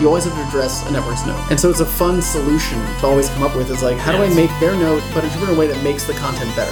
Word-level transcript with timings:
You 0.00 0.06
always 0.06 0.24
have 0.26 0.34
to 0.34 0.46
address 0.46 0.88
a 0.88 0.92
network's 0.92 1.26
note. 1.26 1.44
And 1.50 1.58
so 1.58 1.70
it's 1.70 1.80
a 1.80 1.86
fun 1.86 2.22
solution 2.22 2.78
to 3.00 3.06
always 3.06 3.28
come 3.30 3.42
up 3.42 3.56
with 3.56 3.68
is 3.68 3.82
like, 3.82 3.96
how 3.96 4.12
do 4.12 4.18
I 4.22 4.32
make 4.32 4.50
their 4.60 4.76
note, 4.76 5.02
but 5.12 5.24
in 5.24 5.48
a 5.48 5.58
way 5.58 5.66
that 5.66 5.82
makes 5.82 6.04
the 6.04 6.12
content 6.12 6.54
better? 6.54 6.70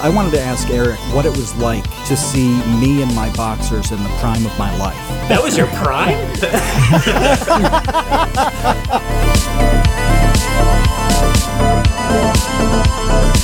I 0.00 0.10
wanted 0.14 0.30
to 0.32 0.40
ask 0.40 0.70
Eric 0.70 0.98
what 1.14 1.26
it 1.26 1.36
was 1.36 1.54
like 1.56 1.84
to 2.06 2.16
see 2.16 2.54
me 2.78 3.02
and 3.02 3.14
my 3.14 3.30
boxers 3.34 3.90
in 3.90 4.02
the 4.02 4.08
prime 4.18 4.46
of 4.46 4.58
my 4.58 4.74
life. 4.78 4.96
That 5.28 5.42
was 5.42 5.58
your 5.58 5.66
prime? 5.66 6.14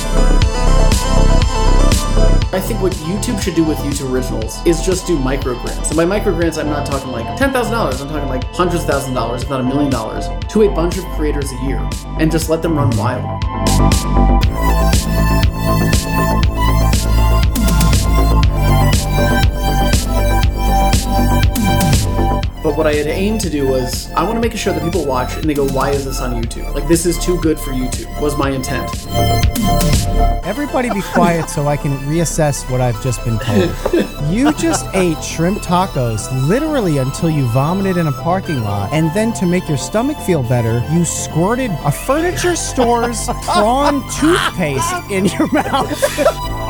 I 2.53 2.59
think 2.59 2.81
what 2.81 2.91
YouTube 2.91 3.41
should 3.41 3.55
do 3.55 3.63
with 3.63 3.77
YouTube 3.77 4.11
Originals 4.11 4.65
is 4.65 4.81
just 4.81 5.07
do 5.07 5.17
micro 5.17 5.53
grants. 5.61 5.87
And 5.87 5.95
by 5.95 6.03
micro 6.03 6.33
grants, 6.33 6.57
I'm 6.57 6.67
not 6.67 6.85
talking 6.85 7.09
like 7.09 7.25
$10,000, 7.39 7.53
I'm 7.53 8.07
talking 8.09 8.27
like 8.27 8.43
hundreds 8.53 8.83
of 8.83 8.89
thousands 8.89 9.09
of 9.11 9.15
dollars, 9.15 9.43
if 9.43 9.49
not 9.49 9.61
a 9.61 9.63
million 9.63 9.89
dollars, 9.89 10.25
to 10.49 10.63
a 10.63 10.69
bunch 10.69 10.97
of 10.97 11.05
creators 11.15 11.49
a 11.49 11.63
year 11.63 11.79
and 12.19 12.29
just 12.29 12.49
let 12.49 12.61
them 12.61 12.77
run 12.77 12.89
wild. 12.97 13.41
But 22.63 22.77
what 22.77 22.85
I 22.85 22.93
had 22.93 23.07
aimed 23.07 23.41
to 23.41 23.49
do 23.49 23.67
was, 23.67 24.11
I 24.11 24.23
want 24.23 24.35
to 24.35 24.39
make 24.39 24.53
a 24.53 24.57
show 24.57 24.71
that 24.71 24.83
people 24.83 25.03
watch 25.03 25.35
and 25.35 25.45
they 25.45 25.55
go, 25.55 25.67
why 25.69 25.89
is 25.89 26.05
this 26.05 26.19
on 26.21 26.39
YouTube? 26.41 26.71
Like, 26.75 26.87
this 26.87 27.07
is 27.07 27.17
too 27.17 27.39
good 27.41 27.59
for 27.59 27.71
YouTube, 27.71 28.21
was 28.21 28.37
my 28.37 28.51
intent. 28.51 28.91
Everybody 30.45 30.89
be 30.91 31.01
quiet 31.01 31.49
so 31.49 31.67
I 31.67 31.75
can 31.75 31.97
reassess 31.99 32.69
what 32.69 32.79
I've 32.79 33.01
just 33.01 33.23
been 33.23 33.39
told. 33.39 34.11
You 34.31 34.53
just 34.53 34.85
ate 34.93 35.21
shrimp 35.21 35.57
tacos 35.57 36.31
literally 36.47 36.99
until 36.99 37.29
you 37.29 37.45
vomited 37.47 37.97
in 37.97 38.07
a 38.07 38.13
parking 38.13 38.63
lot, 38.63 38.93
and 38.93 39.13
then 39.13 39.33
to 39.33 39.45
make 39.45 39.67
your 39.67 39.77
stomach 39.77 40.17
feel 40.19 40.41
better, 40.41 40.81
you 40.93 41.03
squirted 41.03 41.69
a 41.83 41.91
furniture 41.91 42.55
store's 42.55 43.25
prawn 43.43 44.01
toothpaste 44.09 45.11
in 45.11 45.25
your 45.25 45.51
mouth. 45.51 46.57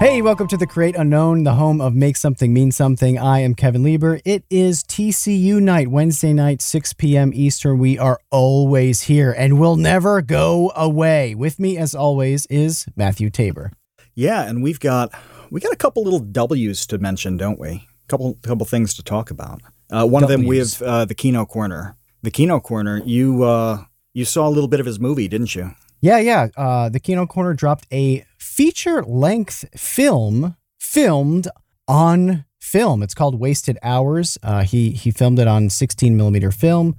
Hey, 0.00 0.22
welcome 0.22 0.46
to 0.46 0.56
the 0.56 0.64
Create 0.64 0.94
Unknown, 0.94 1.42
the 1.42 1.54
home 1.54 1.80
of 1.80 1.92
Make 1.92 2.16
Something 2.16 2.52
Mean 2.54 2.70
Something. 2.70 3.18
I 3.18 3.40
am 3.40 3.56
Kevin 3.56 3.82
Lieber. 3.82 4.20
It 4.24 4.44
is 4.48 4.84
TCU 4.84 5.60
night, 5.60 5.88
Wednesday 5.88 6.32
night, 6.32 6.62
6 6.62 6.92
p.m. 6.92 7.32
Eastern. 7.34 7.80
We 7.80 7.98
are 7.98 8.20
always 8.30 9.02
here 9.02 9.34
and 9.36 9.58
will 9.58 9.74
never 9.74 10.22
go 10.22 10.70
away. 10.76 11.34
With 11.34 11.58
me, 11.58 11.76
as 11.76 11.96
always, 11.96 12.46
is 12.46 12.86
Matthew 12.94 13.28
Tabor. 13.28 13.72
Yeah, 14.14 14.44
and 14.44 14.62
we've 14.62 14.78
got 14.78 15.12
we 15.50 15.60
got 15.60 15.72
a 15.72 15.76
couple 15.76 16.04
little 16.04 16.20
W's 16.20 16.86
to 16.86 16.98
mention, 16.98 17.36
don't 17.36 17.58
we? 17.58 17.68
A 17.68 18.06
couple 18.06 18.34
couple 18.42 18.66
things 18.66 18.94
to 18.94 19.02
talk 19.02 19.32
about. 19.32 19.62
Uh, 19.90 20.06
one 20.06 20.22
of 20.22 20.28
them 20.28 20.46
we 20.46 20.58
have 20.58 20.80
uh, 20.80 21.04
the 21.06 21.14
Kino 21.16 21.44
Corner. 21.44 21.96
The 22.22 22.30
Kino 22.30 22.60
Corner. 22.60 23.02
You 23.04 23.42
uh, 23.42 23.82
you 24.14 24.24
saw 24.24 24.46
a 24.46 24.50
little 24.50 24.68
bit 24.68 24.78
of 24.78 24.86
his 24.86 25.00
movie, 25.00 25.26
didn't 25.26 25.56
you? 25.56 25.72
Yeah, 26.00 26.18
yeah. 26.18 26.48
Uh, 26.56 26.88
the 26.88 27.00
Kino 27.00 27.26
Corner 27.26 27.52
dropped 27.52 27.88
a 27.92 28.24
feature 28.58 29.04
length 29.04 29.64
film 29.76 30.56
filmed 30.80 31.46
on 31.86 32.44
film. 32.60 33.04
It's 33.04 33.14
called 33.14 33.38
Wasted 33.38 33.78
Hours. 33.84 34.36
Uh, 34.42 34.64
he 34.64 34.90
he 34.90 35.12
filmed 35.12 35.38
it 35.38 35.46
on 35.46 35.70
16 35.70 36.16
millimeter 36.16 36.50
film. 36.50 36.96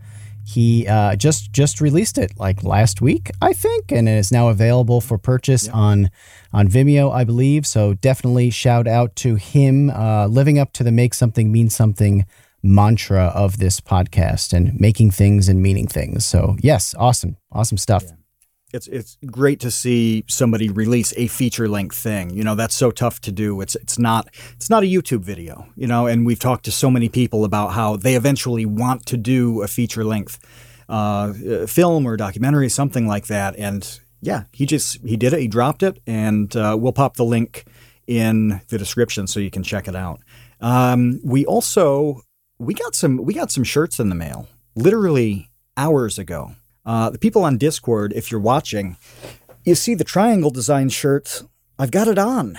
He 0.48 0.88
uh, 0.88 1.18
just 1.18 1.52
just 1.52 1.82
released 1.82 2.18
it 2.18 2.32
like 2.38 2.64
last 2.64 3.02
week, 3.02 3.30
I 3.42 3.52
think, 3.52 3.92
and 3.92 4.08
it 4.08 4.14
is 4.14 4.32
now 4.32 4.48
available 4.48 5.02
for 5.02 5.18
purchase 5.18 5.68
yeah. 5.68 5.74
on 5.74 6.12
on 6.54 6.70
Vimeo, 6.70 7.14
I 7.14 7.26
believe. 7.26 7.68
So 7.68 7.94
definitely 7.94 8.52
shout 8.52 8.88
out 8.88 9.18
to 9.18 9.36
him, 9.36 9.90
uh, 9.90 10.28
living 10.28 10.60
up 10.60 10.72
to 10.74 10.84
the 10.86 10.94
make 10.94 11.14
something 11.14 11.52
mean 11.52 11.70
something 11.70 12.26
mantra 12.64 13.34
of 13.36 13.58
this 13.58 13.82
podcast 13.82 14.54
and 14.54 14.80
making 14.80 15.12
things 15.12 15.50
and 15.50 15.62
meaning 15.62 15.88
things. 15.88 16.26
So 16.26 16.56
yes, 16.62 16.96
awesome, 16.98 17.36
awesome 17.52 17.78
stuff. 17.78 18.04
Yeah 18.08 18.19
it's 18.74 18.88
it's 18.88 19.18
great 19.26 19.60
to 19.62 19.72
see 19.72 20.24
somebody 20.28 20.70
release 20.70 21.14
a 21.18 21.28
feature 21.28 21.68
length 21.68 21.96
thing. 21.96 22.30
You 22.30 22.44
know, 22.44 22.56
that's 22.56 22.76
so 22.76 22.92
tough 22.92 23.20
to 23.22 23.32
do. 23.32 23.62
It's 23.62 23.76
it's 23.76 23.98
not 23.98 24.28
it's 24.54 24.70
not 24.70 24.84
a 24.84 24.86
YouTube 24.86 25.22
video, 25.22 25.68
you 25.76 25.88
know, 25.88 26.08
and 26.08 26.26
we've 26.26 26.40
talked 26.40 26.66
to 26.66 26.72
so 26.72 26.90
many 26.92 27.10
people 27.10 27.46
about 27.46 27.74
how 27.74 27.96
they 27.96 28.16
eventually 28.16 28.66
want 28.66 29.06
to 29.08 29.18
do 29.18 29.62
a 29.62 29.68
feature 29.68 30.04
length 30.04 30.40
uh, 30.88 31.34
film 31.68 32.06
or 32.06 32.18
documentary, 32.18 32.70
something 32.70 33.08
like 33.08 33.28
that. 33.28 33.56
And 33.58 34.00
yeah, 34.22 34.44
he 34.52 34.66
just 34.66 35.04
he 35.06 35.18
did 35.18 35.34
it. 35.34 35.40
He 35.40 35.48
dropped 35.48 35.84
it, 35.84 36.02
and 36.06 36.56
uh, 36.56 36.78
we'll 36.80 36.94
pop 36.94 37.16
the 37.16 37.26
link 37.26 37.66
in 38.08 38.62
the 38.70 38.78
description 38.78 39.28
so 39.28 39.40
you 39.40 39.52
can 39.52 39.64
check 39.64 39.88
it 39.88 39.96
out. 39.96 40.22
Um, 40.62 41.22
we 41.24 41.46
also 41.46 42.22
we 42.58 42.74
got 42.74 42.96
some 42.96 43.18
we 43.18 43.34
got 43.34 43.52
some 43.52 43.64
shirts 43.64 44.00
in 44.00 44.10
the 44.10 44.16
mail 44.16 44.48
literally 44.76 45.50
hours 45.78 46.20
ago. 46.20 46.56
Uh, 46.90 47.12
the 47.12 47.20
people 47.20 47.44
on 47.44 47.56
Discord, 47.56 48.14
if 48.16 48.32
you're 48.32 48.42
watching, 48.42 48.98
you 49.64 49.76
see 49.76 49.94
the 49.94 50.04
triangle 50.04 50.50
design 50.50 50.90
shirt. 50.90 51.44
I've 51.78 51.92
got 51.92 52.08
it 52.08 52.18
on. 52.18 52.58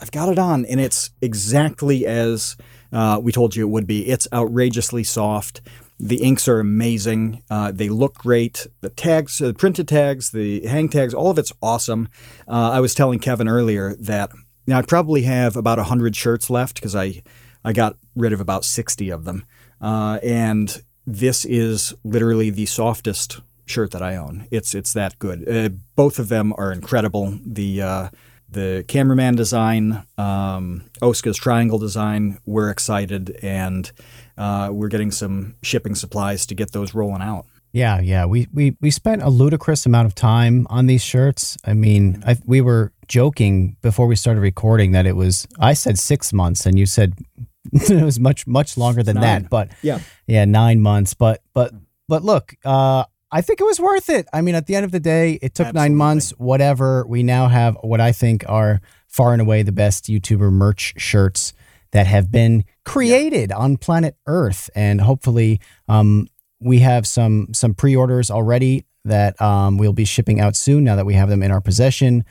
I've 0.00 0.10
got 0.10 0.28
it 0.28 0.36
on, 0.36 0.64
and 0.66 0.80
it's 0.80 1.10
exactly 1.22 2.04
as 2.04 2.56
uh, 2.92 3.20
we 3.22 3.30
told 3.30 3.54
you 3.54 3.64
it 3.64 3.70
would 3.70 3.86
be. 3.86 4.08
It's 4.08 4.26
outrageously 4.32 5.04
soft. 5.04 5.60
The 6.00 6.16
inks 6.16 6.48
are 6.48 6.58
amazing. 6.58 7.44
Uh, 7.48 7.70
they 7.70 7.88
look 7.88 8.14
great. 8.14 8.66
The 8.80 8.90
tags, 8.90 9.38
the 9.38 9.54
printed 9.54 9.86
tags, 9.86 10.32
the 10.32 10.66
hang 10.66 10.88
tags, 10.88 11.14
all 11.14 11.30
of 11.30 11.38
it's 11.38 11.52
awesome. 11.62 12.08
Uh, 12.48 12.70
I 12.72 12.80
was 12.80 12.96
telling 12.96 13.20
Kevin 13.20 13.46
earlier 13.46 13.94
that 14.00 14.32
know, 14.66 14.78
I 14.78 14.82
probably 14.82 15.22
have 15.22 15.56
about 15.56 15.78
100 15.78 16.16
shirts 16.16 16.50
left 16.50 16.74
because 16.74 16.96
I, 16.96 17.22
I 17.64 17.72
got 17.72 17.96
rid 18.16 18.32
of 18.32 18.40
about 18.40 18.64
60 18.64 19.10
of 19.10 19.24
them. 19.24 19.44
Uh, 19.80 20.18
and 20.24 20.82
this 21.06 21.44
is 21.44 21.94
literally 22.04 22.50
the 22.50 22.66
softest 22.66 23.40
shirt 23.70 23.90
that 23.92 24.02
I 24.02 24.16
own. 24.16 24.46
It's 24.50 24.74
it's 24.74 24.92
that 24.92 25.18
good. 25.18 25.48
Uh, 25.48 25.70
both 25.96 26.18
of 26.18 26.28
them 26.28 26.52
are 26.56 26.72
incredible. 26.72 27.38
The 27.44 27.82
uh, 27.82 28.08
the 28.48 28.84
cameraman 28.88 29.36
design, 29.36 30.04
um, 30.16 30.84
Oska's 31.02 31.36
triangle 31.36 31.78
design. 31.78 32.38
We're 32.46 32.70
excited, 32.70 33.38
and 33.42 33.90
uh, 34.36 34.70
we're 34.72 34.88
getting 34.88 35.10
some 35.10 35.56
shipping 35.62 35.94
supplies 35.94 36.46
to 36.46 36.54
get 36.54 36.72
those 36.72 36.94
rolling 36.94 37.22
out. 37.22 37.46
Yeah, 37.72 38.00
yeah. 38.00 38.24
We 38.24 38.48
we 38.52 38.76
we 38.80 38.90
spent 38.90 39.22
a 39.22 39.28
ludicrous 39.28 39.84
amount 39.84 40.06
of 40.06 40.14
time 40.14 40.66
on 40.70 40.86
these 40.86 41.02
shirts. 41.02 41.58
I 41.64 41.74
mean, 41.74 42.22
I, 42.26 42.36
we 42.46 42.60
were 42.60 42.92
joking 43.06 43.76
before 43.82 44.06
we 44.06 44.16
started 44.16 44.40
recording 44.40 44.92
that 44.92 45.06
it 45.06 45.16
was. 45.16 45.46
I 45.58 45.74
said 45.74 45.98
six 45.98 46.32
months, 46.32 46.64
and 46.64 46.78
you 46.78 46.86
said 46.86 47.14
it 47.72 48.02
was 48.02 48.18
much 48.18 48.46
much 48.46 48.78
longer 48.78 49.02
than 49.02 49.16
nine. 49.16 49.42
that. 49.42 49.50
But 49.50 49.70
yeah, 49.82 50.00
yeah, 50.26 50.46
nine 50.46 50.80
months. 50.80 51.12
But 51.12 51.42
but 51.52 51.74
but 52.08 52.24
look, 52.24 52.54
uh, 52.64 53.04
I 53.30 53.42
think 53.42 53.60
it 53.60 53.64
was 53.64 53.78
worth 53.78 54.08
it. 54.08 54.26
I 54.32 54.40
mean, 54.40 54.54
at 54.54 54.66
the 54.66 54.74
end 54.74 54.84
of 54.84 54.92
the 54.92 55.00
day, 55.00 55.38
it 55.42 55.54
took 55.54 55.66
Absolutely. 55.66 55.88
nine 55.88 55.96
months, 55.96 56.30
whatever. 56.38 57.06
We 57.06 57.22
now 57.22 57.48
have 57.48 57.76
what 57.82 58.00
I 58.00 58.12
think 58.12 58.44
are 58.48 58.80
far 59.06 59.32
and 59.32 59.42
away 59.42 59.62
the 59.62 59.72
best 59.72 60.06
YouTuber 60.06 60.50
merch 60.50 60.94
shirts 60.96 61.52
that 61.92 62.06
have 62.06 62.30
been 62.30 62.64
created 62.84 63.50
yeah. 63.50 63.56
on 63.56 63.76
planet 63.76 64.16
Earth. 64.26 64.70
And 64.74 65.00
hopefully, 65.00 65.60
um, 65.88 66.28
we 66.60 66.80
have 66.80 67.06
some 67.06 67.48
some 67.52 67.74
pre-orders 67.74 68.30
already 68.30 68.84
that 69.04 69.40
um, 69.40 69.78
we'll 69.78 69.92
be 69.92 70.04
shipping 70.04 70.40
out 70.40 70.56
soon 70.56 70.84
now 70.84 70.96
that 70.96 71.06
we 71.06 71.14
have 71.14 71.28
them 71.28 71.42
in 71.42 71.50
our 71.50 71.60
possession. 71.60 72.24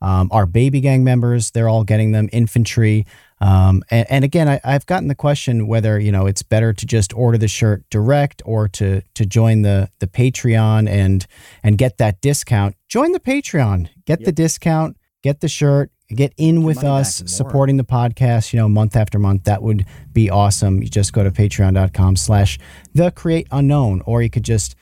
Um, 0.00 0.28
our 0.32 0.46
baby 0.46 0.80
gang 0.80 1.04
members, 1.04 1.50
they're 1.50 1.68
all 1.68 1.84
getting 1.84 2.12
them. 2.12 2.28
Infantry, 2.32 3.06
um, 3.40 3.82
and, 3.90 4.06
and, 4.10 4.24
again, 4.24 4.48
I, 4.48 4.60
have 4.64 4.86
gotten 4.86 5.08
the 5.08 5.14
question 5.14 5.66
whether 5.66 5.98
you 5.98 6.12
know 6.12 6.26
it's 6.26 6.42
better 6.42 6.72
to 6.72 6.86
just 6.86 7.12
order 7.14 7.36
the 7.36 7.48
shirt 7.48 7.84
direct 7.90 8.42
or 8.44 8.68
to 8.68 9.02
to 9.14 9.26
join 9.26 9.62
the 9.62 9.90
the 9.98 10.06
Patreon 10.06 10.88
and 10.88 11.26
and 11.62 11.76
get 11.76 11.98
that 11.98 12.20
discount. 12.20 12.76
Join 12.88 13.12
the 13.12 13.20
Patreon, 13.20 13.88
get 14.06 14.20
yep. 14.20 14.26
the 14.26 14.32
discount, 14.32 14.96
get 15.22 15.40
the 15.40 15.48
shirt, 15.48 15.90
get 16.08 16.32
in 16.36 16.62
with 16.62 16.84
us, 16.84 17.24
supporting 17.26 17.76
the 17.76 17.84
podcast. 17.84 18.52
You 18.52 18.60
know, 18.60 18.68
month 18.68 18.94
after 18.94 19.18
month, 19.18 19.44
that 19.44 19.62
would 19.62 19.84
be 20.12 20.30
awesome. 20.30 20.80
You 20.80 20.88
just 20.88 21.12
go 21.12 21.24
to 21.24 21.30
Patreon.com/slash 21.32 22.58
The 22.94 23.10
Create 23.10 23.48
Unknown, 23.50 24.02
or 24.06 24.22
you 24.22 24.30
could 24.30 24.44
just 24.44 24.76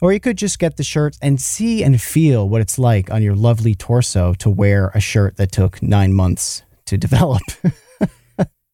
Or 0.00 0.12
you 0.12 0.20
could 0.20 0.38
just 0.38 0.58
get 0.60 0.76
the 0.76 0.84
shirts 0.84 1.18
and 1.20 1.40
see 1.40 1.82
and 1.82 2.00
feel 2.00 2.48
what 2.48 2.60
it's 2.60 2.78
like 2.78 3.10
on 3.10 3.22
your 3.22 3.34
lovely 3.34 3.74
torso 3.74 4.34
to 4.34 4.48
wear 4.48 4.92
a 4.94 5.00
shirt 5.00 5.36
that 5.38 5.50
took 5.50 5.82
nine 5.82 6.14
months 6.14 6.62
to 6.86 6.96
develop. 7.06 7.42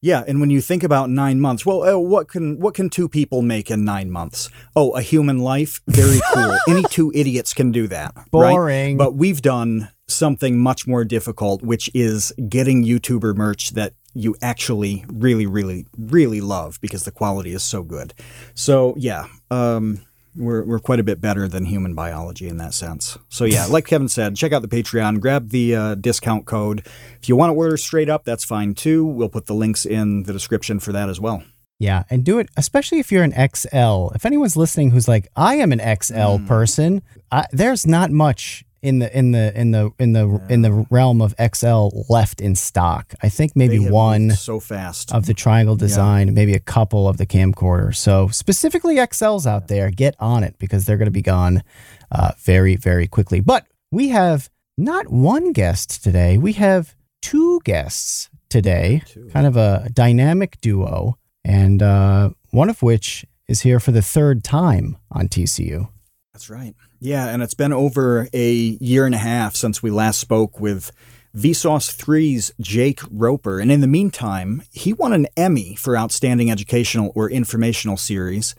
Yeah, 0.04 0.24
and 0.26 0.40
when 0.40 0.50
you 0.50 0.60
think 0.60 0.82
about 0.82 1.10
nine 1.10 1.40
months, 1.40 1.64
well, 1.64 1.84
uh, 1.84 1.96
what 1.96 2.28
can 2.28 2.58
what 2.58 2.74
can 2.74 2.90
two 2.90 3.08
people 3.08 3.40
make 3.40 3.70
in 3.70 3.84
nine 3.84 4.10
months? 4.10 4.50
Oh, 4.74 4.90
a 4.96 5.00
human 5.00 5.38
life, 5.38 5.80
very 5.86 6.20
cool. 6.34 6.58
Any 6.68 6.82
two 6.82 7.12
idiots 7.14 7.54
can 7.54 7.70
do 7.70 7.86
that. 7.86 8.12
right? 8.16 8.26
Boring. 8.50 8.96
But 8.96 9.14
we've 9.14 9.40
done 9.40 9.90
something 10.08 10.58
much 10.58 10.88
more 10.88 11.04
difficult, 11.04 11.62
which 11.62 11.88
is 11.94 12.32
getting 12.48 12.84
YouTuber 12.84 13.36
merch 13.36 13.70
that 13.70 13.94
you 14.12 14.34
actually 14.42 15.04
really, 15.08 15.46
really, 15.46 15.86
really 15.96 16.40
love 16.40 16.80
because 16.80 17.04
the 17.04 17.12
quality 17.12 17.52
is 17.54 17.62
so 17.62 17.84
good. 17.84 18.12
So 18.54 18.94
yeah, 18.98 19.26
um, 19.52 20.00
we're 20.36 20.62
we're 20.64 20.78
quite 20.78 21.00
a 21.00 21.02
bit 21.02 21.20
better 21.20 21.46
than 21.48 21.66
human 21.66 21.94
biology 21.94 22.48
in 22.48 22.56
that 22.58 22.74
sense. 22.74 23.18
So 23.28 23.44
yeah, 23.44 23.66
like 23.66 23.86
Kevin 23.86 24.08
said, 24.08 24.36
check 24.36 24.52
out 24.52 24.62
the 24.62 24.68
Patreon, 24.68 25.20
grab 25.20 25.50
the 25.50 25.74
uh, 25.74 25.94
discount 25.94 26.46
code. 26.46 26.86
If 27.20 27.28
you 27.28 27.36
want 27.36 27.50
to 27.50 27.54
order 27.54 27.76
straight 27.76 28.08
up, 28.08 28.24
that's 28.24 28.44
fine 28.44 28.74
too. 28.74 29.04
We'll 29.04 29.28
put 29.28 29.46
the 29.46 29.54
links 29.54 29.84
in 29.84 30.24
the 30.24 30.32
description 30.32 30.80
for 30.80 30.92
that 30.92 31.08
as 31.08 31.20
well. 31.20 31.42
Yeah, 31.78 32.04
and 32.10 32.24
do 32.24 32.38
it, 32.38 32.48
especially 32.56 33.00
if 33.00 33.10
you're 33.10 33.24
an 33.24 33.32
XL. 33.32 34.14
If 34.14 34.24
anyone's 34.24 34.56
listening 34.56 34.90
who's 34.90 35.08
like, 35.08 35.26
I 35.34 35.56
am 35.56 35.72
an 35.72 35.80
XL 36.00 36.46
person, 36.46 37.02
I, 37.32 37.46
there's 37.50 37.86
not 37.86 38.12
much 38.12 38.64
in 38.82 38.98
the 38.98 39.16
in 39.16 39.30
the 39.30 39.58
in 39.58 39.70
the 39.70 39.90
in 39.98 40.12
the 40.12 40.40
in 40.48 40.62
the 40.62 40.86
realm 40.90 41.22
of 41.22 41.34
XL 41.54 41.88
left 42.08 42.40
in 42.40 42.56
stock. 42.56 43.14
I 43.22 43.28
think 43.28 43.54
maybe 43.54 43.78
one 43.78 44.32
so 44.32 44.58
fast. 44.58 45.12
of 45.14 45.26
the 45.26 45.34
triangle 45.34 45.76
design, 45.76 46.34
maybe 46.34 46.54
a 46.54 46.60
couple 46.60 47.08
of 47.08 47.16
the 47.16 47.26
camcorder. 47.26 47.94
So 47.94 48.28
specifically 48.28 48.96
XLs 48.96 49.46
out 49.46 49.68
there, 49.68 49.90
get 49.90 50.16
on 50.18 50.42
it 50.42 50.56
because 50.58 50.84
they're 50.84 50.96
going 50.96 51.06
to 51.06 51.12
be 51.12 51.22
gone 51.22 51.62
uh, 52.10 52.32
very 52.38 52.76
very 52.76 53.06
quickly. 53.06 53.40
But 53.40 53.66
we 53.92 54.08
have 54.08 54.50
not 54.76 55.08
one 55.08 55.52
guest 55.52 56.02
today. 56.02 56.36
We 56.36 56.54
have 56.54 56.96
two 57.20 57.60
guests 57.64 58.28
today, 58.48 59.02
kind 59.32 59.46
of 59.46 59.56
a 59.56 59.88
dynamic 59.92 60.60
duo, 60.60 61.18
and 61.44 61.82
uh, 61.82 62.30
one 62.50 62.68
of 62.68 62.82
which 62.82 63.24
is 63.46 63.60
here 63.62 63.78
for 63.78 63.92
the 63.92 64.02
third 64.02 64.42
time 64.42 64.96
on 65.10 65.28
TCU. 65.28 65.88
That's 66.32 66.50
right. 66.50 66.74
Yeah, 67.04 67.30
and 67.30 67.42
it's 67.42 67.54
been 67.54 67.72
over 67.72 68.28
a 68.32 68.52
year 68.52 69.06
and 69.06 69.14
a 69.14 69.18
half 69.18 69.56
since 69.56 69.82
we 69.82 69.90
last 69.90 70.20
spoke 70.20 70.60
with 70.60 70.92
Vsauce 71.36 71.92
3's 71.92 72.52
Jake 72.60 73.00
Roper. 73.10 73.58
And 73.58 73.72
in 73.72 73.80
the 73.80 73.88
meantime, 73.88 74.62
he 74.70 74.92
won 74.92 75.12
an 75.12 75.26
Emmy 75.36 75.74
for 75.74 75.96
Outstanding 75.96 76.48
Educational 76.48 77.10
or 77.16 77.28
Informational 77.28 77.96
Series 77.96 78.54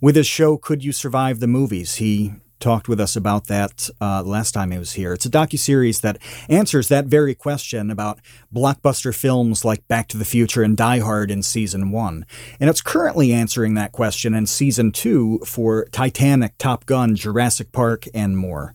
with 0.00 0.14
his 0.14 0.28
show 0.28 0.56
Could 0.56 0.84
You 0.84 0.92
Survive 0.92 1.40
the 1.40 1.48
Movies. 1.48 1.96
He 1.96 2.34
talked 2.60 2.88
with 2.88 3.00
us 3.00 3.16
about 3.16 3.46
that 3.46 3.88
uh, 4.00 4.22
last 4.22 4.52
time 4.52 4.70
he 4.70 4.78
was 4.78 4.92
here. 4.92 5.12
It's 5.12 5.26
a 5.26 5.30
docuseries 5.30 6.00
that 6.02 6.18
answers 6.48 6.88
that 6.88 7.06
very 7.06 7.34
question 7.34 7.90
about 7.90 8.20
blockbuster 8.54 9.14
films 9.14 9.64
like 9.64 9.86
Back 9.88 10.08
to 10.08 10.16
the 10.16 10.24
Future 10.24 10.62
and 10.62 10.76
Die 10.76 10.98
Hard 11.00 11.30
in 11.30 11.42
season 11.42 11.90
one. 11.90 12.26
And 12.60 12.70
it's 12.70 12.80
currently 12.80 13.32
answering 13.32 13.74
that 13.74 13.92
question 13.92 14.34
in 14.34 14.46
season 14.46 14.92
two 14.92 15.40
for 15.44 15.86
Titanic, 15.86 16.58
Top 16.58 16.86
Gun, 16.86 17.14
Jurassic 17.14 17.72
Park, 17.72 18.04
and 18.14 18.36
more. 18.36 18.74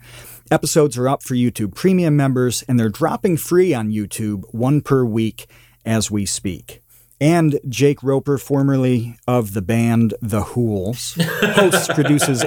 Episodes 0.51 0.97
are 0.97 1.09
up 1.09 1.23
for 1.23 1.35
YouTube 1.35 1.73
Premium 1.73 2.15
members, 2.15 2.63
and 2.67 2.79
they're 2.79 2.89
dropping 2.89 3.37
free 3.37 3.73
on 3.73 3.89
YouTube, 3.89 4.43
one 4.51 4.81
per 4.81 5.03
week 5.03 5.47
as 5.85 6.11
we 6.11 6.25
speak. 6.25 6.82
And 7.23 7.57
Jake 7.69 8.03
Roper, 8.03 8.37
formerly 8.37 9.17
of 9.25 9.53
the 9.53 9.61
band 9.61 10.13
The 10.21 10.41
Hools, 10.41 11.15
hosts, 11.21 11.87
produces, 11.87 12.43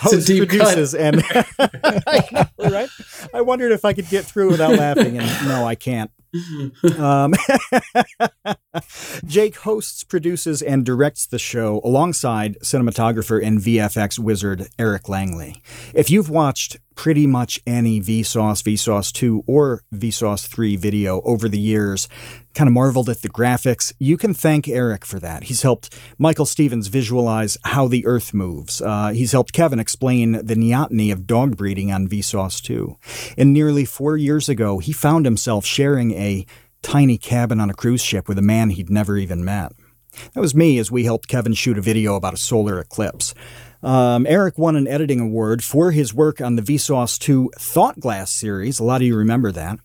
hosts, 0.00 0.24
deep 0.24 0.48
cut. 0.48 0.58
produces, 0.58 0.94
and 0.94 1.16
right. 2.60 2.88
I 3.34 3.40
wondered 3.40 3.72
if 3.72 3.84
I 3.84 3.92
could 3.92 4.08
get 4.08 4.24
through 4.24 4.52
without 4.52 4.76
laughing, 4.76 5.18
and 5.18 5.48
no, 5.48 5.66
I 5.66 5.74
can't. 5.74 6.12
Um, 6.98 7.34
Jake 9.26 9.56
hosts, 9.56 10.04
produces, 10.04 10.62
and 10.62 10.84
directs 10.84 11.26
the 11.26 11.38
show 11.38 11.80
alongside 11.82 12.58
cinematographer 12.60 13.44
and 13.44 13.58
VFX 13.58 14.18
wizard 14.18 14.68
Eric 14.78 15.08
Langlay. 15.08 15.54
If 15.94 16.10
you've 16.10 16.30
watched 16.30 16.78
pretty 16.94 17.26
much 17.26 17.60
any 17.66 18.00
Vsauce, 18.00 18.62
Vsauce 18.62 19.12
2, 19.12 19.44
or 19.46 19.82
Vsauce 19.94 20.46
3 20.46 20.76
video 20.76 21.20
over 21.22 21.48
the 21.48 21.58
years, 21.58 22.08
kind 22.58 22.66
of 22.66 22.74
marveled 22.74 23.08
at 23.08 23.22
the 23.22 23.28
graphics, 23.28 23.92
you 24.00 24.16
can 24.16 24.34
thank 24.34 24.66
Eric 24.66 25.04
for 25.04 25.20
that. 25.20 25.44
He's 25.44 25.62
helped 25.62 25.96
Michael 26.18 26.44
Stevens 26.44 26.88
visualize 26.88 27.56
how 27.62 27.86
the 27.86 28.04
Earth 28.04 28.34
moves. 28.34 28.82
Uh, 28.82 29.10
he's 29.10 29.30
helped 29.30 29.52
Kevin 29.52 29.78
explain 29.78 30.32
the 30.32 30.56
neoteny 30.56 31.12
of 31.12 31.24
dog 31.24 31.56
breeding 31.56 31.92
on 31.92 32.08
Vsauce 32.08 32.60
2. 32.60 32.96
And 33.38 33.52
nearly 33.52 33.84
four 33.84 34.16
years 34.16 34.48
ago, 34.48 34.80
he 34.80 34.92
found 34.92 35.24
himself 35.24 35.64
sharing 35.64 36.10
a 36.14 36.46
tiny 36.82 37.16
cabin 37.16 37.60
on 37.60 37.70
a 37.70 37.74
cruise 37.74 38.02
ship 38.02 38.26
with 38.26 38.38
a 38.38 38.42
man 38.42 38.70
he'd 38.70 38.90
never 38.90 39.16
even 39.16 39.44
met. 39.44 39.70
That 40.34 40.40
was 40.40 40.52
me 40.52 40.78
as 40.78 40.90
we 40.90 41.04
helped 41.04 41.28
Kevin 41.28 41.54
shoot 41.54 41.78
a 41.78 41.82
video 41.82 42.16
about 42.16 42.34
a 42.34 42.38
solar 42.38 42.80
eclipse. 42.80 43.34
Um, 43.82 44.26
Eric 44.26 44.58
won 44.58 44.74
an 44.74 44.88
editing 44.88 45.20
award 45.20 45.62
for 45.62 45.92
his 45.92 46.12
work 46.12 46.40
on 46.40 46.56
the 46.56 46.62
Vsauce 46.62 47.18
2 47.18 47.52
Thought 47.56 48.00
Glass 48.00 48.30
series. 48.30 48.80
A 48.80 48.84
lot 48.84 49.00
of 49.00 49.06
you 49.06 49.16
remember 49.16 49.52
that. 49.52 49.78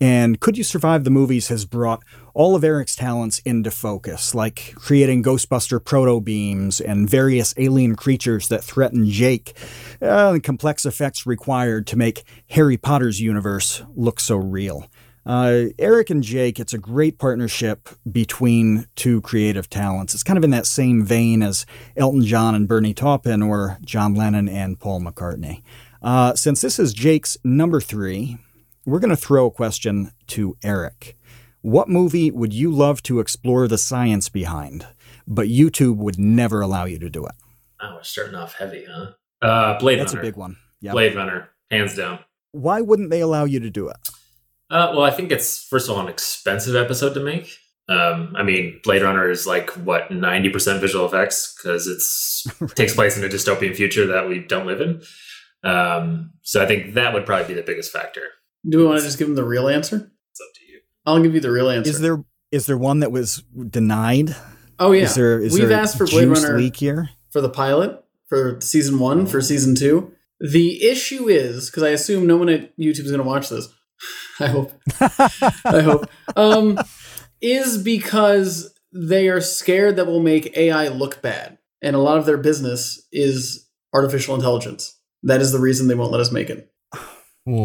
And 0.00 0.38
Could 0.38 0.56
You 0.56 0.64
Survive 0.64 1.04
the 1.04 1.10
Movies 1.10 1.48
has 1.48 1.64
brought 1.64 2.02
all 2.34 2.54
of 2.54 2.64
Eric's 2.64 2.96
talents 2.96 3.40
into 3.40 3.70
focus, 3.70 4.34
like 4.34 4.74
creating 4.74 5.22
Ghostbuster 5.22 5.84
proto 5.84 6.20
beams 6.20 6.80
and 6.80 7.08
various 7.08 7.54
alien 7.56 7.96
creatures 7.96 8.48
that 8.48 8.64
threaten 8.64 9.08
Jake, 9.08 9.56
uh, 10.02 10.32
the 10.32 10.40
complex 10.40 10.84
effects 10.84 11.26
required 11.26 11.86
to 11.88 11.96
make 11.96 12.24
Harry 12.50 12.76
Potter's 12.76 13.20
universe 13.20 13.82
look 13.94 14.20
so 14.20 14.36
real. 14.36 14.86
Uh, 15.26 15.66
Eric 15.78 16.10
and 16.10 16.22
Jake, 16.22 16.58
it's 16.58 16.72
a 16.72 16.78
great 16.78 17.18
partnership 17.18 17.88
between 18.10 18.86
two 18.96 19.20
creative 19.20 19.68
talents. 19.68 20.14
It's 20.14 20.22
kind 20.22 20.38
of 20.38 20.44
in 20.44 20.50
that 20.50 20.66
same 20.66 21.04
vein 21.04 21.42
as 21.42 21.66
Elton 21.96 22.24
John 22.24 22.54
and 22.54 22.66
Bernie 22.66 22.94
Taupin 22.94 23.42
or 23.42 23.78
John 23.82 24.14
Lennon 24.14 24.48
and 24.48 24.80
Paul 24.80 25.00
McCartney. 25.00 25.62
Uh, 26.02 26.34
since 26.34 26.62
this 26.62 26.78
is 26.78 26.94
Jake's 26.94 27.36
number 27.44 27.80
three, 27.80 28.38
we're 28.86 28.98
going 28.98 29.10
to 29.10 29.16
throw 29.16 29.46
a 29.46 29.50
question 29.50 30.12
to 30.28 30.56
Eric. 30.62 31.16
What 31.62 31.88
movie 31.88 32.30
would 32.30 32.52
you 32.54 32.70
love 32.70 33.02
to 33.04 33.20
explore 33.20 33.68
the 33.68 33.78
science 33.78 34.28
behind, 34.28 34.86
but 35.26 35.48
YouTube 35.48 35.96
would 35.96 36.18
never 36.18 36.60
allow 36.62 36.84
you 36.84 36.98
to 36.98 37.10
do 37.10 37.26
it? 37.26 37.32
Oh, 37.80 37.96
we're 37.96 38.02
starting 38.02 38.34
off 38.34 38.54
heavy, 38.54 38.86
huh? 38.90 39.12
Uh, 39.42 39.78
Blade 39.78 40.00
That's 40.00 40.14
Runner. 40.14 40.20
a 40.20 40.30
big 40.30 40.36
one. 40.36 40.56
Yeah. 40.80 40.92
Blade 40.92 41.14
Runner, 41.14 41.50
hands 41.70 41.94
down. 41.94 42.20
Why 42.52 42.80
wouldn't 42.80 43.10
they 43.10 43.20
allow 43.20 43.44
you 43.44 43.60
to 43.60 43.70
do 43.70 43.88
it? 43.88 43.96
Uh, 44.70 44.92
well, 44.92 45.02
I 45.02 45.10
think 45.10 45.32
it's 45.32 45.62
first 45.64 45.88
of 45.88 45.96
all 45.96 46.02
an 46.02 46.08
expensive 46.08 46.76
episode 46.76 47.14
to 47.14 47.20
make. 47.20 47.56
Um, 47.88 48.34
I 48.36 48.42
mean, 48.42 48.80
Blade 48.84 49.02
Runner 49.02 49.28
is 49.28 49.46
like 49.46 49.70
what 49.70 50.10
ninety 50.10 50.48
percent 50.48 50.80
visual 50.80 51.04
effects 51.06 51.54
because 51.56 51.86
it's 51.86 52.46
takes 52.74 52.94
place 52.94 53.18
in 53.18 53.24
a 53.24 53.28
dystopian 53.28 53.74
future 53.74 54.06
that 54.06 54.28
we 54.28 54.38
don't 54.38 54.66
live 54.66 54.80
in. 54.80 55.02
Um, 55.68 56.32
so 56.42 56.62
I 56.62 56.66
think 56.66 56.94
that 56.94 57.12
would 57.12 57.26
probably 57.26 57.48
be 57.48 57.54
the 57.54 57.66
biggest 57.66 57.92
factor. 57.92 58.22
Do 58.68 58.78
we 58.78 58.86
want 58.86 58.98
to 59.00 59.04
just 59.04 59.18
give 59.18 59.26
them 59.26 59.36
the 59.36 59.44
real 59.44 59.68
answer? 59.68 59.96
It's 60.30 60.40
up 60.40 60.54
to 60.54 60.72
you. 60.72 60.80
I'll 61.06 61.22
give 61.22 61.34
you 61.34 61.40
the 61.40 61.50
real 61.50 61.68
answer. 61.70 61.90
Is 61.90 62.00
there 62.00 62.24
is 62.50 62.66
there 62.66 62.78
one 62.78 63.00
that 63.00 63.12
was 63.12 63.42
denied? 63.68 64.34
Oh 64.78 64.92
yeah, 64.92 65.04
Is 65.04 65.14
there 65.14 65.40
is 65.40 65.52
we've 65.52 65.68
there 65.68 65.78
asked 65.78 65.98
for 65.98 66.06
Blade 66.06 66.28
Runner 66.28 66.56
leak 66.58 66.76
here? 66.76 67.10
for 67.30 67.40
the 67.40 67.48
pilot 67.48 68.02
for 68.28 68.60
season 68.60 68.98
one 68.98 69.26
for 69.26 69.40
season 69.40 69.74
two. 69.74 70.12
The 70.40 70.82
issue 70.84 71.28
is 71.28 71.68
because 71.70 71.82
I 71.82 71.90
assume 71.90 72.26
no 72.26 72.36
one 72.36 72.48
at 72.48 72.76
YouTube 72.78 73.04
is 73.04 73.10
going 73.10 73.22
to 73.22 73.28
watch 73.28 73.50
this. 73.50 73.68
I 74.40 74.46
hope. 74.46 74.72
I 75.00 75.82
hope. 75.82 76.10
Um, 76.34 76.78
is 77.42 77.82
because 77.82 78.74
they 78.92 79.28
are 79.28 79.40
scared 79.40 79.96
that 79.96 80.06
we'll 80.06 80.20
make 80.20 80.56
AI 80.56 80.88
look 80.88 81.20
bad, 81.22 81.58
and 81.82 81.94
a 81.94 82.00
lot 82.00 82.18
of 82.18 82.26
their 82.26 82.38
business 82.38 83.06
is 83.12 83.68
artificial 83.92 84.34
intelligence. 84.34 84.98
That 85.22 85.42
is 85.42 85.52
the 85.52 85.58
reason 85.60 85.88
they 85.88 85.94
won't 85.94 86.12
let 86.12 86.20
us 86.22 86.32
make 86.32 86.48
it. 86.48 86.72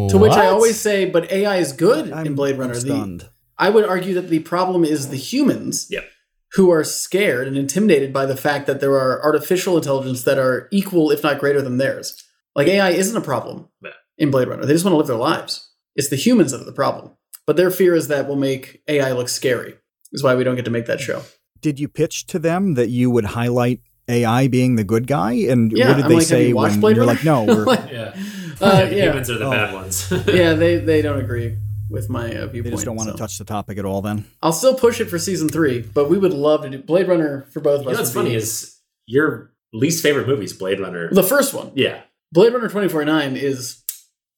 To 0.08 0.18
which 0.18 0.32
I 0.32 0.46
always 0.46 0.78
say, 0.80 1.04
but 1.06 1.30
AI 1.30 1.56
is 1.56 1.72
good 1.72 2.12
I'm, 2.12 2.26
in 2.26 2.34
Blade 2.34 2.54
I'm 2.54 2.60
Runner. 2.60 2.74
The- 2.74 3.28
I 3.58 3.70
would 3.70 3.84
argue 3.84 4.14
that 4.14 4.28
the 4.28 4.40
problem 4.40 4.84
is 4.84 5.08
the 5.08 5.16
humans 5.16 5.86
Yep. 5.90 6.04
who 6.52 6.70
are 6.70 6.84
scared 6.84 7.48
and 7.48 7.56
intimidated 7.56 8.12
by 8.12 8.26
the 8.26 8.36
fact 8.36 8.66
that 8.66 8.80
there 8.80 8.92
are 8.94 9.22
artificial 9.22 9.76
intelligence 9.76 10.24
that 10.24 10.38
are 10.38 10.68
equal, 10.70 11.10
if 11.10 11.22
not 11.22 11.38
greater 11.38 11.62
than 11.62 11.78
theirs. 11.78 12.22
Like 12.54 12.68
AI 12.68 12.90
isn't 12.90 13.16
a 13.16 13.20
problem 13.20 13.68
Yeah. 13.82 13.90
in 14.18 14.30
Blade 14.30 14.48
Runner. 14.48 14.64
They 14.66 14.72
just 14.72 14.84
want 14.84 14.92
to 14.94 14.98
live 14.98 15.06
their 15.06 15.16
lives. 15.16 15.68
It's 15.94 16.08
the 16.10 16.16
humans 16.16 16.52
that 16.52 16.60
are 16.60 16.64
the 16.64 16.72
problem. 16.72 17.12
But 17.46 17.56
their 17.56 17.70
fear 17.70 17.94
is 17.94 18.08
that 18.08 18.28
will 18.28 18.36
make 18.36 18.82
AI 18.88 19.12
look 19.12 19.28
scary. 19.28 19.74
Is 20.12 20.22
why 20.22 20.34
we 20.34 20.44
don't 20.44 20.56
get 20.56 20.64
to 20.66 20.70
make 20.70 20.86
that 20.86 21.00
show. 21.00 21.22
Did 21.60 21.80
you 21.80 21.88
pitch 21.88 22.26
to 22.28 22.38
them 22.38 22.74
that 22.74 22.90
you 22.90 23.10
would 23.10 23.24
highlight 23.26 23.80
AI 24.08 24.48
being 24.48 24.76
the 24.76 24.84
good 24.84 25.06
guy? 25.06 25.32
And 25.32 25.72
Yeah, 25.72 25.88
what 25.88 25.94
did 25.96 26.04
I'm 26.04 26.08
they 26.10 26.16
like, 26.16 26.26
say 26.26 26.48
you 26.48 26.56
when 26.56 26.80
Blade 26.80 26.96
you're 26.96 27.06
Runner? 27.06 27.16
like, 27.16 27.24
no, 27.24 27.44
we're, 27.44 27.64
Like, 27.66 27.90
Yeah, 27.90 28.14
uh, 28.60 28.84
the 28.86 28.94
yeah, 28.96 29.04
humans 29.06 29.30
are 29.30 29.38
the 29.38 29.46
Oh. 29.46 29.50
bad 29.50 29.74
ones. 29.74 30.10
yeah. 30.26 30.54
They 30.54 30.76
they 30.90 31.02
don't 31.02 31.18
agree 31.20 31.56
with 31.90 32.08
my 32.08 32.26
uh, 32.34 32.46
viewpoint. 32.46 32.64
they 32.64 32.70
just 32.70 32.84
don't 32.84 32.96
want 32.96 33.10
to 33.10 33.16
touch 33.16 33.38
the 33.38 33.44
topic 33.44 33.78
at 33.78 33.84
all. 33.84 34.02
Then 34.02 34.24
I'll 34.42 34.52
still 34.52 34.74
push 34.74 35.00
it 35.00 35.06
for 35.06 35.18
season 35.18 35.48
three, 35.48 35.80
but 35.82 36.08
we 36.10 36.18
would 36.18 36.32
love 36.32 36.62
to 36.62 36.70
do 36.70 36.78
Blade 36.78 37.08
Runner 37.08 37.46
for 37.52 37.60
both 37.60 37.80
of 37.80 37.86
You 37.86 37.90
us. 37.92 37.96
know 37.96 38.00
what's 38.02 38.14
would 38.14 38.22
be- 38.22 38.28
funny 38.30 38.34
is 38.36 38.78
your 39.06 39.52
least 39.72 40.02
favorite 40.02 40.26
movies, 40.26 40.52
Blade 40.52 40.80
Runner. 40.80 41.08
The 41.12 41.22
first 41.22 41.54
one, 41.54 41.70
yeah. 41.74 42.00
Blade 42.32 42.52
Runner 42.52 42.66
2049, 42.66 43.36
is 43.36 43.82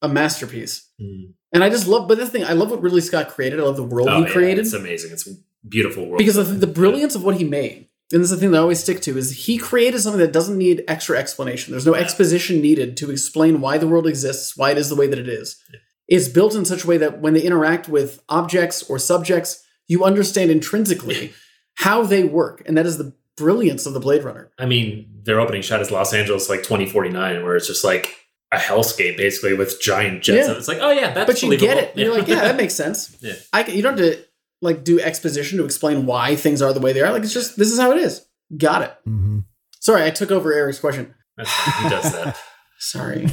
a 0.02 0.08
masterpiece. 0.08 0.88
Mm. 1.00 1.32
And 1.52 1.64
I 1.64 1.70
just 1.70 1.86
love, 1.86 2.06
but 2.06 2.18
this 2.18 2.28
thing, 2.28 2.44
I 2.44 2.52
love 2.52 2.70
what 2.70 2.82
Ridley 2.82 3.00
Scott 3.00 3.30
created. 3.30 3.58
I 3.58 3.62
love 3.62 3.76
the 3.76 3.82
world 3.82 4.08
Oh, 4.10 4.18
he 4.18 4.24
yeah, 4.26 4.30
created. 4.32 4.66
It's 4.66 4.74
amazing. 4.74 5.12
It's 5.12 5.26
a 5.26 5.30
beautiful 5.66 6.04
world. 6.04 6.18
because 6.18 6.36
of 6.36 6.60
the 6.60 6.66
brilliance 6.66 7.14
of 7.14 7.24
what 7.24 7.36
he 7.36 7.44
made 7.44 7.87
and 8.10 8.22
this 8.22 8.30
is 8.30 8.36
the 8.36 8.40
thing 8.40 8.52
that 8.52 8.58
I 8.58 8.62
always 8.62 8.80
stick 8.80 9.02
to 9.02 9.18
is 9.18 9.44
he 9.44 9.58
created 9.58 10.00
something 10.00 10.20
that 10.20 10.32
doesn't 10.32 10.56
need 10.56 10.84
extra 10.88 11.18
explanation. 11.18 11.72
There's 11.72 11.86
no 11.86 11.94
exposition 11.94 12.62
needed 12.62 12.96
to 12.98 13.10
explain 13.10 13.60
why 13.60 13.76
the 13.76 13.86
world 13.86 14.06
exists, 14.06 14.56
why 14.56 14.70
it 14.70 14.78
is 14.78 14.88
the 14.88 14.96
way 14.96 15.06
that 15.06 15.18
it 15.18 15.28
is. 15.28 15.62
It's 16.06 16.28
built 16.28 16.54
in 16.54 16.64
such 16.64 16.84
a 16.84 16.86
way 16.86 16.96
that 16.96 17.20
when 17.20 17.34
they 17.34 17.42
interact 17.42 17.86
with 17.86 18.22
objects 18.30 18.82
or 18.88 18.98
subjects, 18.98 19.62
you 19.88 20.04
understand 20.04 20.50
intrinsically 20.50 21.34
how 21.74 22.02
they 22.02 22.24
work, 22.24 22.62
and 22.66 22.76
that 22.78 22.86
is 22.86 22.96
the 22.96 23.14
brilliance 23.36 23.84
of 23.86 23.92
the 23.92 24.00
Blade 24.00 24.24
Runner. 24.24 24.50
I 24.58 24.64
mean, 24.64 25.06
their 25.24 25.38
opening 25.38 25.62
shot 25.62 25.80
is 25.82 25.90
Los 25.90 26.14
Angeles 26.14 26.48
like 26.48 26.62
2049, 26.62 27.44
where 27.44 27.56
it's 27.56 27.66
just 27.66 27.84
like 27.84 28.14
a 28.50 28.56
hellscape 28.56 29.16
basically 29.16 29.54
with 29.54 29.80
giant 29.80 30.22
jets. 30.22 30.46
Yeah. 30.46 30.52
And 30.52 30.58
it's 30.58 30.68
like, 30.68 30.78
oh 30.80 30.90
yeah, 30.90 31.12
that's 31.12 31.30
but 31.30 31.42
you 31.42 31.56
get 31.58 31.76
it. 31.76 31.90
And 31.90 32.00
You're 32.00 32.14
like, 32.16 32.26
yeah, 32.26 32.40
that 32.40 32.56
makes 32.56 32.74
sense. 32.74 33.16
Yeah. 33.20 33.34
I 33.52 33.66
you 33.66 33.82
don't 33.82 33.98
have 33.98 34.14
to 34.14 34.24
like 34.60 34.84
do 34.84 35.00
exposition 35.00 35.58
to 35.58 35.64
explain 35.64 36.06
why 36.06 36.34
things 36.36 36.60
are 36.62 36.72
the 36.72 36.80
way 36.80 36.92
they 36.92 37.00
are. 37.00 37.12
Like 37.12 37.22
it's 37.22 37.32
just 37.32 37.56
this 37.56 37.70
is 37.70 37.78
how 37.78 37.92
it 37.92 37.98
is. 37.98 38.26
Got 38.56 38.82
it. 38.82 38.94
Mhm. 39.06 39.44
Sorry, 39.80 40.04
I 40.04 40.10
took 40.10 40.30
over 40.30 40.52
Eric's 40.52 40.80
question. 40.80 41.14
That's- 41.36 41.82
he 41.82 41.88
does 41.88 42.12
that. 42.12 42.36
Sorry. 42.78 43.28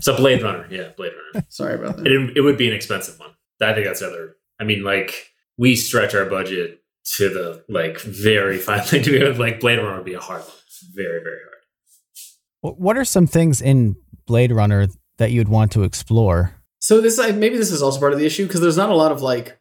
So 0.00 0.16
Blade 0.16 0.42
Runner, 0.42 0.66
yeah, 0.70 0.88
Blade 0.96 1.12
Runner. 1.34 1.46
Sorry 1.48 1.74
about 1.74 1.96
that. 1.98 2.06
It, 2.06 2.36
it 2.36 2.40
would 2.40 2.56
be 2.58 2.66
an 2.68 2.74
expensive 2.74 3.18
one. 3.20 3.30
I 3.62 3.72
think 3.72 3.86
that's 3.86 4.00
the 4.00 4.08
other. 4.08 4.36
I 4.60 4.64
mean, 4.64 4.82
like 4.82 5.30
we 5.56 5.76
stretch 5.76 6.14
our 6.14 6.24
budget 6.26 6.80
to 7.16 7.28
the 7.28 7.64
like 7.68 8.00
very 8.00 8.58
fine 8.58 8.78
line 8.92 9.02
to 9.02 9.10
be 9.10 9.24
like 9.38 9.60
Blade 9.60 9.78
Runner 9.78 9.96
would 9.96 10.04
be 10.04 10.14
a 10.14 10.20
hard 10.20 10.40
one. 10.42 10.50
Very 10.94 11.20
very 11.22 11.38
hard. 12.62 12.74
What 12.78 12.96
are 12.96 13.04
some 13.04 13.26
things 13.26 13.60
in 13.60 13.96
Blade 14.26 14.50
Runner 14.52 14.86
that 15.18 15.30
you'd 15.30 15.48
want 15.48 15.70
to 15.72 15.82
explore? 15.84 16.54
So 16.78 17.00
this 17.00 17.18
I- 17.18 17.32
maybe 17.32 17.56
this 17.56 17.70
is 17.70 17.82
also 17.82 18.00
part 18.00 18.12
of 18.12 18.18
the 18.18 18.26
issue 18.26 18.46
because 18.46 18.60
there's 18.60 18.76
not 18.76 18.90
a 18.90 18.94
lot 18.96 19.12
of 19.12 19.22
like 19.22 19.58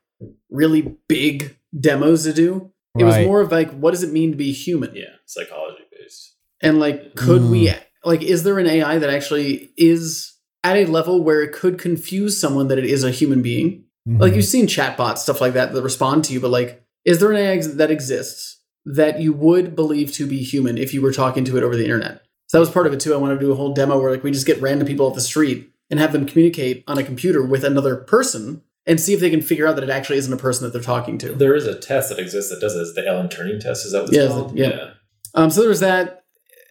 really 0.50 0.96
big 1.08 1.58
demos 1.78 2.24
to 2.24 2.34
do. 2.34 2.72
It 2.98 3.06
was 3.06 3.18
more 3.26 3.42
of 3.42 3.52
like 3.52 3.72
what 3.72 3.92
does 3.92 4.04
it 4.04 4.12
mean 4.12 4.32
to 4.32 4.38
be 4.38 4.52
human? 4.52 4.96
Yeah, 4.96 5.16
psychology 5.26 5.84
based. 5.92 6.36
And 6.62 6.80
like 6.80 7.16
could 7.16 7.44
we 7.50 7.68
Mm. 7.68 7.80
like 8.06 8.22
is 8.22 8.44
there 8.44 8.60
an 8.60 8.68
AI 8.68 9.00
that 9.00 9.10
actually 9.10 9.72
is 9.78 10.34
at 10.64 10.78
a 10.78 10.86
level 10.86 11.24
where 11.24 11.42
it 11.42 11.54
could 11.54 11.80
confuse 11.80 12.40
someone 12.40 12.68
that 12.68 12.78
it 12.78 12.86
is 12.86 13.04
a 13.04 13.10
human 13.12 13.42
being? 13.42 13.86
Like 14.06 14.34
Mhm. 14.34 14.36
you've 14.36 14.46
seen 14.46 14.68
chatbots 14.68 15.20
stuff 15.20 15.42
like 15.42 15.54
that 15.54 15.74
that 15.74 15.82
respond 15.82 16.24
to 16.26 16.34
you, 16.34 16.40
but 16.40 16.52
like 16.52 16.84
is 17.04 17.20
there 17.20 17.32
an 17.32 17.38
AI 17.38 17.62
that 17.62 17.90
exists 17.92 18.60
that 18.86 19.20
you 19.20 19.34
would 19.34 19.76
believe 19.76 20.12
to 20.14 20.28
be 20.28 20.38
human 20.44 20.78
if 20.78 20.94
you 20.94 21.02
were 21.02 21.12
talking 21.12 21.44
to 21.46 21.58
it 21.58 21.64
over 21.64 21.76
the 21.76 21.84
internet? 21.86 22.22
So 22.48 22.58
that 22.58 22.60
was 22.60 22.70
part 22.70 22.86
of 22.86 22.94
it 22.94 23.00
too. 23.00 23.14
I 23.14 23.18
wanted 23.18 23.36
to 23.40 23.46
do 23.46 23.52
a 23.52 23.56
whole 23.56 23.74
demo 23.74 24.00
where 24.00 24.12
like 24.12 24.24
we 24.24 24.30
just 24.32 24.46
get 24.46 24.62
random 24.62 24.86
people 24.88 25.08
off 25.08 25.16
the 25.16 25.22
street 25.22 25.72
and 25.90 26.00
have 26.00 26.12
them 26.14 26.28
communicate 26.28 26.84
on 26.88 27.00
a 27.00 27.04
computer 27.04 27.44
with 27.44 27.64
another 27.64 27.96
person 27.96 28.62
and 28.86 29.00
see 29.00 29.14
if 29.14 29.20
they 29.20 29.30
can 29.30 29.42
figure 29.42 29.68
out 29.68 29.76
that 29.76 29.84
it 29.84 29.90
actually 29.90 30.18
isn't 30.18 30.34
a 30.34 30.38
person 30.38 30.64
that 30.66 30.74
they're 30.74 30.82
talking 30.82 31.18
to. 31.20 31.34
There 31.34 31.56
is 31.56 31.66
a 31.66 31.78
test 31.80 32.10
that 32.10 32.20
exists 32.20 32.52
that 32.52 32.60
does 32.60 32.74
this. 32.76 32.94
The 32.96 33.08
Alan 33.10 33.28
Turing 33.28 33.60
test. 33.60 33.86
Is 33.86 33.92
that 33.94 34.02
what 34.04 34.10
it's 34.10 34.18
Yeah, 34.18 34.28
called? 34.28 34.58
yeah. 34.58 34.90
Um, 35.36 35.50
so 35.50 35.62
there 35.62 35.70
was 35.70 35.80
that, 35.80 36.24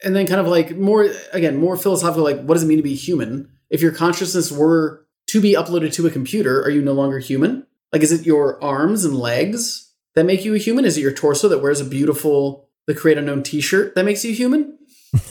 and 0.04 0.14
then 0.14 0.26
kind 0.26 0.40
of 0.40 0.46
like 0.48 0.76
more 0.76 1.08
again, 1.32 1.56
more 1.56 1.76
philosophical. 1.76 2.22
Like, 2.24 2.42
what 2.42 2.54
does 2.54 2.62
it 2.62 2.66
mean 2.66 2.78
to 2.78 2.82
be 2.82 2.94
human? 2.94 3.48
If 3.70 3.80
your 3.80 3.92
consciousness 3.92 4.52
were 4.52 5.06
to 5.28 5.40
be 5.40 5.54
uploaded 5.54 5.92
to 5.94 6.06
a 6.06 6.10
computer, 6.10 6.60
are 6.62 6.70
you 6.70 6.82
no 6.82 6.92
longer 6.92 7.18
human? 7.18 7.66
Like, 7.92 8.02
is 8.02 8.12
it 8.12 8.26
your 8.26 8.62
arms 8.62 9.04
and 9.04 9.16
legs 9.16 9.90
that 10.14 10.24
make 10.24 10.44
you 10.44 10.54
a 10.54 10.58
human? 10.58 10.84
Is 10.84 10.98
it 10.98 11.00
your 11.00 11.12
torso 11.12 11.48
that 11.48 11.60
wears 11.62 11.80
a 11.80 11.84
beautiful 11.84 12.68
"The 12.86 12.94
Create 12.94 13.16
Unknown" 13.18 13.42
T-shirt 13.42 13.94
that 13.94 14.04
makes 14.04 14.24
you 14.24 14.34
human? 14.34 14.78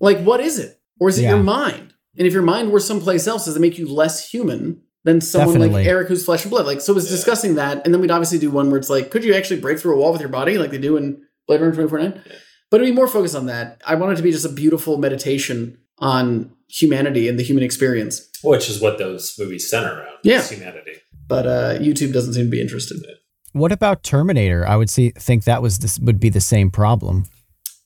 Like, 0.00 0.20
what 0.22 0.40
is 0.40 0.58
it? 0.58 0.80
Or 0.98 1.08
is 1.08 1.18
it 1.18 1.22
Yeah. 1.22 1.30
your 1.34 1.42
mind? 1.42 1.94
And 2.18 2.26
if 2.26 2.32
your 2.32 2.42
mind 2.42 2.70
were 2.72 2.80
someplace 2.80 3.26
else, 3.26 3.44
does 3.44 3.56
it 3.56 3.60
make 3.60 3.78
you 3.78 3.86
less 3.86 4.28
human 4.30 4.82
than 5.04 5.20
someone 5.20 5.54
Definitely. 5.54 5.74
like 5.82 5.86
Eric 5.86 6.08
who's 6.08 6.24
flesh 6.24 6.42
and 6.44 6.50
blood? 6.50 6.66
Like, 6.66 6.80
so 6.80 6.92
it 6.92 6.96
was 6.96 7.06
Yeah. 7.10 7.16
discussing 7.16 7.54
that, 7.56 7.82
and 7.84 7.94
then 7.94 8.00
we'd 8.00 8.10
obviously 8.10 8.38
do 8.38 8.50
one 8.50 8.70
where 8.70 8.78
it's 8.78 8.90
like, 8.90 9.10
could 9.10 9.24
you 9.24 9.34
actually 9.34 9.60
break 9.60 9.78
through 9.78 9.94
a 9.94 9.98
wall 9.98 10.12
with 10.12 10.20
your 10.20 10.30
body 10.30 10.58
like 10.58 10.70
they 10.70 10.78
do 10.78 10.96
in 10.96 11.22
Blade 11.46 11.60
Runner 11.60 11.72
2049? 11.72 12.22
Yeah. 12.26 12.32
But 12.70 12.80
it'd 12.80 12.92
be 12.92 12.96
more 12.96 13.08
focused 13.08 13.34
on 13.34 13.46
that. 13.46 13.80
I 13.86 13.94
want 13.96 14.12
it 14.12 14.16
to 14.16 14.22
be 14.22 14.30
just 14.30 14.44
a 14.44 14.50
beautiful 14.50 14.96
meditation 14.98 15.78
on 15.98 16.52
humanity 16.68 17.28
and 17.28 17.38
the 17.38 17.42
human 17.42 17.64
experience. 17.64 18.28
Which 18.44 18.70
is 18.70 18.80
what 18.80 18.98
those 18.98 19.34
movies 19.38 19.68
center 19.68 19.92
around. 19.92 20.18
Yeah. 20.22 20.42
humanity. 20.42 20.92
But 21.26 21.46
uh, 21.46 21.78
YouTube 21.78 22.12
doesn't 22.12 22.34
seem 22.34 22.44
to 22.44 22.50
be 22.50 22.60
interested. 22.60 22.98
In 22.98 23.04
it. 23.10 23.16
What 23.52 23.72
about 23.72 24.02
Terminator? 24.02 24.66
I 24.66 24.76
would 24.76 24.88
see 24.90 25.10
think 25.10 25.44
that 25.44 25.62
was 25.62 25.78
this 25.78 25.98
would 25.98 26.20
be 26.20 26.28
the 26.28 26.40
same 26.40 26.70
problem. 26.70 27.24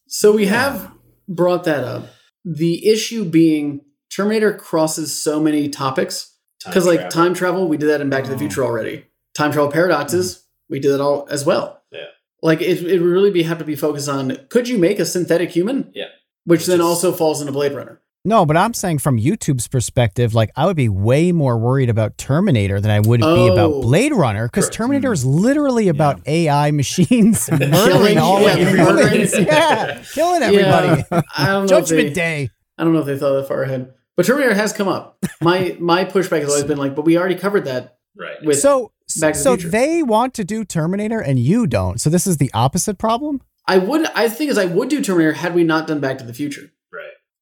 So 0.07 0.33
we 0.33 0.47
have 0.47 0.91
brought 1.29 1.65
that 1.65 1.85
up. 1.85 2.09
The 2.45 2.87
issue 2.89 3.25
being 3.25 3.81
Terminator 4.15 4.53
crosses 4.53 5.19
so 5.19 5.41
many 5.41 5.69
topics. 5.69 6.34
Because 6.67 6.87
like 6.87 7.01
travel. 7.01 7.11
time 7.11 7.35
travel, 7.35 7.69
we 7.69 7.77
did 7.77 7.87
that 7.91 8.01
in 8.01 8.11
Back 8.11 8.25
to 8.25 8.31
the 8.31 8.37
Oh. 8.37 8.39
Future 8.39 8.63
mm. 8.63 8.67
already. 8.67 9.05
Time 9.37 9.53
travel 9.53 9.71
paradoxes, 9.71 10.37
mm. 10.37 10.41
we 10.71 10.81
did 10.81 10.91
that 10.93 11.01
all 11.01 11.27
as 11.31 11.45
well. 11.45 11.83
Yeah. 11.93 12.05
Like 12.43 12.61
it, 12.61 12.83
it 12.83 13.01
would 13.01 13.09
really 13.09 13.31
be 13.31 13.43
have 13.45 13.59
to 13.59 13.65
be 13.65 13.77
focused 13.77 14.09
on 14.09 14.37
could 14.49 14.69
you 14.69 14.79
make 14.79 14.99
a 14.99 15.05
synthetic 15.05 15.51
human? 15.51 15.91
Yeah. 15.95 16.05
Which, 16.45 16.61
Which 16.61 16.67
then 16.67 16.81
is- 16.81 16.87
also 16.87 17.13
falls 17.13 17.41
into 17.41 17.53
Blade 17.53 17.73
Runner. 17.73 18.01
No, 18.27 18.47
but 18.47 18.57
I'm 18.57 18.73
saying 18.73 19.01
from 19.01 19.19
YouTube's 19.19 19.69
perspective, 19.69 20.33
like 20.35 20.51
I 20.57 20.65
would 20.65 20.77
be 20.77 20.89
way 20.89 21.31
more 21.31 21.59
worried 21.59 21.91
about 21.91 22.17
Terminator 22.17 22.81
than 22.81 22.91
I 22.91 23.01
would 23.01 23.21
be 23.21 23.27
Oh. 23.27 23.53
about 23.53 23.83
Blade 23.83 24.15
Runner 24.15 24.47
because 24.47 24.65
Correct. 24.65 24.77
Terminator 24.77 25.11
mm. 25.11 25.13
is 25.13 25.27
literally 25.27 25.89
about 25.89 26.27
AI 26.27 26.71
machines 26.71 27.51
murdering 27.51 28.17
all 28.17 28.41
yeah, 28.41 28.55
of 28.57 28.77
murdering. 28.79 29.13
humans. 29.27 29.35
yeah, 29.39 30.03
killing 30.15 30.43
everybody. 30.43 31.05
Yeah. 31.13 31.21
I 31.37 31.47
don't 31.49 31.63
know. 31.65 31.69
Judgment 31.69 32.09
they, 32.09 32.15
Day. 32.15 32.51
I 32.79 32.85
don't 32.85 32.95
know 32.95 33.01
if 33.01 33.07
they 33.07 33.19
thought 33.19 33.35
that 33.35 33.47
far 33.47 33.63
ahead. 33.63 33.93
But 34.17 34.27
Terminator 34.27 34.55
has 34.55 34.73
come 34.73 34.89
up. 34.89 35.19
My 35.41 35.77
my 35.81 36.05
pushback 36.05 36.41
has 36.41 36.51
always 36.51 36.65
been 36.65 36.79
like, 36.79 36.95
but 36.95 37.05
we 37.05 37.19
already 37.19 37.35
covered 37.35 37.65
that 37.65 37.99
right. 38.17 38.37
with 38.43 38.61
So, 38.61 38.93
Back 39.21 39.35
to 39.35 39.39
the 39.39 39.43
so 39.43 39.57
Future. 39.57 39.69
they 39.69 40.03
want 40.03 40.35
to 40.35 40.45
do 40.45 40.65
Terminator 40.65 41.21
and 41.21 41.39
you 41.39 41.67
don't. 41.67 42.01
So 42.01 42.09
this 42.09 42.27
is 42.27 42.39
the 42.39 42.51
opposite 42.55 42.97
problem. 42.97 43.43
I 43.67 43.79
would 43.79 44.07
I 44.15 44.29
think 44.29 44.51
is 44.51 44.59
I 44.59 44.65
would 44.67 44.89
do 44.89 45.03
Terminator 45.03 45.33
had 45.33 45.55
we 45.55 45.65
not 45.65 45.87
done 45.87 46.01
Back 46.01 46.19
to 46.19 46.25
the 46.25 46.35
Future. 46.35 46.71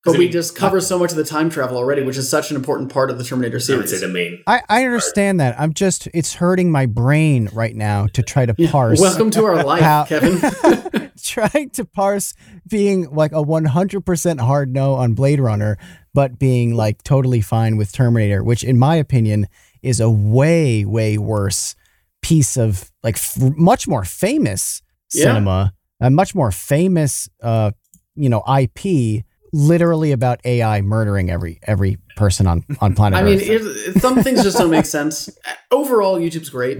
Right. 0.04 0.10
But 0.10 0.10
'Cause 0.12 0.16
I 0.16 0.18
we 0.18 0.28
just 0.28 0.56
cover 0.56 0.80
so 0.80 0.98
much 0.98 1.10
of 1.12 1.16
the 1.16 1.24
time 1.24 1.50
travel 1.50 1.76
already, 1.76 2.02
which 2.02 2.16
is 2.16 2.28
such 2.28 2.50
an 2.50 2.56
important 2.56 2.92
part 2.92 3.10
of 3.10 3.18
the 3.18 3.24
Terminator 3.24 3.54
I 3.54 3.56
would 3.56 3.62
series. 3.88 3.90
say 3.90 3.98
the 4.06 4.12
main. 4.12 4.42
I, 4.46 4.62
I 4.68 4.84
understand 4.84 5.40
that. 5.40 5.58
I'm 5.60 5.72
just 5.72 6.08
it's 6.14 6.34
hurting 6.34 6.70
my 6.70 6.86
brain 6.86 7.48
right 7.52 7.74
now 7.74 8.06
to 8.14 8.22
try 8.22 8.46
to 8.46 8.54
Yeah. 8.58 8.70
parse. 8.70 9.00
Welcome 9.00 9.30
to 9.32 9.44
our 9.44 9.64
life, 9.64 9.82
How- 9.82 10.04
Kevin. 10.04 11.10
trying 11.22 11.70
to 11.70 11.84
parse 11.84 12.34
being 12.68 13.08
like 13.14 13.30
a 13.32 13.36
100% 13.42 14.40
hard 14.40 14.72
no 14.72 14.94
on 14.94 15.14
Blade 15.14 15.38
Runner, 15.40 15.76
but 16.12 16.36
being 16.38 16.74
like 16.74 17.02
totally 17.04 17.40
fine 17.40 17.76
with 17.76 17.92
Terminator, 17.92 18.42
which 18.42 18.64
in 18.64 18.76
my 18.78 18.96
opinion 18.96 19.46
is 19.82 20.00
a 20.00 20.10
way, 20.10 20.84
way 20.84 21.18
worse 21.18 21.76
piece 22.22 22.56
of 22.56 22.90
like 23.04 23.16
f- 23.16 23.36
much 23.56 23.86
more 23.86 24.04
famous 24.04 24.82
Yeah. 25.14 25.24
cinema, 25.26 25.74
a 26.00 26.10
much 26.10 26.34
more 26.34 26.50
famous, 26.50 27.28
uh, 27.42 27.70
you 28.16 28.28
know, 28.28 28.42
IP 28.46 29.24
literally 29.52 30.12
about 30.12 30.40
AI 30.44 30.80
murdering 30.80 31.30
every 31.30 31.60
every 31.64 31.98
person 32.16 32.46
on 32.46 32.64
on 32.80 32.94
planet 32.96 33.18
I 33.18 33.22
mean, 33.22 33.38
Earth. 33.38 33.96
it, 33.96 34.00
some 34.00 34.22
things 34.22 34.42
just 34.42 34.58
don't 34.58 34.70
make 34.70 34.86
sense. 34.86 35.28
Overall, 35.70 36.18
YouTube's 36.18 36.50
great, 36.50 36.78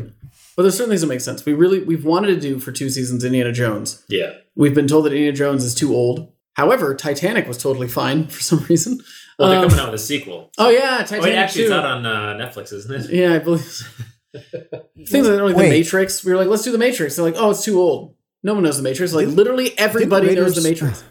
but 0.57 0.63
there's 0.63 0.77
certain 0.77 0.91
things 0.91 1.01
that 1.03 1.07
make 1.09 1.21
sense. 1.21 1.45
We 1.45 1.53
really 1.55 1.83
we've 1.83 2.05
wanted 2.05 2.29
to 2.29 2.41
do 2.41 2.59
for 2.59 2.73
two 2.73 2.91
seasons 2.91 3.25
Indiana 3.25 3.53
Jones. 3.53 4.05
Yeah. 4.09 4.33
We've 4.55 4.75
been 4.75 4.87
told 4.89 5.05
that 5.07 5.13
Indiana 5.13 5.37
Jones 5.37 5.65
is 5.65 5.75
too 5.75 5.95
old. 5.95 6.33
However, 6.55 6.95
Titanic 6.95 7.49
was 7.49 7.57
totally 7.59 7.89
fine 7.89 8.27
for 8.29 8.41
some 8.43 8.61
reason. 8.65 9.01
Well, 9.39 9.49
they're 9.49 9.59
Um, 9.61 9.69
coming 9.69 9.81
out 9.81 9.91
with 9.93 10.01
a 10.01 10.05
sequel. 10.05 10.51
Oh 10.59 10.69
yeah, 10.69 10.81
Titanic. 10.81 11.01
Oh, 11.01 11.05
Titanic 11.07 11.25
wait, 11.25 11.35
actually, 11.37 11.63
too. 11.63 11.67
it's 11.69 11.73
out 11.75 11.85
on 11.87 12.07
uh, 12.07 12.35
Netflix, 12.37 12.73
isn't 12.73 12.93
it? 13.05 13.11
yeah, 13.11 13.35
I 13.35 13.39
believe. 13.39 13.63
So. 13.63 13.85
Things 15.09 15.29
like, 15.29 15.41
like 15.41 15.57
the 15.57 15.63
Matrix. 15.69 16.25
We 16.25 16.33
were 16.33 16.39
like, 16.39 16.49
let's 16.49 16.63
do 16.63 16.73
the 16.73 16.79
Matrix. 16.79 17.17
They're 17.17 17.25
like, 17.25 17.35
oh, 17.37 17.51
it's 17.51 17.65
too 17.65 17.79
old. 17.81 18.15
No 18.43 18.55
one 18.55 18.63
knows 18.63 18.77
the 18.77 18.83
Matrix. 18.83 19.13
Like 19.13 19.29
literally 19.29 19.77
everybody 19.79 20.35
knows 20.35 20.55
the 20.55 20.69
Matrix. 20.69 21.05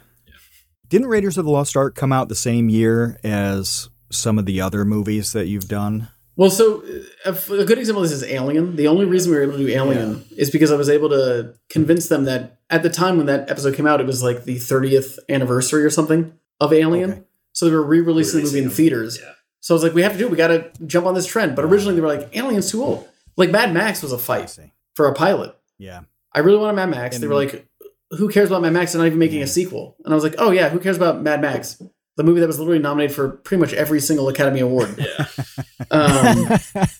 Didn't 0.91 1.07
Raiders 1.07 1.37
of 1.37 1.45
the 1.45 1.51
Lost 1.51 1.77
Ark 1.77 1.95
come 1.95 2.11
out 2.11 2.27
the 2.27 2.35
same 2.35 2.67
year 2.67 3.17
as 3.23 3.89
some 4.09 4.37
of 4.37 4.45
the 4.45 4.59
other 4.59 4.83
movies 4.83 5.31
that 5.31 5.47
you've 5.47 5.69
done? 5.69 6.09
Well, 6.35 6.49
so 6.49 6.83
uh, 7.25 7.31
a, 7.49 7.53
a 7.53 7.65
good 7.65 7.77
example 7.77 8.03
of 8.03 8.09
this 8.09 8.21
is 8.21 8.29
Alien. 8.29 8.75
The 8.75 8.89
only 8.89 9.05
reason 9.05 9.31
we 9.31 9.37
were 9.37 9.43
able 9.43 9.53
to 9.53 9.59
do 9.59 9.69
Alien 9.69 10.25
is 10.35 10.51
because 10.51 10.69
I 10.69 10.75
was 10.75 10.89
able 10.89 11.07
to 11.07 11.53
convince 11.69 12.09
them 12.09 12.25
that 12.25 12.59
at 12.69 12.83
the 12.83 12.89
time 12.89 13.15
when 13.15 13.25
that 13.27 13.49
episode 13.49 13.73
came 13.73 13.87
out, 13.87 14.01
it 14.01 14.05
was 14.05 14.21
like 14.21 14.43
the 14.43 14.57
30th 14.57 15.17
anniversary 15.29 15.85
or 15.85 15.89
something 15.89 16.33
of 16.59 16.73
Alien. 16.73 17.11
Okay. 17.11 17.21
So 17.53 17.67
they 17.67 17.71
were 17.71 17.85
re-releasing 17.85 18.41
the 18.41 18.45
movie 18.47 18.57
in 18.57 18.65
them. 18.65 18.73
theaters. 18.73 19.17
Yeah. 19.21 19.31
So 19.61 19.73
I 19.73 19.75
was 19.75 19.83
like, 19.83 19.93
we 19.93 20.01
have 20.01 20.11
to 20.11 20.17
do 20.17 20.25
it. 20.25 20.31
We 20.31 20.35
got 20.35 20.47
to 20.47 20.71
jump 20.85 21.05
on 21.05 21.13
this 21.13 21.25
trend. 21.25 21.55
But 21.55 21.63
originally 21.63 21.95
they 21.95 22.01
were 22.01 22.07
like, 22.09 22.35
Alien's 22.35 22.69
too 22.69 22.83
old. 22.83 23.07
Like 23.37 23.49
Mad 23.49 23.73
Max 23.73 24.01
was 24.03 24.11
a 24.11 24.17
fight 24.17 24.57
for 24.93 25.07
a 25.07 25.13
pilot. 25.13 25.55
Yeah. 25.77 26.01
I 26.33 26.39
really 26.39 26.57
wanted 26.57 26.75
Mad 26.75 26.89
Max. 26.89 27.17
they 27.17 27.27
were 27.27 27.35
like, 27.35 27.65
who 28.17 28.29
cares 28.29 28.49
about 28.49 28.61
Mad 28.61 28.73
Max? 28.73 28.91
They're 28.91 28.99
not 29.01 29.07
even 29.07 29.19
making 29.19 29.41
a 29.41 29.47
sequel. 29.47 29.95
And 30.03 30.13
I 30.13 30.15
was 30.15 30.23
like, 30.23 30.35
oh 30.37 30.51
yeah, 30.51 30.69
who 30.69 30.79
cares 30.79 30.97
about 30.97 31.21
Mad 31.21 31.41
Max? 31.41 31.81
The 32.17 32.23
movie 32.23 32.41
that 32.41 32.47
was 32.47 32.59
literally 32.59 32.79
nominated 32.79 33.15
for 33.15 33.29
pretty 33.29 33.61
much 33.61 33.73
every 33.73 34.01
single 34.01 34.27
Academy 34.29 34.59
Award. 34.59 34.95
Yeah. 34.97 35.25
Um, 35.89 36.47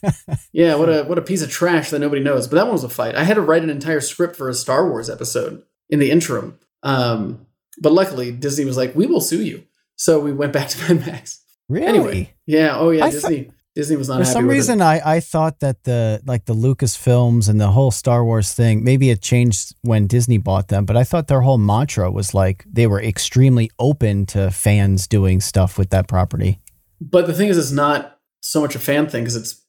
yeah, 0.51 0.75
what 0.75 0.89
a 0.89 1.03
what 1.03 1.17
a 1.17 1.21
piece 1.21 1.41
of 1.41 1.49
trash 1.49 1.91
that 1.91 1.99
nobody 1.99 2.21
knows. 2.21 2.45
But 2.47 2.57
that 2.57 2.63
one 2.65 2.73
was 2.73 2.83
a 2.83 2.89
fight. 2.89 3.15
I 3.15 3.23
had 3.23 3.35
to 3.35 3.41
write 3.41 3.63
an 3.63 3.69
entire 3.69 4.01
script 4.01 4.35
for 4.35 4.49
a 4.49 4.53
Star 4.53 4.89
Wars 4.89 5.09
episode 5.09 5.63
in 5.89 5.99
the 5.99 6.11
interim. 6.11 6.59
Um, 6.83 7.45
But 7.79 7.93
luckily, 7.93 8.33
Disney 8.33 8.65
was 8.65 8.75
like, 8.75 8.93
"We 8.93 9.05
will 9.05 9.21
sue 9.21 9.41
you." 9.43 9.63
So 9.95 10.19
we 10.19 10.33
went 10.33 10.51
back 10.51 10.67
to 10.69 10.79
Mad 10.93 11.07
Max. 11.07 11.41
Really? 11.69 11.85
Anyway, 11.87 12.33
yeah. 12.45 12.77
Oh 12.77 12.89
yeah. 12.89 13.05
I 13.05 13.11
Disney. 13.11 13.51
Disney 13.73 13.95
was 13.95 14.09
not 14.09 14.15
For 14.17 14.23
happy 14.25 14.33
some 14.33 14.47
with 14.47 14.55
reason, 14.55 14.81
It. 14.81 14.85
I, 14.85 15.01
I 15.15 15.19
thought 15.21 15.59
that 15.61 15.83
the 15.85 16.21
like 16.25 16.45
the 16.45 16.53
Lucasfilms 16.53 17.47
and 17.47 17.59
the 17.59 17.69
whole 17.69 17.89
Star 17.91 18.25
Wars 18.25 18.53
thing, 18.53 18.83
maybe 18.83 19.09
it 19.09 19.21
changed 19.21 19.75
when 19.81 20.07
Disney 20.07 20.37
bought 20.37 20.67
them, 20.67 20.85
but 20.85 20.97
I 20.97 21.03
thought 21.05 21.27
their 21.29 21.41
whole 21.41 21.57
mantra 21.57 22.11
was 22.11 22.33
like 22.33 22.65
they 22.69 22.85
were 22.87 23.01
extremely 23.01 23.71
open 23.79 24.25
to 24.27 24.51
fans 24.51 25.07
doing 25.07 25.39
stuff 25.39 25.77
with 25.77 25.89
that 25.91 26.07
property. 26.09 26.59
But 26.99 27.27
the 27.27 27.33
thing 27.33 27.47
is, 27.47 27.57
it's 27.57 27.71
not 27.71 28.19
so 28.41 28.59
much 28.59 28.75
a 28.75 28.79
fan 28.79 29.07
thing 29.07 29.23
because 29.23 29.35
it's 29.37 29.61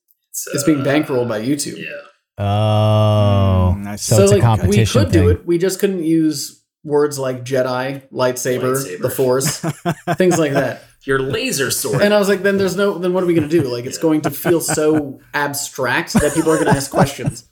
it's 0.52 0.64
being 0.64 0.78
bankrolled 0.78 1.28
by 1.28 1.40
YouTube. 1.40 1.78
Yeah. 1.78 1.92
Oh, 2.38 3.74
Mm, 3.76 3.86
I 3.86 3.96
so, 3.96 4.16
see. 4.16 4.22
it's 4.22 4.32
a 4.32 4.34
like 4.36 4.42
competition 4.42 5.00
we 5.00 5.04
could 5.04 5.12
do 5.12 5.28
it. 5.30 5.46
We 5.46 5.58
just 5.58 5.78
couldn't 5.78 6.02
use 6.04 6.62
words 6.84 7.18
like 7.18 7.44
Jedi, 7.44 8.02
lightsaber, 8.10 8.74
Lightsaber. 8.74 9.00
the 9.02 9.10
Force, 9.10 9.58
things 10.16 10.38
like 10.38 10.52
that. 10.54 10.82
Your 11.04 11.18
laser 11.18 11.70
sword. 11.70 12.02
And 12.02 12.14
I 12.14 12.18
was 12.18 12.28
like, 12.28 12.42
then 12.42 12.58
there's 12.58 12.76
no. 12.76 12.98
Then 12.98 13.12
what 13.12 13.22
are 13.24 13.26
we 13.26 13.34
going 13.34 13.48
to 13.48 13.62
do? 13.62 13.66
Like, 13.68 13.84
it's 13.86 13.98
going 13.98 14.20
to 14.22 14.30
feel 14.30 14.60
so 14.60 15.20
abstract 15.34 16.12
that 16.14 16.32
people 16.34 16.50
are 16.52 16.56
going 16.56 16.68
to 16.68 16.76
ask 16.76 16.90
questions. 16.90 17.48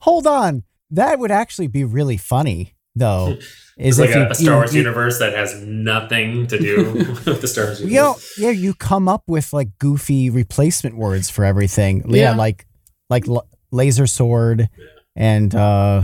Hold 0.00 0.26
on, 0.26 0.64
that 0.90 1.18
would 1.18 1.30
actually 1.30 1.68
be 1.68 1.84
really 1.84 2.16
funny, 2.16 2.74
though. 2.94 3.36
it's 3.38 3.46
Is 3.78 3.98
like 3.98 4.10
if 4.10 4.16
a, 4.16 4.18
you, 4.18 4.26
a 4.26 4.34
Star 4.34 4.54
Wars 4.56 4.74
you- 4.74 4.80
universe 4.82 5.18
that 5.20 5.34
has 5.34 5.54
nothing 5.62 6.46
to 6.48 6.58
do 6.58 6.92
with 7.26 7.40
the 7.40 7.48
Star 7.48 7.64
Wars 7.66 7.80
You 7.80 7.86
know, 7.94 8.06
universe. 8.08 8.34
yeah, 8.38 8.50
you 8.50 8.74
come 8.74 9.08
up 9.08 9.22
with 9.26 9.52
like 9.52 9.78
goofy 9.78 10.28
replacement 10.30 10.96
words 10.96 11.30
for 11.30 11.44
everything. 11.44 12.04
Yeah, 12.08 12.32
Yeah. 12.32 12.36
like 12.36 12.66
like 13.08 13.26
l- 13.28 13.48
laser 13.70 14.06
sword 14.06 14.68
and 15.16 15.54
uh 15.54 16.02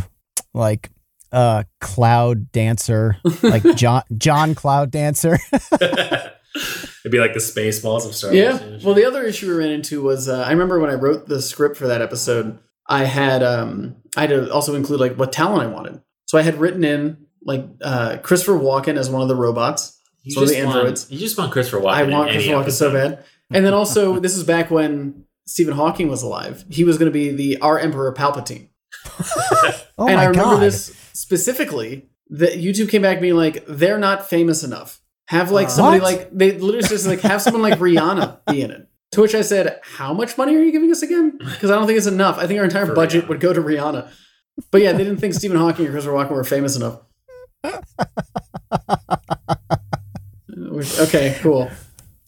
like 0.54 0.90
uh 1.33 1.64
cloud 1.80 2.50
dancer, 2.52 3.16
like 3.42 3.62
John 3.76 4.02
John 4.16 4.54
Cloud 4.54 4.90
Dancer. 4.90 5.38
It'd 7.05 7.12
be 7.12 7.19
like 7.21 7.33
the 7.35 7.38
Spaceballs 7.41 8.07
of 8.07 8.15
Star 8.15 8.31
Wars. 8.31 8.38
Yeah. 8.43 8.67
Wars. 8.69 8.85
Well, 8.85 8.95
the 8.95 9.05
other 9.05 9.23
issue 9.25 9.49
we 9.49 9.55
ran 9.55 9.71
into 9.71 10.03
was 10.03 10.29
uh, 10.29 10.43
I 10.43 10.50
remember 10.50 10.79
when 10.81 10.91
I 10.91 10.95
wrote 10.95 11.29
the 11.29 11.41
script 11.43 11.77
for 11.77 11.87
that 11.88 12.03
episode, 12.03 12.59
I 12.88 13.05
had 13.05 13.43
um 13.43 13.97
I 14.17 14.23
had 14.23 14.31
to 14.31 14.53
also 14.53 14.75
include 14.75 15.00
like 15.00 15.15
what 15.17 15.33
talent 15.33 15.62
I 15.62 15.67
wanted. 15.67 16.00
So 16.27 16.38
I 16.38 16.43
had 16.43 16.59
written 16.59 16.85
in 16.85 17.27
like 17.43 17.65
uh, 17.83 18.19
Christopher 18.19 18.59
Walken 18.59 18.97
as 18.97 19.09
one 19.09 19.23
of 19.23 19.29
the 19.29 19.37
robots. 19.37 19.99
you 20.23 20.33
So 20.33 20.41
the 20.41 20.47
just 20.47 20.65
want- 20.65 20.77
androids. 20.77 21.11
you 21.11 21.19
just 21.19 21.38
want 21.38 21.53
Christopher 21.53 21.81
Walken. 21.83 21.93
I 21.95 22.03
want 22.05 22.31
in 22.31 22.37
any 22.37 22.45
Christopher 22.49 22.65
Walken 22.65 22.73
so 22.73 22.93
bad. 22.93 23.25
And 23.50 23.65
then 23.65 23.73
also, 23.75 24.19
this 24.21 24.37
is 24.37 24.45
back 24.45 24.71
when 24.71 25.25
Stephen 25.47 25.75
Hawking 25.75 26.09
was 26.09 26.23
alive. 26.23 26.65
He 26.69 26.85
was 26.85 26.99
going 26.99 27.11
to 27.11 27.12
be 27.12 27.31
the 27.31 27.59
our 27.62 27.79
Emperor 27.79 28.12
Palpatine. 28.15 28.69
Oh 30.00 30.07
and 30.07 30.15
my 30.15 30.23
I 30.23 30.27
remember 30.27 30.55
god. 30.55 30.61
this 30.62 30.95
specifically 31.12 32.09
that 32.31 32.53
YouTube 32.53 32.88
came 32.88 33.03
back 33.03 33.21
being 33.21 33.35
like, 33.35 33.65
they're 33.67 33.99
not 33.99 34.29
famous 34.29 34.62
enough. 34.62 35.00
Have 35.28 35.50
like 35.50 35.66
uh, 35.66 35.70
somebody 35.70 36.00
What? 36.00 36.12
like 36.12 36.30
they 36.32 36.52
literally 36.52 36.88
just 36.88 37.06
like 37.06 37.20
have 37.20 37.42
someone 37.42 37.62
like 37.62 37.78
Rihanna 37.78 38.38
be 38.50 38.62
in 38.62 38.70
it. 38.70 38.88
To 39.12 39.20
which 39.23 39.35
I 39.35 39.42
said, 39.42 39.78
"How 39.82 40.12
much 40.14 40.37
money 40.38 40.56
are 40.56 40.62
you 40.62 40.73
giving 40.73 40.90
us 40.90 41.02
again? 41.02 41.37
Because 41.38 41.70
I 41.70 41.75
don't 41.75 41.87
think 41.87 41.99
it's 41.99 42.06
enough. 42.06 42.38
I 42.38 42.47
think 42.47 42.58
our 42.58 42.64
entire 42.64 42.87
For 42.87 42.94
budget 42.94 43.25
Rihanna. 43.25 43.28
would 43.28 43.40
go 43.40 43.52
to 43.52 43.61
Rihanna." 43.61 44.11
But 44.70 44.80
yeah, 44.82 44.92
they 44.92 45.04
didn't 45.04 45.18
think 45.18 45.35
Stephen 45.35 45.56
Hawking 45.58 45.87
or 45.87 45.90
Christopher 45.90 46.16
Walken 46.16 46.30
were 46.32 46.44
famous 46.44 46.76
enough. 46.76 47.00
okay, 51.00 51.37
cool. 51.40 51.70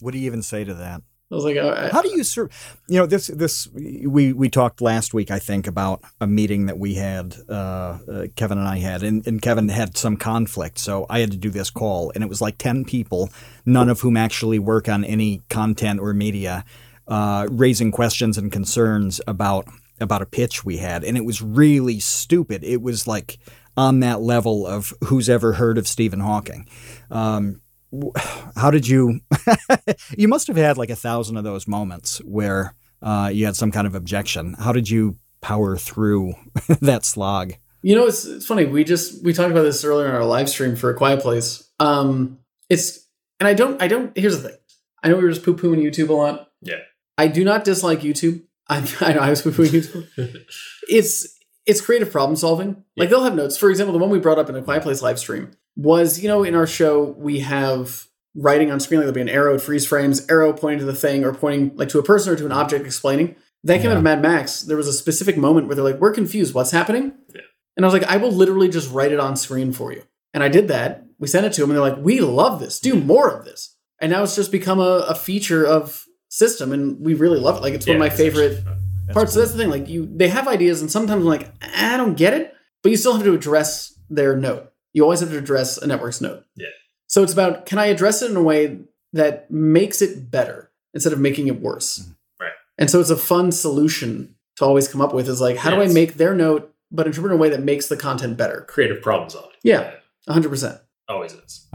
What 0.01 0.13
do 0.13 0.19
you 0.19 0.27
even 0.27 0.43
say 0.43 0.65
to 0.65 0.75
that? 0.75 1.03
I 1.31 1.35
was 1.35 1.45
like. 1.45 1.57
How 1.93 2.03
do 2.03 2.09
you 2.09 2.25
serve? 2.25 2.51
You 2.89 2.99
know, 2.99 3.07
this 3.07 3.29
this 3.29 3.69
we 3.73 4.33
we 4.33 4.49
talked 4.49 4.81
last 4.81 5.15
week, 5.15 5.31
I 5.31 5.39
think, 5.39 5.69
about 5.69 6.03
a 6.21 6.27
meeting 6.27 6.67
that 6.67 6.79
we 6.79 6.95
had, 6.95 7.37
uh, 7.49 7.53
uh, 7.53 8.27
Kevin 8.35 8.59
and 8.59 8.67
I 8.67 8.79
had, 8.79 9.05
and, 9.05 9.25
and 9.27 9.41
Kevin 9.41 9.69
had 9.69 9.97
some 9.97 10.17
conflict, 10.17 10.79
so 10.79 11.07
I 11.09 11.21
had 11.21 11.31
to 11.31 11.37
do 11.37 11.51
this 11.51 11.71
call, 11.71 12.11
and 12.15 12.25
it 12.25 12.29
was 12.29 12.41
like 12.41 12.59
ten 12.59 12.85
people, 12.85 13.31
none 13.65 13.89
of 13.89 14.01
whom 14.01 14.17
actually 14.17 14.59
work 14.59 14.89
on 14.89 15.05
any 15.05 15.43
content 15.49 16.01
or 16.01 16.13
media, 16.13 16.65
uh, 17.07 17.47
raising 17.49 17.93
questions 17.93 18.37
and 18.37 18.51
concerns 18.51 19.21
about 19.29 19.67
about 20.01 20.23
a 20.23 20.27
pitch 20.27 20.65
we 20.65 20.79
had, 20.79 21.05
and 21.05 21.17
it 21.17 21.25
was 21.25 21.41
really 21.41 22.01
stupid. 22.01 22.65
It 22.65 22.83
was 22.83 23.07
like 23.07 23.39
on 23.77 24.01
that 24.01 24.21
level 24.21 24.67
of 24.67 24.93
who's 25.05 25.29
ever 25.29 25.53
heard 25.53 25.79
of 25.79 25.87
Stephen 25.87 26.21
Hawking. 26.21 26.69
Um, 27.09 27.61
how 28.57 28.71
did 28.71 28.87
you 28.87 29.21
you 30.17 30.29
must 30.29 30.47
have 30.47 30.57
had 30.57 30.79
like 30.79 30.91
a 30.91 30.97
thousand 30.97 31.37
of 31.37 31.45
those 31.45 31.67
moments 31.67 32.19
where 32.25 32.75
uh, 33.03 33.31
you 33.33 33.47
had 33.47 33.57
some 33.57 33.71
kind 33.71 33.87
of 33.87 33.95
objection 33.95 34.55
how 34.55 34.73
did 34.73 34.89
you 34.89 35.17
power 35.41 35.77
through 35.77 36.35
that 36.81 37.05
slog 37.05 37.55
You 37.83 37.97
know, 37.97 38.07
it's 38.07 38.25
it's 38.27 38.47
funny. 38.47 38.67
We 38.67 38.85
just 38.85 39.25
we 39.25 39.33
talked 39.33 39.51
about 39.51 39.63
this 39.63 39.85
earlier 39.85 40.09
in 40.09 40.15
our 40.15 40.25
live 40.25 40.49
stream 40.49 40.77
for 40.77 40.91
a 40.91 40.95
quiet 40.95 41.21
place. 41.21 41.67
Um, 41.79 42.39
it's 42.69 43.07
and 43.39 43.49
I 43.49 43.55
don't 43.55 43.81
I 43.81 43.89
don't. 43.89 44.17
Here's 44.17 44.41
the 44.41 44.51
thing. 44.51 44.59
I 45.03 45.09
know 45.09 45.17
we 45.17 45.25
were 45.25 45.31
just 45.31 45.45
poo 45.45 45.57
pooing 45.57 45.83
YouTube 45.83 46.11
a 46.11 46.13
lot. 46.13 46.51
Yeah. 46.61 46.81
I 47.17 47.27
do 47.27 47.43
not 47.43 47.65
dislike 47.65 48.01
YouTube. 48.01 48.43
I, 48.69 48.87
I 49.01 49.13
know 49.15 49.21
I 49.21 49.31
was 49.31 49.41
poo 49.43 49.51
pooing 49.51 49.71
YouTube. 49.71 50.45
it's 50.89 51.39
it's 51.65 51.81
creative 51.81 52.13
problem 52.13 52.37
solving. 52.37 52.85
Like 52.97 53.09
they'll 53.09 53.25
have 53.25 53.35
notes. 53.35 53.57
For 53.57 53.71
example, 53.71 53.93
the 53.95 53.99
one 53.99 54.11
we 54.11 54.19
brought 54.19 54.39
up 54.39 54.51
in 54.51 54.57
a 54.57 54.63
quiet 54.63 54.83
place 54.83 55.01
live 55.01 55.19
stream 55.19 55.53
was 55.77 56.21
you 56.21 56.29
know 56.29 56.43
in 56.43 56.55
our 56.55 56.67
show 56.67 57.03
we 57.03 57.41
have 57.41 58.07
writing 58.35 58.71
on 58.71 58.79
screen 58.81 59.01
like 59.01 59.05
there'll 59.05 59.15
be 59.15 59.21
an 59.21 59.29
arrow 59.29 59.55
it 59.55 59.61
freeze 59.61 59.87
frames 59.87 60.27
arrow 60.29 60.53
pointing 60.53 60.79
to 60.79 60.85
the 60.85 60.95
thing 60.95 61.25
or 61.25 61.33
pointing 61.33 61.77
like 61.77 61.89
to 61.89 61.99
a 61.99 62.03
person 62.03 62.33
or 62.33 62.37
to 62.37 62.47
an 62.47 62.53
object 62.53 62.87
explaining. 62.87 63.37
That 63.65 63.83
came 63.83 63.91
out 63.91 63.99
of 63.99 64.03
mad 64.03 64.23
max. 64.23 64.63
There 64.63 64.77
was 64.77 64.89
a 64.89 64.93
specific 64.93 65.37
moment 65.37 65.67
where 65.67 65.77
they're 65.77 65.85
like 65.85 66.01
we're 66.01 66.13
confused. 66.13 66.55
What's 66.55 66.71
happening? 66.71 67.13
Yeah. 67.35 67.43
and 67.77 67.85
i 67.85 67.87
was 67.87 67.93
like 67.93 68.11
i 68.11 68.17
will 68.17 68.33
literally 68.33 68.69
just 68.69 68.91
write 68.91 69.13
it 69.13 69.21
on 69.21 69.37
screen 69.37 69.73
for 69.73 69.93
you. 69.93 70.03
And 70.33 70.43
i 70.43 70.49
did 70.49 70.69
that. 70.69 71.05
We 71.19 71.29
sent 71.29 71.45
it 71.47 71.53
to 71.55 71.61
them 71.61 71.71
and 71.71 71.77
they're 71.77 71.89
like 71.89 72.03
we 72.03 72.21
love 72.21 72.61
this. 72.61 72.81
Do 72.81 72.95
more 72.95 73.31
of 73.31 73.45
this. 73.45 73.77
And 74.01 74.11
now 74.11 74.23
it's 74.23 74.37
just 74.37 74.51
become 74.51 74.81
a, 74.81 75.05
a 75.09 75.15
feature 75.15 75.67
of 75.67 76.07
CYSTM 76.31 76.73
and 76.73 77.01
we 77.05 77.15
really 77.15 77.39
love 77.39 77.57
it. 77.57 77.63
Like 77.63 77.75
it's 77.75 77.87
one 77.87 77.97
of 77.97 78.01
my 78.01 78.09
favorite 78.09 78.65
parts. 79.13 79.33
So 79.35 79.41
that's 79.41 79.53
the 79.53 79.59
thing. 79.59 79.71
Like 79.71 79.89
you, 79.89 80.09
they 80.15 80.29
have 80.29 80.49
ideas, 80.49 80.81
and 80.81 80.91
sometimes 80.91 81.21
I'm 81.21 81.29
like, 81.29 81.53
I 81.63 81.97
don't 81.97 82.17
get 82.17 82.35
it, 82.35 82.55
but 82.83 82.91
you 82.91 82.97
still 82.97 83.15
have 83.15 83.25
to 83.25 83.35
address 83.35 83.99
their 84.09 84.37
note. 84.37 84.73
You 84.93 85.03
always 85.05 85.21
have 85.21 85.31
to 85.31 85.39
address 85.39 85.79
a 85.79 85.87
network's 85.87 86.21
note. 86.21 86.45
Yeah. 86.57 86.69
So 87.07 87.23
it's 87.23 87.33
about 87.33 87.67
can 87.67 87.79
I 87.79 87.87
address 87.87 88.23
it 88.23 88.31
in 88.31 88.37
a 88.37 88.43
way 88.43 88.79
that 89.13 89.51
makes 89.51 90.01
it 90.01 90.31
better 90.31 90.71
instead 90.95 91.13
of 91.13 91.19
making 91.19 91.49
it 91.49 91.61
worse. 91.61 92.09
Right. 92.41 92.53
And 92.79 92.91
so 92.91 93.01
it's 93.01 93.11
a 93.11 93.17
fun 93.17 93.53
solution 93.53 94.37
to 94.57 94.65
always 94.65 94.89
come 94.89 95.01
up 95.01 95.13
with 95.13 95.29
is 95.29 95.41
like, 95.41 95.57
how 95.57 95.71
do 95.71 95.81
I 95.81 95.89
make 95.89 96.15
their 96.15 96.35
note, 96.35 96.73
but 96.91 97.07
interpret 97.07 97.33
in 97.33 97.39
a 97.39 97.41
way 97.41 97.49
that 97.49 97.63
makes 97.63 97.89
the 97.89 97.97
content 97.97 98.37
better? 98.37 98.65
Creative 98.69 99.01
problem 99.03 99.31
solving. 99.31 99.51
Yeah. 99.63 99.95
100%. 100.29 100.81
Always 101.09 101.33
is. 101.33 101.67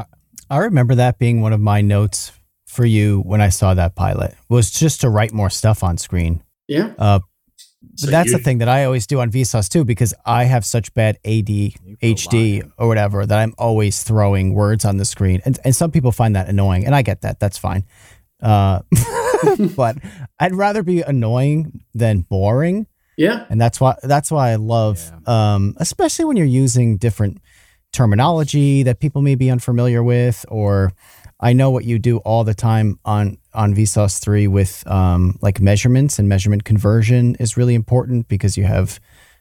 I 0.49 0.58
remember 0.58 0.95
that 0.95 1.17
being 1.17 1.41
one 1.41 1.54
of 1.54 1.60
my 1.60 1.82
notes 1.82 2.32
for 2.67 2.86
you 2.86 3.21
when 3.21 3.41
I 3.41 3.49
saw 3.49 3.73
that 3.73 3.95
pilot 3.95 4.36
was 4.49 4.69
just 4.71 5.01
to 5.01 5.10
write 5.10 5.34
more 5.34 5.49
stuff 5.49 5.84
on 5.84 5.97
screen. 5.97 6.43
Yeah. 6.67 6.93
Uh, 6.97 7.19
So 7.97 8.08
that's 8.12 8.31
you- 8.31 8.38
the 8.38 8.43
thing 8.43 8.58
that 8.60 8.67
I 8.69 8.84
always 8.86 9.08
do 9.08 9.19
on 9.21 9.31
Vsauce 9.31 9.69
too, 9.69 9.86
because 9.86 10.13
I 10.25 10.43
have 10.45 10.65
such 10.65 10.93
bad 10.93 11.17
ADHD 11.25 12.63
or 12.77 12.88
whatever 12.88 13.25
that 13.25 13.38
I'm 13.39 13.53
always 13.58 14.03
throwing 14.03 14.53
words 14.53 14.86
on 14.86 14.97
the 14.97 15.05
screen, 15.05 15.41
and 15.45 15.58
and 15.63 15.75
some 15.75 15.91
people 15.91 16.12
find 16.12 16.36
that 16.36 16.47
annoying, 16.49 16.86
and 16.86 16.93
I 16.95 17.01
get 17.01 17.21
that. 17.21 17.39
That's 17.39 17.58
fine. 17.58 17.84
Uh, 18.41 18.81
but 19.75 19.97
I'd 20.39 20.53
rather 20.55 20.84
be 20.84 21.01
annoying 21.01 21.81
than 21.93 22.21
boring, 22.21 22.88
Yeah. 23.17 23.45
and 23.49 23.60
that's 23.60 23.79
why 23.79 23.95
that's 24.03 24.29
why 24.31 24.51
I 24.51 24.55
love, 24.55 25.12
um, 25.27 25.75
especially 25.77 26.25
when 26.25 26.38
you're 26.38 26.45
using 26.45 26.97
different 26.97 27.39
terminology 27.93 28.84
that 28.84 28.99
people 28.99 29.21
may 29.21 29.36
be 29.36 29.49
unfamiliar 29.49 30.03
with, 30.03 30.45
or 30.49 30.91
I 31.39 31.53
know 31.53 31.69
what 31.71 31.86
you 31.86 31.97
do 31.99 32.17
all 32.19 32.43
the 32.43 32.53
time 32.53 32.99
on 33.05 33.38
on 33.55 33.73
Vsauce 33.75 34.19
three 34.19 34.47
with 34.47 34.83
um, 34.87 35.37
like 35.41 35.59
measurements 35.59 36.19
and 36.19 36.27
measurement 36.29 36.63
conversion 36.63 37.35
is 37.39 37.57
really 37.57 37.75
important 37.75 38.27
because 38.27 38.57
you 38.57 38.63
have 38.65 38.99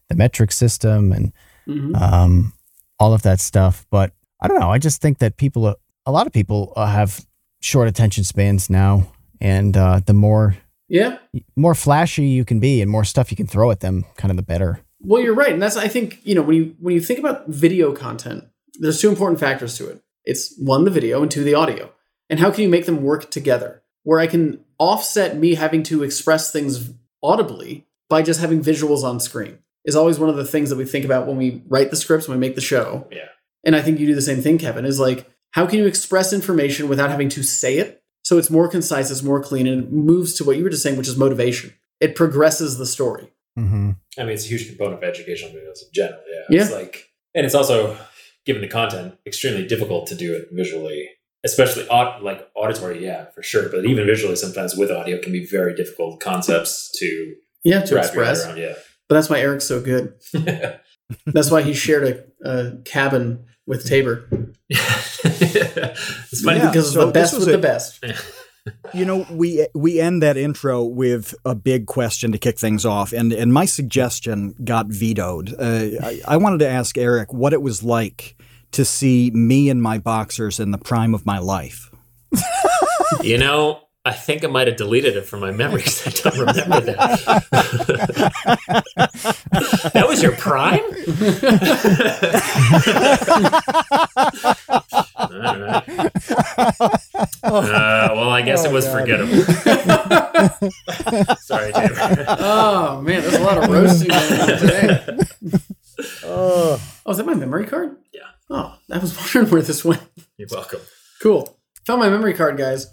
the 0.09 0.14
metric 0.16 0.53
system 0.53 1.12
and 1.12 1.33
Mhm. 1.68 1.98
um, 2.00 2.53
all 2.98 3.14
of 3.14 3.22
that 3.22 3.40
stuff. 3.40 3.87
But 3.90 4.12
I 4.42 4.48
don't 4.48 4.61
know. 4.61 4.70
I 4.70 4.79
just 4.79 5.00
think 5.00 5.18
that 5.18 5.37
people, 5.38 5.74
a 6.07 6.12
lot 6.12 6.27
of 6.27 6.33
people, 6.33 6.72
uh, 6.77 6.87
have 6.87 7.24
short 7.61 7.88
attention 7.88 8.24
spans 8.24 8.68
now, 8.68 9.07
and 9.40 9.74
uh, 9.77 10.00
the 10.05 10.12
more 10.12 10.57
Yeah. 10.88 11.16
more 11.57 11.74
flashy 11.74 12.27
you 12.27 12.44
can 12.44 12.61
be 12.61 12.83
and 12.83 12.90
more 12.90 13.05
stuff 13.05 13.31
you 13.31 13.37
can 13.37 13.46
throw 13.46 13.70
at 13.70 13.81
them, 13.81 14.05
kind 14.16 14.31
of 14.31 14.37
the 14.37 14.42
better. 14.42 14.81
Well, 15.00 15.22
you're 15.22 15.35
right, 15.35 15.53
and 15.55 15.62
that's 15.62 15.77
I 15.79 15.88
think 15.88 16.18
you 16.24 16.35
know 16.35 16.42
when 16.42 16.57
you 16.57 16.77
when 16.79 16.94
you 16.94 17.00
think 17.00 17.18
about 17.18 17.48
video 17.48 17.92
content, 17.92 18.44
there's 18.81 19.00
two 19.00 19.09
important 19.09 19.40
factors 19.40 19.77
to 19.79 19.88
it. 19.88 20.03
It's 20.24 20.55
one 20.59 20.85
the 20.85 20.90
video 20.90 21.22
and 21.22 21.31
two 21.31 21.44
the 21.44 21.55
audio, 21.55 21.92
and 22.29 22.40
how 22.40 22.50
can 22.50 22.62
you 22.62 22.68
make 22.68 22.85
them 22.87 23.03
work 23.03 23.31
together? 23.31 23.83
Where 24.05 24.21
I 24.21 24.27
can 24.27 24.61
offset 24.79 25.37
me 25.37 25.55
having 25.55 25.83
to 25.85 26.03
express 26.03 26.51
things 26.51 26.90
audibly 27.23 27.87
by 28.09 28.23
just 28.23 28.40
having 28.40 28.62
visuals 28.62 29.03
on 29.03 29.19
screen 29.19 29.59
is 29.85 29.97
always 29.97 30.19
one 30.19 30.29
of 30.31 30.37
the 30.37 30.45
things 30.45 30.71
that 30.71 30.77
we 30.77 30.85
think 30.85 31.05
about 31.05 31.27
when 31.27 31.37
we 31.37 31.62
write 31.69 31.90
the 31.90 31.97
scripts 31.97 32.29
when 32.29 32.38
we 32.38 32.47
make 32.47 32.55
the 32.55 32.61
show. 32.61 33.07
Yeah. 33.11 33.29
And 33.64 33.75
I 33.75 33.83
think 33.83 33.99
you 33.99 34.07
do 34.07 34.14
the 34.14 34.23
same 34.23 34.40
thing, 34.43 34.59
Kevin. 34.59 34.85
Is 34.85 35.01
like 35.01 35.29
how 35.53 35.67
can 35.67 35.79
you 35.79 35.87
express 35.87 36.33
information 36.33 36.88
without 36.88 37.11
having 37.11 37.29
to 37.31 37.43
say 37.43 37.79
it? 37.79 38.03
So 38.25 38.38
it's 38.38 38.51
more 38.51 38.69
concise, 38.69 39.11
it's 39.11 39.23
more 39.23 39.43
clean, 39.43 39.67
and 39.67 39.85
it 39.85 39.93
moves 39.93 40.35
to 40.35 40.45
what 40.45 40.57
you 40.57 40.64
were 40.64 40.71
just 40.71 40.83
saying, 40.83 40.97
which 40.97 41.09
is 41.09 41.17
motivation. 41.17 41.75
It 42.01 42.17
progresses 42.17 42.79
the 42.79 42.87
story. 42.87 43.31
Mm-hmm. 43.59 43.90
I 44.19 44.23
mean, 44.23 44.33
it's 44.33 44.47
a 44.47 44.49
huge 44.49 44.67
component 44.69 45.03
of 45.03 45.05
educational 45.05 45.51
videos 45.53 45.83
in 45.83 45.88
general. 45.93 46.21
Yeah. 46.51 46.61
It's 46.62 46.71
Yeah. 46.71 46.77
like, 46.77 47.11
and 47.35 47.47
it's 47.47 47.55
also 47.55 47.97
given 48.45 48.62
the 48.62 48.69
content, 48.69 49.17
extremely 49.27 49.67
difficult 49.67 50.07
to 50.09 50.14
do 50.14 50.35
it 50.35 50.49
visually. 50.51 51.09
Especially 51.45 51.87
aud- 51.89 52.23
like 52.23 52.49
auditory, 52.57 53.05
yeah, 53.05 53.27
for 53.35 53.43
sure. 53.43 53.69
But 53.69 53.85
even 53.85 54.07
visually, 54.07 54.37
sometimes 54.37 54.75
with 54.77 54.91
audio, 54.91 55.19
can 55.21 55.33
be 55.33 55.47
very 55.47 55.75
difficult 55.75 56.21
concepts 56.21 56.91
to 56.99 57.35
Yeah, 57.65 57.83
to 57.83 57.95
wrap 57.95 58.15
your 58.15 58.25
head 58.25 58.33
express. 58.33 58.47
around. 58.47 58.59
Yeah. 58.59 58.75
But 59.09 59.17
that's 59.17 59.29
why 59.29 59.41
Eric's 59.41 59.67
so 59.67 59.81
good. 59.81 60.15
That's 61.27 61.51
why 61.51 61.61
he 61.61 61.75
shared 61.75 62.25
a, 62.45 62.51
a 62.51 62.77
cabin 62.87 63.45
with 63.67 63.87
Tabor 63.87 64.27
it's 64.71 66.43
funny 66.43 66.59
Yeah, 66.61 66.71
because 66.71 66.93
so 66.93 67.07
the 67.07 67.13
best 67.13 67.39
with 67.39 67.49
a- 67.49 67.53
the 67.53 67.59
best. 67.59 68.03
You 68.95 69.05
know, 69.05 69.27
we 69.31 69.67
we 69.75 70.01
end 70.01 70.23
that 70.23 70.39
intro 70.39 70.85
with 70.85 71.35
a 71.45 71.55
big 71.55 71.85
question 71.87 72.33
to 72.33 72.39
kick 72.39 72.59
things 72.59 72.87
off, 72.87 73.13
and 73.13 73.31
and 73.31 73.53
my 73.53 73.67
suggestion 73.67 74.55
got 74.65 74.87
vetoed. 74.87 75.53
Uh, 75.53 76.01
I, 76.03 76.21
I 76.27 76.37
wanted 76.39 76.61
to 76.61 76.69
ask 76.69 76.97
Eric 76.97 77.31
what 77.35 77.53
it 77.53 77.61
was 77.61 77.83
like 77.83 78.35
to 78.75 78.85
see 78.85 79.31
me 79.33 79.69
in 79.69 79.81
my 79.81 79.99
boxers 79.99 80.61
in 80.61 80.71
the 80.71 80.79
prime 80.79 81.15
of 81.15 81.27
my 81.27 81.39
life. 81.39 81.91
You 83.23 83.39
know, 83.39 83.81
I 84.05 84.13
think 84.13 84.45
I 84.45 84.49
might 84.49 84.67
have 84.67 84.77
deleted 84.77 85.17
it 85.17 85.25
from 85.27 85.41
my 85.41 85.53
memory 85.53 85.83
because 85.83 86.07
I 86.07 86.11
don't 86.31 86.39
remember 86.41 86.81
that. 86.81 87.21
that 89.95 90.09
was 90.09 90.23
your 90.23 90.33
prime? 90.37 90.81
Uh, 97.43 98.09
well, 98.13 98.31
I 98.31 98.43
guess 98.43 98.65
Oh, 98.65 98.71
it 98.71 98.73
was 98.73 98.87
God. 98.87 99.01
forgettable. 99.01 99.43
Sorry, 101.37 101.73
Taylor. 101.73 102.25
Oh 102.29 103.01
man, 103.03 103.23
there's 103.23 103.35
a 103.35 103.41
lot 103.43 103.59
of 103.63 103.69
roasting 103.71 104.09
going 104.09 104.41
on 104.41 104.47
today. 104.59 105.19
Oh, 106.25 106.81
Oh, 107.07 107.11
is 107.11 107.17
that 107.19 107.27
my 107.27 107.35
memory 107.35 107.67
card? 107.67 107.97
Yeah. 108.13 108.21
Oh, 108.51 108.77
I 108.91 108.99
was 108.99 109.17
wondering 109.35 109.51
where 109.53 109.63
this 109.63 109.85
went. 109.85 110.03
You're 110.37 110.49
welcome. 110.51 110.81
Cool. 111.23 111.59
Found 111.87 112.01
my 112.01 112.09
memory 112.09 112.35
card, 112.35 112.57
guys. 112.57 112.87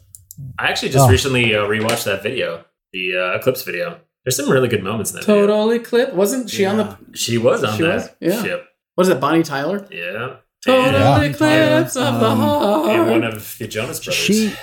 I 0.60 0.68
actually 0.68 0.90
just 0.90 1.06
Oh. 1.08 1.10
recently 1.12 1.56
uh, 1.56 1.62
rewatched 1.66 2.06
that 2.06 2.24
video, 2.24 2.66
the 2.94 3.16
uh, 3.18 3.38
Eclipse 3.38 3.64
video. 3.64 4.00
There's 4.26 4.36
some 4.38 4.50
really 4.50 4.68
good 4.68 4.84
moments 4.84 5.12
in 5.12 5.16
that 5.18 5.26
video. 5.26 5.48
Total 5.48 5.72
Eclipse. 5.72 6.14
Wasn't 6.14 6.50
she 6.50 6.66
on 6.66 6.78
the? 6.78 6.98
She 7.14 7.38
was 7.38 7.64
on 7.64 7.76
She 7.78 7.84
that 7.84 7.96
was? 7.96 8.10
Yeah. 8.20 8.44
ship. 8.44 8.66
What 8.96 9.04
is 9.04 9.08
that? 9.10 9.20
Bonnie 9.20 9.44
Tyler. 9.44 9.88
Yeah. 9.92 10.38
Total 10.66 10.92
Yeah. 10.92 11.22
Eclipse 11.22 11.96
of 11.96 12.20
the 12.20 12.26
Um, 12.28 12.38
heart. 12.40 12.90
And 12.92 13.10
one 13.10 13.24
of 13.24 13.58
the 13.58 13.68
Jonas 13.68 14.00
Brothers. 14.00 14.16
she 14.16 14.54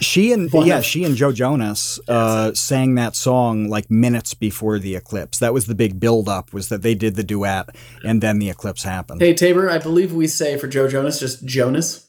she 0.00 0.32
and 0.32 0.50
One 0.52 0.66
yeah 0.66 0.78
of- 0.78 0.84
she 0.84 1.04
and 1.04 1.16
Joe 1.16 1.32
Jonas 1.32 1.98
uh, 2.08 2.52
sang 2.54 2.94
that 2.96 3.14
song 3.16 3.68
like 3.68 3.90
minutes 3.90 4.34
before 4.34 4.78
the 4.78 4.94
eclipse. 4.96 5.38
That 5.38 5.52
was 5.52 5.66
the 5.66 5.74
big 5.74 5.98
build 6.00 6.28
up 6.28 6.52
was 6.52 6.68
that 6.68 6.82
they 6.82 6.94
did 6.94 7.16
the 7.16 7.24
duet 7.24 7.68
and 8.04 8.20
then 8.22 8.38
the 8.38 8.48
eclipse 8.50 8.82
happened. 8.84 9.20
Hey 9.20 9.34
Tabor, 9.34 9.68
I 9.70 9.78
believe 9.78 10.12
we 10.12 10.26
say 10.26 10.56
for 10.56 10.68
Joe 10.68 10.88
Jonas 10.88 11.18
just 11.20 11.44
Jonas. 11.46 12.08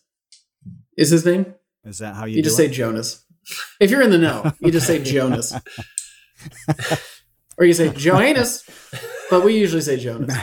Is 0.97 1.09
his 1.09 1.25
name? 1.25 1.53
Is 1.85 1.99
that 1.99 2.15
how 2.15 2.25
you, 2.25 2.37
You 2.37 2.43
do 2.43 2.49
just 2.49 2.59
it? 2.59 2.67
say 2.69 2.73
Jonas. 2.73 3.23
If 3.79 3.89
you're 3.89 4.01
in 4.01 4.09
the 4.11 4.17
know, 4.17 4.51
you 4.59 4.71
just 4.71 4.85
say 4.85 5.01
Jonas. 5.03 5.53
or 7.57 7.65
you 7.65 7.73
say 7.73 7.89
Johannes, 7.89 8.63
but 9.29 9.43
we 9.43 9.57
usually 9.57 9.81
say 9.81 9.97
Jonas. 9.97 10.35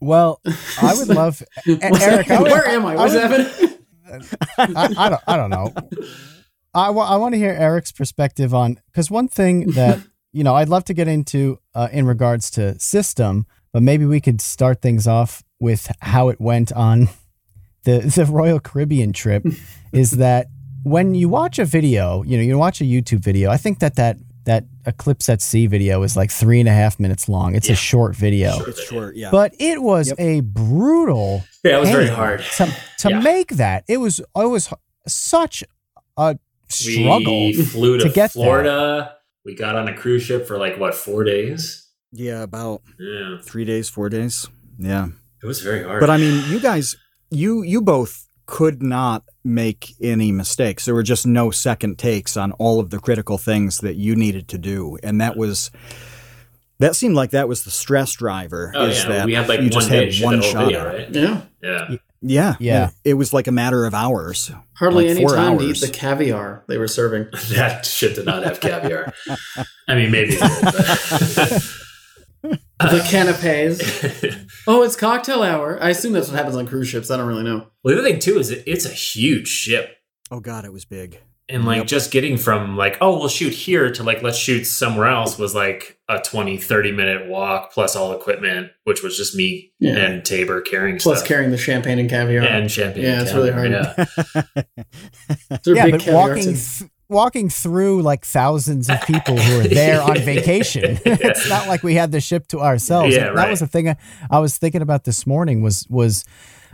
Well, 0.00 0.40
I 0.82 0.94
would 0.98 1.08
love 1.08 1.42
Eric. 1.66 2.30
I 2.30 2.42
would, 2.42 2.52
Where 2.52 2.66
am 2.66 2.84
I? 2.84 2.94
What's 2.94 3.14
would- 3.14 3.22
happening? 3.22 3.73
I, 4.58 4.94
I 4.96 5.08
don't. 5.08 5.22
I 5.26 5.36
don't 5.36 5.50
know. 5.50 5.72
I, 6.74 6.90
wa- 6.90 7.08
I 7.08 7.16
want 7.16 7.34
to 7.34 7.38
hear 7.38 7.52
Eric's 7.52 7.92
perspective 7.92 8.52
on 8.52 8.80
because 8.90 9.10
one 9.10 9.28
thing 9.28 9.70
that 9.72 10.00
you 10.32 10.44
know 10.44 10.54
I'd 10.54 10.68
love 10.68 10.84
to 10.84 10.94
get 10.94 11.08
into 11.08 11.58
uh, 11.74 11.88
in 11.92 12.06
regards 12.06 12.50
to 12.52 12.74
CYSTM, 12.78 13.44
but 13.72 13.82
maybe 13.82 14.04
we 14.04 14.20
could 14.20 14.40
start 14.40 14.82
things 14.82 15.06
off 15.06 15.42
with 15.60 15.90
how 16.00 16.28
it 16.28 16.40
went 16.40 16.72
on 16.72 17.08
the 17.84 18.00
the 18.00 18.26
Royal 18.26 18.60
Caribbean 18.60 19.12
trip. 19.12 19.44
is 19.92 20.12
that 20.12 20.48
when 20.82 21.14
you 21.14 21.28
watch 21.28 21.58
a 21.58 21.64
video, 21.64 22.22
you 22.24 22.36
know, 22.36 22.42
you 22.42 22.58
watch 22.58 22.80
a 22.80 22.84
YouTube 22.84 23.20
video. 23.20 23.50
I 23.50 23.56
think 23.56 23.78
that 23.78 23.94
that 23.96 24.16
that 24.44 24.64
Eclipse 24.86 25.28
at 25.28 25.40
Sea 25.40 25.66
video 25.66 26.02
is 26.02 26.16
like 26.16 26.30
three 26.30 26.60
and 26.60 26.68
a 26.68 26.72
half 26.72 27.00
minutes 27.00 27.28
long. 27.28 27.54
It's 27.54 27.68
Yeah. 27.68 27.72
a 27.74 27.76
short 27.76 28.14
video. 28.16 28.58
Sure. 28.58 28.68
It's 28.68 28.82
short, 28.84 29.16
yeah. 29.16 29.30
But 29.30 29.54
it 29.58 29.82
was 29.82 30.08
Yep. 30.08 30.20
a 30.20 30.40
brutal 30.40 31.44
yeah, 31.64 31.76
it 31.78 31.80
was 31.80 31.90
very 31.90 32.08
hard. 32.08 32.42
to, 32.56 32.66
to 32.98 33.08
Yeah. 33.10 33.20
make 33.20 33.56
that. 33.56 33.84
It 33.88 33.98
was 33.98 34.18
it 34.20 34.26
was 34.34 34.68
such 35.06 35.64
a 36.16 36.38
struggle. 36.68 37.46
We 37.46 37.62
flew 37.62 37.98
to, 37.98 38.04
to 38.04 38.08
get 38.10 38.32
there. 38.34 38.44
Florida. 38.44 39.16
We 39.44 39.54
got 39.54 39.76
on 39.76 39.88
a 39.88 39.94
cruise 39.94 40.22
ship 40.22 40.46
for 40.46 40.56
like, 40.58 40.78
what, 40.78 40.94
four 40.94 41.24
days? 41.24 41.82
yeah, 42.12 42.42
about 42.42 42.80
Yeah. 42.98 43.38
three 43.42 43.64
days, 43.64 43.88
four 43.88 44.08
days. 44.08 44.46
Yeah. 44.78 45.08
It 45.42 45.46
was 45.46 45.60
very 45.60 45.82
hard. 45.82 46.00
But 46.00 46.10
I 46.10 46.16
mean, 46.16 46.48
you 46.50 46.60
guys, 46.60 46.96
you 47.30 47.62
you 47.62 47.80
both 47.82 48.26
could 48.46 48.82
not 48.82 49.24
make 49.42 49.94
any 50.00 50.32
mistakes. 50.32 50.84
There 50.84 50.94
were 50.94 51.02
just 51.02 51.26
no 51.26 51.50
second 51.50 51.98
takes 51.98 52.36
on 52.36 52.52
all 52.52 52.80
of 52.80 52.90
the 52.90 52.98
critical 52.98 53.38
things 53.38 53.78
that 53.78 53.94
you 53.94 54.16
needed 54.16 54.48
to 54.48 54.58
do, 54.58 54.98
and 55.02 55.20
that 55.20 55.36
was 55.36 55.70
that 56.78 56.96
seemed 56.96 57.14
like 57.14 57.30
that 57.30 57.48
was 57.48 57.64
the 57.64 57.70
stress 57.70 58.12
driver. 58.12 58.72
oh, 58.74 58.86
is 58.86 59.02
yeah. 59.04 59.08
that 59.10 59.26
we 59.26 59.34
had 59.34 59.48
like 59.48 59.60
you 59.60 59.64
one 59.66 59.72
just 59.72 59.88
had 59.88 60.12
one 60.20 60.42
shot. 60.42 60.66
video, 60.66 60.86
right? 60.86 61.10
Yeah. 61.10 61.42
Yeah. 61.62 61.96
Yeah, 62.26 62.54
Yeah. 62.58 62.88
It, 63.04 63.10
it 63.10 63.14
was 63.14 63.34
like 63.34 63.46
a 63.48 63.52
matter 63.52 63.84
of 63.84 63.92
hours. 63.92 64.50
Hardly 64.74 65.08
Like 65.08 65.16
any 65.16 65.26
four 65.26 65.36
time 65.36 65.58
to 65.58 65.64
eat 65.64 65.80
the 65.80 65.88
caviar 65.88 66.64
they 66.68 66.78
were 66.78 66.88
serving. 66.88 67.28
that 67.50 67.84
ship 67.84 68.14
did 68.14 68.24
not 68.24 68.44
have 68.44 68.60
caviar. 68.60 69.12
I 69.86 69.94
mean, 69.94 70.10
maybe 70.10 70.34
it 70.34 70.40
did, 70.40 71.36
but. 71.36 71.70
The 72.80 73.04
canapes. 73.08 74.36
Oh, 74.66 74.82
it's 74.82 74.96
cocktail 74.96 75.42
hour. 75.42 75.78
I 75.82 75.90
assume 75.90 76.12
that's 76.14 76.28
what 76.28 76.36
happens 76.38 76.56
on 76.56 76.66
cruise 76.66 76.88
ships. 76.88 77.10
I 77.10 77.18
don't 77.18 77.26
really 77.26 77.42
know. 77.44 77.66
Well, 77.82 77.94
the 77.94 78.00
other 78.00 78.08
thing 78.10 78.18
too 78.18 78.38
is 78.38 78.50
it, 78.50 78.64
it's 78.66 78.86
a 78.86 78.90
huge 78.90 79.46
ship, 79.48 79.90
Oh 80.30 80.40
God, 80.40 80.64
it 80.64 80.72
was 80.72 80.86
big. 80.86 81.20
and 81.50 81.66
like 81.66 81.76
Yep. 81.80 81.86
just 81.86 82.10
getting 82.10 82.38
from 82.38 82.76
like 82.78 82.96
oh 83.02 83.18
we'll 83.18 83.28
shoot 83.28 83.52
here 83.52 83.92
to 83.92 84.02
like 84.02 84.22
let's 84.22 84.38
shoot 84.38 84.64
somewhere 84.64 85.08
else 85.08 85.36
was 85.38 85.54
like 85.54 85.98
a 86.08 86.18
20 86.18 86.56
30 86.56 86.92
minute 86.92 87.26
walk 87.28 87.72
plus 87.74 87.94
all 87.94 88.14
equipment 88.14 88.70
which 88.84 89.02
was 89.02 89.18
just 89.18 89.34
me 89.36 89.72
Yeah. 89.78 89.96
and 89.98 90.24
tabor 90.24 90.62
carrying 90.62 90.98
Plus 90.98 91.18
stuff 91.18 91.28
carrying 91.28 91.50
the 91.50 91.58
champagne 91.58 91.98
and 91.98 92.08
caviar. 92.08 92.42
and 92.44 92.70
champagne 92.70 93.02
Yeah, 93.04 93.20
it's 93.22 93.34
really 93.34 93.50
hard. 93.50 93.70
yeah. 93.72 94.06
They're 95.64 95.76
yeah, 95.76 95.84
big 95.84 95.92
but 95.92 96.00
caviar 96.00 96.28
walking 96.28 96.44
th- 96.54 96.82
walking 97.14 97.48
through 97.48 98.02
like 98.02 98.26
thousands 98.26 98.90
of 98.90 99.00
people 99.02 99.38
who 99.38 99.60
are 99.60 99.68
there 99.68 100.02
on 100.02 100.18
vacation. 100.34 100.98
it's 101.06 101.48
not 101.48 101.68
like 101.68 101.82
we 101.82 101.94
had 101.94 102.12
the 102.12 102.20
ship 102.20 102.46
to 102.48 102.60
ourselves. 102.60 103.14
Yeah, 103.14 103.26
that 103.26 103.34
right. 103.34 103.50
was 103.50 103.60
the 103.60 103.66
thing 103.66 103.88
I, 103.88 103.96
I 104.30 104.40
was 104.40 104.58
thinking 104.58 104.82
about 104.82 105.04
this 105.04 105.26
morning 105.26 105.62
was 105.62 105.86
was 105.88 106.24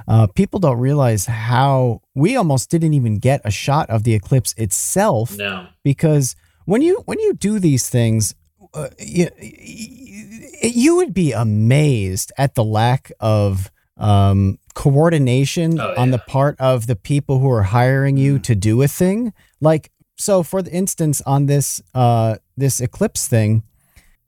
uh, 0.09 0.26
people 0.29 0.59
don't 0.59 0.79
realize 0.79 1.26
how 1.26 2.00
we 2.14 2.37
almost 2.37 2.70
didn't 2.70 2.94
even 2.94 3.18
get 3.18 3.40
a 3.44 3.50
shot 3.50 3.88
of 3.90 4.03
the 4.03 4.14
eclipse 4.14 4.55
itself 4.57 5.37
no 5.37 5.66
because 5.85 6.35
when 6.64 6.83
you 6.83 7.03
when 7.05 7.20
you 7.20 7.35
do 7.35 7.59
these 7.59 7.88
things 7.88 8.35
uh, 8.72 8.88
you, 8.98 9.29
you 10.62 10.96
would 10.96 11.12
be 11.12 11.33
amazed 11.33 12.33
at 12.38 12.55
the 12.55 12.64
lack 12.64 13.12
of 13.20 13.70
um, 13.96 14.59
coordination 14.74 15.79
Oh, 15.79 15.94
on 15.96 16.11
the 16.11 16.18
part 16.18 16.59
of 16.61 16.87
the 16.87 16.96
people 16.96 17.38
who 17.40 17.50
are 17.50 17.64
hiring 17.64 18.16
you 18.16 18.38
to 18.40 18.55
do 18.55 18.81
a 18.83 18.88
thing 18.88 19.33
like 19.61 19.90
so 20.20 20.42
for 20.42 20.62
the 20.62 20.70
instance 20.70 21.22
on 21.22 21.46
this 21.46 21.83
uh 21.94 22.37
this 22.56 22.80
eclipse 22.80 23.26
thing 23.26 23.62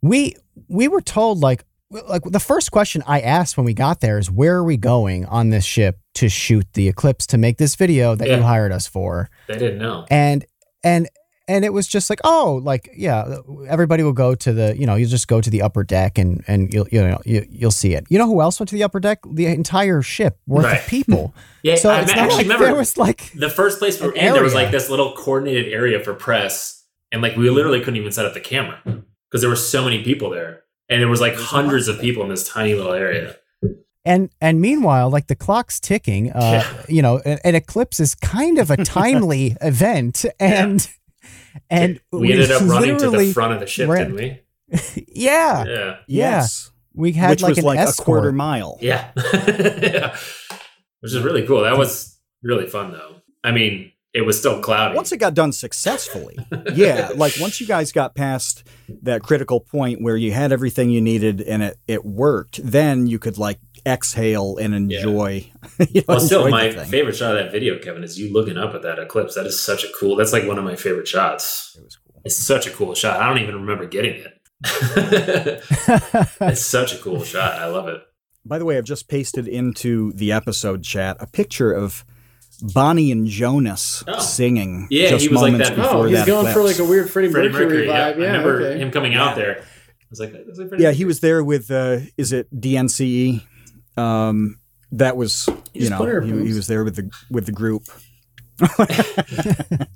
we 0.00 0.34
we 0.68 0.88
were 0.88 1.00
told 1.00 1.40
like 1.40 1.64
like 2.08 2.22
the 2.24 2.40
first 2.40 2.72
question 2.72 3.02
I 3.06 3.20
asked 3.20 3.56
when 3.56 3.66
we 3.66 3.74
got 3.74 4.00
there 4.00 4.18
is 4.18 4.30
where 4.30 4.56
are 4.56 4.64
we 4.64 4.76
going 4.76 5.26
on 5.26 5.50
this 5.50 5.64
ship 5.64 5.98
to 6.14 6.28
shoot 6.28 6.66
the 6.72 6.88
eclipse 6.88 7.26
to 7.28 7.38
make 7.38 7.58
this 7.58 7.76
video 7.76 8.14
that 8.14 8.28
you 8.28 8.42
hired 8.42 8.72
us 8.72 8.86
for? 8.86 9.28
They 9.46 9.58
didn't 9.58 9.78
know. 9.78 10.06
And 10.10 10.44
and 10.82 11.08
and 11.48 11.64
it 11.64 11.72
was 11.72 11.86
just 11.88 12.08
like 12.10 12.20
oh 12.24 12.60
like 12.62 12.88
yeah 12.96 13.36
everybody 13.68 14.02
will 14.02 14.12
go 14.12 14.34
to 14.34 14.52
the 14.52 14.76
you 14.78 14.86
know 14.86 14.94
you 14.94 15.06
just 15.06 15.28
go 15.28 15.40
to 15.40 15.50
the 15.50 15.62
upper 15.62 15.82
deck 15.84 16.18
and 16.18 16.42
and 16.46 16.72
you'll 16.72 16.86
you 16.90 17.02
know 17.02 17.20
you, 17.24 17.46
you'll 17.50 17.70
see 17.70 17.94
it. 17.94 18.04
You 18.08 18.18
know 18.18 18.26
who 18.26 18.40
else 18.40 18.58
went 18.60 18.68
to 18.70 18.74
the 18.74 18.84
upper 18.84 19.00
deck? 19.00 19.20
The 19.30 19.46
entire 19.46 20.02
ship 20.02 20.38
worth 20.46 20.64
Right. 20.64 20.80
of 20.80 20.86
people. 20.86 21.34
Yeah 21.64 21.76
so 21.76 21.90
i 21.90 22.00
it's 22.00 22.08
not 22.10 22.18
actually 22.18 22.36
like 22.38 22.44
remember 22.46 22.64
there 22.64 22.74
was 22.74 22.98
like 22.98 23.30
the 23.34 23.48
first 23.48 23.78
place 23.78 24.00
we 24.00 24.08
were 24.08 24.12
an 24.14 24.18
in 24.26 24.32
there 24.32 24.42
was 24.42 24.52
like 24.54 24.72
this 24.72 24.90
little 24.90 25.12
coordinated 25.12 25.72
area 25.72 26.00
for 26.00 26.12
press 26.12 26.84
and 27.12 27.22
like 27.22 27.36
we 27.36 27.48
literally 27.50 27.78
couldn't 27.78 27.96
even 27.96 28.10
set 28.10 28.26
up 28.26 28.34
the 28.34 28.40
camera 28.40 28.80
because 28.84 29.42
there 29.42 29.48
were 29.50 29.54
so 29.54 29.84
many 29.84 30.02
people 30.02 30.28
there. 30.30 30.64
And 30.88 31.00
there 31.00 31.08
was 31.08 31.20
like 31.20 31.34
hundreds 31.36 31.86
of 31.88 32.00
people 32.00 32.22
in 32.24 32.28
this 32.30 32.46
tiny 32.48 32.74
little 32.74 32.92
area. 32.92 33.36
And 34.04 34.30
and 34.40 34.60
meanwhile 34.60 35.08
like 35.08 35.28
the 35.28 35.36
clock's 35.36 35.78
ticking 35.78 36.32
uh 36.32 36.64
you 36.88 37.00
know 37.00 37.18
an, 37.24 37.38
an 37.44 37.54
eclipse 37.54 38.00
is 38.00 38.16
kind 38.16 38.58
of 38.58 38.70
a 38.72 38.76
timely 38.84 39.56
event. 39.60 40.24
And 40.40 40.88
and 41.70 42.00
we, 42.10 42.32
ended 42.32 42.50
up 42.50 42.62
running 42.62 42.98
to 42.98 43.10
the 43.10 43.32
front 43.32 43.52
of 43.52 43.60
the 43.60 43.66
ship 43.66 43.88
ran- 43.88 44.14
didn't 44.14 44.16
we 44.16 44.40
yeah 45.08 45.64
yeah 45.66 45.96
Yes, 46.06 46.70
we 46.94 47.12
had 47.12 47.30
which 47.30 47.42
like 47.42 47.50
was 47.50 47.58
an 47.58 47.64
like 47.64 47.78
escort. 47.78 48.00
a 48.00 48.04
quarter 48.04 48.32
mile. 48.32 48.78
Yeah. 48.80 49.10
yeah. 49.16 50.16
Which 51.00 51.12
is 51.12 51.20
really 51.20 51.46
cool. 51.46 51.62
That 51.62 51.76
was 51.76 52.18
really 52.42 52.66
fun 52.66 52.92
though. 52.92 53.16
I 53.44 53.50
mean, 53.50 53.92
it 54.14 54.22
was 54.22 54.38
still 54.38 54.60
cloudy. 54.60 54.94
Once 54.94 55.10
it 55.10 55.16
got 55.16 55.34
done 55.34 55.52
successfully, 55.52 56.36
yeah, 56.74 57.10
like 57.14 57.34
once 57.40 57.60
you 57.60 57.66
guys 57.66 57.92
got 57.92 58.14
past 58.14 58.62
that 59.02 59.22
critical 59.22 59.58
point 59.60 60.02
where 60.02 60.16
you 60.16 60.32
had 60.32 60.52
everything 60.52 60.90
you 60.90 61.00
needed 61.00 61.40
and 61.40 61.62
it, 61.62 61.78
it 61.88 62.04
worked, 62.04 62.60
then 62.62 63.06
you 63.06 63.18
could 63.18 63.38
like 63.38 63.58
exhale 63.86 64.56
and 64.58 64.74
enjoy. 64.74 65.50
you 65.90 66.00
know, 66.00 66.04
Well, 66.08 66.20
still, 66.20 66.48
my 66.50 66.72
thing. 66.72 66.86
favorite 66.88 67.16
shot 67.16 67.36
of 67.36 67.44
that 67.44 67.52
video, 67.52 67.78
Kevin, 67.78 68.02
is 68.04 68.18
you 68.18 68.32
looking 68.32 68.56
up 68.58 68.74
at 68.74 68.82
that 68.82 68.98
eclipse. 68.98 69.34
That 69.34 69.46
is 69.46 69.60
such 69.62 69.84
a 69.84 69.88
cool. 69.98 70.16
That's 70.16 70.32
like 70.32 70.46
one 70.46 70.58
of 70.58 70.64
my 70.64 70.76
favorite 70.76 71.08
shots. 71.08 71.74
It 71.78 71.84
was 71.84 71.96
cool. 71.96 72.20
It's 72.24 72.36
such 72.36 72.66
a 72.66 72.70
cool 72.70 72.94
shot. 72.94 73.20
I 73.20 73.28
don't 73.28 73.38
even 73.42 73.54
remember 73.56 73.86
getting 73.86 74.14
it. 74.14 74.38
it's 76.40 76.64
such 76.64 76.94
a 76.94 76.98
cool 76.98 77.22
shot. 77.24 77.54
I 77.58 77.66
love 77.66 77.88
it. 77.88 78.00
By 78.44 78.58
the 78.58 78.64
way, 78.64 78.76
I've 78.78 78.84
just 78.84 79.08
pasted 79.08 79.46
into 79.48 80.12
the 80.14 80.32
episode 80.32 80.82
chat 80.82 81.16
a 81.20 81.26
picture 81.26 81.72
of 81.72 82.04
Bonnie 82.74 83.10
and 83.12 83.26
Jonas 83.26 84.04
Oh. 84.06 84.18
singing 84.20 84.86
Yeah, 84.90 85.10
just 85.10 85.24
he 85.24 85.28
was 85.28 85.40
like 85.42 85.56
that- 85.58 85.74
before 85.76 85.90
Oh, 85.92 86.02
he's 86.04 86.18
that 86.18 86.26
going 86.26 86.52
for 86.52 86.62
like 86.62 86.78
a 86.78 86.84
weird 86.84 87.10
Freddie, 87.10 87.28
Freddie 87.30 87.48
Mercury, 87.48 87.66
Mercury. 87.66 87.86
Yeah, 87.88 88.12
vibe. 88.12 88.18
Yeah, 88.18 88.24
I 88.24 88.26
remember 88.28 88.62
okay. 88.66 88.78
him 88.80 88.90
coming 88.90 89.14
out 89.14 89.36
there. 89.36 89.58
I 89.60 89.64
was 90.10 90.20
like, 90.20 90.32
"That's 90.32 90.58
like 90.58 90.68
Yeah, 90.72 90.76
Mercury." 90.88 90.94
he 90.94 91.04
was 91.06 91.20
there 91.20 91.42
with 91.42 91.70
uh, 91.70 91.98
is 92.16 92.32
it 92.32 92.48
DNCE? 92.54 93.42
Um, 93.96 94.58
that 94.92 95.16
was 95.16 95.48
you 95.72 95.88
just 95.88 95.90
know 95.90 96.20
he, 96.20 96.30
he 96.46 96.52
was 96.52 96.66
there 96.66 96.84
with 96.84 96.96
the 96.96 97.10
with 97.30 97.46
the 97.46 97.52
group. 97.52 97.84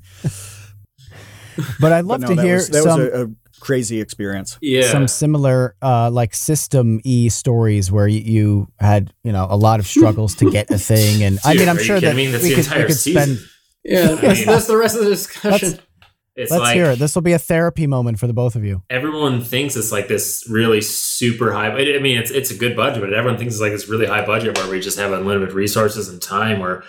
But 1.80 1.92
I'd 1.92 2.04
love 2.04 2.20
But 2.20 2.28
no, 2.28 2.28
to 2.28 2.34
that 2.36 2.44
hear 2.44 2.56
was, 2.56 2.68
that 2.68 2.82
some 2.82 3.00
was 3.00 3.08
a, 3.08 3.24
a 3.24 3.28
crazy 3.60 4.00
experience. 4.00 4.58
Yeah. 4.60 4.90
some 4.90 5.08
similar 5.08 5.74
uh, 5.82 6.10
like 6.10 6.34
system 6.34 7.00
e 7.04 7.28
stories 7.28 7.90
where 7.90 8.06
you, 8.06 8.20
you 8.20 8.68
had 8.78 9.12
you 9.24 9.32
know 9.32 9.46
a 9.48 9.56
lot 9.56 9.80
of 9.80 9.86
struggles 9.86 10.34
to 10.36 10.50
get 10.50 10.70
a 10.70 10.78
thing 10.78 11.22
and 11.22 11.38
i 11.44 11.54
mean 11.58 11.68
i'm 11.68 11.78
sure 11.78 11.98
that 11.98 12.14
kidding 12.14 12.32
me? 12.32 12.38
We 12.38 12.40
could, 12.40 12.42
we 12.42 12.54
entire 12.56 12.86
could 12.86 12.96
spend. 12.96 13.38
Yeah, 13.84 14.14
that's, 14.16 14.38
mean- 14.40 14.46
that's 14.46 14.66
the 14.66 14.76
rest 14.76 14.96
of 14.96 15.04
the 15.04 15.10
discussion. 15.10 15.78
It's 16.36 16.50
let's 16.50 16.62
like 16.62 16.76
hear 16.76 16.90
it 16.92 16.98
this 16.98 17.14
will 17.14 17.22
be 17.22 17.32
a 17.32 17.38
therapy 17.38 17.86
moment 17.86 18.18
for 18.18 18.26
the 18.26 18.32
both 18.32 18.56
of 18.56 18.64
you 18.64 18.82
everyone 18.90 19.42
thinks 19.42 19.76
it's 19.76 19.90
like 19.90 20.08
this 20.08 20.46
really 20.48 20.80
super 21.16 21.52
high. 21.52 21.68
I 21.68 21.98
mean, 21.98 22.18
it's 22.18 22.30
it's 22.30 22.50
a 22.50 22.56
good 22.56 22.76
budget, 22.76 23.02
but 23.02 23.12
everyone 23.12 23.38
thinks 23.38 23.54
it's 23.54 23.60
like 23.60 23.72
this 23.72 23.88
really 23.88 24.06
high 24.06 24.24
budget 24.24 24.56
where 24.56 24.70
we 24.70 24.80
just 24.80 24.98
have 24.98 25.12
unlimited 25.12 25.54
resources 25.54 26.08
and 26.08 26.20
time. 26.20 26.60
Where 26.60 26.84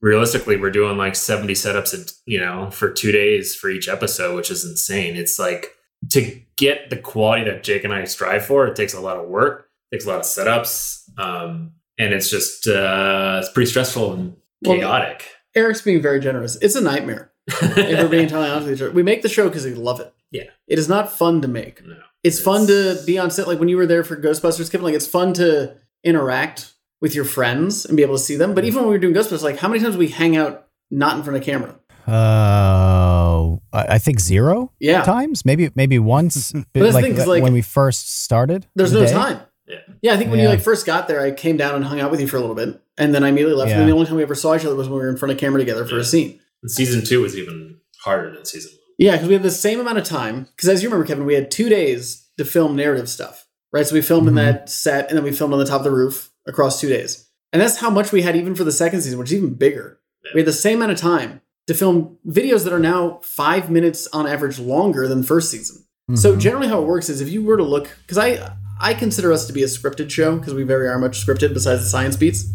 realistically, 0.00 0.56
we're 0.56 0.70
doing 0.70 0.96
like 0.96 1.16
seventy 1.16 1.54
setups, 1.54 1.94
in, 1.94 2.04
you 2.26 2.40
know, 2.40 2.70
for 2.70 2.90
two 2.90 3.12
days 3.12 3.54
for 3.54 3.70
each 3.70 3.88
episode, 3.88 4.36
which 4.36 4.50
is 4.50 4.64
insane. 4.64 5.16
It's 5.16 5.38
like 5.38 5.74
to 6.10 6.40
get 6.56 6.90
the 6.90 6.96
quality 6.96 7.44
that 7.44 7.62
Jake 7.62 7.84
and 7.84 7.92
I 7.92 8.04
strive 8.04 8.44
for. 8.44 8.66
It 8.66 8.76
takes 8.76 8.94
a 8.94 9.00
lot 9.00 9.16
of 9.16 9.28
work, 9.28 9.68
takes 9.92 10.04
a 10.04 10.08
lot 10.08 10.18
of 10.18 10.24
setups, 10.24 11.02
um, 11.18 11.72
and 11.98 12.12
it's 12.12 12.30
just 12.30 12.66
uh, 12.68 13.40
it's 13.42 13.52
pretty 13.52 13.70
stressful 13.70 14.12
and 14.12 14.36
Well, 14.62 14.76
chaotic. 14.76 15.26
Eric's 15.54 15.82
being 15.82 16.00
very 16.00 16.20
generous. 16.20 16.56
It's 16.62 16.76
a 16.76 16.80
nightmare. 16.80 17.29
If 17.46 17.98
we're 18.02 18.08
being 18.08 18.22
entirely 18.28 18.48
honest 18.48 18.66
with 18.68 18.76
each 18.76 18.82
other. 18.82 18.92
We 18.92 19.02
make 19.02 19.22
the 19.22 19.28
show 19.28 19.48
because 19.48 19.64
we 19.64 19.74
love 19.74 20.00
it. 20.00 20.12
Yeah. 20.30 20.44
It 20.68 20.78
is 20.78 20.88
not 20.88 21.12
fun 21.12 21.40
to 21.42 21.48
make. 21.48 21.84
No. 21.84 21.96
It's, 22.22 22.38
fun 22.40 22.66
to 22.66 22.98
be 23.06 23.18
on 23.18 23.30
set. 23.30 23.48
Like 23.48 23.58
when 23.58 23.68
you 23.68 23.76
were 23.76 23.86
there 23.86 24.04
for 24.04 24.16
Ghostbusters, 24.16 24.70
Kevin, 24.70 24.84
like 24.84 24.94
it's 24.94 25.06
fun 25.06 25.32
to 25.34 25.74
interact 26.04 26.74
with 27.00 27.14
your 27.14 27.24
friends 27.24 27.84
and 27.86 27.96
be 27.96 28.02
able 28.02 28.14
to 28.16 28.22
see 28.22 28.36
them. 28.36 28.54
But 28.54 28.64
even 28.64 28.80
when 28.82 28.88
we 28.88 28.94
were 28.94 28.98
doing 28.98 29.14
Ghostbusters, 29.14 29.42
like 29.42 29.58
how 29.58 29.68
many 29.68 29.82
times 29.82 29.96
we 29.96 30.08
hang 30.08 30.36
out 30.36 30.66
not 30.90 31.16
in 31.16 31.22
front 31.22 31.36
of 31.38 31.42
camera? 31.44 31.76
uh 32.08 33.56
i 33.72 33.94
I 33.94 33.98
think 33.98 34.18
zero 34.20 34.72
Yeah. 34.80 35.02
times 35.02 35.44
maybe 35.44 35.70
maybe 35.76 35.98
once 35.98 36.50
that's 36.52 36.64
the 36.72 36.90
like, 36.92 37.04
thing, 37.04 37.16
'cause, 37.16 37.26
like, 37.26 37.42
when 37.42 37.52
we 37.52 37.62
first 37.62 38.22
started 38.24 38.66
There's 38.74 38.90
the 38.92 39.00
no 39.00 39.06
day. 39.06 39.12
time. 39.12 39.40
Yeah. 39.66 39.76
Yeah, 40.02 40.14
I 40.14 40.16
think 40.16 40.30
when 40.30 40.40
you 40.40 40.48
like 40.48 40.60
first 40.60 40.84
got 40.86 41.06
there, 41.06 41.20
I 41.20 41.30
came 41.30 41.56
down 41.56 41.76
and 41.76 41.84
hung 41.84 42.00
out 42.00 42.10
with 42.10 42.20
you 42.20 42.26
for 42.26 42.36
a 42.36 42.40
little 42.40 42.56
bit, 42.56 42.80
and 42.98 43.14
then 43.14 43.22
I 43.22 43.28
immediately 43.28 43.54
left. 43.56 43.70
Yeah. 43.70 43.78
And 43.80 43.88
the 43.88 43.92
only 43.92 44.06
time 44.06 44.16
we 44.16 44.22
ever 44.24 44.34
saw 44.34 44.56
each 44.56 44.64
other 44.64 44.74
was 44.74 44.88
when 44.88 44.98
we 44.98 45.04
were 45.04 45.10
in 45.10 45.16
front 45.16 45.30
of 45.32 45.38
camera 45.38 45.60
together 45.60 45.84
for 45.86 45.94
Yeah. 45.94 46.00
a 46.00 46.04
scene. 46.04 46.40
And 46.62 46.70
season 46.70 47.04
two 47.04 47.22
was 47.22 47.36
even 47.36 47.78
harder 48.04 48.32
than 48.34 48.44
season 48.44 48.72
one. 48.72 48.80
Yeah, 48.98 49.12
because 49.12 49.28
we 49.28 49.34
had 49.34 49.42
the 49.42 49.50
same 49.50 49.80
amount 49.80 49.98
of 49.98 50.04
time. 50.04 50.46
Because 50.56 50.68
as 50.68 50.82
you 50.82 50.88
remember, 50.88 51.06
Kevin, 51.06 51.24
we 51.24 51.34
had 51.34 51.50
two 51.50 51.68
days 51.68 52.28
to 52.38 52.44
film 52.44 52.76
narrative 52.76 53.08
stuff, 53.08 53.46
right? 53.72 53.86
So 53.86 53.94
we 53.94 54.02
filmed 54.02 54.28
in 54.28 54.34
Mhm. 54.34 54.38
that 54.38 54.68
set, 54.70 55.08
and 55.08 55.16
then 55.16 55.24
we 55.24 55.32
filmed 55.32 55.52
on 55.54 55.58
the 55.58 55.64
top 55.64 55.80
of 55.80 55.84
the 55.84 55.90
roof 55.90 56.30
across 56.46 56.80
two 56.80 56.88
days. 56.88 57.26
And 57.52 57.60
that's 57.60 57.76
how 57.78 57.90
much 57.90 58.12
we 58.12 58.22
had 58.22 58.36
even 58.36 58.54
for 58.54 58.64
the 58.64 58.72
second 58.72 59.00
season, 59.02 59.18
which 59.18 59.30
is 59.32 59.38
even 59.38 59.54
bigger. 59.54 60.00
Yeah. 60.24 60.30
We 60.34 60.40
had 60.40 60.46
the 60.48 60.52
same 60.52 60.78
amount 60.78 60.92
of 60.92 60.98
time 60.98 61.40
to 61.66 61.74
film 61.74 62.18
videos 62.26 62.64
that 62.64 62.72
are 62.72 62.78
now 62.78 63.20
five 63.22 63.70
minutes 63.70 64.06
on 64.12 64.26
average 64.26 64.58
longer 64.58 65.08
than 65.08 65.22
the 65.22 65.26
first 65.26 65.50
season. 65.50 65.84
So 66.14 66.34
Mhm. 66.34 66.40
generally, 66.40 66.68
how 66.68 66.82
it 66.82 66.86
works 66.86 67.08
is 67.08 67.20
if 67.20 67.28
you 67.30 67.42
were 67.42 67.56
to 67.56 67.62
look, 67.64 67.88
because 68.02 68.18
I 68.18 68.56
I 68.82 68.94
consider 68.94 69.30
us 69.30 69.46
to 69.46 69.52
be 69.52 69.62
a 69.62 69.66
scripted 69.66 70.08
show 70.10 70.36
because 70.38 70.54
we 70.54 70.62
very 70.62 70.88
are 70.88 70.98
much 70.98 71.24
scripted 71.24 71.52
besides 71.52 71.82
the 71.82 71.88
science 71.90 72.16
beats. 72.16 72.46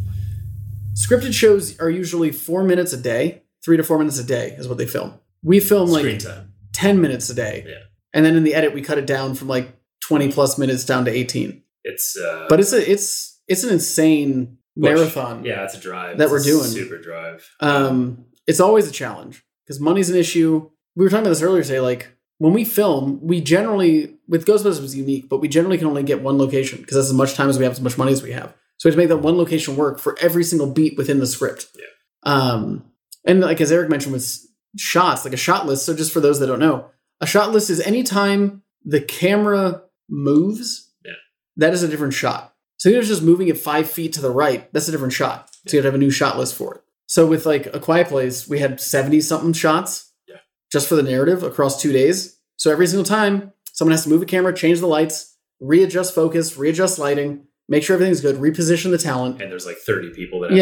Scripted 0.96 1.34
shows 1.34 1.78
are 1.80 1.90
usually 1.90 2.32
four 2.32 2.64
minutes 2.64 2.94
a 2.94 2.98
day, 2.98 3.44
three 3.66 3.78
to 3.78 3.84
four 3.84 3.98
minutes 3.98 4.20
a 4.20 4.24
day 4.24 4.56
is 4.58 4.68
what 4.70 4.78
they 4.78 4.86
film. 4.86 5.16
We 5.44 5.60
film 5.60 5.90
like 5.90 6.20
time. 6.20 6.54
10 6.74 7.02
minutes 7.02 7.30
a 7.30 7.34
day. 7.34 7.66
Yeah. 7.68 7.74
And 8.14 8.26
then 8.26 8.36
in 8.38 8.44
the 8.44 8.54
edit 8.56 8.74
we 8.74 8.82
cut 8.82 8.98
it 9.00 9.06
down 9.08 9.34
from 9.36 9.48
like 9.50 9.76
20 10.02 10.32
plus 10.32 10.58
minutes 10.58 10.86
down 10.86 11.04
to 11.06 11.12
18. 11.12 11.62
It's 11.84 12.16
uh, 12.18 12.46
But 12.48 12.60
it's 12.60 12.72
a 12.74 12.92
it's 12.92 13.42
it's 13.48 13.64
an 13.64 13.72
insane 13.72 14.58
push. 14.80 14.84
marathon. 14.84 15.44
Yeah, 15.44 15.64
it's 15.66 15.76
a 15.76 15.80
drive 15.80 16.18
that 16.20 16.26
It's 16.26 16.32
we're 16.32 16.44
doing. 16.44 16.64
Super 16.66 17.00
drive. 17.00 17.50
Um 17.60 18.26
it's 18.48 18.60
always 18.60 18.88
a 18.88 18.92
challenge 18.92 19.44
because 19.66 19.80
money's 19.80 20.10
an 20.10 20.16
issue. 20.16 20.70
We 20.96 21.04
were 21.04 21.10
talking 21.10 21.24
about 21.24 21.32
this 21.32 21.42
earlier 21.42 21.64
today 21.64 21.80
like 21.80 22.12
when 22.38 22.54
we 22.54 22.66
film, 22.66 23.20
we 23.22 23.40
generally 23.42 24.18
with 24.28 24.46
Ghostbusters 24.46 24.82
was 24.82 24.96
unique, 24.96 25.30
but 25.30 25.40
we 25.40 25.48
generally 25.48 25.78
can 25.78 25.88
only 25.88 26.04
get 26.04 26.22
one 26.22 26.38
location 26.38 26.80
because 26.82 26.96
that's 26.96 27.08
as 27.08 27.14
much 27.14 27.34
time 27.36 27.50
as 27.50 27.58
we 27.58 27.64
have, 27.64 27.74
as 27.74 27.82
much 27.82 27.98
money 27.98 28.12
as 28.12 28.22
we 28.24 28.32
have. 28.34 28.54
So 28.78 28.88
we 28.88 28.92
have 28.92 28.96
to 28.96 28.98
make 28.98 29.10
that 29.10 29.18
one 29.18 29.38
location 29.38 29.76
work 29.78 30.00
for 30.00 30.18
every 30.20 30.44
single 30.44 30.70
beat 30.70 30.98
within 30.98 31.20
the 31.20 31.28
script. 31.28 31.68
Yeah. 31.76 31.84
Um, 32.34 32.84
and 33.26 33.42
like 33.42 33.62
as 33.62 33.72
Eric 33.72 33.90
mentioned 33.90 34.14
with 34.14 34.46
shots, 34.78 35.24
like 35.26 35.34
a 35.34 35.38
shot 35.38 35.66
list. 35.66 35.86
So 35.86 35.96
just 35.96 36.12
for 36.12 36.20
those 36.20 36.40
that 36.40 36.48
don't 36.48 36.60
know, 36.60 36.90
a 37.22 37.28
shot 37.28 37.52
list 37.52 37.70
is 37.70 37.80
anytime 37.82 38.64
the 38.84 39.02
camera 39.02 39.84
moves, 40.10 40.92
Yeah. 41.04 41.14
that 41.58 41.74
is 41.74 41.84
a 41.84 41.88
different 41.88 42.14
shot. 42.14 42.54
So 42.78 42.90
even 42.90 43.00
if 43.00 43.04
it's 43.04 43.10
just 43.10 43.24
moving 43.24 43.48
it 43.48 43.58
five 43.58 43.90
feet 43.90 44.14
to 44.14 44.22
the 44.22 44.30
right, 44.32 44.72
that's 44.74 44.88
a 44.88 44.92
different 44.92 45.14
shot. 45.14 45.50
So 45.68 45.76
you 45.76 45.80
have 45.80 45.84
to 45.84 45.88
have 45.88 45.96
a 45.96 46.04
new 46.04 46.12
shot 46.12 46.38
list 46.38 46.56
for 46.56 46.76
it. 46.76 46.82
So 47.08 47.26
with 47.26 47.46
like 47.46 47.68
a 47.74 47.80
quiet 47.80 48.08
place, 48.10 48.48
we 48.48 48.60
had 48.60 48.80
70 48.82 49.22
something 49.22 49.54
shots 49.54 50.12
Yeah. 50.28 50.36
just 50.72 50.88
for 50.90 50.96
the 50.96 51.04
narrative 51.04 51.42
across 51.44 51.82
two 51.82 51.92
days. 51.94 52.38
So 52.58 52.72
every 52.72 52.88
single 52.88 53.06
time 53.06 53.54
someone 53.74 53.92
has 53.92 54.04
to 54.04 54.10
move 54.10 54.22
a 54.22 54.26
camera, 54.26 54.54
change 54.54 54.80
the 54.80 54.88
lights, 54.88 55.36
readjust 55.62 56.14
focus, 56.14 56.58
readjust 56.58 57.00
lighting, 57.00 57.48
make 57.70 57.84
sure 57.84 57.94
everything's 57.96 58.22
good, 58.22 58.36
reposition 58.38 58.92
the 58.92 58.98
talent. 58.98 59.42
and 59.42 59.50
there's 59.52 59.66
like 59.66 59.78
30 59.78 60.12
people 60.14 60.42
that 60.42 60.52
have 60.52 60.58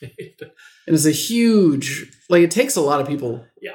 Yeah. 0.00 0.08
to 0.86 0.90
coordinate. 0.92 0.94
And 0.94 0.94
it's 0.94 1.06
a 1.06 1.10
huge, 1.10 2.12
like, 2.28 2.42
it 2.42 2.50
takes 2.50 2.76
a 2.76 2.80
lot 2.80 3.00
of 3.00 3.06
people. 3.06 3.44
Yeah. 3.60 3.72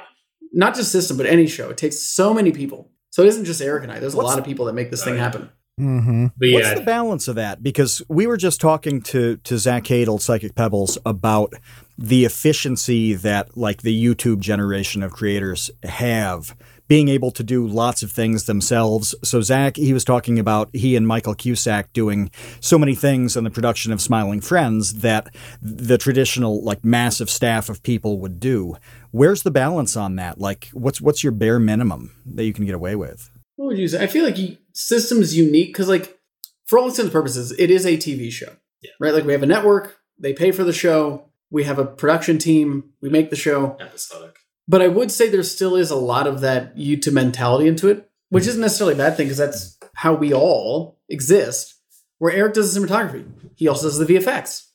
Not 0.52 0.74
just 0.74 0.94
CYSTM, 0.94 1.16
but 1.16 1.26
any 1.26 1.46
show. 1.46 1.70
It 1.70 1.76
takes 1.76 1.98
so 1.98 2.34
many 2.34 2.52
people. 2.52 2.90
So 3.10 3.22
it 3.22 3.28
isn't 3.28 3.44
just 3.44 3.60
Eric 3.60 3.82
and 3.82 3.92
I. 3.92 3.98
There's 3.98 4.14
a 4.14 4.20
lot 4.20 4.38
of 4.38 4.44
people 4.44 4.66
that 4.66 4.72
make 4.72 4.90
this 4.90 5.02
Oh, 5.02 5.04
thing 5.06 5.16
happen. 5.16 5.50
Mm-hmm. 5.80 6.26
but 6.36 6.48
What's 6.52 6.74
the 6.74 6.84
balance 6.84 7.26
of 7.26 7.36
that? 7.36 7.62
Because 7.62 8.02
we 8.08 8.26
were 8.26 8.36
just 8.36 8.60
talking 8.60 9.00
to 9.02 9.38
to 9.38 9.58
Zach 9.58 9.84
Hadel, 9.84 10.20
Psychic 10.20 10.54
Pebbles, 10.54 10.98
about 11.06 11.54
the 11.96 12.26
efficiency 12.26 13.14
that 13.14 13.56
like 13.56 13.80
the 13.80 14.04
YouTube 14.04 14.40
generation 14.40 15.02
of 15.02 15.12
creators 15.12 15.70
have 15.84 16.54
being 16.90 17.08
able 17.08 17.30
to 17.30 17.44
do 17.44 17.64
lots 17.64 18.02
of 18.02 18.10
things 18.10 18.46
themselves. 18.46 19.14
So 19.22 19.40
Zach, 19.42 19.76
he 19.76 19.92
was 19.92 20.04
talking 20.04 20.40
about 20.40 20.74
he 20.74 20.96
and 20.96 21.06
Michael 21.06 21.36
Cusack 21.36 21.92
doing 21.92 22.32
so 22.58 22.80
many 22.80 22.96
things 22.96 23.36
in 23.36 23.44
the 23.44 23.50
production 23.50 23.92
of 23.92 24.00
Smiling 24.00 24.40
Friends 24.40 24.94
that 24.94 25.32
the 25.62 25.96
traditional 25.96 26.64
like 26.64 26.84
massive 26.84 27.30
staff 27.30 27.68
of 27.68 27.80
people 27.84 28.18
would 28.18 28.40
do. 28.40 28.74
Where's 29.12 29.44
the 29.44 29.52
balance 29.52 29.96
on 29.96 30.16
that? 30.16 30.40
Like 30.40 30.68
what's 30.72 31.00
what's 31.00 31.22
your 31.22 31.32
bare 31.32 31.60
minimum 31.60 32.10
that 32.26 32.44
you 32.44 32.52
can 32.52 32.66
get 32.66 32.74
away 32.74 32.96
with? 32.96 33.30
What 33.54 33.66
would 33.66 33.78
you 33.78 33.86
say? 33.86 34.02
I 34.02 34.08
feel 34.08 34.24
like 34.24 34.34
CYSTM's 34.34 35.36
unique 35.36 35.68
because, 35.68 35.88
like, 35.88 36.18
for 36.66 36.78
all 36.78 36.86
intents 36.86 37.00
and 37.00 37.12
purposes, 37.12 37.52
it 37.56 37.70
is 37.70 37.86
a 37.86 37.96
TV 37.96 38.32
show. 38.32 38.56
Yeah. 38.82 38.90
Right? 38.98 39.14
Like, 39.14 39.24
we 39.24 39.32
have 39.32 39.42
a 39.42 39.46
network, 39.46 39.98
they 40.18 40.32
pay 40.32 40.50
for 40.50 40.64
the 40.64 40.72
show, 40.72 41.26
we 41.50 41.64
have 41.64 41.78
a 41.78 41.84
production 41.84 42.38
team, 42.38 42.94
we 43.00 43.10
make 43.10 43.30
the 43.30 43.36
show. 43.36 43.76
episodic. 43.78 44.39
But 44.68 44.82
I 44.82 44.88
would 44.88 45.10
say 45.10 45.28
there 45.28 45.42
still 45.42 45.76
is 45.76 45.90
a 45.90 45.96
lot 45.96 46.26
of 46.26 46.40
that 46.40 46.76
YouTube 46.76 47.12
mentality 47.12 47.66
into 47.66 47.88
it, 47.88 48.08
which 48.28 48.46
isn't 48.46 48.60
necessarily 48.60 48.94
a 48.94 48.98
bad 48.98 49.16
thing 49.16 49.26
because 49.26 49.38
that's 49.38 49.78
how 49.94 50.14
we 50.14 50.32
all 50.32 50.98
exist. 51.08 51.74
Where 52.18 52.32
Eric 52.32 52.54
does 52.54 52.72
the 52.72 52.80
cinematography, 52.80 53.26
he 53.56 53.66
also 53.66 53.86
does 53.88 53.98
the 53.98 54.04
VFX, 54.06 54.66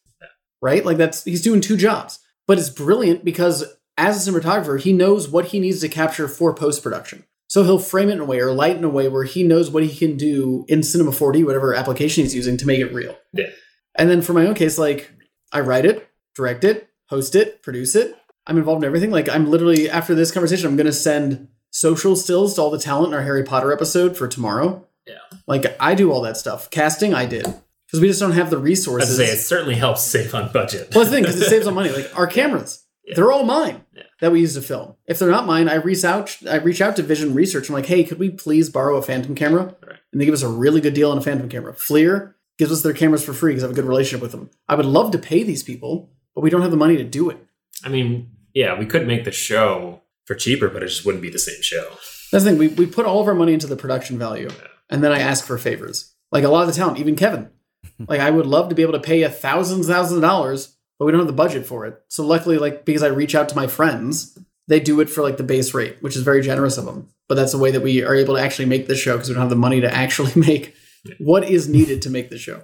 right? 0.62 0.84
Like 0.84 0.98
that's 0.98 1.24
he's 1.24 1.44
doing 1.44 1.62
two 1.62 1.78
jobs, 1.78 2.20
but 2.48 2.58
it's 2.58 2.70
brilliant 2.70 3.24
because 3.24 3.64
as 3.98 4.28
a 4.28 4.32
cinematographer, 4.32 4.80
he 4.80 4.94
knows 4.94 5.30
what 5.30 5.46
he 5.46 5.60
needs 5.60 5.80
to 5.82 5.90
capture 5.90 6.28
for 6.28 6.54
post 6.54 6.84
production. 6.84 7.24
So 7.48 7.64
he'll 7.64 7.80
frame 7.80 8.10
it 8.10 8.14
in 8.14 8.20
a 8.20 8.26
way 8.26 8.40
or 8.40 8.52
light 8.52 8.76
in 8.76 8.84
a 8.84 8.90
way 8.90 9.08
where 9.08 9.24
he 9.24 9.44
knows 9.44 9.70
what 9.70 9.84
he 9.84 9.96
can 9.96 10.18
do 10.18 10.66
in 10.68 10.84
Cinema 10.84 11.12
4D, 11.12 11.46
whatever 11.46 11.74
application 11.74 12.24
he's 12.24 12.36
using, 12.36 12.58
to 12.58 12.66
make 12.66 12.80
it 12.80 12.94
real. 12.94 13.16
Yeah. 13.34 13.50
And 13.96 14.10
then 14.10 14.22
for 14.22 14.34
my 14.34 14.46
own 14.46 14.56
case, 14.56 14.78
like 14.78 15.12
I 15.52 15.62
write 15.62 15.86
it, 15.86 16.08
direct 16.34 16.64
it, 16.64 16.90
host 17.08 17.36
it, 17.36 17.62
produce 17.62 17.96
it. 17.96 18.16
I'm 18.48 18.58
involved 18.58 18.84
in 18.84 18.88
everything. 18.88 19.12
Like 19.12 19.30
I'm 19.30 19.50
literally 19.50 19.90
after 19.90 20.14
this 20.16 20.32
conversation, 20.32 20.68
I'm 20.68 20.76
gonna 20.78 20.92
send 20.92 21.48
social 21.72 22.16
stills 22.16 22.56
to 22.56 22.62
all 22.62 22.70
the 22.70 22.80
talent 22.80 23.10
in 23.10 23.14
our 23.14 23.24
Harry 23.24 23.44
Potter 23.44 23.72
episode 23.74 24.16
for 24.18 24.28
tomorrow. 24.28 24.88
Yeah. 25.08 25.16
Like 25.48 25.76
I 25.80 25.96
do 25.96 26.12
all 26.12 26.22
that 26.22 26.38
stuff. 26.38 26.70
Casting, 26.70 27.14
I 27.14 27.26
did 27.26 27.46
because 27.88 28.02
we 28.02 28.08
just 28.08 28.20
don't 28.20 28.32
have 28.32 28.50
the 28.50 28.58
I 28.58 28.62
resources. 28.62 29.10
to 29.10 29.16
say, 29.26 29.32
it 29.32 29.38
certainly 29.38 29.76
helps 29.76 30.02
save 30.02 30.34
on 30.34 30.52
budget. 30.52 30.94
well, 30.96 31.04
that's 31.04 31.10
the 31.10 31.16
thing 31.18 31.24
because 31.24 31.40
it 31.42 31.50
saves 31.50 31.68
on 31.68 31.74
money. 31.76 31.90
Like 31.90 32.18
our 32.18 32.28
cameras, 32.40 32.84
Yeah. 33.06 33.16
they're 33.16 33.32
all 33.32 33.44
mine 33.46 33.84
Yeah. 33.96 34.04
that 34.22 34.32
we 34.32 34.40
use 34.42 34.54
to 34.56 34.62
film. 34.62 34.96
If 35.06 35.20
they're 35.20 35.30
not 35.30 35.46
mine, 35.46 35.68
I 35.70 35.76
reach 35.76 36.04
out. 36.04 36.36
I 36.50 36.56
reach 36.58 36.82
out 36.82 36.96
to 36.96 37.04
Vision 37.04 37.34
Research. 37.36 37.70
I'm 37.70 37.76
like, 37.76 37.86
hey, 37.88 38.04
could 38.04 38.20
we 38.20 38.30
please 38.32 38.70
borrow 38.70 38.98
a 38.98 39.02
Phantom 39.02 39.36
camera? 39.36 39.76
Right. 39.86 39.98
And 40.12 40.22
they 40.22 40.26
give 40.26 40.34
us 40.34 40.42
a 40.44 40.48
really 40.50 40.82
good 40.82 40.94
deal 40.94 41.12
on 41.12 41.18
a 41.18 41.22
Phantom 41.22 41.50
camera. 41.50 41.74
FLIR, 41.74 42.34
gives 42.58 42.72
us 42.72 42.82
their 42.84 42.94
cameras 42.94 43.24
for 43.24 43.34
free 43.34 43.52
because 43.52 43.64
I 43.64 43.68
have 43.68 43.76
a 43.78 43.80
good 43.82 43.88
relationship 43.88 44.22
with 44.22 44.32
them. 44.32 44.50
I 44.70 44.76
would 44.76 44.86
love 44.86 45.12
to 45.12 45.18
pay 45.20 45.44
these 45.44 45.62
people, 45.62 46.10
but 46.34 46.42
we 46.42 46.50
don't 46.50 46.62
have 46.62 46.72
the 46.72 46.78
money 46.78 46.96
to 46.98 47.04
do 47.04 47.30
it. 47.30 47.38
I 47.84 47.90
mean, 47.90 48.32
yeah, 48.56 48.80
we 48.80 48.88
could 48.88 49.06
make 49.06 49.26
the 49.26 49.32
show 49.32 50.02
for 50.26 50.34
cheaper, 50.34 50.70
but 50.70 50.82
it 50.82 50.88
just 50.88 51.06
wouldn't 51.06 51.22
be 51.22 51.30
the 51.30 51.38
same 51.38 51.62
show. 51.62 51.88
That's 52.32 52.44
the 52.44 52.50
thing. 52.52 52.58
We, 52.58 52.70
we 52.70 52.88
put 52.88 53.06
all 53.06 53.22
of 53.22 53.28
our 53.28 53.36
money 53.36 53.54
into 53.54 53.68
the 53.68 53.76
production 53.76 54.18
value, 54.18 54.50
and 54.90 55.04
then 55.04 55.12
I 55.12 55.20
ask 55.20 55.46
for 55.46 55.60
favors. 55.60 56.14
Like 56.32 56.44
a 56.44 56.50
lot 56.50 56.62
of 56.62 56.68
the 56.68 56.74
talent, 56.74 56.98
even 56.98 57.16
Kevin. 57.16 57.50
like 58.08 58.20
I 58.20 58.32
would 58.32 58.48
love 58.48 58.70
to 58.70 58.76
be 58.76 58.82
able 58.82 58.94
to 58.94 59.00
pay 59.00 59.22
a 59.22 59.30
thousands, 59.30 59.88
thousands 59.88 60.18
of 60.18 60.22
dollars, 60.24 60.76
but 60.98 61.06
we 61.06 61.12
don't 61.12 61.20
have 61.22 61.28
the 61.28 61.34
budget 61.34 61.66
for 61.68 61.86
it. 61.86 62.02
So 62.08 62.26
luckily, 62.26 62.58
like 62.58 62.86
because 62.86 63.04
I 63.04 63.08
reach 63.08 63.36
out 63.36 63.50
to 63.50 63.56
my 63.56 63.68
friends, 63.68 64.38
they 64.68 64.80
do 64.80 65.00
it 65.02 65.10
for 65.10 65.22
like 65.22 65.38
the 65.38 65.44
base 65.44 65.74
rate, 65.74 65.98
which 66.02 66.16
is 66.16 66.24
very 66.24 66.42
generous 66.42 66.78
of 66.78 66.86
them. 66.86 67.10
But 67.28 67.36
that's 67.36 67.52
the 67.52 67.58
way 67.58 67.72
that 67.72 67.82
we 67.82 68.04
are 68.04 68.16
able 68.16 68.36
to 68.36 68.42
actually 68.42 68.66
make 68.66 68.88
the 68.88 68.96
show 68.96 69.14
because 69.14 69.30
we 69.30 69.36
don't 69.36 69.42
have 69.42 69.50
the 69.50 69.56
money 69.56 69.82
to 69.82 69.94
actually 69.94 70.32
make 70.40 70.74
what 71.20 71.44
is 71.48 71.68
needed 71.70 72.02
to 72.04 72.10
make 72.10 72.30
the 72.30 72.38
show. 72.38 72.64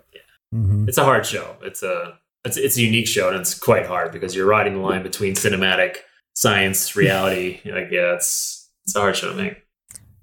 Mhm. 0.53 0.87
It's 0.87 0.97
a 0.97 1.03
hard 1.03 1.25
show. 1.25 1.55
It's 1.61 1.83
a 1.83 2.17
it's 2.45 2.57
it's 2.57 2.77
a 2.77 2.81
unique 2.81 3.07
show, 3.07 3.29
and 3.29 3.37
it's 3.37 3.57
quite 3.57 3.85
hard 3.85 4.11
because 4.11 4.35
you're 4.35 4.47
riding 4.47 4.73
the 4.73 4.79
line 4.79 5.03
between 5.03 5.35
cinematic, 5.35 5.97
science, 6.33 6.95
reality. 6.95 7.61
like, 7.65 7.89
yeah, 7.91 8.15
it's 8.15 8.69
it's 8.85 8.95
a 8.95 8.99
hard 8.99 9.15
show 9.15 9.29
to 9.29 9.35
make. 9.35 9.57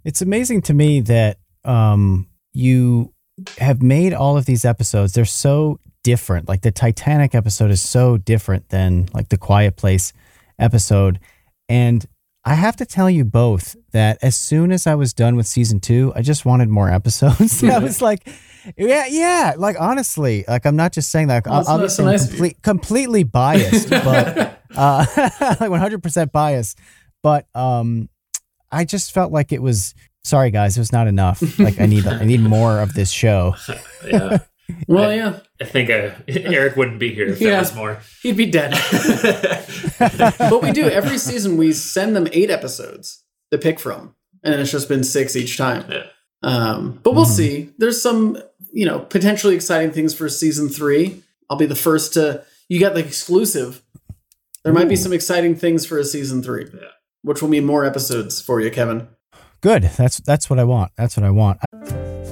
It's 0.05 0.23
amazing 0.23 0.63
to 0.63 0.75
me 0.75 1.01
that 1.03 1.39
um, 1.65 2.29
you 2.53 3.13
have 3.59 3.83
made 3.83 4.13
all 4.13 4.37
of 4.37 4.47
these 4.47 4.65
episodes. 4.65 5.13
They're 5.13 5.25
so 5.25 5.79
different. 6.03 6.49
Like 6.49 6.63
the 6.63 6.71
Titanic 6.71 7.35
episode 7.35 7.71
is 7.71 7.81
so 7.81 8.17
different 8.17 8.69
than 8.71 9.09
like 9.13 9.29
the 9.29 9.37
Quiet 9.37 9.77
Place 9.77 10.13
episode. 10.59 11.21
And 11.69 12.07
I 12.49 12.55
have 12.55 12.77
to 12.77 12.87
tell 12.87 13.11
you 13.11 13.27
both 13.27 13.77
that 13.93 14.17
as 14.23 14.35
soon 14.35 14.73
as 14.73 14.87
I 14.87 14.95
was 14.95 15.13
done 15.13 15.37
with 15.37 15.47
season 15.47 15.81
two, 15.81 16.15
I 16.17 16.23
just 16.23 16.47
wanted 16.47 16.71
more 16.71 16.91
episodes. 16.91 17.63
I 17.65 17.79
was 17.79 18.01
like, 18.01 18.27
yeah, 18.79 19.05
yeah. 19.07 19.53
Like 19.59 19.77
honestly, 19.79 20.47
like 20.49 20.65
I'm 20.65 20.75
not 20.75 20.93
just 20.93 21.11
saying 21.11 21.29
that. 21.29 21.45
Nice 21.45 21.69
I'm 21.69 21.83
you. 21.83 22.19
complete, 22.19 22.63
completely 22.63 23.23
biased, 23.23 23.91
but 23.91 24.63
uh, 24.75 25.05
like 25.61 25.71
100% 25.71 26.33
biased. 26.33 26.79
But 27.23 27.47
um, 27.55 28.09
I 28.73 28.87
just 28.87 29.13
felt 29.13 29.31
like 29.31 29.53
it 29.53 29.61
was. 29.61 29.95
Sorry, 30.25 30.51
guys, 30.51 30.77
it 30.77 30.81
was 30.81 30.93
not 30.93 31.07
enough. 31.07 31.59
Like 31.59 31.81
I 31.81 31.87
need, 31.87 32.07
I 32.07 32.25
need 32.25 32.41
more 32.41 32.81
of 32.81 32.95
this 32.95 33.11
show. 33.11 33.57
Yeah, 34.07 34.39
Well, 34.87 35.13
yeah, 35.13 35.41
I 35.61 35.65
think 35.65 35.91
uh, 35.91 36.11
Eric 36.29 36.77
wouldn't 36.77 36.99
be 36.99 37.15
here 37.15 37.27
if 37.29 37.41
Yeah. 37.41 37.51
there 37.51 37.59
was 37.61 37.75
more. 37.75 37.99
he'd 38.23 38.37
be 38.37 38.47
dead. 38.47 38.73
but 39.99 40.63
we 40.63 40.73
do 40.73 40.87
every 40.89 41.19
season. 41.19 41.57
We 41.57 41.73
send 41.73 42.15
them 42.17 42.29
eight 42.33 42.51
episodes 42.51 43.23
to 43.51 43.59
pick 43.59 43.81
from, 43.81 44.15
and 44.43 44.55
it's 44.61 44.71
just 44.71 44.89
been 44.89 45.05
six 45.05 45.37
each 45.37 45.57
time. 45.57 45.85
Yeah. 45.91 46.07
Um, 46.43 47.01
but 47.03 47.15
we'll 47.15 47.25
Mhm. 47.25 47.37
see. 47.37 47.71
There's 47.79 48.01
some, 48.01 48.39
you 48.73 48.87
know, 48.87 49.01
potentially 49.01 49.55
exciting 49.55 49.91
things 49.91 50.15
for 50.15 50.29
season 50.29 50.69
three. 50.69 51.23
I'll 51.51 51.57
be 51.57 51.67
the 51.67 51.75
first 51.75 52.13
to. 52.15 52.45
You 52.69 52.79
got 52.81 52.95
the 52.95 53.01
exclusive. 53.05 53.83
There 54.65 54.73
might 54.75 54.89
be 54.89 54.97
some 54.97 55.13
exciting 55.15 55.57
things 55.57 55.87
for 55.87 55.99
a 55.99 56.05
season 56.05 56.43
three, 56.43 56.67
Yeah. 56.73 56.89
which 57.23 57.41
will 57.41 57.49
mean 57.49 57.65
more 57.65 57.85
episodes 57.85 58.41
for 58.41 58.61
you, 58.61 58.71
Kevin. 58.71 59.09
Good. 59.63 59.85
That's 59.97 60.19
that's 60.21 60.49
what 60.51 60.59
I 60.59 60.65
want. 60.65 60.93
That's 60.97 61.17
what 61.17 61.25
I 61.25 61.31
want. 61.31 61.59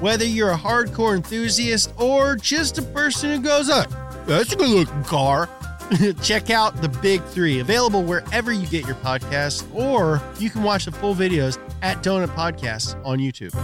whether 0.00 0.24
you're 0.24 0.50
a 0.50 0.56
hardcore 0.56 1.16
enthusiast 1.16 1.92
or 1.98 2.36
just 2.36 2.78
a 2.78 2.82
person 2.82 3.30
who 3.30 3.40
goes, 3.40 3.70
oh, 3.70 3.84
that's 4.26 4.52
a 4.52 4.56
good 4.56 4.68
looking 4.68 5.04
car, 5.04 5.48
check 6.22 6.50
out 6.50 6.80
The 6.82 6.88
Big 6.88 7.22
Three, 7.24 7.60
available 7.60 8.02
wherever 8.02 8.52
you 8.52 8.66
get 8.66 8.86
your 8.86 8.96
podcasts, 8.96 9.64
or 9.74 10.22
you 10.38 10.50
can 10.50 10.62
watch 10.62 10.84
the 10.84 10.92
full 10.92 11.14
videos 11.14 11.58
at 11.82 12.02
Donut 12.02 12.28
Podcasts 12.28 12.94
on 13.04 13.18
YouTube. 13.18 13.54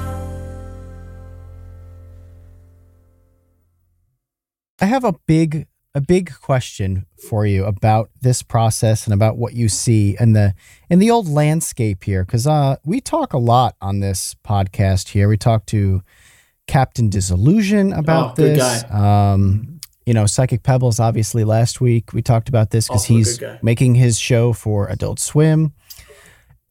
I 4.81 4.87
have 4.87 5.05
a 5.05 5.15
big 5.27 5.69
a 5.95 6.01
big 6.01 6.33
question 6.41 7.05
for 7.29 7.45
you 7.45 7.67
about 7.67 8.11
this 8.23 8.43
process 8.43 9.05
and 9.05 9.13
about 9.13 9.37
what 9.37 9.53
you 9.53 9.69
see 9.69 10.17
in 10.19 10.33
the 10.33 10.55
in 10.89 10.99
the 10.99 11.11
old 11.11 11.29
landscape 11.29 12.05
here 12.05 12.25
because 12.25 12.47
uh, 12.47 12.77
we 12.85 13.01
talk 13.01 13.33
a 13.33 13.39
lot 13.39 13.77
on 13.81 14.01
this 14.01 14.35
podcast 14.45 15.11
here. 15.11 15.29
We 15.29 15.37
talk 15.37 15.67
to 15.67 16.03
Captain 16.67 17.09
Disillusion 17.09 17.93
about 17.93 18.39
Oh, 18.39 18.43
this. 18.43 18.85
Um, 18.91 19.81
you 20.07 20.15
know, 20.15 20.27
Psychic 20.27 20.63
Pebbles. 20.63 20.99
Obviously, 20.99 21.45
last 21.45 21.81
week 21.81 22.13
we 22.13 22.23
talked 22.23 22.49
about 22.49 22.71
this 22.71 22.89
because 22.89 23.05
he's 23.05 23.41
making 23.63 23.95
his 23.95 24.19
show 24.19 24.53
for 24.53 24.89
Adult 24.89 25.21
Swim. 25.21 25.73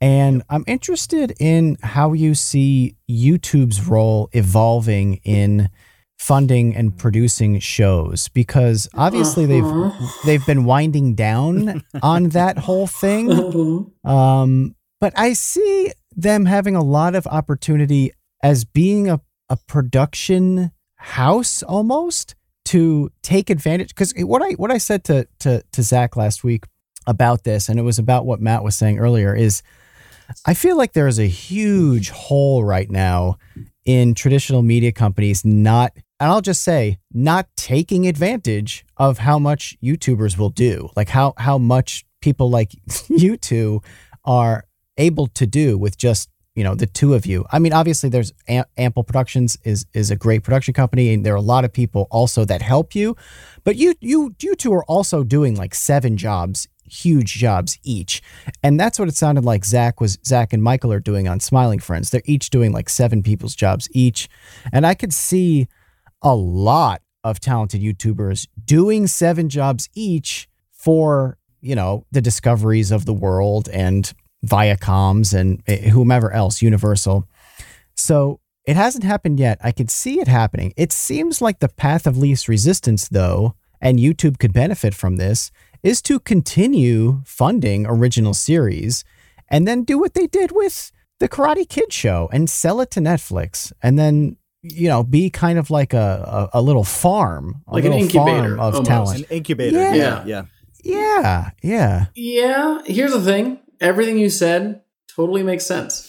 And 0.01 0.41
I'm 0.49 0.63
interested 0.67 1.33
in 1.39 1.77
how 1.83 2.13
you 2.13 2.33
see 2.33 2.95
YouTube's 3.09 3.85
role 3.87 4.29
evolving 4.33 5.15
in 5.23 5.69
funding 6.17 6.75
and 6.75 6.97
producing 6.97 7.59
shows 7.59 8.27
because 8.29 8.87
obviously 8.95 9.45
Uh-huh. 9.45 9.89
they've 9.89 10.09
they've 10.39 10.45
been 10.47 10.65
winding 10.65 11.13
down 11.15 11.83
on 12.03 12.29
that 12.29 12.57
whole 12.57 12.87
thing. 12.87 13.91
Um, 14.03 14.75
but 14.99 15.13
I 15.15 15.33
see 15.33 15.91
them 16.15 16.45
having 16.45 16.75
a 16.75 16.83
lot 16.83 17.15
of 17.15 17.25
opportunity 17.27 18.11
as 18.43 18.65
being 18.65 19.09
a, 19.09 19.21
a 19.51 19.57
production 19.57 20.71
house 20.95 21.61
almost 21.61 22.35
to 22.65 23.11
take 23.21 23.49
advantage. 23.49 23.89
Because 23.89 24.13
what 24.17 24.41
I 24.41 24.53
what 24.53 24.71
I 24.71 24.77
said 24.77 25.03
to 25.05 25.27
to 25.39 25.61
to 25.71 25.83
Zach 25.83 26.15
last 26.15 26.43
week 26.43 26.65
about 27.05 27.43
this, 27.43 27.67
and 27.69 27.77
it 27.77 27.83
was 27.83 27.99
about 27.99 28.25
what 28.25 28.39
Matt 28.39 28.63
was 28.63 28.75
saying 28.75 28.97
earlier, 28.97 29.35
is 29.35 29.61
I 30.45 30.53
feel 30.53 30.77
like 30.77 30.93
there 30.93 31.07
is 31.07 31.19
a 31.19 31.27
huge 31.27 32.09
hole 32.11 32.63
right 32.63 32.89
now 32.89 33.37
in 33.83 34.13
traditional 34.13 34.61
media 34.61 34.91
companies 34.91 35.43
not 35.43 35.91
and 36.19 36.29
I'll 36.29 36.41
just 36.41 36.61
say 36.61 36.99
not 37.11 37.47
taking 37.57 38.07
advantage 38.07 38.85
of 38.95 39.17
how 39.17 39.37
much 39.37 39.75
YouTubers 39.83 40.37
will 40.37 40.51
do. 40.51 40.89
Like 40.95 41.09
how 41.09 41.33
how 41.37 41.57
much 41.57 42.05
people 42.21 42.49
like 42.49 42.71
you 43.09 43.35
two 43.35 43.81
are 44.23 44.63
able 44.97 45.27
to 45.27 45.47
do 45.47 45.77
with 45.77 45.97
just, 45.97 46.29
you 46.55 46.63
know, 46.63 46.75
the 46.75 46.85
two 46.85 47.13
of 47.13 47.25
you. 47.25 47.45
I 47.51 47.59
mean, 47.59 47.73
obviously 47.73 48.09
there's 48.09 48.33
Am- 48.47 48.65
Ample 48.77 49.03
Productions 49.03 49.57
is 49.63 49.85
is 49.93 50.11
a 50.11 50.15
great 50.15 50.43
production 50.43 50.73
company 50.73 51.13
and 51.13 51.25
there 51.25 51.33
are 51.33 51.37
a 51.37 51.41
lot 51.41 51.65
of 51.65 51.71
people 51.71 52.07
also 52.11 52.45
that 52.45 52.61
help 52.61 52.93
you, 52.93 53.15
but 53.63 53.75
you 53.75 53.95
you 54.01 54.35
you 54.41 54.55
two 54.55 54.73
are 54.73 54.85
also 54.85 55.23
doing 55.23 55.55
like 55.55 55.73
seven 55.73 56.17
jobs 56.17 56.67
huge 56.91 57.35
jobs 57.35 57.79
each. 57.83 58.21
And 58.61 58.79
that's 58.79 58.99
what 58.99 59.07
it 59.07 59.15
sounded 59.15 59.45
like 59.45 59.63
Zach 59.63 60.01
was 60.01 60.19
Zach 60.25 60.51
and 60.51 60.61
Michael 60.61 60.91
are 60.91 60.99
doing 60.99 61.27
on 61.27 61.39
Smiling 61.39 61.79
Friends. 61.79 62.09
They're 62.09 62.21
each 62.25 62.49
doing 62.49 62.71
like 62.71 62.89
seven 62.89 63.23
people's 63.23 63.55
jobs 63.55 63.87
each. 63.91 64.27
And 64.73 64.85
I 64.85 64.93
could 64.93 65.13
see 65.13 65.67
a 66.21 66.35
lot 66.35 67.01
of 67.23 67.39
talented 67.39 67.81
YouTubers 67.81 68.47
doing 68.65 69.07
seven 69.07 69.47
jobs 69.47 69.89
each 69.93 70.49
for, 70.71 71.37
you 71.61 71.75
know, 71.75 72.05
the 72.11 72.21
discoveries 72.21 72.91
of 72.91 73.05
the 73.05 73.13
world 73.13 73.69
and 73.69 74.11
Viacoms 74.45 75.33
and 75.33 75.61
eh, 75.67 75.89
whomever 75.89 76.31
else, 76.31 76.61
Universal. 76.61 77.27
So 77.95 78.39
it 78.65 78.75
hasn't 78.75 79.03
happened 79.03 79.39
yet. 79.39 79.59
I 79.63 79.71
could 79.71 79.89
see 79.89 80.19
it 80.19 80.27
happening. 80.27 80.73
It 80.77 80.91
seems 80.91 81.41
like 81.41 81.59
the 81.59 81.69
path 81.69 82.05
of 82.07 82.17
least 82.17 82.47
resistance, 82.47 83.07
though, 83.09 83.55
and 83.79 83.99
YouTube 83.99 84.39
could 84.39 84.53
benefit 84.53 84.93
from 84.93 85.15
this, 85.17 85.51
is 85.83 86.01
to 86.03 86.19
continue 86.19 87.21
funding 87.25 87.85
original 87.87 88.33
series 88.33 89.03
and 89.49 89.67
then 89.67 89.83
do 89.83 89.97
what 89.97 90.13
they 90.13 90.27
did 90.27 90.51
with 90.51 90.91
the 91.19 91.27
Karate 91.29 91.67
Kid 91.67 91.91
show 91.91 92.29
and 92.31 92.49
sell 92.49 92.81
it 92.81 92.91
to 92.91 92.99
Netflix 92.99 93.71
and 93.81 93.97
then 93.97 94.37
you 94.63 94.87
know 94.87 95.03
be 95.03 95.29
kind 95.31 95.57
of 95.57 95.71
like 95.71 95.93
a 95.93 96.49
a, 96.53 96.59
a 96.59 96.61
little 96.61 96.83
farm, 96.83 97.63
a 97.67 97.73
Like 97.73 97.85
an 97.85 97.93
incubator, 97.93 98.57
farm 98.57 98.59
of 98.59 98.73
almost. 98.75 98.85
talent. 98.87 99.19
An 99.19 99.25
incubator. 99.37 99.77
Yeah. 99.77 99.93
Yeah. 99.93 100.23
Yeah. 100.25 100.43
Yeah, 100.83 101.49
yeah. 101.61 102.05
Yeah, 102.15 102.81
here's 102.85 103.11
the 103.13 103.21
thing. 103.21 103.59
Everything 103.81 104.17
you 104.17 104.29
said 104.29 104.81
totally 105.13 105.43
makes 105.43 105.65
sense. 105.65 106.07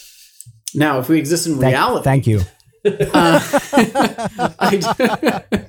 Now, 0.75 0.99
if 0.99 1.09
we 1.09 1.19
exist 1.19 1.47
in 1.47 1.59
Thank, 1.59 1.73
reality, 1.73 2.05
thank 2.05 2.27
you. 2.27 2.41
Uh, 2.85 3.39
I, 4.59 5.45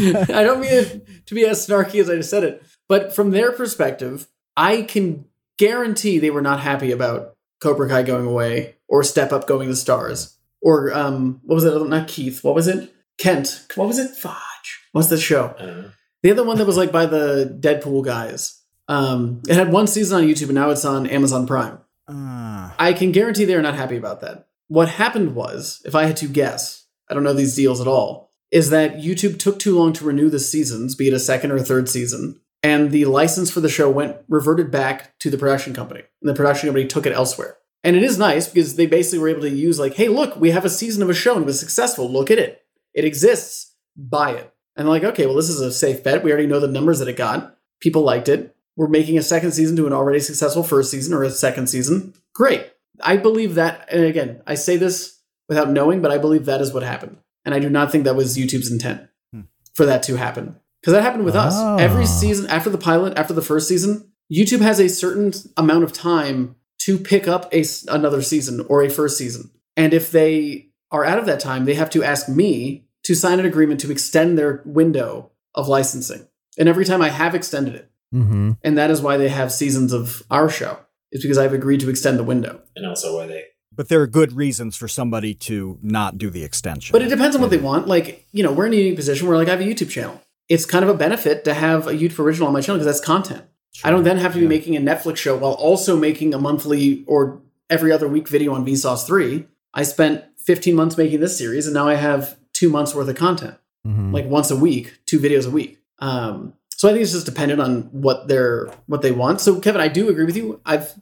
I 0.00 0.42
don't 0.42 0.60
mean 0.60 0.72
it 0.72 1.26
to 1.26 1.34
be 1.36 1.46
as 1.46 1.64
snarky 1.64 2.00
as 2.00 2.10
I 2.10 2.16
just 2.16 2.30
said 2.30 2.42
it, 2.42 2.64
but 2.88 3.14
from 3.14 3.30
their 3.30 3.52
perspective, 3.52 4.26
I 4.56 4.82
can 4.82 5.26
guarantee 5.56 6.18
they 6.18 6.30
were 6.30 6.42
not 6.42 6.58
happy 6.58 6.90
about 6.90 7.36
Cobra 7.60 7.88
Kai 7.88 8.02
going 8.02 8.26
away 8.26 8.74
or 8.88 9.04
Step 9.04 9.32
Up 9.32 9.46
going 9.46 9.68
to 9.68 9.74
Starz 9.74 10.34
or 10.62 10.92
um, 10.92 11.40
what 11.44 11.56
was 11.56 11.64
it? 11.64 11.88
Not 11.88 12.08
Keith. 12.08 12.42
What 12.42 12.54
was 12.54 12.68
it? 12.68 12.92
Kent. 13.18 13.66
What 13.74 13.88
was 13.88 13.98
it? 13.98 14.10
Fuck. 14.16 14.32
watch? 14.32 14.80
What's 14.92 15.08
the 15.08 15.18
show? 15.18 15.54
I 15.58 15.66
don't. 15.66 15.92
The 16.22 16.30
other 16.30 16.44
one 16.44 16.56
that 16.58 16.66
was 16.66 16.76
like 16.76 16.92
by 16.92 17.06
the 17.06 17.56
Deadpool 17.60 18.04
guys. 18.04 18.61
Um, 18.92 19.40
it 19.48 19.54
had 19.54 19.72
one 19.72 19.86
season 19.86 20.18
on 20.18 20.28
YouTube 20.28 20.48
and 20.48 20.54
now 20.54 20.68
it's 20.68 20.84
on 20.84 21.06
Amazon 21.06 21.46
Prime. 21.46 21.78
Ah. 22.08 22.74
I 22.78 22.92
can 22.92 23.10
guarantee 23.10 23.46
they're 23.46 23.62
not 23.62 23.74
happy 23.74 23.96
about 23.96 24.20
that. 24.20 24.48
What 24.68 24.90
happened 24.90 25.34
was, 25.34 25.80
if 25.86 25.94
I 25.94 26.04
had 26.04 26.18
to 26.18 26.28
guess, 26.28 26.86
I 27.08 27.14
don't 27.14 27.22
know 27.22 27.32
these 27.32 27.56
deals 27.56 27.80
at 27.80 27.86
all, 27.86 28.34
is 28.50 28.68
that 28.68 28.98
YouTube 28.98 29.38
took 29.38 29.58
too 29.58 29.78
long 29.78 29.94
to 29.94 30.04
renew 30.04 30.28
the 30.28 30.38
seasons, 30.38 30.94
be 30.94 31.08
it 31.08 31.14
a 31.14 31.18
second 31.18 31.52
or 31.52 31.56
a 31.56 31.62
third 31.62 31.88
season, 31.88 32.40
and 32.62 32.90
the 32.90 33.06
license 33.06 33.50
for 33.50 33.60
the 33.60 33.68
show 33.70 33.90
went 33.90 34.18
reverted 34.28 34.70
back 34.70 35.18
to 35.20 35.30
the 35.30 35.38
production 35.38 35.72
company. 35.72 36.02
And 36.20 36.28
the 36.28 36.34
production 36.34 36.68
company 36.68 36.86
took 36.86 37.06
it 37.06 37.14
elsewhere. 37.14 37.56
And 37.82 37.96
it 37.96 38.02
is 38.02 38.18
nice 38.18 38.46
because 38.46 38.76
they 38.76 38.86
basically 38.86 39.20
were 39.20 39.30
able 39.30 39.40
to 39.40 39.50
use 39.50 39.78
like, 39.78 39.94
hey, 39.94 40.08
look, 40.08 40.36
we 40.36 40.50
have 40.50 40.66
a 40.66 40.70
season 40.70 41.02
of 41.02 41.08
a 41.08 41.14
show 41.14 41.34
and 41.34 41.44
it 41.44 41.46
was 41.46 41.58
successful. 41.58 42.10
Look 42.10 42.30
at 42.30 42.38
it. 42.38 42.60
It 42.92 43.06
exists. 43.06 43.74
Buy 43.96 44.32
it. 44.32 44.52
And 44.76 44.86
they're 44.86 44.92
like, 44.92 45.04
okay, 45.04 45.26
well, 45.26 45.34
this 45.34 45.48
is 45.48 45.60
a 45.60 45.72
safe 45.72 46.04
bet. 46.04 46.22
We 46.22 46.30
already 46.30 46.46
know 46.46 46.60
the 46.60 46.68
numbers 46.68 46.98
that 46.98 47.08
it 47.08 47.16
got. 47.16 47.56
People 47.80 48.02
liked 48.02 48.28
it. 48.28 48.54
We're 48.76 48.88
making 48.88 49.18
a 49.18 49.22
second 49.22 49.52
season 49.52 49.76
to 49.76 49.86
an 49.86 49.92
already 49.92 50.20
successful 50.20 50.62
first 50.62 50.90
season 50.90 51.12
or 51.12 51.22
a 51.22 51.30
second 51.30 51.68
season. 51.68 52.14
Great. 52.34 52.66
I 53.02 53.16
believe 53.16 53.54
that, 53.56 53.88
and 53.92 54.04
again, 54.04 54.42
I 54.46 54.54
say 54.54 54.76
this 54.76 55.20
without 55.48 55.70
knowing, 55.70 56.00
but 56.00 56.10
I 56.10 56.18
believe 56.18 56.46
that 56.46 56.60
is 56.60 56.72
what 56.72 56.82
happened. 56.82 57.18
And 57.44 57.54
I 57.54 57.58
do 57.58 57.68
not 57.68 57.90
think 57.90 58.04
that 58.04 58.16
was 58.16 58.36
YouTube's 58.36 58.70
intent 58.70 59.02
Hmm. 59.32 59.42
for 59.74 59.84
that 59.86 60.02
to 60.04 60.16
happen. 60.16 60.56
Because 60.80 60.94
that 60.94 61.02
happened 61.02 61.24
with 61.24 61.36
us. 61.36 61.54
Oh. 61.56 61.76
Every 61.76 62.06
season, 62.06 62.46
after 62.48 62.70
the 62.70 62.78
pilot, 62.78 63.16
after 63.16 63.34
the 63.34 63.42
first 63.42 63.68
season, 63.68 64.12
YouTube 64.32 64.60
has 64.60 64.80
a 64.80 64.88
certain 64.88 65.32
amount 65.56 65.84
of 65.84 65.92
time 65.92 66.56
to 66.80 66.98
pick 66.98 67.28
up 67.28 67.52
a, 67.52 67.64
another 67.88 68.22
season 68.22 68.64
or 68.68 68.82
a 68.82 68.90
first 68.90 69.16
season. 69.16 69.50
And 69.76 69.94
if 69.94 70.10
they 70.10 70.70
are 70.90 71.04
out 71.04 71.18
of 71.18 71.26
that 71.26 71.38
time, 71.38 71.64
they 71.64 71.74
have 71.74 71.90
to 71.90 72.02
ask 72.02 72.28
me 72.28 72.88
to 73.04 73.14
sign 73.14 73.38
an 73.38 73.46
agreement 73.46 73.80
to 73.80 73.92
extend 73.92 74.36
their 74.36 74.62
window 74.64 75.30
of 75.54 75.68
licensing. 75.68 76.26
And 76.58 76.68
every 76.68 76.84
time 76.84 77.00
I 77.00 77.10
have 77.10 77.34
extended 77.34 77.74
it. 77.74 77.90
Mm-hmm. 78.12 78.52
And 78.62 78.78
that 78.78 78.90
is 78.90 79.00
why 79.00 79.16
they 79.16 79.28
have 79.28 79.52
seasons 79.52 79.92
of 79.92 80.22
our 80.30 80.48
show. 80.48 80.78
It's 81.10 81.22
because 81.22 81.38
I've 81.38 81.52
agreed 81.52 81.80
to 81.80 81.90
extend 81.90 82.18
the 82.18 82.24
window. 82.24 82.60
And 82.76 82.86
also 82.86 83.16
why 83.16 83.26
they 83.26 83.44
But 83.74 83.88
there 83.88 84.00
are 84.00 84.06
good 84.06 84.32
reasons 84.32 84.76
for 84.76 84.88
somebody 84.88 85.34
to 85.34 85.78
not 85.82 86.18
do 86.18 86.30
the 86.30 86.42
extension. 86.44 86.92
But 86.92 87.02
it 87.02 87.08
depends 87.08 87.36
on 87.36 87.42
what 87.42 87.50
they 87.50 87.58
want. 87.58 87.86
Like, 87.88 88.26
you 88.32 88.42
know, 88.42 88.52
we're 88.52 88.66
in 88.66 88.72
a 88.72 88.76
unique 88.76 88.96
position 88.96 89.28
where 89.28 89.36
like 89.36 89.48
I 89.48 89.52
have 89.52 89.60
a 89.60 89.64
YouTube 89.64 89.90
channel. 89.90 90.20
It's 90.48 90.64
kind 90.66 90.84
of 90.84 90.90
a 90.90 90.94
benefit 90.94 91.44
to 91.44 91.54
have 91.54 91.86
a 91.86 91.92
YouTube 91.92 92.18
original 92.18 92.48
on 92.48 92.52
my 92.52 92.60
channel 92.60 92.78
because 92.78 92.86
that's 92.86 93.04
content. 93.04 93.44
I 93.84 93.90
don't 93.90 94.04
then 94.04 94.18
have 94.18 94.32
to 94.32 94.38
be 94.38 94.44
Yeah. 94.44 94.48
making 94.50 94.76
a 94.76 94.80
Netflix 94.80 95.16
show 95.16 95.36
while 95.36 95.52
also 95.52 95.96
making 95.96 96.34
a 96.34 96.38
monthly 96.38 97.04
or 97.06 97.40
every 97.70 97.90
other 97.90 98.06
week 98.08 98.28
video 98.28 98.52
on 98.52 98.66
Vsauce 98.66 99.06
3. 99.06 99.46
I 99.72 99.82
spent 99.84 100.24
15 100.38 100.74
months 100.74 100.98
making 100.98 101.20
this 101.20 101.38
series 101.38 101.66
and 101.66 101.72
now 101.72 101.88
I 101.88 101.94
have 101.94 102.36
two 102.52 102.68
months 102.68 102.94
worth 102.94 103.08
of 103.08 103.16
content. 103.16 103.54
Mm-hmm. 103.86 104.12
Like 104.12 104.26
once 104.26 104.50
a 104.50 104.56
week, 104.56 104.98
two 105.06 105.18
videos 105.18 105.46
a 105.46 105.50
week. 105.50 105.78
Um, 106.00 106.52
so 106.82 106.88
I 106.88 106.92
think 106.92 107.02
it's 107.04 107.12
just 107.12 107.26
dependent 107.26 107.60
on 107.60 107.82
what 107.92 108.26
they're 108.26 108.68
what 108.86 109.02
they 109.02 109.12
want. 109.12 109.40
So 109.40 109.60
Kevin, 109.60 109.80
I 109.80 109.86
do 109.86 110.08
agree 110.08 110.24
with 110.24 110.36
you. 110.36 110.60
I've 110.66 110.92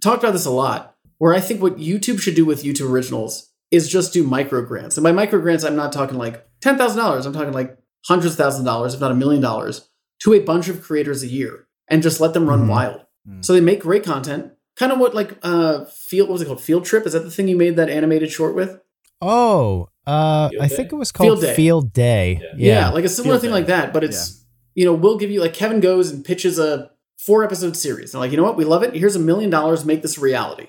talked 0.00 0.22
about 0.24 0.32
this 0.32 0.46
a 0.46 0.50
lot, 0.50 0.96
where 1.18 1.34
I 1.34 1.40
think 1.40 1.60
what 1.60 1.76
YouTube 1.76 2.18
should 2.18 2.34
do 2.34 2.46
with 2.46 2.62
YouTube 2.62 2.88
originals 2.88 3.50
is 3.70 3.90
just 3.90 4.14
do 4.14 4.22
micro 4.24 4.62
grants. 4.64 4.96
And 4.96 5.04
by 5.04 5.12
micro 5.12 5.38
grants, 5.38 5.64
I'm 5.64 5.76
not 5.76 5.92
talking 5.92 6.16
like 6.16 6.48
ten 6.62 6.78
thousand 6.78 6.96
dollars. 6.96 7.26
I'm 7.26 7.34
talking 7.34 7.52
like 7.52 7.76
hundreds 8.06 8.32
of 8.32 8.38
thousand 8.38 8.64
dollars, 8.64 8.94
if 8.94 9.00
not 9.02 9.10
a 9.10 9.14
million 9.14 9.42
dollars, 9.42 9.90
to 10.22 10.32
a 10.32 10.38
bunch 10.40 10.68
of 10.70 10.82
creators 10.82 11.22
a 11.22 11.26
year, 11.28 11.66
and 11.88 12.02
just 12.02 12.20
let 12.22 12.32
them 12.32 12.48
run 12.48 12.62
Mhm. 12.64 12.68
wild. 12.70 13.00
Mm. 13.28 13.44
So 13.44 13.52
they 13.52 13.60
make 13.60 13.80
great 13.80 14.04
content. 14.04 14.52
Kind 14.76 14.92
of 14.92 14.98
what 14.98 15.14
like 15.14 15.36
uh 15.42 15.84
field 15.84 16.30
what 16.30 16.34
was 16.36 16.40
it 16.42 16.46
called? 16.46 16.62
Field 16.62 16.86
trip? 16.86 17.04
Is 17.06 17.12
that 17.12 17.24
the 17.24 17.30
thing 17.30 17.48
you 17.48 17.56
made 17.58 17.76
that 17.76 17.90
animated 17.90 18.30
short 18.30 18.54
with? 18.54 18.80
Oh, 19.20 19.88
uh, 20.06 20.48
I 20.58 20.68
think 20.68 20.90
it 20.92 20.94
was 20.96 21.12
called 21.12 21.40
Field 21.40 21.54
Field 21.54 21.92
Day. 21.92 22.36
Day. 22.36 22.40
Yeah. 22.40 22.54
Yeah. 22.56 22.72
Yeah, 22.80 22.88
like 22.90 23.04
a 23.04 23.08
similar 23.10 23.34
Field 23.34 23.40
thing 23.42 23.50
Day. 23.50 23.54
like 23.54 23.66
that, 23.66 23.92
but 23.92 24.04
it's 24.04 24.37
you 24.78 24.84
know, 24.84 24.94
we'll 24.94 25.18
give 25.18 25.30
you 25.32 25.40
like 25.40 25.54
Kevin 25.54 25.80
goes 25.80 26.10
and 26.12 26.24
pitches 26.24 26.56
a 26.56 26.90
four 27.18 27.42
episode 27.42 27.76
series. 27.76 28.12
They're 28.12 28.20
like, 28.20 28.30
you 28.30 28.36
know 28.36 28.44
what, 28.44 28.56
we 28.56 28.64
love 28.64 28.84
it. 28.84 28.94
Here's 28.94 29.16
a 29.16 29.18
million 29.30 29.50
dollars, 29.50 29.84
make 29.84 30.02
this 30.02 30.16
a 30.18 30.20
reality. 30.20 30.68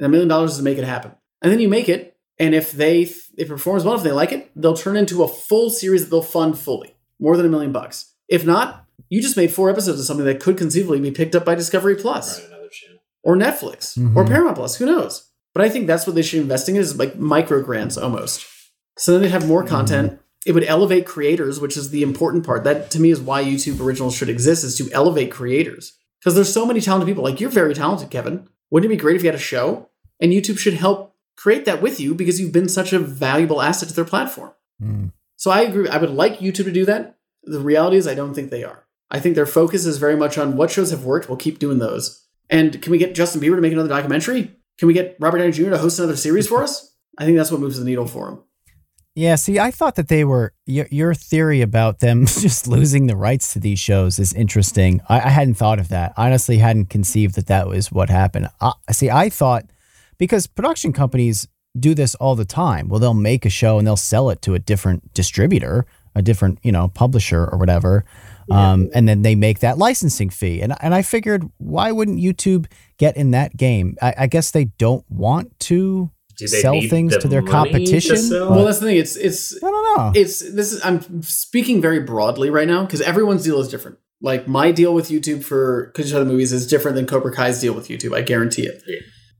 And 0.00 0.06
a 0.06 0.08
million 0.08 0.28
dollars 0.28 0.52
is 0.52 0.56
to 0.56 0.64
make 0.64 0.76
it 0.76 0.82
happen. 0.84 1.12
And 1.40 1.52
then 1.52 1.60
you 1.60 1.68
make 1.68 1.88
it, 1.88 2.16
and 2.40 2.52
if 2.52 2.72
they 2.72 3.02
if 3.02 3.30
it 3.38 3.46
performs 3.48 3.84
well, 3.84 3.94
if 3.94 4.02
they 4.02 4.10
like 4.10 4.32
it, 4.32 4.50
they'll 4.56 4.76
turn 4.76 4.96
into 4.96 5.22
a 5.22 5.28
full 5.28 5.70
series 5.70 6.02
that 6.02 6.10
they'll 6.10 6.20
fund 6.38 6.58
fully. 6.58 6.96
More 7.20 7.36
than 7.36 7.46
a 7.46 7.48
million 7.48 7.70
bucks. 7.70 8.12
If 8.28 8.44
not, 8.44 8.86
you 9.08 9.22
just 9.22 9.36
made 9.36 9.52
four 9.52 9.70
episodes 9.70 10.00
of 10.00 10.06
something 10.06 10.26
that 10.26 10.40
could 10.40 10.58
conceivably 10.58 10.98
be 10.98 11.12
picked 11.12 11.36
up 11.36 11.44
by 11.44 11.54
Discovery 11.54 11.94
Plus 11.94 12.40
run 12.40 12.48
another 12.50 12.68
channel. 12.72 12.98
or 13.22 13.36
Netflix 13.36 13.96
or 14.16 14.24
Mhm. 14.24 14.28
Paramount 14.28 14.56
Plus. 14.56 14.74
Who 14.78 14.86
knows? 14.86 15.30
But 15.54 15.62
I 15.64 15.68
think 15.68 15.86
that's 15.86 16.08
what 16.08 16.16
they 16.16 16.22
should 16.22 16.38
be 16.38 16.42
investing 16.42 16.74
in 16.74 16.80
is 16.82 16.98
like 16.98 17.16
micro 17.16 17.62
grants 17.62 17.96
almost. 17.96 18.44
So 18.98 19.12
then 19.12 19.22
they'd 19.22 19.28
have 19.30 19.46
more 19.46 19.62
content. 19.64 20.18
It 20.44 20.52
would 20.52 20.64
elevate 20.64 21.06
creators, 21.06 21.58
which 21.58 21.76
is 21.76 21.90
the 21.90 22.02
important 22.02 22.44
part. 22.44 22.64
That 22.64 22.90
to 22.92 23.00
me 23.00 23.10
is 23.10 23.20
why 23.20 23.42
YouTube 23.42 23.80
originals 23.80 24.14
should 24.14 24.28
exist 24.28 24.64
is 24.64 24.76
to 24.76 24.90
elevate 24.92 25.30
creators. 25.30 25.98
Because 26.20 26.34
there's 26.34 26.52
so 26.52 26.66
many 26.66 26.80
talented 26.80 27.06
people. 27.06 27.24
Like 27.24 27.40
you're 27.40 27.50
very 27.50 27.74
talented, 27.74 28.10
Kevin. 28.10 28.48
Wouldn't 28.70 28.90
it 28.90 28.96
be 28.96 29.00
great 29.00 29.16
if 29.16 29.22
you 29.22 29.28
had 29.28 29.34
a 29.34 29.42
show? 29.42 29.88
And 30.20 30.32
YouTube 30.32 30.58
should 30.58 30.74
help 30.74 31.14
create 31.36 31.64
that 31.64 31.82
with 31.82 32.00
you 32.00 32.14
because 32.14 32.40
you've 32.40 32.52
been 32.52 32.68
such 32.68 32.92
a 32.92 32.98
valuable 32.98 33.60
asset 33.60 33.88
to 33.88 33.94
their 33.94 34.04
platform. 34.04 34.52
Mm. 34.82 35.12
So 35.36 35.50
I 35.50 35.62
agree. 35.62 35.88
I 35.88 35.98
would 35.98 36.10
like 36.10 36.38
YouTube 36.38 36.64
to 36.64 36.72
do 36.72 36.84
that. 36.86 37.18
The 37.42 37.60
reality 37.60 37.96
is, 37.96 38.06
I 38.06 38.14
don't 38.14 38.34
think 38.34 38.50
they 38.50 38.64
are. 38.64 38.86
I 39.10 39.20
think 39.20 39.34
their 39.34 39.46
focus 39.46 39.84
is 39.84 39.98
very 39.98 40.16
much 40.16 40.38
on 40.38 40.56
what 40.56 40.70
shows 40.70 40.90
have 40.90 41.04
worked. 41.04 41.28
We'll 41.28 41.36
keep 41.36 41.58
doing 41.58 41.78
those. 41.78 42.26
And 42.48 42.80
can 42.80 42.90
we 42.90 42.98
get 42.98 43.14
Justin 43.14 43.40
Bieber 43.40 43.56
to 43.56 43.60
make 43.60 43.72
another 43.72 43.88
documentary? 43.88 44.56
Can 44.78 44.88
we 44.88 44.94
get 44.94 45.16
Robert 45.20 45.38
Downey 45.38 45.52
Jr. 45.52 45.70
to 45.70 45.78
host 45.78 45.98
another 45.98 46.16
series 46.16 46.48
for 46.48 46.62
us? 46.62 46.94
I 47.18 47.24
think 47.24 47.36
that's 47.36 47.50
what 47.50 47.60
moves 47.60 47.78
the 47.78 47.84
needle 47.84 48.06
for 48.06 48.28
him. 48.28 48.42
Yeah, 49.16 49.36
see, 49.36 49.60
I 49.60 49.70
thought 49.70 49.94
that 49.94 50.08
they 50.08 50.24
were 50.24 50.52
your, 50.66 50.88
your 50.90 51.14
theory 51.14 51.60
about 51.60 52.00
them 52.00 52.26
just 52.26 52.66
losing 52.66 53.06
the 53.06 53.16
rights 53.16 53.52
to 53.52 53.60
these 53.60 53.78
shows 53.78 54.18
is 54.18 54.32
interesting. 54.32 55.00
I, 55.08 55.20
I 55.20 55.28
hadn't 55.28 55.54
thought 55.54 55.78
of 55.78 55.88
that. 55.88 56.12
I 56.16 56.26
honestly 56.26 56.58
hadn't 56.58 56.86
conceived 56.86 57.36
that 57.36 57.46
that 57.46 57.68
was 57.68 57.92
what 57.92 58.10
happened. 58.10 58.48
I, 58.60 58.72
see, 58.90 59.10
I 59.10 59.28
thought 59.28 59.66
because 60.18 60.46
production 60.48 60.92
companies 60.92 61.46
do 61.78 61.94
this 61.94 62.14
all 62.16 62.34
the 62.34 62.44
time. 62.44 62.88
Well, 62.88 62.98
they'll 62.98 63.14
make 63.14 63.44
a 63.44 63.50
show 63.50 63.78
and 63.78 63.86
they'll 63.86 63.96
sell 63.96 64.30
it 64.30 64.42
to 64.42 64.54
a 64.54 64.58
different 64.58 65.14
distributor, 65.14 65.86
a 66.14 66.22
different 66.22 66.58
you 66.62 66.72
know 66.72 66.88
publisher 66.88 67.44
or 67.44 67.58
whatever, 67.58 68.04
um, 68.50 68.90
and 68.94 69.08
then 69.08 69.22
they 69.22 69.34
make 69.34 69.60
that 69.60 69.78
licensing 69.78 70.30
fee. 70.30 70.60
And 70.60 70.74
and 70.80 70.94
I 70.94 71.02
figured, 71.02 71.44
why 71.58 71.90
wouldn't 71.90 72.18
YouTube 72.20 72.66
get 72.98 73.16
in 73.16 73.32
that 73.32 73.56
game? 73.56 73.96
I, 74.00 74.14
I 74.18 74.26
guess 74.26 74.50
they 74.50 74.66
don't 74.66 75.04
want 75.10 75.58
to 75.60 76.10
sell 76.36 76.80
things 76.82 77.14
the 77.14 77.20
to 77.20 77.28
their 77.28 77.42
money 77.42 77.52
competition. 77.72 78.16
sell? 78.16 78.50
Well, 78.50 78.64
that's 78.64 78.78
the 78.78 78.86
thing. 78.86 78.96
It's 78.96 79.16
it's 79.16 79.56
I 79.62 79.70
don't 79.70 79.96
know. 79.98 80.12
it's 80.20 80.38
this 80.40 80.72
is 80.72 80.84
I'm 80.84 81.22
speaking 81.22 81.80
very 81.80 82.00
broadly 82.00 82.50
right 82.50 82.68
now 82.68 82.84
because 82.84 83.00
everyone's 83.00 83.44
deal 83.44 83.60
is 83.60 83.68
different. 83.68 83.98
Like 84.20 84.48
my 84.48 84.72
deal 84.72 84.94
with 84.94 85.08
YouTube 85.08 85.44
for 85.44 85.92
Could 85.94 86.06
the 86.06 86.24
Movies 86.24 86.52
is 86.52 86.66
different 86.66 86.94
than 86.96 87.06
Cobra 87.06 87.32
Kai's 87.34 87.60
deal 87.60 87.74
with 87.74 87.88
YouTube. 87.88 88.16
I 88.16 88.22
guarantee 88.22 88.66
it. 88.66 88.82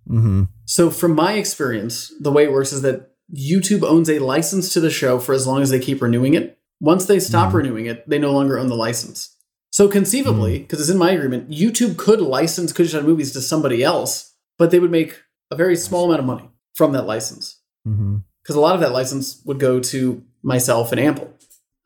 mm-hmm. 0.09 0.45
So, 0.67 0.91
from 0.91 1.15
my 1.15 1.35
experience, 1.35 2.13
the 2.21 2.31
way 2.33 2.45
it 2.45 2.53
works 2.53 2.73
is 2.73 2.83
that 2.83 3.11
YouTube 3.35 3.83
owns 3.83 4.11
a 4.11 4.19
license 4.19 4.73
to 4.75 4.81
the 4.81 4.91
show 4.91 5.19
for 5.19 5.33
as 5.35 5.47
long 5.47 5.63
as 5.63 5.71
they 5.71 5.79
keep 5.79 6.03
renewing 6.03 6.35
it. 6.35 6.59
Once 6.81 7.07
they 7.07 7.19
stop 7.19 7.51
Mhm. 7.53 7.55
renewing 7.55 7.87
it, 7.87 8.09
they 8.09 8.19
no 8.19 8.33
longer 8.33 8.59
own 8.59 8.69
the 8.69 8.75
license. 8.77 9.31
So, 9.71 9.89
conceivably, 9.89 10.59
because 10.59 10.81
it's 10.81 10.91
in 10.91 10.99
my 10.99 11.13
agreement, 11.13 11.51
YouTube 11.51 11.97
could 11.97 12.21
license 12.21 12.73
Could 12.73 12.89
the 12.89 13.03
Movies 13.03 13.33
to 13.33 13.41
somebody 13.41 13.83
else, 13.83 14.35
but 14.59 14.71
they 14.71 14.79
would 14.79 14.91
make 14.91 15.23
a 15.51 15.57
very 15.57 15.77
small 15.77 16.05
amount 16.05 16.21
of 16.21 16.27
money 16.27 16.51
from 16.75 16.93
that 16.93 17.07
license. 17.07 17.61
Mm-hmm. 17.87 18.19
Because 18.43 18.57
a 18.57 18.61
lot 18.61 18.75
of 18.75 18.81
that 18.81 18.93
license 18.93 19.41
would 19.47 19.59
go 19.59 19.81
to 19.81 20.23
myself 20.43 20.93
and 20.93 21.01
Ample. 21.01 21.33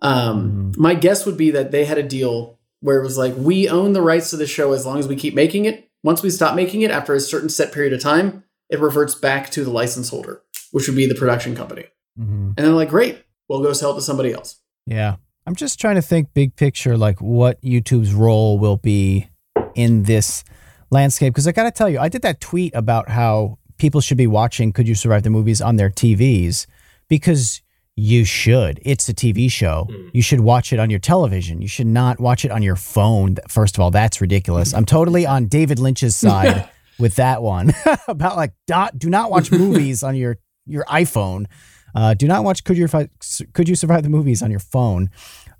Um, 0.00 0.72
My 0.76 0.94
guess 0.94 1.24
would 1.26 1.36
be 1.36 1.50
that 1.52 1.70
they 1.70 1.84
had 1.84 1.98
a 1.98 2.02
deal 2.02 2.58
where 2.80 2.98
it 2.98 3.02
was 3.02 3.18
like, 3.18 3.34
we 3.36 3.68
own 3.68 3.92
the 3.92 4.02
rights 4.02 4.30
to 4.30 4.36
the 4.36 4.46
show 4.46 4.72
as 4.72 4.86
long 4.86 4.98
as 4.98 5.08
we 5.08 5.16
keep 5.16 5.34
making 5.34 5.64
it. 5.64 5.88
Once 6.02 6.22
we 6.22 6.30
stop 6.30 6.54
making 6.54 6.82
it, 6.82 6.90
after 6.90 7.14
a 7.14 7.20
certain 7.20 7.48
set 7.48 7.72
period 7.72 7.92
of 7.92 8.00
time, 8.00 8.44
it 8.70 8.80
reverts 8.80 9.14
back 9.14 9.50
to 9.50 9.64
the 9.64 9.70
license 9.70 10.10
holder, 10.10 10.42
which 10.70 10.86
would 10.86 10.96
be 10.96 11.06
the 11.06 11.14
production 11.14 11.56
company. 11.56 11.84
Mm-hmm. 12.18 12.52
And 12.56 12.56
they're 12.56 12.68
like, 12.68 12.90
great, 12.90 13.24
we'll 13.48 13.62
go 13.62 13.72
sell 13.72 13.92
it 13.92 13.96
to 13.96 14.02
somebody 14.02 14.32
else. 14.32 14.60
Yeah. 14.86 15.16
I'm 15.46 15.54
just 15.54 15.80
trying 15.80 15.94
to 15.94 16.02
think 16.02 16.34
big 16.34 16.56
picture, 16.56 16.96
like 16.96 17.20
what 17.20 17.60
YouTube's 17.62 18.12
role 18.12 18.58
will 18.58 18.76
be 18.76 19.28
in 19.74 20.02
this 20.02 20.44
landscape. 20.90 21.32
Because 21.32 21.48
I 21.48 21.52
got 21.52 21.64
to 21.64 21.70
tell 21.70 21.88
you, 21.88 21.98
I 21.98 22.08
did 22.08 22.22
that 22.22 22.40
tweet 22.40 22.74
about 22.74 23.08
how 23.08 23.58
people 23.78 24.00
should 24.00 24.16
be 24.18 24.26
watching 24.26 24.72
Could 24.72 24.86
You 24.88 24.94
Survive 24.94 25.22
the 25.22 25.30
Movies 25.30 25.60
on 25.62 25.76
their 25.76 25.90
TVs 25.90 26.66
because 27.08 27.62
you 27.96 28.24
should. 28.24 28.78
It's 28.82 29.08
a 29.08 29.14
TV 29.14 29.50
show. 29.50 29.86
Mm. 29.90 30.10
You 30.12 30.22
should 30.22 30.40
watch 30.40 30.72
it 30.72 30.78
on 30.78 30.88
your 30.90 31.00
television. 31.00 31.60
You 31.60 31.66
should 31.68 31.86
not 31.88 32.20
watch 32.20 32.44
it 32.44 32.50
on 32.52 32.62
your 32.62 32.76
phone. 32.76 33.36
First 33.48 33.76
of 33.76 33.80
all, 33.80 33.90
that's 33.90 34.20
ridiculous. 34.20 34.72
I'm 34.72 34.84
totally 34.84 35.26
on 35.26 35.46
David 35.46 35.78
Lynch's 35.78 36.14
side 36.26 36.68
with 36.98 37.16
that 37.16 37.42
one 37.42 37.72
about 38.08 38.36
like 38.36 38.52
dot, 38.66 38.98
do 38.98 39.08
not 39.10 39.30
watch 39.30 39.50
movies 39.50 40.02
on 40.02 40.14
your 40.16 40.38
your 40.66 40.84
iPhone. 40.84 41.46
Uh, 41.94 42.14
do 42.14 42.28
not 42.28 42.44
watch 42.44 42.62
Could 42.64 42.76
You 42.76 42.86
Survive, 42.86 43.08
Could 43.54 43.68
You 43.68 43.74
Survive 43.74 44.02
the 44.02 44.10
Movies 44.10 44.42
on 44.42 44.50
your 44.50 44.60
phone. 44.60 45.08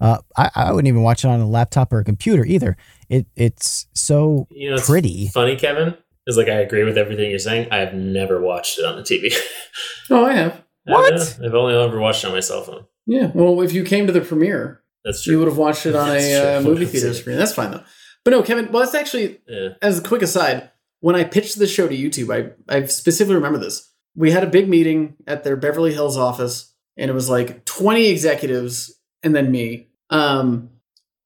Uh, 0.00 0.18
I, 0.36 0.50
I 0.54 0.70
wouldn't 0.72 0.86
even 0.86 1.02
watch 1.02 1.24
it 1.24 1.28
on 1.28 1.40
a 1.40 1.48
laptop 1.48 1.92
or 1.92 1.98
a 1.98 2.04
computer 2.04 2.44
either. 2.44 2.76
It 3.08 3.26
it's 3.34 3.86
so 3.94 4.46
You 4.50 4.70
know, 4.70 4.76
it's 4.76 4.86
pretty. 4.86 5.28
funny, 5.28 5.56
Kevin. 5.56 5.96
Is 6.28 6.36
like 6.36 6.48
I 6.48 6.60
agree 6.60 6.84
with 6.84 6.96
everything 6.96 7.30
you're 7.30 7.38
saying. 7.40 7.68
I 7.72 7.78
have 7.78 7.94
never 7.94 8.40
watched 8.40 8.78
it 8.78 8.84
on 8.84 8.96
the 8.96 9.02
TV. 9.02 9.34
Oh, 10.10 10.24
I 10.24 10.32
have. 10.34 10.62
What? 10.84 11.12
I've, 11.12 11.42
I've 11.44 11.54
only 11.54 11.74
ever 11.74 11.98
watched 12.00 12.24
it 12.24 12.28
on 12.28 12.32
my 12.32 12.40
cell 12.40 12.62
phone. 12.62 12.86
Yeah. 13.06 13.30
Well, 13.34 13.60
if 13.60 13.74
you 13.74 13.84
came 13.84 14.06
to 14.06 14.12
the 14.12 14.22
premiere, 14.22 14.82
That's 15.04 15.22
true. 15.22 15.32
You 15.32 15.38
would 15.40 15.48
have 15.48 15.58
watched 15.58 15.84
it 15.84 15.94
on 16.04 16.08
That's 16.08 16.24
a 16.24 16.58
uh, 16.58 16.60
movie 16.68 16.86
theater 16.86 17.12
screen. 17.12 17.36
That's 17.36 17.54
fine 17.54 17.72
though. 17.72 17.82
But 18.24 18.30
no, 18.30 18.42
Kevin, 18.42 18.70
well, 18.72 18.80
that's 18.86 18.94
movie 18.94 19.02
theater 19.02 19.04
screen. 19.04 19.08
That's 19.08 19.14
fine 19.14 19.30
though. 19.32 19.32
But 19.34 19.40
no, 19.42 19.42
Kevin, 19.42 19.42
well, 19.42 19.42
that's 19.42 19.42
actually 19.42 19.42
Yeah. 19.46 19.70
as 19.82 19.98
a 19.98 20.02
quick 20.02 20.22
aside, 20.22 20.70
when 21.00 21.14
I 21.14 21.24
pitched 21.24 21.58
the 21.58 21.66
show 21.66 21.88
to 21.88 21.96
YouTube, 21.96 22.30
I, 22.34 22.74
I 22.74 22.84
specifically 22.86 23.36
remember 23.36 23.58
this. 23.58 23.90
We 24.16 24.30
had 24.32 24.42
a 24.44 24.48
big 24.48 24.68
meeting 24.68 25.14
at 25.26 25.44
their 25.44 25.56
Beverly 25.56 25.92
Hills 25.92 26.16
office, 26.16 26.74
and 26.96 27.10
it 27.10 27.14
was 27.14 27.30
like 27.30 27.64
20 27.64 28.06
executives 28.08 28.98
and 29.22 29.34
then 29.34 29.50
me. 29.50 29.88
Um, 30.10 30.70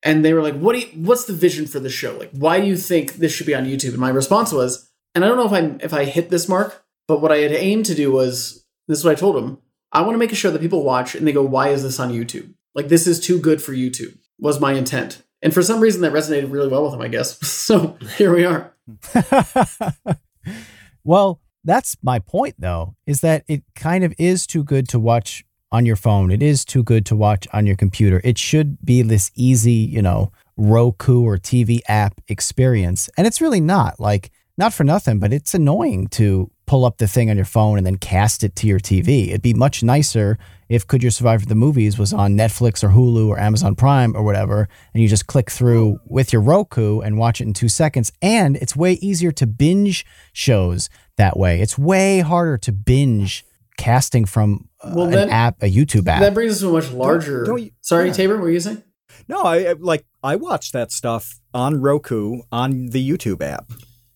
and 0.04 0.24
they 0.24 0.34
were 0.34 0.42
like, 0.42 0.58
"What 0.58 0.74
do 0.74 0.80
you, 0.80 0.86
what's 1.06 1.24
the 1.24 1.32
vision 1.32 1.66
for 1.66 1.78
the 1.80 1.88
show? 1.88 2.16
Like, 2.18 2.30
why 2.32 2.60
do 2.60 2.66
you 2.66 2.76
think 2.76 3.14
this 3.14 3.32
should 3.32 3.46
be 3.46 3.54
on 3.54 3.64
YouTube?" 3.66 3.90
And 3.90 3.98
my 3.98 4.10
response 4.10 4.52
was, 4.52 4.88
and 5.14 5.24
I 5.24 5.28
don't 5.28 5.36
know 5.36 5.46
if 5.46 5.52
I 5.52 5.84
if 5.84 5.92
I 5.94 6.04
hit 6.04 6.30
this 6.30 6.48
mark, 6.48 6.84
but 7.06 7.20
what 7.20 7.32
I 7.32 7.38
had 7.38 7.52
aimed 7.52 7.86
to 7.86 7.94
do 7.94 8.10
was 8.10 8.64
this 8.88 8.98
is 8.98 9.04
what 9.04 9.12
I 9.12 9.20
told 9.20 9.36
them. 9.36 9.58
I 9.92 10.00
want 10.02 10.14
to 10.14 10.18
make 10.18 10.34
sure 10.34 10.50
that 10.50 10.60
people 10.60 10.84
watch 10.84 11.14
and 11.14 11.26
they 11.26 11.32
go, 11.32 11.42
"Why 11.42 11.68
is 11.68 11.82
this 11.82 12.00
on 12.00 12.12
YouTube? 12.12 12.54
Like, 12.74 12.88
this 12.88 13.06
is 13.06 13.20
too 13.20 13.38
good 13.38 13.62
for 13.62 13.72
YouTube." 13.72 14.18
Was 14.38 14.60
my 14.60 14.72
intent, 14.72 15.22
and 15.40 15.54
for 15.54 15.62
some 15.62 15.80
reason 15.80 16.00
that 16.02 16.12
resonated 16.12 16.50
really 16.50 16.68
well 16.68 16.82
with 16.82 16.92
them. 16.92 17.02
I 17.02 17.08
guess 17.08 17.38
so. 17.46 17.96
Here 18.16 18.34
we 18.34 18.44
are. 18.44 18.74
well, 21.04 21.40
that's 21.64 21.96
my 22.02 22.18
point 22.18 22.56
though, 22.58 22.96
is 23.06 23.20
that 23.20 23.44
it 23.48 23.62
kind 23.74 24.04
of 24.04 24.14
is 24.18 24.46
too 24.46 24.64
good 24.64 24.88
to 24.88 24.98
watch 24.98 25.44
on 25.70 25.86
your 25.86 25.96
phone. 25.96 26.30
It 26.30 26.42
is 26.42 26.64
too 26.64 26.82
good 26.82 27.06
to 27.06 27.16
watch 27.16 27.48
on 27.52 27.66
your 27.66 27.76
computer. 27.76 28.20
It 28.22 28.36
should 28.36 28.84
be 28.84 29.02
this 29.02 29.30
easy, 29.34 29.72
you 29.72 30.02
know, 30.02 30.30
Roku 30.56 31.22
or 31.22 31.38
TV 31.38 31.80
app 31.88 32.20
experience. 32.28 33.08
And 33.16 33.26
it's 33.26 33.40
really 33.40 33.60
not. 33.60 33.98
Like, 33.98 34.30
not 34.58 34.72
for 34.74 34.84
nothing, 34.84 35.18
but 35.18 35.32
it's 35.32 35.54
annoying 35.54 36.08
to 36.08 36.50
pull 36.66 36.84
up 36.84 36.98
the 36.98 37.08
thing 37.08 37.30
on 37.30 37.36
your 37.36 37.44
phone 37.46 37.78
and 37.78 37.86
then 37.86 37.96
cast 37.96 38.44
it 38.44 38.54
to 38.56 38.66
your 38.66 38.78
TV. 38.78 39.28
It'd 39.28 39.42
be 39.42 39.54
much 39.54 39.82
nicer 39.82 40.38
if 40.68 40.86
Could 40.86 41.02
You 41.02 41.10
Survive 41.10 41.46
the 41.48 41.54
Movies 41.54 41.98
was 41.98 42.12
on 42.12 42.34
Netflix 42.36 42.82
or 42.84 42.88
Hulu 42.90 43.28
or 43.28 43.38
Amazon 43.38 43.74
Prime 43.74 44.14
or 44.16 44.22
whatever, 44.22 44.68
and 44.94 45.02
you 45.02 45.08
just 45.08 45.26
click 45.26 45.50
through 45.50 45.98
with 46.06 46.32
your 46.32 46.42
Roku 46.42 47.00
and 47.00 47.18
watch 47.18 47.40
it 47.40 47.44
in 47.44 47.52
two 47.54 47.68
seconds. 47.68 48.12
And 48.22 48.56
it's 48.56 48.76
way 48.76 48.92
easier 48.94 49.32
to 49.32 49.46
binge 49.46 50.04
shows 50.32 50.88
that 51.16 51.36
way. 51.36 51.60
It's 51.60 51.76
way 51.78 52.20
harder 52.20 52.56
to 52.58 52.72
binge 52.72 53.44
casting 53.78 54.24
from 54.26 54.68
uh, 54.82 54.92
Well, 54.94 55.14
an 55.16 55.30
app, 55.30 55.62
a 55.62 55.66
YouTube 55.74 56.06
app. 56.08 56.20
That 56.20 56.34
brings 56.34 56.52
us 56.52 56.60
to 56.60 56.68
a 56.68 56.72
much 56.72 56.90
larger. 56.92 57.44
don't 57.44 57.62
you- 57.62 57.70
Sorry, 57.80 58.08
yeah. 58.08 58.12
Tabor, 58.12 58.34
what 58.36 58.44
were 58.44 58.50
you 58.50 58.60
saying? 58.60 58.82
No, 59.28 59.42
I 59.42 59.70
I- 59.70 59.76
like 59.78 60.04
I 60.22 60.36
watch 60.36 60.72
that 60.72 60.92
stuff 60.92 61.40
on 61.52 61.80
Roku 61.80 62.42
on 62.52 62.86
the 62.90 63.06
YouTube 63.10 63.42
app. 63.42 63.70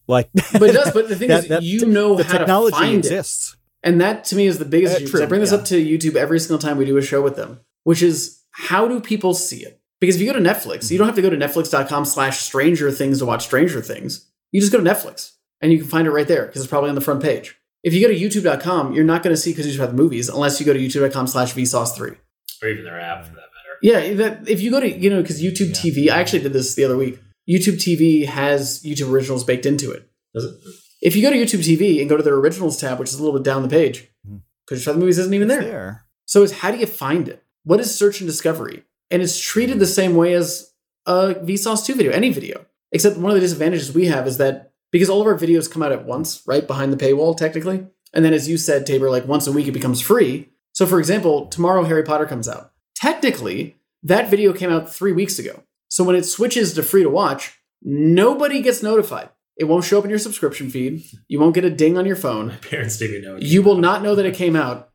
Like, 0.08 0.28
But 0.52 0.62
it 0.70 0.72
does. 0.72 0.92
But 0.92 1.08
the 1.08 1.16
thing 1.16 1.28
that- 1.34 1.44
is, 1.44 1.48
that 1.48 1.62
you 1.62 1.86
know 1.86 2.16
the 2.16 2.24
how 2.24 2.38
technology 2.38 2.72
to 2.74 2.78
find 2.78 2.94
it. 2.94 2.98
exists. 2.98 3.56
And 3.82 4.00
that 4.00 4.24
to 4.24 4.36
me 4.36 4.46
is 4.46 4.58
the 4.58 4.64
biggest 4.64 4.94
Uh, 4.94 5.02
issue. 5.02 5.12
'cause 5.12 5.20
I 5.20 5.26
bring 5.26 5.40
this 5.40 5.52
yeah. 5.52 5.58
up 5.58 5.64
to 5.66 5.76
YouTube 5.84 6.16
every 6.16 6.40
single 6.40 6.58
time 6.58 6.76
we 6.76 6.84
do 6.84 6.96
a 6.96 7.02
show 7.02 7.22
with 7.22 7.36
them, 7.36 7.60
which 7.84 8.02
is 8.02 8.40
how 8.50 8.88
do 8.88 9.00
people 9.00 9.34
see 9.34 9.58
it? 9.64 9.80
Because 10.00 10.16
if 10.16 10.22
you 10.22 10.26
go 10.32 10.38
to 10.38 10.44
Netflix, 10.44 10.90
you 10.90 10.98
don't 10.98 11.06
have 11.06 11.16
to 11.16 11.22
go 11.22 11.30
to 11.30 11.36
netflix.com 11.36 12.04
slash 12.04 12.40
stranger 12.40 12.90
things 12.90 13.18
to 13.20 13.26
watch 13.26 13.44
Stranger 13.44 13.80
Things. 13.80 14.26
You 14.52 14.60
just 14.60 14.72
go 14.72 14.78
to 14.82 14.84
Netflix 14.84 15.32
and 15.60 15.72
you 15.72 15.78
can 15.78 15.86
find 15.88 16.06
it 16.06 16.10
right 16.10 16.26
there 16.28 16.46
because 16.46 16.62
it's 16.62 16.68
probably 16.70 16.88
on 16.90 16.94
the 16.96 17.00
front 17.00 17.22
page. 17.22 17.56
If 17.82 17.94
you 17.94 18.00
go 18.06 18.12
to 18.12 18.18
youtube.com, 18.18 18.92
you're 18.94 19.04
not 19.04 19.22
going 19.22 19.34
to 19.34 19.40
see 19.40 19.50
because 19.52 19.66
you 19.66 19.72
just 19.72 19.80
have 19.80 19.96
the 19.96 20.02
movies 20.02 20.28
unless 20.28 20.58
you 20.58 20.66
go 20.66 20.72
to 20.72 20.78
youtube.com 20.78 21.26
slash 21.28 21.54
vsauce3. 21.54 22.16
Or 22.62 22.68
even 22.68 22.84
their 22.84 23.00
app 23.00 23.24
for 23.24 23.30
that 23.30 23.36
matter. 23.36 23.78
Yeah, 23.82 24.14
that, 24.14 24.48
if 24.48 24.60
you 24.60 24.70
go 24.70 24.80
to, 24.80 24.90
you 24.90 25.08
know, 25.10 25.22
because 25.22 25.40
YouTube 25.42 25.70
TV, 25.70 26.10
I 26.10 26.18
actually 26.20 26.40
did 26.40 26.52
this 26.52 26.74
the 26.74 26.84
other 26.84 26.96
week. 26.96 27.18
YouTube 27.48 27.76
TV 27.76 28.26
has 28.26 28.82
YouTube 28.82 29.10
originals 29.10 29.44
baked 29.44 29.66
into 29.66 29.90
it. 29.90 30.08
Does 30.34 30.44
it? 30.44 30.54
If 31.02 31.14
you 31.14 31.22
go 31.22 31.30
to 31.30 31.36
YouTube 31.36 31.64
TV 31.64 32.00
and 32.00 32.08
go 32.08 32.16
to 32.16 32.22
their 32.22 32.34
originals 32.34 32.80
tab, 32.80 32.98
which 32.98 33.10
is 33.10 33.14
a 33.14 33.22
little 33.22 33.38
bit 33.38 33.44
down 33.44 33.62
the 33.62 33.68
page, 33.68 34.08
hmm. 34.26 34.38
because 34.66 34.84
the 34.84 34.94
movies 34.94 35.18
isn't 35.18 35.34
even 35.34 35.50
It's 35.50 35.60
there. 35.60 35.70
there. 35.70 36.06
So 36.24 36.42
it's 36.42 36.52
how 36.60 36.70
do 36.70 36.78
you 36.78 36.86
find 36.86 37.28
it? 37.28 37.44
What 37.64 37.80
is 37.80 37.96
search 37.96 38.20
and 38.20 38.28
discovery? 38.28 38.84
And 39.10 39.22
it's 39.22 39.40
treated 39.40 39.78
the 39.78 39.86
same 39.86 40.16
way 40.16 40.34
as 40.34 40.72
a 41.06 41.34
Vsauce 41.34 41.86
2 41.86 41.94
video, 41.94 42.12
any 42.12 42.32
video. 42.32 42.66
Except 42.92 43.16
one 43.16 43.30
of 43.30 43.34
the 43.34 43.40
disadvantages 43.40 43.92
we 43.92 44.06
have 44.06 44.26
is 44.26 44.38
that 44.38 44.72
because 44.90 45.10
all 45.10 45.20
of 45.20 45.26
our 45.26 45.38
videos 45.38 45.70
come 45.70 45.82
out 45.82 45.92
at 45.92 46.04
once, 46.04 46.42
right 46.46 46.66
behind 46.66 46.92
the 46.92 46.96
paywall, 46.96 47.36
technically, 47.36 47.86
and 48.12 48.24
then 48.24 48.32
as 48.32 48.48
you 48.48 48.56
said, 48.56 48.86
Tabor, 48.86 49.10
like 49.10 49.26
once 49.26 49.46
a 49.46 49.52
week 49.52 49.68
it 49.68 49.72
becomes 49.72 50.00
free. 50.00 50.48
So 50.72 50.86
for 50.86 50.98
example, 50.98 51.46
tomorrow 51.46 51.84
Harry 51.84 52.02
Potter 52.02 52.26
comes 52.26 52.48
out. 52.48 52.72
Technically, 52.94 53.76
that 54.02 54.30
video 54.30 54.52
came 54.52 54.70
out 54.70 54.92
three 54.92 55.12
weeks 55.12 55.38
ago. 55.38 55.62
So 55.96 56.04
when 56.04 56.14
it 56.14 56.26
switches 56.26 56.74
to 56.74 56.82
free 56.82 57.04
to 57.04 57.08
watch, 57.08 57.58
nobody 57.82 58.60
gets 58.60 58.82
notified. 58.82 59.30
It 59.56 59.64
won't 59.64 59.82
show 59.82 59.96
up 59.98 60.04
in 60.04 60.10
your 60.10 60.18
subscription 60.18 60.68
feed. 60.68 61.06
You 61.26 61.40
won't 61.40 61.54
get 61.54 61.64
a 61.64 61.70
ding 61.70 61.96
on 61.96 62.04
your 62.04 62.16
phone. 62.16 62.48
My 62.48 62.56
Parents 62.56 62.98
didn't 62.98 63.22
know. 63.22 63.38
You 63.40 63.62
will 63.62 63.76
out. 63.76 63.80
not 63.80 64.02
know 64.02 64.14
that 64.14 64.26
it 64.26 64.34
came 64.34 64.56
out 64.56 64.90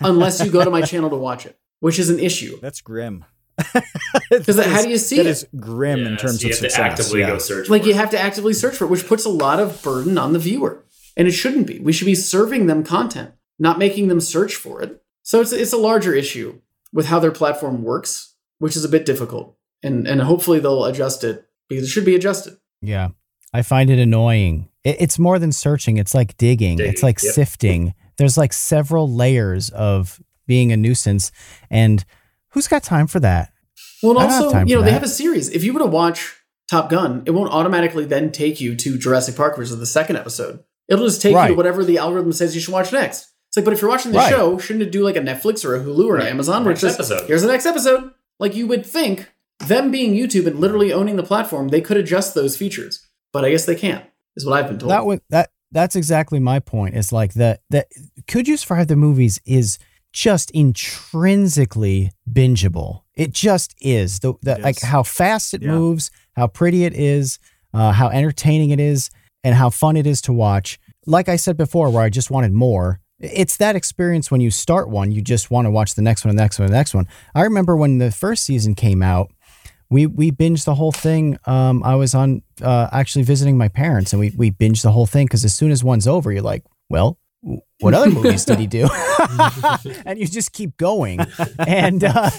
unless 0.00 0.40
you 0.44 0.52
go 0.52 0.62
to 0.62 0.70
my 0.70 0.82
channel 0.82 1.10
to 1.10 1.16
watch 1.16 1.46
it, 1.46 1.58
which 1.80 1.98
is 1.98 2.10
an 2.10 2.20
issue. 2.20 2.60
That's 2.60 2.80
grim. 2.80 3.24
Because 4.30 4.64
how 4.64 4.82
do 4.82 4.88
you 4.88 4.98
see 4.98 5.16
That 5.16 5.26
it? 5.26 5.30
is 5.30 5.48
grim 5.56 6.06
in 6.06 6.16
terms 6.16 6.40
so 6.40 6.46
you 6.46 6.54
of 6.54 6.60
have 6.60 6.70
success. 6.70 6.76
to 6.76 6.82
actively 6.82 7.20
yeah. 7.22 7.26
go 7.30 7.38
search. 7.38 7.68
Like 7.68 7.82
for 7.82 7.88
you 7.88 7.94
it. 7.94 7.98
have 7.98 8.10
to 8.10 8.18
actively 8.20 8.52
search 8.52 8.76
for 8.76 8.84
it, 8.84 8.90
which 8.90 9.08
puts 9.08 9.24
a 9.24 9.28
lot 9.30 9.58
of 9.58 9.82
burden 9.82 10.16
on 10.16 10.32
the 10.32 10.38
viewer. 10.38 10.84
And 11.16 11.26
it 11.26 11.32
shouldn't 11.32 11.66
be. 11.66 11.80
We 11.80 11.92
should 11.92 12.06
be 12.06 12.14
serving 12.14 12.66
them 12.66 12.84
content, 12.84 13.32
not 13.58 13.80
making 13.80 14.06
them 14.06 14.20
search 14.20 14.54
for 14.54 14.80
it. 14.80 15.02
So 15.24 15.40
it's 15.40 15.50
it's 15.50 15.72
a 15.72 15.76
larger 15.76 16.14
issue 16.14 16.60
with 16.92 17.06
how 17.06 17.18
their 17.18 17.32
platform 17.32 17.82
works, 17.82 18.36
which 18.60 18.76
is 18.76 18.84
a 18.84 18.88
bit 18.88 19.04
difficult. 19.04 19.56
And 19.86 20.06
and 20.06 20.20
hopefully 20.20 20.58
they'll 20.58 20.84
adjust 20.84 21.24
it 21.24 21.44
because 21.68 21.84
it 21.84 21.88
should 21.88 22.04
be 22.04 22.14
adjusted. 22.14 22.56
Yeah. 22.82 23.08
I 23.52 23.62
find 23.62 23.88
it 23.90 23.98
annoying. 23.98 24.68
It, 24.84 24.96
it's 25.00 25.18
more 25.18 25.38
than 25.38 25.52
searching, 25.52 25.96
it's 25.96 26.14
like 26.14 26.36
digging, 26.36 26.76
Digging, 26.76 26.92
it's 26.92 27.02
like 27.02 27.22
yep. 27.22 27.32
sifting. 27.32 27.94
There's 28.18 28.36
like 28.36 28.52
several 28.52 29.10
layers 29.12 29.70
of 29.70 30.20
being 30.46 30.72
a 30.72 30.76
nuisance. 30.76 31.32
And 31.70 32.04
who's 32.50 32.68
got 32.68 32.82
time 32.82 33.06
for 33.06 33.20
that? 33.20 33.52
Well, 34.02 34.12
and 34.12 34.20
I 34.20 34.22
don't 34.22 34.32
have 34.32 34.44
also, 34.54 34.66
you 34.66 34.76
know, 34.76 34.82
they 34.82 34.92
have 34.92 35.02
a 35.02 35.08
series. 35.08 35.48
If 35.50 35.64
you 35.64 35.72
were 35.72 35.80
to 35.80 35.86
watch 35.86 36.34
Top 36.70 36.90
Gun, 36.90 37.22
it 37.26 37.30
won't 37.30 37.52
automatically 37.52 38.04
then 38.04 38.30
take 38.32 38.60
you 38.60 38.74
to 38.76 38.98
Jurassic 38.98 39.36
Park, 39.36 39.56
which 39.56 39.68
is 39.70 39.78
the 39.78 39.86
second 39.86 40.16
episode. 40.16 40.62
It'll 40.88 41.06
just 41.06 41.22
take 41.22 41.34
you 41.34 41.48
to 41.48 41.54
whatever 41.54 41.84
the 41.84 41.98
algorithm 41.98 42.32
says 42.32 42.54
you 42.54 42.60
should 42.60 42.74
watch 42.74 42.92
next. 42.92 43.28
It's 43.48 43.56
like, 43.56 43.64
but 43.64 43.72
if 43.74 43.80
you're 43.80 43.90
watching 43.90 44.12
the 44.12 44.18
Right. 44.18 44.30
show, 44.30 44.58
shouldn't 44.58 44.82
it 44.82 44.92
do 44.92 45.02
like 45.02 45.16
a 45.16 45.20
Netflix 45.20 45.64
or 45.64 45.74
a 45.76 45.80
Hulu 45.80 46.06
or 46.06 46.16
an 46.16 46.22
Right. 46.22 46.30
Amazon 46.30 46.64
where 46.64 46.72
it's 46.72 46.82
Next 46.82 46.96
just 46.98 47.10
episode. 47.10 47.26
here's 47.28 47.42
the 47.42 47.48
next 47.48 47.66
episode? 47.66 48.10
Like 48.38 48.54
you 48.54 48.66
would 48.66 48.84
think, 48.84 49.30
them 49.60 49.90
being 49.90 50.14
YouTube 50.14 50.46
and 50.46 50.58
literally 50.60 50.92
owning 50.92 51.16
the 51.16 51.22
platform, 51.22 51.68
they 51.68 51.80
could 51.80 51.96
adjust 51.96 52.34
those 52.34 52.56
features, 52.56 53.06
but 53.32 53.44
I 53.44 53.50
guess 53.50 53.64
they 53.66 53.74
can't. 53.74 54.04
Is 54.36 54.44
what 54.44 54.58
I've 54.58 54.68
been 54.68 54.78
told. 54.78 54.92
That 54.92 55.06
would 55.06 55.20
that 55.30 55.50
that's 55.72 55.96
exactly 55.96 56.38
my 56.38 56.60
point. 56.60 56.94
It's 56.94 57.10
like 57.10 57.32
that 57.34 57.60
that 57.70 57.88
Could 58.28 58.46
You 58.48 58.56
Survive 58.58 58.88
the 58.88 58.96
Movies 58.96 59.40
is 59.46 59.78
just 60.12 60.50
intrinsically 60.52 62.12
bingeable. 62.30 63.02
It 63.14 63.32
just 63.32 63.74
is. 63.80 64.20
The, 64.20 64.34
the 64.42 64.52
It 64.52 64.62
like 64.62 64.80
how 64.80 65.02
fast 65.02 65.54
it 65.54 65.62
Yeah. 65.62 65.70
moves, 65.72 66.10
how 66.36 66.46
pretty 66.48 66.84
it 66.84 66.94
is, 66.94 67.38
uh, 67.72 67.92
how 67.92 68.08
entertaining 68.08 68.70
it 68.70 68.80
is, 68.80 69.10
and 69.42 69.54
how 69.54 69.70
fun 69.70 69.96
it 69.96 70.06
is 70.06 70.20
to 70.22 70.32
watch. 70.32 70.78
Like 71.06 71.28
I 71.28 71.36
said 71.36 71.56
before, 71.56 71.90
where 71.90 72.02
I 72.02 72.10
just 72.10 72.30
wanted 72.30 72.52
more. 72.52 73.00
It's 73.18 73.56
that 73.56 73.76
experience 73.76 74.30
when 74.30 74.42
you 74.42 74.50
start 74.50 74.90
one, 74.90 75.10
you 75.12 75.22
just 75.22 75.50
want 75.50 75.64
to 75.64 75.70
watch 75.70 75.94
the 75.94 76.02
next 76.02 76.24
one, 76.26 76.36
the 76.36 76.42
next 76.42 76.58
one, 76.58 76.68
the 76.68 76.74
next 76.74 76.94
one. 76.94 77.08
I 77.34 77.42
remember 77.42 77.74
when 77.74 77.96
the 77.98 78.10
first 78.10 78.44
season 78.44 78.74
came 78.74 79.02
out, 79.02 79.30
we 79.90 80.06
we 80.06 80.30
binged 80.30 80.64
the 80.64 80.74
whole 80.74 80.92
thing. 80.92 81.38
Um, 81.44 81.82
I 81.84 81.94
was 81.94 82.14
on 82.14 82.42
uh, 82.62 82.88
actually 82.92 83.22
visiting 83.22 83.56
my 83.56 83.68
parents, 83.68 84.12
and 84.12 84.20
we 84.20 84.32
we 84.36 84.50
binged 84.50 84.82
the 84.82 84.92
whole 84.92 85.06
thing 85.06 85.26
because 85.26 85.44
as 85.44 85.54
soon 85.54 85.70
as 85.70 85.84
one's 85.84 86.06
over, 86.06 86.32
you're 86.32 86.42
like, 86.42 86.64
well, 86.88 87.18
what 87.80 87.94
other 87.94 88.10
movies 88.10 88.44
did 88.44 88.58
he 88.58 88.66
do? 88.66 88.88
and 90.06 90.18
you 90.18 90.26
just 90.26 90.52
keep 90.52 90.76
going, 90.76 91.20
and 91.58 92.02
uh, 92.02 92.30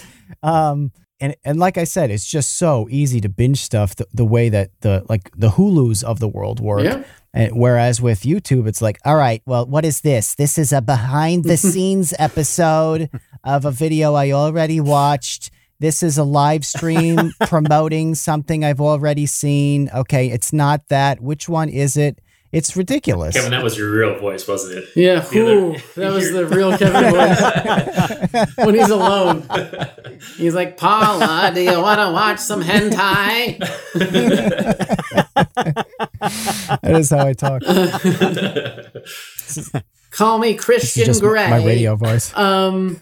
um, 0.43 0.91
and 1.19 1.35
and 1.45 1.59
like 1.59 1.77
I 1.77 1.85
said, 1.85 2.11
it's 2.11 2.27
just 2.27 2.57
so 2.57 2.87
easy 2.89 3.21
to 3.21 3.29
binge 3.29 3.61
stuff 3.61 3.95
the, 3.95 4.07
the 4.13 4.25
way 4.25 4.49
that 4.49 4.71
the 4.81 5.05
like 5.07 5.31
the 5.35 5.51
Hulu's 5.51 6.03
of 6.03 6.19
the 6.19 6.27
world 6.27 6.59
work. 6.59 6.83
Yeah. 6.83 7.03
And 7.33 7.55
whereas 7.55 8.01
with 8.01 8.21
YouTube, 8.21 8.67
it's 8.67 8.81
like, 8.81 8.97
all 9.05 9.15
right, 9.15 9.43
well, 9.45 9.67
what 9.67 9.85
is 9.85 10.01
this? 10.01 10.33
This 10.33 10.57
is 10.57 10.73
a 10.73 10.81
behind 10.81 11.43
the 11.43 11.57
scenes 11.57 12.13
episode 12.17 13.11
of 13.43 13.63
a 13.63 13.71
video 13.71 14.15
I 14.15 14.31
already 14.31 14.79
watched. 14.79 15.51
This 15.80 16.01
is 16.01 16.17
a 16.17 16.23
live 16.23 16.65
stream 16.65 17.32
promoting 17.41 18.15
something 18.15 18.65
I've 18.65 18.82
already 18.82 19.25
seen. 19.28 19.89
Okay, 19.93 20.28
it's 20.30 20.51
not 20.51 20.88
that. 20.89 21.21
Which 21.21 21.47
one 21.47 21.69
is 21.69 21.95
it? 21.97 22.19
It's 22.53 22.78
ridiculous. 22.78 23.36
Kevin, 23.36 23.51
that 23.51 23.61
was 23.61 23.78
your 23.78 23.91
real 23.91 24.17
voice, 24.19 24.47
wasn't 24.47 24.78
it? 24.80 24.86
yeah, 24.95 25.19
The 25.19 25.41
other- 25.41 25.78
that 26.01 26.13
was 26.13 26.32
the 26.32 26.45
real 26.47 26.75
Kevin 26.78 27.11
voice 27.13 28.55
when 28.65 28.73
he's 28.75 28.89
alone. 28.89 29.43
He's 30.38 30.55
like, 30.55 30.78
Paula, 30.78 31.51
do 31.53 31.61
you 31.61 31.80
want 31.82 31.99
to 31.99 32.09
watch 32.11 32.39
some 32.39 32.63
hentai? 32.63 33.59
that 36.82 36.95
is 36.95 37.09
how 37.09 37.28
I 37.28 37.34
talk. 37.34 37.61
Call 40.11 40.39
me 40.39 40.55
Christian 40.55 41.13
Grey. 41.19 41.49
my 41.49 41.63
radio 41.65 41.95
voice. 41.95 42.36
Um, 42.36 42.97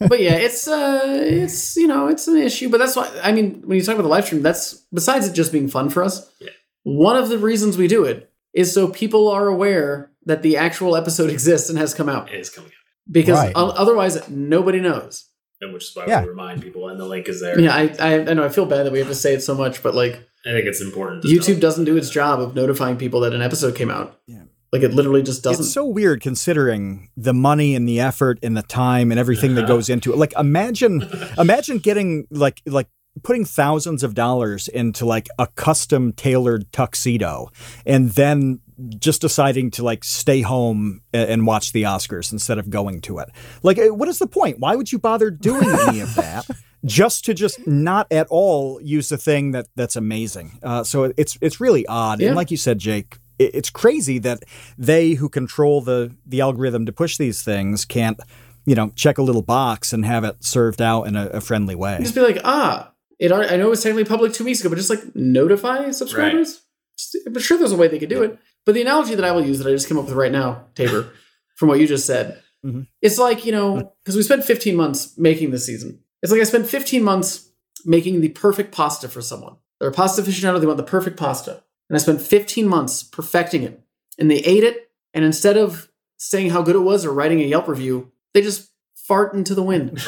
but 0.00 0.20
yeah, 0.20 0.34
it's 0.34 0.68
uh, 0.68 1.00
it's 1.04 1.76
you 1.76 1.86
know, 1.86 2.08
it's 2.08 2.28
an 2.28 2.36
issue. 2.36 2.68
But 2.68 2.78
that's 2.78 2.94
why 2.96 3.10
I 3.22 3.32
mean, 3.32 3.62
when 3.64 3.76
you 3.78 3.82
talk 3.84 3.94
about 3.94 4.02
the 4.02 4.08
live 4.08 4.24
stream, 4.26 4.42
that's 4.42 4.74
besides 4.92 5.26
it 5.26 5.32
just 5.32 5.52
being 5.52 5.68
fun 5.68 5.90
for 5.90 6.02
us. 6.02 6.30
Yeah. 6.40 6.50
One 6.84 7.16
of 7.16 7.28
the 7.28 7.38
reasons 7.38 7.76
we 7.76 7.88
do 7.88 8.04
it 8.04 8.30
is 8.54 8.72
so 8.72 8.88
people 8.88 9.28
are 9.28 9.46
aware 9.46 10.10
that 10.24 10.42
the 10.42 10.56
actual 10.56 10.96
episode 10.96 11.30
exists 11.36 11.68
and 11.68 11.78
has 11.78 11.94
come 11.94 12.08
out. 12.08 12.32
It 12.32 12.38
is 12.40 12.50
coming 12.50 12.70
out. 12.70 12.74
Because 13.10 13.38
Right. 13.38 13.52
o- 13.56 13.70
otherwise, 13.70 14.28
nobody 14.28 14.80
knows. 14.80 15.24
and 15.60 15.72
which 15.72 15.84
is 15.84 15.96
why 15.96 16.04
Yeah. 16.06 16.22
we 16.22 16.28
remind 16.28 16.62
people, 16.62 16.88
and 16.88 17.00
the 17.00 17.06
link 17.06 17.28
is 17.28 17.40
there. 17.40 17.58
Yeah, 17.58 17.74
I, 17.74 17.94
I 17.98 18.12
I 18.30 18.34
know 18.34 18.44
I 18.44 18.48
feel 18.48 18.66
bad 18.66 18.84
that 18.86 18.92
we 18.92 18.98
have 19.00 19.08
to 19.08 19.14
say 19.14 19.34
it 19.34 19.42
so 19.42 19.54
much, 19.54 19.82
but 19.82 19.94
like 19.94 20.14
I 20.46 20.50
think 20.52 20.66
it's 20.66 20.80
important. 20.80 21.22
To 21.22 21.28
YouTube 21.28 21.58
doesn't 21.60 21.84
do 21.84 21.96
its 21.96 22.10
job 22.10 22.40
of 22.40 22.54
notifying 22.54 22.96
people 22.96 23.20
that 23.20 23.32
an 23.34 23.42
episode 23.42 23.74
came 23.74 23.90
out. 23.90 24.20
Yeah. 24.26 24.42
Like 24.72 24.82
it 24.82 24.92
literally 24.92 25.22
just 25.22 25.42
doesn't. 25.42 25.64
It's 25.64 25.72
so 25.72 25.86
weird 25.86 26.20
considering 26.20 27.08
the 27.16 27.32
money 27.32 27.74
and 27.74 27.88
the 27.88 28.00
effort 28.00 28.38
and 28.42 28.56
the 28.56 28.62
time 28.62 29.10
and 29.10 29.18
everything 29.18 29.54
that 29.54 29.66
goes 29.66 29.88
into 29.88 30.12
it. 30.12 30.18
Like 30.18 30.34
imagine 30.38 31.08
imagine 31.38 31.78
getting 31.78 32.26
like 32.30 32.60
like 32.66 32.88
putting 33.22 33.44
thousands 33.44 34.02
of 34.02 34.14
dollars 34.14 34.68
into 34.68 35.06
like 35.06 35.28
a 35.38 35.46
custom 35.46 36.12
tailored 36.12 36.70
tuxedo 36.72 37.48
and 37.86 38.10
then 38.10 38.60
just 38.98 39.20
deciding 39.20 39.70
to 39.72 39.82
like 39.82 40.04
stay 40.04 40.42
home 40.42 41.00
and 41.12 41.46
watch 41.46 41.72
the 41.72 41.82
Oscars 41.82 42.30
instead 42.30 42.58
of 42.58 42.70
going 42.70 43.00
to 43.00 43.18
it. 43.18 43.28
Like 43.62 43.78
eh, 43.78 43.88
what 43.88 44.08
is 44.08 44.18
the 44.18 44.26
point? 44.26 44.58
Why 44.58 44.76
would 44.76 44.92
you 44.92 44.98
bother 44.98 45.30
doing 45.30 45.68
any 45.88 46.00
of 46.00 46.14
that? 46.16 46.46
Just 46.84 47.24
to 47.24 47.34
just 47.34 47.66
not 47.66 48.06
at 48.12 48.28
all 48.30 48.80
use 48.80 49.08
the 49.08 49.18
thing 49.18 49.50
that 49.50 49.66
that's 49.74 49.96
amazing. 49.96 50.60
Uh, 50.62 50.84
so 50.84 51.12
it's 51.16 51.36
it's 51.40 51.60
really 51.60 51.84
odd. 51.88 52.20
Yeah. 52.20 52.28
And 52.28 52.36
like 52.36 52.52
you 52.52 52.56
said, 52.56 52.78
Jake, 52.78 53.18
it's 53.38 53.70
crazy 53.70 54.18
that 54.18 54.42
they 54.76 55.12
who 55.12 55.28
control 55.28 55.80
the 55.80 56.14
the 56.26 56.40
algorithm 56.40 56.86
to 56.86 56.92
push 56.92 57.16
these 57.16 57.42
things 57.42 57.84
can't 57.84 58.18
you 58.66 58.74
know 58.74 58.90
check 58.96 59.18
a 59.18 59.22
little 59.22 59.42
box 59.42 59.92
and 59.92 60.04
have 60.04 60.24
it 60.24 60.42
served 60.44 60.80
out 60.82 61.04
in 61.04 61.16
a, 61.16 61.26
a 61.28 61.40
friendly 61.40 61.74
way 61.74 61.98
just 62.00 62.14
be 62.14 62.20
like, 62.20 62.38
ah, 62.44 62.92
it. 63.18 63.32
already- 63.32 63.52
I 63.52 63.56
know 63.56 63.66
it 63.66 63.70
was 63.70 63.82
technically 63.82 64.04
public 64.04 64.32
two 64.32 64.44
weeks 64.44 64.60
ago, 64.60 64.68
but 64.68 64.76
just 64.76 64.90
like 64.90 65.14
notify 65.14 65.90
subscribers. 65.90 66.62
Just- 66.96 67.16
I'm 67.26 67.38
sure 67.38 67.56
there's 67.58 67.72
a 67.72 67.76
way 67.76 67.88
they 67.88 67.98
could 67.98 68.08
do 68.08 68.22
it. 68.22 68.38
But 68.66 68.74
the 68.74 68.82
analogy 68.82 69.14
that 69.14 69.24
I 69.24 69.32
will 69.32 69.44
use 69.46 69.58
that 69.58 69.68
I 69.68 69.72
just 69.72 69.88
came 69.88 69.98
up 69.98 70.04
with 70.06 70.14
right 70.14 70.32
now, 70.32 70.66
Tabor, 70.74 71.10
from 71.56 71.68
what 71.68 71.78
you 71.80 71.86
just 71.86 72.06
said, 72.06 72.42
Mhm. 72.66 72.86
it's 73.00 73.18
like 73.18 73.46
you 73.46 73.52
know 73.52 73.92
because 74.04 74.16
we 74.16 74.22
spent 74.22 74.44
15 74.44 74.74
months 74.76 75.16
making 75.16 75.50
this 75.52 75.64
season. 75.64 76.00
It's 76.22 76.32
like 76.32 76.40
I 76.40 76.44
spent 76.44 76.66
15 76.66 77.02
months 77.04 77.48
making 77.84 78.20
the 78.20 78.30
perfect 78.30 78.72
pasta 78.72 79.08
for 79.08 79.22
someone. 79.22 79.56
They're 79.78 79.88
a 79.90 79.92
pasta 79.92 80.20
aficionado. 80.22 80.58
They 80.60 80.66
want 80.66 80.76
the 80.78 80.82
perfect 80.82 81.16
pasta, 81.16 81.62
and 81.88 81.96
I 81.96 81.98
spent 81.98 82.20
15 82.20 82.68
months 82.68 83.02
perfecting 83.02 83.62
it. 83.62 83.80
And 84.18 84.30
they 84.30 84.38
ate 84.38 84.64
it, 84.64 84.90
and 85.14 85.24
instead 85.24 85.56
of 85.56 85.88
saying 86.16 86.50
how 86.50 86.62
good 86.62 86.76
it 86.76 86.80
was 86.80 87.04
or 87.06 87.12
writing 87.12 87.40
a 87.40 87.44
Yelp 87.44 87.68
review, 87.68 88.10
they 88.34 88.42
just 88.42 88.68
fart 88.94 89.32
into 89.32 89.54
the 89.54 89.62
wind. 89.62 89.88
and 89.88 89.98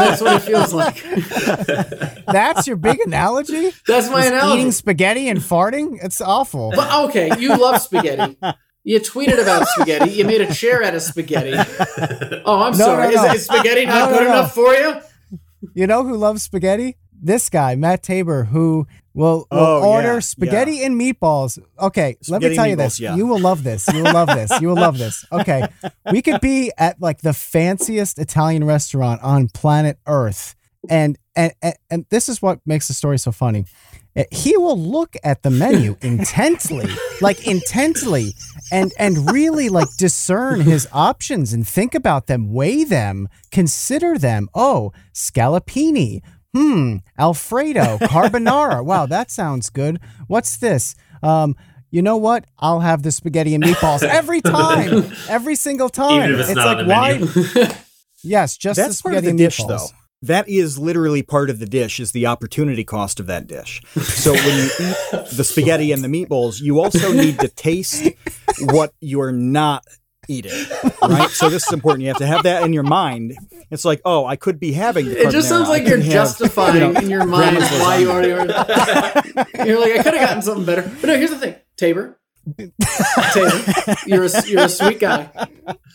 that's 0.00 0.20
what 0.20 0.36
it 0.36 0.42
feels 0.42 0.74
like. 0.74 1.02
That's 2.26 2.66
your 2.66 2.76
big 2.76 2.98
analogy? 3.00 3.70
That's 3.86 4.10
my 4.10 4.20
Is 4.20 4.26
analogy. 4.32 4.60
Eating 4.60 4.72
spaghetti 4.72 5.28
and 5.28 5.38
farting? 5.38 5.98
It's 6.02 6.20
awful. 6.20 6.72
But 6.74 6.92
okay, 7.08 7.30
you 7.38 7.56
love 7.56 7.80
spaghetti. 7.80 8.36
You 8.84 9.00
tweeted 9.00 9.40
about 9.40 9.66
spaghetti. 9.68 10.10
You 10.10 10.24
made 10.24 10.40
a 10.40 10.52
chair 10.52 10.82
out 10.82 10.94
of 10.94 11.02
spaghetti. 11.02 11.52
Oh, 12.44 12.62
I'm 12.62 12.72
No, 12.72 12.78
sorry. 12.84 13.14
no, 13.14 13.22
no. 13.22 13.28
Is, 13.32 13.40
is 13.40 13.44
spaghetti 13.46 13.86
not 13.86 14.10
No, 14.10 14.10
no, 14.10 14.18
good 14.18 14.24
no. 14.28 14.32
enough 14.32 14.54
for 14.54 14.74
you? 14.74 15.00
You 15.74 15.86
know 15.86 16.04
who 16.04 16.16
loves 16.16 16.42
spaghetti? 16.42 16.96
This 17.20 17.48
guy, 17.50 17.74
Matt 17.74 18.02
Tabor, 18.02 18.44
who 18.44 18.86
will, 19.14 19.46
will 19.50 19.58
Oh, 19.58 19.90
order 19.90 20.14
yeah, 20.14 20.18
spaghetti 20.20 20.82
and 20.84 21.00
meatballs. 21.00 21.58
Okay, 21.80 22.16
let 22.28 22.40
me 22.42 22.54
tell 22.54 22.66
you 22.66 22.76
this. 22.76 23.00
yeah. 23.00 23.16
You 23.16 23.26
will 23.26 23.40
love 23.40 23.64
this. 23.64 23.86
You 23.92 24.02
will 24.04 24.12
love 24.12 24.28
this. 24.28 24.60
You 24.60 24.68
will 24.68 24.76
love 24.76 24.98
this. 24.98 25.24
Okay. 25.32 25.66
We 26.12 26.22
could 26.22 26.40
be 26.40 26.70
at 26.78 27.00
like 27.00 27.22
the 27.22 27.32
fanciest 27.32 28.18
Italian 28.18 28.64
restaurant 28.64 29.22
on 29.22 29.48
planet 29.48 29.98
Earth. 30.06 30.54
And 30.88 31.18
and 31.34 31.52
and, 31.60 31.74
and 31.90 32.06
this 32.10 32.28
is 32.28 32.40
what 32.40 32.60
makes 32.64 32.86
the 32.88 32.94
story 32.94 33.18
so 33.18 33.32
funny. 33.32 33.64
Uh, 34.16 34.22
He 34.30 34.56
will 34.56 34.78
look 34.78 35.16
at 35.24 35.42
the 35.42 35.50
menu 35.50 35.96
intently, 36.02 36.86
like 37.20 37.44
intently, 37.46 38.34
and 38.70 38.92
and 38.96 39.30
really 39.32 39.68
like 39.68 39.88
discern 39.98 40.60
his 40.60 40.86
options 40.92 41.52
and 41.52 41.66
think 41.66 41.94
about 41.96 42.28
them, 42.28 42.52
weigh 42.52 42.84
them, 42.84 43.28
consider 43.50 44.16
them. 44.18 44.48
Oh, 44.54 44.92
scallopini. 45.12 46.22
Hmm, 46.56 46.96
Alfredo, 47.18 47.98
carbonara. 47.98 48.84
Wow, 48.88 49.06
that 49.06 49.30
sounds 49.30 49.70
good. 49.70 50.00
What's 50.28 50.56
this? 50.56 50.94
Um, 51.22 51.56
you 51.90 52.02
know 52.02 52.16
what? 52.16 52.44
I'll 52.58 52.80
have 52.80 53.02
the 53.02 53.12
spaghetti 53.12 53.54
and 53.54 53.62
meatballs 53.64 54.02
every 54.02 54.40
time, 54.40 55.10
every 55.28 55.56
single 55.56 55.88
time. 55.88 56.28
Even 56.28 56.40
if 56.40 56.46
it's 56.48 56.54
not 56.56 56.78
on 56.78 56.86
the 56.86 56.92
why? 56.92 57.18
menu. 57.18 57.72
Yes, 58.24 58.56
just 58.56 58.78
that's 58.78 58.96
the 58.96 59.02
part 59.04 59.14
of 59.14 59.22
the 59.22 59.30
and 59.30 59.38
dish 59.38 59.58
meatballs. 59.60 59.68
though 59.68 59.86
that 60.22 60.48
is 60.48 60.76
literally 60.76 61.22
part 61.22 61.48
of 61.50 61.60
the 61.60 61.66
dish 61.66 62.00
is 62.00 62.10
the 62.10 62.26
opportunity 62.26 62.82
cost 62.82 63.20
of 63.20 63.26
that 63.26 63.46
dish 63.46 63.80
so 64.02 64.32
when 64.32 64.58
you 64.58 64.64
eat 64.80 64.96
the 65.36 65.44
spaghetti 65.44 65.92
and 65.92 66.02
the 66.02 66.08
meatballs 66.08 66.60
you 66.60 66.80
also 66.80 67.12
need 67.12 67.38
to 67.38 67.46
taste 67.46 68.08
what 68.58 68.92
you're 69.00 69.30
not 69.30 69.84
eating 70.28 70.52
right 71.02 71.30
so 71.30 71.48
this 71.48 71.66
is 71.66 71.72
important 71.72 72.02
you 72.02 72.08
have 72.08 72.18
to 72.18 72.26
have 72.26 72.42
that 72.44 72.62
in 72.62 72.72
your 72.72 72.82
mind 72.82 73.36
it's 73.70 73.84
like 73.84 74.00
oh 74.04 74.24
i 74.26 74.36
could 74.36 74.60
be 74.60 74.72
having 74.72 75.06
the 75.06 75.26
It 75.26 75.30
just 75.30 75.48
sounds 75.48 75.68
like 75.68 75.86
you're 75.86 75.96
have, 75.98 76.12
justifying 76.12 76.74
you 76.74 76.80
know, 76.92 77.00
in 77.00 77.10
your 77.10 77.24
mind 77.26 77.56
why 77.58 77.96
you 77.98 78.10
already 78.10 78.32
ordered 78.32 78.50
that. 78.50 79.48
you're 79.66 79.80
like, 79.80 79.92
I 79.98 80.02
could 80.02 80.14
have 80.14 80.28
gotten 80.28 80.42
something 80.42 80.64
better. 80.64 80.82
But 81.00 81.06
no, 81.08 81.16
here's 81.16 81.30
the 81.30 81.38
thing, 81.38 81.54
Tabor. 81.76 82.18
Tabor, 83.32 83.96
you're 84.06 84.24
a, 84.24 84.46
you're 84.46 84.64
a 84.64 84.68
sweet 84.68 85.00
guy, 85.00 85.30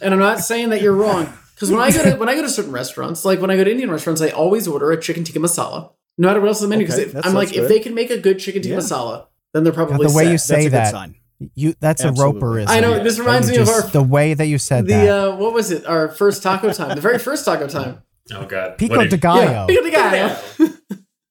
and 0.01 0.13
I'm 0.13 0.19
not 0.19 0.39
saying 0.39 0.69
that 0.69 0.81
you're 0.81 0.93
wrong. 0.95 1.31
Because 1.55 1.71
when 1.71 1.81
I 1.81 1.91
go 1.91 2.03
to 2.03 2.15
when 2.17 2.29
I 2.29 2.35
go 2.35 2.41
to 2.41 2.49
certain 2.49 2.71
restaurants, 2.71 3.23
like 3.25 3.39
when 3.41 3.49
I 3.49 3.55
go 3.55 3.63
to 3.63 3.71
Indian 3.71 3.89
restaurants, 3.91 4.21
I 4.21 4.29
always 4.29 4.67
order 4.67 4.91
a 4.91 4.99
chicken 5.01 5.23
tikka 5.23 5.39
masala, 5.39 5.91
no 6.17 6.27
matter 6.27 6.39
what 6.41 6.47
else 6.49 6.61
on 6.61 6.69
the 6.69 6.75
menu. 6.75 6.85
Because 6.85 6.99
Okay, 6.99 7.21
I'm 7.23 7.33
like, 7.33 7.49
sounds 7.49 7.57
if 7.59 7.69
they 7.69 7.79
can 7.79 7.93
make 7.95 8.09
a 8.11 8.17
good 8.19 8.39
chicken 8.39 8.61
tikka 8.61 8.73
Yeah. 8.75 8.79
masala, 8.81 9.27
then 9.53 9.63
they're 9.63 9.73
probably 9.73 10.05
the 10.07 10.13
way 10.13 10.23
set. 10.25 10.31
you 10.31 10.31
that's 10.33 10.43
say 10.45 10.59
a 10.59 10.63
good 10.65 10.71
that, 10.73 10.91
sign. 10.91 11.15
You 11.55 11.73
that's 11.79 12.03
Absolutely. 12.03 12.39
a 12.39 12.43
roperism. 12.43 12.69
I 12.69 12.79
know 12.79 13.03
this 13.03 13.19
reminds 13.19 13.47
You 13.49 13.55
me 13.55 13.61
of 13.61 13.67
just- 13.67 13.85
our 13.85 13.91
the 13.91 14.03
way 14.03 14.33
that 14.33 14.45
you 14.47 14.57
said 14.57 14.85
the 14.87 14.93
that. 14.93 15.09
uh, 15.09 15.35
what 15.35 15.53
was 15.53 15.71
it? 15.71 15.85
Our 15.85 16.09
first 16.09 16.43
taco 16.43 16.71
time, 16.73 16.95
the 16.95 17.01
very 17.01 17.19
first 17.19 17.45
taco 17.45 17.67
time. 17.67 18.01
oh 18.33 18.45
god. 18.45 18.77
Pico 18.77 18.95
What 18.97 19.03
de 19.05 19.09
did- 19.11 19.21
Gallo. 19.21 19.67
Pico 19.67 19.83
de 19.83 19.91
gallo. 19.91 20.35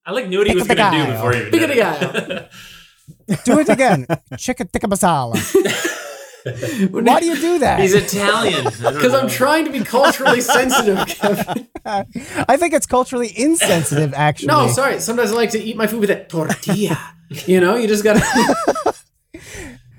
I 0.07 0.11
like 0.13 0.29
knew 0.29 0.39
what 0.39 0.49
he 0.49 0.55
was 0.55 0.65
Pico 0.65 0.75
de 0.75 0.81
gonna 0.81 0.97
do 0.99 1.05
gallo. 1.05 1.15
before 1.15 1.33
he 1.35 1.51
Pico 1.51 1.67
did 1.67 1.75
de 1.75 2.37
it. 2.37 2.51
Do 3.45 3.59
it 3.61 3.69
again. 3.69 4.07
Chicken 4.37 4.69
tikka 4.69 4.87
masala. 4.89 5.37
Why 6.91 7.21
do 7.21 7.27
you 7.27 7.37
do 7.37 7.59
that? 7.61 7.79
He's 7.81 7.95
Italian. 7.95 8.65
Because 8.65 9.15
I'm 9.15 9.29
trying 9.29 9.65
to 9.65 9.71
be 9.71 9.81
culturally 9.85 10.41
sensitive, 10.41 11.07
Kevin. 11.07 11.69
I 11.87 12.57
think 12.57 12.75
it's 12.75 12.87
culturally 12.87 13.33
insensitive, 13.37 14.13
actually. 14.15 14.49
No, 14.49 14.67
sorry. 14.69 14.99
Sometimes 15.01 15.31
I 15.31 15.35
like 15.37 15.51
to 15.51 15.63
eat 15.63 15.77
my 15.77 15.87
food 15.87 16.01
with 16.01 16.11
a 16.11 16.25
tortilla. 16.25 16.99
You 17.47 17.61
know, 17.61 17.77
you 17.77 17.87
just 17.87 18.03
gotta. 18.05 18.21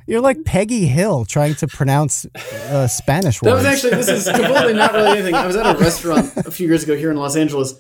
You're 0.08 0.22
like 0.22 0.44
Peggy 0.44 0.86
Hill 0.88 1.26
trying 1.26 1.56
to 1.56 1.68
pronounce 1.68 2.26
uh, 2.26 2.88
Spanish 2.88 3.42
words. 3.42 3.52
that 3.52 3.56
was 3.56 3.66
actually. 3.66 3.96
This 3.96 4.10
is 4.10 4.26
completely 4.30 4.74
not 4.74 4.94
really 4.94 5.10
anything. 5.12 5.34
I 5.36 5.48
was 5.48 5.56
at 5.56 5.76
a 5.76 5.80
restaurant 5.80 6.36
a 6.38 6.52
few 6.52 6.68
years 6.68 6.84
ago 6.84 6.96
here 6.96 7.12
in 7.12 7.18
Los 7.18 7.36
Angeles, 7.36 7.76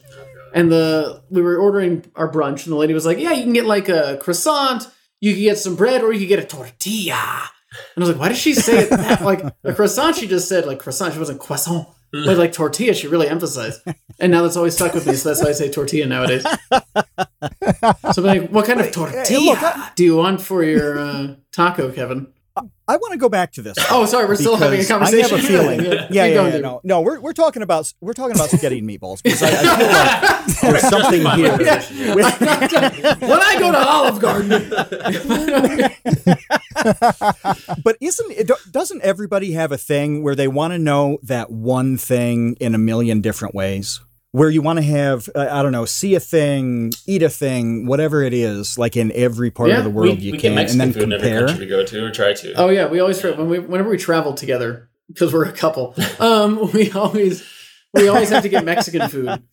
and 0.53 0.71
the 0.71 1.21
we 1.29 1.41
were 1.41 1.57
ordering 1.57 2.05
our 2.15 2.31
brunch, 2.31 2.63
and 2.63 2.73
the 2.73 2.77
lady 2.77 2.93
was 2.93 3.05
like, 3.05 3.17
"Yeah, 3.19 3.33
you 3.33 3.43
can 3.43 3.53
get 3.53 3.65
like 3.65 3.89
a 3.89 4.17
croissant, 4.21 4.87
you 5.19 5.33
can 5.33 5.43
get 5.43 5.57
some 5.57 5.75
bread, 5.75 6.01
or 6.01 6.13
you 6.13 6.19
can 6.19 6.29
get 6.29 6.39
a 6.39 6.45
tortilla." 6.45 7.49
And 7.95 8.03
I 8.03 8.07
was 8.07 8.09
like, 8.09 8.19
"Why 8.19 8.27
did 8.29 8.37
she 8.37 8.53
say 8.53 8.79
it 8.83 8.89
that 8.89 9.21
like 9.23 9.43
a 9.63 9.73
croissant?" 9.73 10.15
She 10.15 10.27
just 10.27 10.47
said 10.47 10.65
like 10.65 10.79
croissant. 10.79 11.13
She 11.13 11.19
wasn't 11.19 11.39
croissant. 11.39 11.87
But 12.13 12.37
like 12.37 12.53
tortilla, 12.53 12.93
she 12.93 13.07
really 13.07 13.27
emphasized. 13.27 13.81
And 14.19 14.31
now 14.31 14.43
that's 14.43 14.55
always 14.55 14.75
stuck 14.75 14.93
with 14.93 15.07
me, 15.07 15.15
so 15.15 15.29
that's 15.29 15.41
why 15.43 15.49
I 15.49 15.53
say 15.53 15.69
tortilla 15.71 16.05
nowadays. 16.05 16.43
So 18.13 18.21
I'm 18.21 18.23
like, 18.23 18.49
what 18.49 18.65
kind 18.65 18.79
of 18.79 18.91
tortilla 18.91 19.91
do 19.95 20.03
you 20.03 20.17
want 20.17 20.39
for 20.39 20.63
your 20.63 20.99
uh, 20.99 21.35
taco, 21.51 21.91
Kevin? 21.91 22.32
I 22.55 22.97
want 22.97 23.13
to 23.13 23.17
go 23.17 23.29
back 23.29 23.51
to 23.53 23.61
this. 23.63 23.77
Oh, 23.89 24.05
sorry, 24.05 24.25
we're 24.27 24.35
still 24.35 24.55
having 24.57 24.79
a 24.79 24.85
conversation. 24.85 25.25
I 25.33 25.37
have 25.37 25.43
a 25.43 25.47
feeling. 25.47 25.79
Yeah, 25.83 26.07
yeah, 26.11 26.25
yeah, 26.25 26.47
yeah, 26.55 26.57
no, 26.59 26.81
no. 26.83 27.01
We're, 27.01 27.19
we're 27.19 27.33
talking 27.33 27.61
about 27.63 27.91
we're 28.01 28.13
talking 28.13 28.35
about 28.35 28.49
spaghetti 28.49 28.79
and 28.79 28.87
meatballs 28.89 29.23
because 29.23 29.41
I, 29.41 29.47
I 29.49 30.43
feel 30.43 30.67
like 30.71 30.81
there's 30.81 30.89
something 30.89 31.21
here. 31.37 31.57
with- 32.15 32.39
when 33.21 33.39
I 33.41 33.55
go 33.59 33.71
to 33.71 33.77
Olive 33.87 34.19
Garden, 34.19 34.69
but 37.83 37.97
isn't 38.01 38.31
it? 38.31 38.51
Doesn't 38.71 39.01
everybody 39.01 39.53
have 39.53 39.71
a 39.71 39.77
thing 39.77 40.23
where 40.23 40.35
they 40.35 40.47
want 40.47 40.73
to 40.73 40.79
know 40.79 41.17
that 41.23 41.49
one 41.51 41.97
thing 41.97 42.55
in 42.59 42.75
a 42.75 42.79
million 42.79 43.21
different 43.21 43.55
ways? 43.55 44.01
Where 44.33 44.49
you 44.49 44.63
want 44.63 44.77
to 44.77 44.83
have, 44.83 45.29
uh, 45.35 45.47
I 45.51 45.61
don't 45.61 45.71
know, 45.71 45.85
see 45.85 46.15
a 46.15 46.19
thing, 46.19 46.91
eat 47.05 47.21
a 47.21 47.29
thing, 47.29 47.85
whatever 47.85 48.23
it 48.23 48.33
is, 48.33 48.79
like 48.79 48.97
in 48.97 49.11
every 49.11 49.51
part 49.51 49.69
Yeah, 49.69 49.77
of 49.77 49.83
the 49.83 49.91
world 49.91 50.17
we 50.17 50.23
you 50.25 50.31
get 50.31 50.41
can, 50.41 50.57
and 50.57 50.79
then 50.81 50.91
food 50.91 51.03
in 51.03 51.13
every 51.13 51.27
compare. 51.29 51.47
country 51.47 51.65
we 51.65 51.69
go 51.69 51.85
to 51.85 52.03
or 52.05 52.09
try 52.09 52.33
to. 52.33 52.53
oh 52.55 52.69
yeah, 52.69 52.87
we 52.87 52.99
always 52.99 53.21
try 53.21 53.29
when 53.29 53.47
we 53.47 53.59
whenever 53.59 53.89
we 53.89 53.97
travel 53.97 54.33
together 54.33 54.89
because 55.07 55.31
we're 55.31 55.45
a 55.45 55.51
couple. 55.51 55.95
Um, 56.19 56.71
we 56.73 56.91
always 56.93 57.47
we 57.93 58.07
always 58.07 58.29
have 58.29 58.41
to 58.41 58.49
get 58.49 58.65
Mexican 58.65 59.07
food 59.07 59.43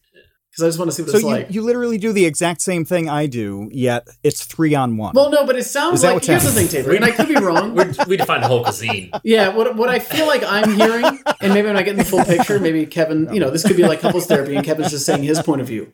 because 0.61 0.63
I 0.63 0.69
just 0.69 0.79
want 0.79 0.91
to 0.91 0.95
see 0.95 1.03
what 1.03 1.11
So 1.13 1.17
it's 1.17 1.25
you, 1.25 1.31
like. 1.31 1.51
you 1.51 1.63
literally 1.63 1.99
do 1.99 2.13
the 2.13 2.27
exact 2.27 2.61
same 2.61 2.85
thing 2.85 3.09
I 3.09 3.27
do, 3.27 3.69
yet 3.73 4.07
it's 4.23 4.45
three 4.45 4.75
on 4.75 4.97
one. 4.97 5.15
well, 5.15 5.31
no, 5.31 5.47
but 5.47 5.57
it 5.57 5.65
sounds 5.65 5.95
Is 5.97 6.01
that 6.03 6.09
like 6.09 6.15
what's 6.17 6.27
here's 6.27 6.45
the 6.45 6.51
thing, 6.51 6.67
happening? 6.67 6.85
Tabor, 6.85 6.97
and 6.97 7.05
I 7.05 7.11
could 7.13 7.29
be 7.29 7.35
wrong. 7.47 7.75
We're, 7.75 7.93
we 8.07 8.17
define 8.17 8.41
the 8.43 8.49
whole 8.49 8.63
cuisine. 8.63 9.11
Yeah, 9.25 9.49
what 9.49 9.75
what 9.77 9.89
I 9.89 9.99
feel 9.99 10.27
like 10.27 10.43
I'm 10.45 10.75
hearing, 10.77 11.05
and 11.41 11.55
maybe 11.55 11.69
I'm 11.69 11.75
not 11.75 11.85
getting 11.85 11.99
the 11.99 12.05
full 12.05 12.25
picture. 12.25 12.59
Maybe 12.59 12.87
Kevin, 12.87 13.33
you 13.33 13.41
know, 13.41 13.51
this 13.51 13.67
could 13.67 13.77
be 13.77 13.85
like 13.85 14.01
couples 14.01 14.27
therapy, 14.27 14.55
and 14.57 14.65
Kevin's 14.65 14.91
just 14.91 15.07
saying 15.07 15.23
his 15.23 15.41
point 15.43 15.61
of 15.61 15.67
view. 15.67 15.93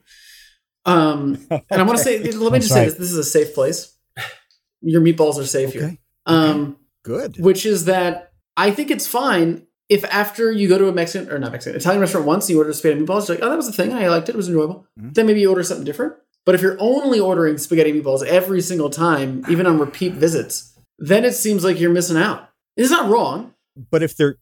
Um, 0.84 1.38
and 1.50 1.62
I 1.80 1.82
want 1.82 1.98
to 1.98 2.04
say, 2.04 2.22
let 2.32 2.52
me 2.52 2.58
just 2.60 2.72
say 2.72 2.84
this: 2.86 2.94
this 2.94 3.10
is 3.10 3.18
a 3.18 3.24
safe 3.24 3.54
place. 3.54 3.92
Your 4.82 5.00
meatballs 5.00 5.38
are 5.38 5.46
safe 5.46 5.72
here. 5.72 5.84
Okay. 5.84 5.98
Um, 6.26 6.76
Good. 7.02 7.38
which 7.38 7.64
is 7.66 7.84
that 7.86 8.32
I 8.56 8.70
think 8.70 8.90
it's 8.90 9.06
fine 9.06 9.65
if 9.88 10.04
after 10.04 10.50
you 10.50 10.68
go 10.68 10.78
to 10.78 10.88
a 10.88 10.92
Mexican 10.92 11.30
or 11.32 11.38
not 11.38 11.52
Mexican 11.52 11.76
Italian 11.78 12.00
restaurant 12.00 12.26
once, 12.26 12.50
you 12.50 12.58
order 12.58 12.72
spaghetti 12.72 13.00
meatballs, 13.00 13.28
you're 13.28 13.36
like, 13.36 13.44
oh, 13.44 13.50
that 13.50 13.56
was 13.56 13.66
the 13.66 13.72
thing. 13.72 13.92
I 13.92 14.08
liked 14.08 14.28
it. 14.28 14.34
It 14.34 14.36
was 14.36 14.48
enjoyable. 14.48 14.86
Mhm. 15.00 15.14
Then 15.14 15.26
maybe 15.26 15.40
you 15.40 15.48
order 15.48 15.62
something 15.62 15.84
different. 15.84 16.14
But 16.44 16.54
if 16.54 16.62
you're 16.62 16.76
only 16.78 17.18
ordering 17.20 17.58
spaghetti 17.58 17.92
meatballs 17.92 18.24
every 18.24 18.60
single 18.60 18.90
time, 18.90 19.44
even 19.48 19.66
on 19.66 19.78
repeat 19.78 20.14
visits, 20.14 20.72
then 20.98 21.24
it 21.24 21.34
seems 21.34 21.64
like 21.64 21.78
you're 21.80 21.92
missing 21.92 22.16
out. 22.16 22.48
It's 22.76 22.90
not 22.90 23.10
wrong. 23.10 23.52
But 23.90 24.02
if 24.02 24.16
they're 24.16 24.38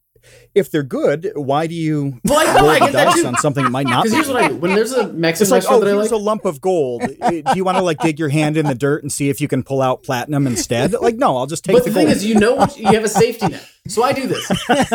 if 0.55 0.71
they're 0.71 0.83
good, 0.83 1.33
why 1.35 1.67
do 1.67 1.75
you 1.75 2.21
Well, 2.25 2.39
I 2.39 2.45
know, 2.55 2.61
roll 2.61 2.71
I 2.71 2.87
the 2.87 2.93
dice 2.93 3.15
too. 3.21 3.27
on 3.27 3.37
something 3.37 3.65
that 3.65 3.71
might 3.71 3.87
not? 3.87 4.05
Because 4.05 4.13
be 4.13 4.17
here's 4.17 4.29
what 4.29 4.43
I 4.45 4.49
do. 4.49 4.57
When 4.57 4.75
there's 4.75 4.93
a 4.93 5.09
Mexican 5.13 5.43
It's 5.45 5.51
like, 5.51 5.59
restaurant 5.59 5.83
oh, 5.83 5.85
that 5.85 5.91
I 5.91 5.95
here's 5.99 6.13
like, 6.13 6.21
a 6.21 6.23
lump 6.23 6.45
of 6.45 6.61
gold. 6.61 7.03
Uh, 7.03 7.31
Do 7.31 7.43
you 7.57 7.65
want 7.65 7.79
to 7.79 7.83
like 7.85 7.99
dig 7.99 8.19
your 8.19 8.29
hand 8.29 8.57
in 8.57 8.67
the 8.67 8.75
dirt 8.75 9.03
and 9.03 9.13
see 9.13 9.29
if 9.31 9.41
you 9.41 9.49
can 9.49 9.63
pull 9.63 9.83
out 9.83 10.03
platinum 10.03 10.47
instead? 10.47 10.93
Like, 10.93 11.17
no, 11.17 11.37
I'll 11.37 11.47
just 11.47 11.65
take 11.65 11.75
but 11.77 11.85
the, 11.85 11.91
the 11.91 11.95
thing 11.95 12.07
gold. 12.07 12.17
is, 12.17 12.25
you 12.25 12.37
know, 12.39 12.67
you 12.77 12.87
have 12.93 13.05
a 13.05 13.09
safety 13.09 13.49
net. 13.49 13.69
So 13.89 14.03
I 14.03 14.13
do 14.13 14.27
this 14.27 14.49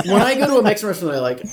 when 0.06 0.22
I 0.22 0.36
go 0.36 0.48
to 0.48 0.58
a 0.58 0.64
Mexican 0.64 0.88
restaurant 0.90 1.14
that 1.14 1.20
I 1.20 1.22
like. 1.22 1.44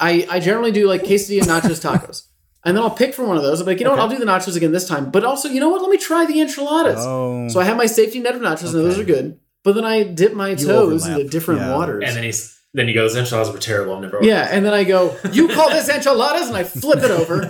I, 0.00 0.26
I 0.36 0.40
generally 0.40 0.70
do 0.72 0.86
like 0.86 1.02
quesadilla, 1.02 1.42
nachos, 1.42 1.80
tacos, 1.82 2.22
and 2.64 2.76
then 2.76 2.82
I'll 2.84 2.90
pick 2.90 3.14
from 3.14 3.26
one 3.28 3.36
of 3.36 3.42
those. 3.42 3.60
I'm 3.60 3.66
like, 3.66 3.78
you 3.78 3.84
know 3.84 3.90
what? 3.90 3.98
I'll 4.00 4.08
do 4.08 4.18
the 4.18 4.24
nachos 4.24 4.56
again 4.56 4.70
this 4.72 4.86
time. 4.86 5.10
But 5.10 5.24
also, 5.24 5.48
you 5.48 5.58
know 5.60 5.68
what? 5.70 5.82
Let 5.82 5.90
me 5.90 5.96
try 5.98 6.24
the 6.24 6.40
enchiladas. 6.40 6.98
oh, 7.00 7.48
So 7.48 7.58
I 7.60 7.64
have 7.64 7.76
my 7.76 7.86
safety 7.86 8.20
net 8.20 8.34
of 8.36 8.42
nachos, 8.42 8.66
and 8.74 8.84
those 8.84 8.98
are 8.98 9.04
good. 9.04 9.38
But 9.64 9.74
then 9.74 9.84
I 9.84 10.02
dip 10.04 10.34
my 10.34 10.54
toes 10.54 10.68
overlap. 11.02 11.18
into 11.20 11.30
different 11.30 11.60
Yeah. 11.62 11.74
waters. 11.76 12.04
And 12.06 12.16
then 12.16 12.22
he's 12.24 12.58
then 12.74 12.88
he 12.88 12.92
goes, 12.92 13.16
enchiladas 13.16 13.52
were 13.52 13.58
terrible. 13.58 13.94
I'm 13.94 14.02
never. 14.02 14.22
yeah, 14.22 14.48
and 14.50 14.64
then 14.66 14.74
I 14.74 14.84
go, 14.84 15.16
you 15.32 15.48
call 15.48 15.70
this 15.70 15.88
enchiladas, 15.94 16.48
and 16.48 16.56
I 16.56 16.64
flip 16.64 16.98
it 17.02 17.10
over, 17.10 17.42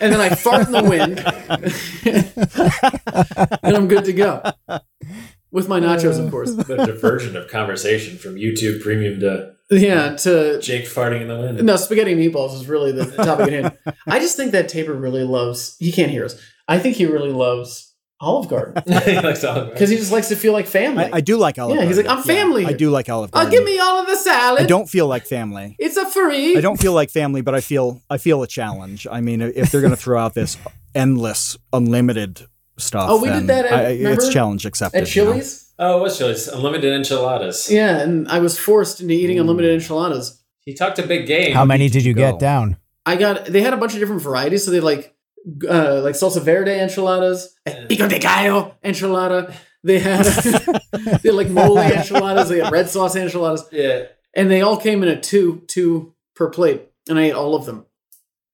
and 0.00 0.12
then 0.12 0.20
I 0.20 0.28
fart 0.30 0.66
in 0.66 0.72
the 0.72 0.84
wind, 0.84 1.18
and 3.62 3.76
I'm 3.76 3.88
good 3.88 4.04
to 4.04 4.12
go 4.12 4.42
with 5.50 5.68
my 5.68 5.80
nachos, 5.80 6.22
of 6.24 6.30
course. 6.30 6.54
The 6.54 6.76
diversion 6.86 7.36
of 7.36 7.48
conversation 7.48 8.18
from 8.18 8.36
YouTube 8.36 8.82
Premium 8.82 9.20
to 9.20 9.54
Yeah, 9.70 10.16
to 10.16 10.60
Jake 10.60 10.84
farting 10.84 11.22
in 11.22 11.28
the 11.28 11.38
wind. 11.38 11.62
No, 11.62 11.76
spaghetti 11.76 12.14
meatballs 12.14 12.54
is 12.54 12.68
really 12.68 12.92
the 12.92 13.06
topic 13.06 13.48
at 13.48 13.52
hand. 13.52 13.78
I 14.06 14.18
just 14.18 14.36
think 14.36 14.52
that 14.52 14.68
Tabor 14.68 14.94
really 14.94 15.24
loves. 15.24 15.76
He 15.78 15.92
can't 15.92 16.10
hear 16.10 16.24
us. 16.24 16.40
I 16.68 16.78
think 16.78 16.96
he 16.96 17.06
really 17.06 17.32
loves 17.32 17.91
Olive 18.22 18.48
Garden 18.48 18.82
he 19.04 19.20
likes 19.20 19.42
Olive 19.42 19.56
Garden. 19.56 19.70
because 19.72 19.90
he 19.90 19.96
just 19.96 20.12
likes 20.12 20.28
to 20.28 20.36
feel 20.36 20.52
like 20.52 20.66
family. 20.66 21.04
I, 21.04 21.16
I 21.16 21.20
do 21.20 21.36
like 21.36 21.58
Olive 21.58 21.76
Yeah, 21.76 21.84
he's 21.84 21.96
like, 21.96 22.06
"I'm 22.06 22.22
family 22.22 22.64
I 22.64 22.72
do 22.72 22.88
like 22.88 23.08
Olive 23.08 23.30
oh, 23.32 23.36
Garden. 23.36 23.50
give 23.50 23.64
me 23.64 23.78
all 23.80 24.00
of 24.00 24.06
the 24.06 24.16
salad. 24.16 24.62
I 24.62 24.66
don't 24.66 24.88
feel 24.88 25.08
like 25.08 25.26
family. 25.26 25.74
It's 25.78 25.96
a 25.96 26.06
free. 26.08 26.56
I 26.56 26.60
don't 26.60 26.80
feel 26.80 26.92
like 26.92 27.10
family, 27.10 27.40
but 27.40 27.54
I 27.54 27.60
feel 27.60 28.00
I 28.08 28.18
feel 28.18 28.42
a 28.42 28.46
challenge. 28.46 29.06
I 29.10 29.20
mean, 29.20 29.42
if 29.42 29.70
they're 29.70 29.80
going 29.80 29.90
to 29.90 29.96
throw 29.96 30.20
out 30.20 30.34
this 30.34 30.56
endless, 30.94 31.58
unlimited 31.72 32.46
stuff, 32.78 33.06
Oh, 33.10 33.20
we 33.20 33.28
did 33.28 33.48
that 33.48 33.64
at- 33.66 33.72
I, 33.72 33.92
remember? 33.94 34.12
it's 34.12 34.32
challenge 34.32 34.66
accepted. 34.66 35.02
at 35.02 35.14
you 35.16 35.24
know? 35.24 35.32
Chili's. 35.32 35.72
oh, 35.80 36.00
what's 36.00 36.16
Chili's? 36.16 36.46
Unlimited 36.46 36.92
enchiladas. 36.92 37.70
Yeah, 37.70 37.98
and 37.98 38.28
I 38.28 38.38
was 38.38 38.58
forced 38.58 39.00
into 39.00 39.14
eating 39.14 39.38
mm. 39.38 39.40
unlimited 39.40 39.72
enchiladas. 39.72 40.40
He 40.60 40.74
talked 40.74 41.00
a 41.00 41.06
big 41.06 41.26
game. 41.26 41.54
How 41.54 41.64
many 41.64 41.88
did 41.88 42.04
you 42.04 42.14
go? 42.14 42.30
get 42.30 42.38
down? 42.38 42.76
I 43.04 43.16
got. 43.16 43.46
They 43.46 43.62
had 43.62 43.72
a 43.72 43.76
bunch 43.76 43.94
of 43.94 43.98
different 43.98 44.22
varieties, 44.22 44.64
so 44.64 44.70
they 44.70 44.78
like, 44.78 45.11
uh, 45.68 46.00
like 46.02 46.14
salsa 46.14 46.40
verde 46.42 46.70
enchiladas, 46.78 47.48
pico 47.88 48.08
de 48.08 48.18
gallo 48.18 48.74
enchilada. 48.84 49.54
They 49.84 49.98
had, 49.98 50.24
they 50.92 51.28
had 51.30 51.34
like 51.34 51.48
mole 51.50 51.78
enchiladas. 51.78 52.48
They 52.48 52.60
had 52.60 52.72
red 52.72 52.88
sauce 52.88 53.16
enchiladas. 53.16 53.64
Yeah. 53.72 54.04
and 54.34 54.50
they 54.50 54.60
all 54.62 54.76
came 54.76 55.02
in 55.02 55.08
a 55.08 55.20
two 55.20 55.62
two 55.66 56.14
per 56.36 56.48
plate 56.50 56.82
and 57.08 57.18
i 57.18 57.24
ate 57.24 57.32
all 57.34 57.54
of 57.54 57.66
them 57.66 57.84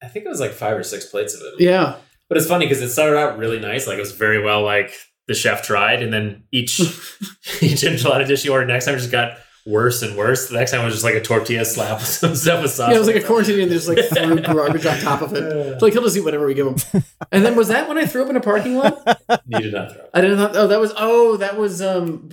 I 0.03 0.09
think 0.09 0.25
it 0.27 0.29
was 0.29 0.41
like 0.41 0.53
five 0.53 0.77
or 0.77 0.83
six 0.83 1.07
plates 1.07 1.35
of 1.35 1.41
it. 1.43 1.55
yeah 1.61 1.97
But 2.29 2.39
it's 2.39 2.47
funny 2.47 2.67
because 2.67 2.81
it 2.83 2.89
started 2.91 3.17
out 3.19 3.37
really 3.39 3.59
nice. 3.61 3.87
Like 3.87 3.97
it 3.99 4.01
was 4.01 4.13
very 4.13 4.43
well 4.43 4.63
like 4.63 4.93
the 5.27 5.35
chef 5.35 5.63
tried, 5.63 6.03
and 6.03 6.13
then 6.13 6.45
each 6.53 6.81
each 7.61 7.83
enchilada 7.83 8.27
dish 8.27 8.45
you 8.45 8.53
ordered 8.53 8.69
next 8.69 8.87
time 8.87 8.97
just 8.97 9.11
got 9.13 9.39
worse 9.69 10.03
and 10.03 10.17
worse. 10.17 10.49
The 10.49 10.55
next 10.55 10.71
time 10.71 10.85
was 10.85 10.95
just 10.95 11.05
like 11.05 11.15
a 11.15 11.21
tortilla 11.21 11.65
slap 11.65 11.99
with 12.01 12.07
some 12.09 12.35
stuff 12.35 12.63
with 12.63 12.71
sauce. 12.71 12.89
yeah 12.91 12.97
it 12.97 12.99
was 12.99 13.07
like 13.07 13.17
a 13.17 13.23
quarantine 13.23 13.61
and 13.61 13.71
there's 13.71 13.89
like 13.89 13.99
threw 14.15 14.41
garbage 14.41 14.87
on 14.87 14.99
top 15.01 15.21
of 15.21 15.35
it 15.35 15.43
it's 15.45 15.83
like 15.83 15.93
he'll 15.93 16.03
just 16.03 16.17
eat 16.17 16.25
whatever 16.25 16.47
we 16.47 16.55
give 16.55 16.67
him 16.67 17.03
and 17.31 17.45
then 17.45 17.55
was 17.55 17.69
that 17.69 17.89
when 17.89 17.99
i 17.99 18.07
threw 18.07 18.23
up 18.25 18.31
in 18.31 18.37
a 18.37 18.41
parking 18.41 18.77
lot 18.77 18.99
You 19.47 19.61
did 19.61 19.73
not 19.75 19.93
throw. 19.93 20.01
up. 20.03 20.11
i 20.15 20.21
didn't 20.21 20.39
know 20.39 20.51
oh 20.55 20.67
that 20.69 20.81
was 20.81 20.93
oh 20.97 21.37
that 21.37 21.57
was 21.59 21.83
um 21.83 22.31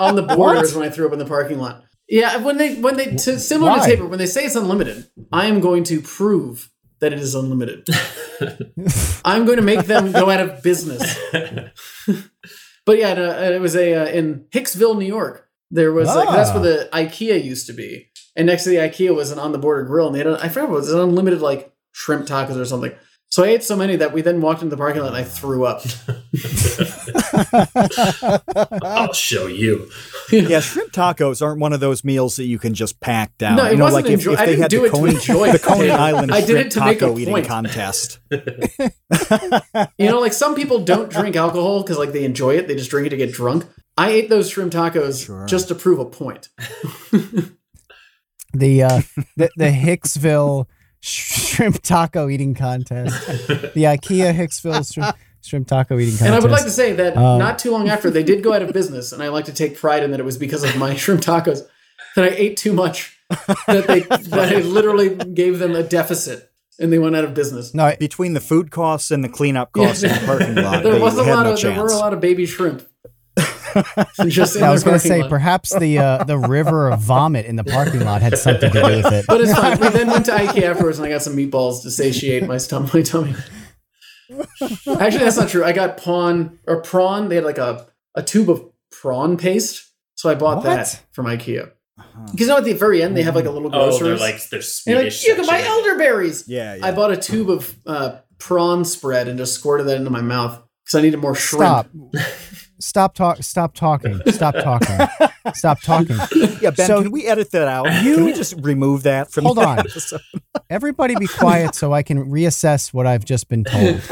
on 0.00 0.16
the 0.16 0.22
borders 0.22 0.74
when 0.74 0.86
i 0.86 0.90
threw 0.90 1.06
up 1.06 1.12
in 1.12 1.18
the 1.18 1.24
parking 1.26 1.58
lot 1.58 1.84
yeah 2.08 2.36
when 2.38 2.56
they 2.58 2.74
when 2.80 2.96
they 2.96 3.14
to, 3.16 3.38
similar 3.38 3.70
Why? 3.70 3.78
to 3.80 3.86
taper 3.86 4.06
when 4.06 4.18
they 4.18 4.26
say 4.26 4.44
it's 4.44 4.56
unlimited 4.56 5.08
i 5.32 5.46
am 5.46 5.60
going 5.60 5.84
to 5.84 6.00
prove 6.02 6.70
that 7.00 7.12
it 7.12 7.18
is 7.20 7.34
unlimited 7.34 7.86
i'm 9.24 9.44
going 9.44 9.56
to 9.58 9.62
make 9.62 9.86
them 9.86 10.10
go 10.12 10.30
out 10.30 10.40
of 10.40 10.62
business 10.62 11.18
But 12.86 12.98
yeah, 12.98 13.14
it 13.50 13.60
was 13.60 13.74
a 13.74 13.94
uh, 13.94 14.06
in 14.06 14.46
Hicksville, 14.52 14.96
New 14.96 15.06
York. 15.06 15.45
There 15.70 15.92
was 15.92 16.08
like 16.08 16.28
that's 16.28 16.50
where 16.50 16.60
ah. 16.60 16.62
the 16.62 16.88
IKEA 16.92 17.42
used 17.42 17.66
to 17.66 17.72
be, 17.72 18.08
and 18.36 18.46
next 18.46 18.64
to 18.64 18.70
the 18.70 18.76
IKEA 18.76 19.14
was 19.14 19.30
an 19.30 19.38
on 19.38 19.52
the 19.52 19.58
border 19.58 19.84
grill, 19.84 20.06
and 20.06 20.14
they 20.14 20.20
had 20.20 20.28
a, 20.28 20.38
I 20.40 20.48
forgot 20.48 20.70
what 20.70 20.76
it 20.76 20.80
was 20.80 20.92
an 20.92 21.00
unlimited 21.00 21.40
like 21.40 21.72
shrimp 21.92 22.26
tacos 22.26 22.56
or 22.56 22.64
something. 22.64 22.92
So 23.28 23.44
I 23.44 23.48
ate 23.48 23.64
so 23.64 23.76
many 23.76 23.96
that 23.96 24.12
we 24.12 24.22
then 24.22 24.40
walked 24.40 24.62
into 24.62 24.74
the 24.74 24.78
parking 24.78 25.02
lot 25.02 25.08
and 25.08 25.16
I 25.16 25.24
threw 25.24 25.66
up. 25.66 25.82
I'll 28.82 29.12
show 29.12 29.46
you. 29.46 29.90
Yeah, 30.32 30.58
shrimp 30.58 30.90
tacos 30.90 31.40
aren't 31.40 31.60
one 31.60 31.72
of 31.72 31.78
those 31.78 32.02
meals 32.02 32.34
that 32.36 32.46
you 32.46 32.58
can 32.58 32.74
just 32.74 32.98
pack 32.98 33.38
down. 33.38 33.56
No, 33.56 33.66
it 33.66 33.72
you 33.72 33.76
know, 33.76 33.84
wasn't 33.84 34.06
like 34.06 34.12
if, 34.12 34.20
enjoy- 34.20 34.32
if 34.32 34.40
I 34.40 34.46
they 34.46 34.52
didn't 34.52 34.62
had 34.62 34.70
do 34.70 34.80
the 34.80 34.86
it 34.86 34.88
to 34.88 34.96
Coney, 34.96 35.14
enjoy 35.14 35.46
the 35.48 35.54
it. 35.54 35.62
Coney 35.62 35.90
Island 35.90 36.32
I 36.32 36.40
did 36.40 36.48
shrimp 36.48 36.66
it 36.66 36.70
to 36.72 36.80
make 36.80 36.96
a 36.96 37.00
taco 37.00 37.18
eating 37.18 37.34
point. 37.34 37.46
contest. 37.46 38.18
You 39.98 40.10
know, 40.10 40.18
like 40.18 40.32
some 40.32 40.56
people 40.56 40.84
don't 40.84 41.12
drink 41.12 41.36
alcohol 41.36 41.82
because 41.82 41.96
like 41.96 42.12
they 42.12 42.24
enjoy 42.24 42.56
it; 42.56 42.66
they 42.66 42.74
just 42.74 42.90
drink 42.90 43.06
it 43.06 43.10
to 43.10 43.16
get 43.16 43.32
drunk. 43.32 43.66
I 43.96 44.10
ate 44.10 44.28
those 44.28 44.50
shrimp 44.50 44.72
tacos 44.72 45.24
Sure. 45.24 45.46
just 45.46 45.68
to 45.68 45.74
prove 45.74 45.98
a 45.98 46.04
point. 46.04 46.48
The 48.54 48.84
uh, 48.84 49.02
the, 49.36 49.50
the 49.56 49.66
Hicksville 49.66 50.66
shrimp 51.00 51.82
taco 51.82 52.28
eating 52.28 52.54
contest. 52.54 53.26
The 53.48 53.84
IKEA 53.84 54.34
Hicksville 54.34 54.90
shrimp, 54.90 55.14
shrimp 55.42 55.66
taco 55.68 55.98
eating 55.98 56.12
contest. 56.16 56.26
And 56.26 56.34
I 56.34 56.38
would 56.38 56.50
like 56.50 56.64
to 56.64 56.70
say 56.70 56.92
that 56.94 57.16
Um, 57.18 57.38
not 57.38 57.58
too 57.58 57.70
long 57.70 57.88
after 57.90 58.10
they 58.10 58.22
did 58.22 58.42
go 58.42 58.54
out 58.54 58.62
of 58.62 58.72
business, 58.72 59.12
and 59.12 59.22
I 59.22 59.28
like 59.28 59.44
to 59.46 59.52
take 59.52 59.76
pride 59.76 60.02
in 60.02 60.10
that 60.12 60.20
it 60.20 60.24
was 60.24 60.38
because 60.38 60.62
of 60.64 60.74
my 60.78 60.94
shrimp 60.96 61.20
tacos 61.20 61.66
that 62.14 62.24
I 62.24 62.28
ate 62.28 62.56
too 62.56 62.72
much 62.72 63.18
that 63.66 63.84
they 63.88 64.00
that 64.00 64.52
I 64.54 64.60
literally 64.60 65.14
gave 65.16 65.58
them 65.58 65.74
a 65.74 65.82
deficit 65.82 66.50
and 66.78 66.90
they 66.92 66.98
went 66.98 67.16
out 67.16 67.24
of 67.24 67.34
business. 67.34 67.74
no, 67.74 67.94
Between 67.98 68.32
the 68.34 68.40
food 68.40 68.70
costs 68.70 69.10
and 69.10 69.22
the 69.24 69.28
cleanup 69.28 69.72
costs 69.72 70.02
in 70.02 70.10
the 70.12 70.20
parking 70.26 70.54
lot, 70.54 70.82
There 70.82 70.94
they 70.94 71.00
was 71.00 71.18
a 71.18 71.24
had 71.24 71.34
lot 71.34 71.42
no 71.44 71.52
of 71.54 71.60
there 71.60 71.82
were 71.82 71.88
a 71.88 71.96
lot 71.96 72.14
of 72.14 72.20
baby 72.20 72.46
shrimp. 72.46 72.86
Just 74.28 74.56
I 74.60 74.70
was 74.70 74.84
going 74.84 74.94
to 74.98 75.00
say 75.06 75.20
lot. 75.22 75.30
perhaps 75.30 75.76
the 75.78 75.98
uh, 75.98 76.24
the 76.24 76.38
river 76.38 76.90
of 76.90 77.00
vomit 77.00 77.46
in 77.46 77.56
the 77.56 77.64
parking 77.64 78.00
lot 78.00 78.22
had 78.22 78.36
something 78.38 78.70
to 78.70 78.80
do 78.82 78.96
with 78.96 79.12
it. 79.12 79.24
But 79.26 79.40
it's 79.40 79.52
fine. 79.52 79.78
We 79.80 79.88
then 79.88 80.08
went 80.08 80.26
to 80.26 80.32
IKEA 80.32 80.62
afterwards 80.62 80.98
and 80.98 81.06
I 81.06 81.10
got 81.10 81.22
some 81.22 81.36
meatballs 81.36 81.82
to 81.82 81.90
satiate 81.90 82.46
my 82.46 82.58
stomach, 82.58 82.92
my 82.94 83.02
tummy. 83.02 83.34
Actually, 84.30 85.24
that's 85.24 85.36
not 85.36 85.48
true. 85.48 85.64
I 85.64 85.72
got 85.72 85.96
prawn 85.98 86.58
or 86.66 86.80
prawn. 86.82 87.28
They 87.28 87.36
had 87.36 87.44
like 87.44 87.58
a, 87.58 87.86
a 88.14 88.22
tube 88.22 88.50
of 88.50 88.64
prawn 88.90 89.36
paste, 89.36 89.88
so 90.14 90.28
I 90.28 90.34
bought 90.34 90.58
What? 90.58 90.64
that 90.64 91.00
from 91.12 91.26
IKEA. 91.26 91.70
Because 92.26 92.40
you 92.40 92.46
know, 92.48 92.58
at 92.58 92.64
the 92.64 92.72
very 92.74 93.02
end, 93.02 93.16
they 93.16 93.22
have 93.22 93.34
like 93.34 93.44
a 93.46 93.50
little 93.50 93.70
grocery. 93.70 94.08
Oh, 94.08 94.10
they're 94.10 94.18
like 94.18 94.48
they're 94.50 94.58
And 94.58 94.86
you're 94.86 95.10
Swedish. 95.10 95.22
like, 95.22 95.28
you 95.28 95.34
can 95.36 95.46
buy 95.46 95.62
elderberries. 95.62 96.44
Yeah, 96.48 96.74
yeah. 96.74 96.86
I 96.86 96.92
bought 96.92 97.10
a 97.12 97.16
tube 97.16 97.48
of 97.50 97.74
uh, 97.86 98.18
prawn 98.38 98.84
spread 98.84 99.28
and 99.28 99.38
just 99.38 99.54
squirted 99.54 99.86
that 99.86 99.96
into 99.96 100.10
my 100.10 100.20
mouth 100.20 100.62
because 100.84 100.98
I 100.98 101.02
needed 101.02 101.18
more 101.20 101.34
shrimp. 101.34 101.62
Stop. 101.62 101.88
Stop 102.78 103.14
talk. 103.14 103.42
Stop 103.42 103.74
talking. 103.74 104.20
Stop 104.28 104.54
talking. 104.54 104.96
Stop 105.54 105.80
talking. 105.82 106.16
yeah, 106.60 106.70
Ben, 106.70 106.86
So- 106.86 107.02
can 107.02 107.10
we 107.12 107.26
edit 107.26 107.50
that 107.52 107.68
out? 107.68 108.04
You- 108.04 108.16
can 108.16 108.24
we 108.24 108.32
just 108.32 108.54
remove 108.60 109.02
that 109.04 109.30
from 109.30 109.44
Hold 109.44 109.58
the 109.58 109.66
on. 109.66 109.78
episode? 109.80 110.20
Everybody, 110.70 111.14
be 111.16 111.26
quiet 111.26 111.74
so 111.74 111.92
I 111.92 112.02
can 112.02 112.24
reassess 112.30 112.92
what 112.92 113.06
I've 113.06 113.24
just 113.24 113.48
been 113.48 113.64
told. 113.64 114.02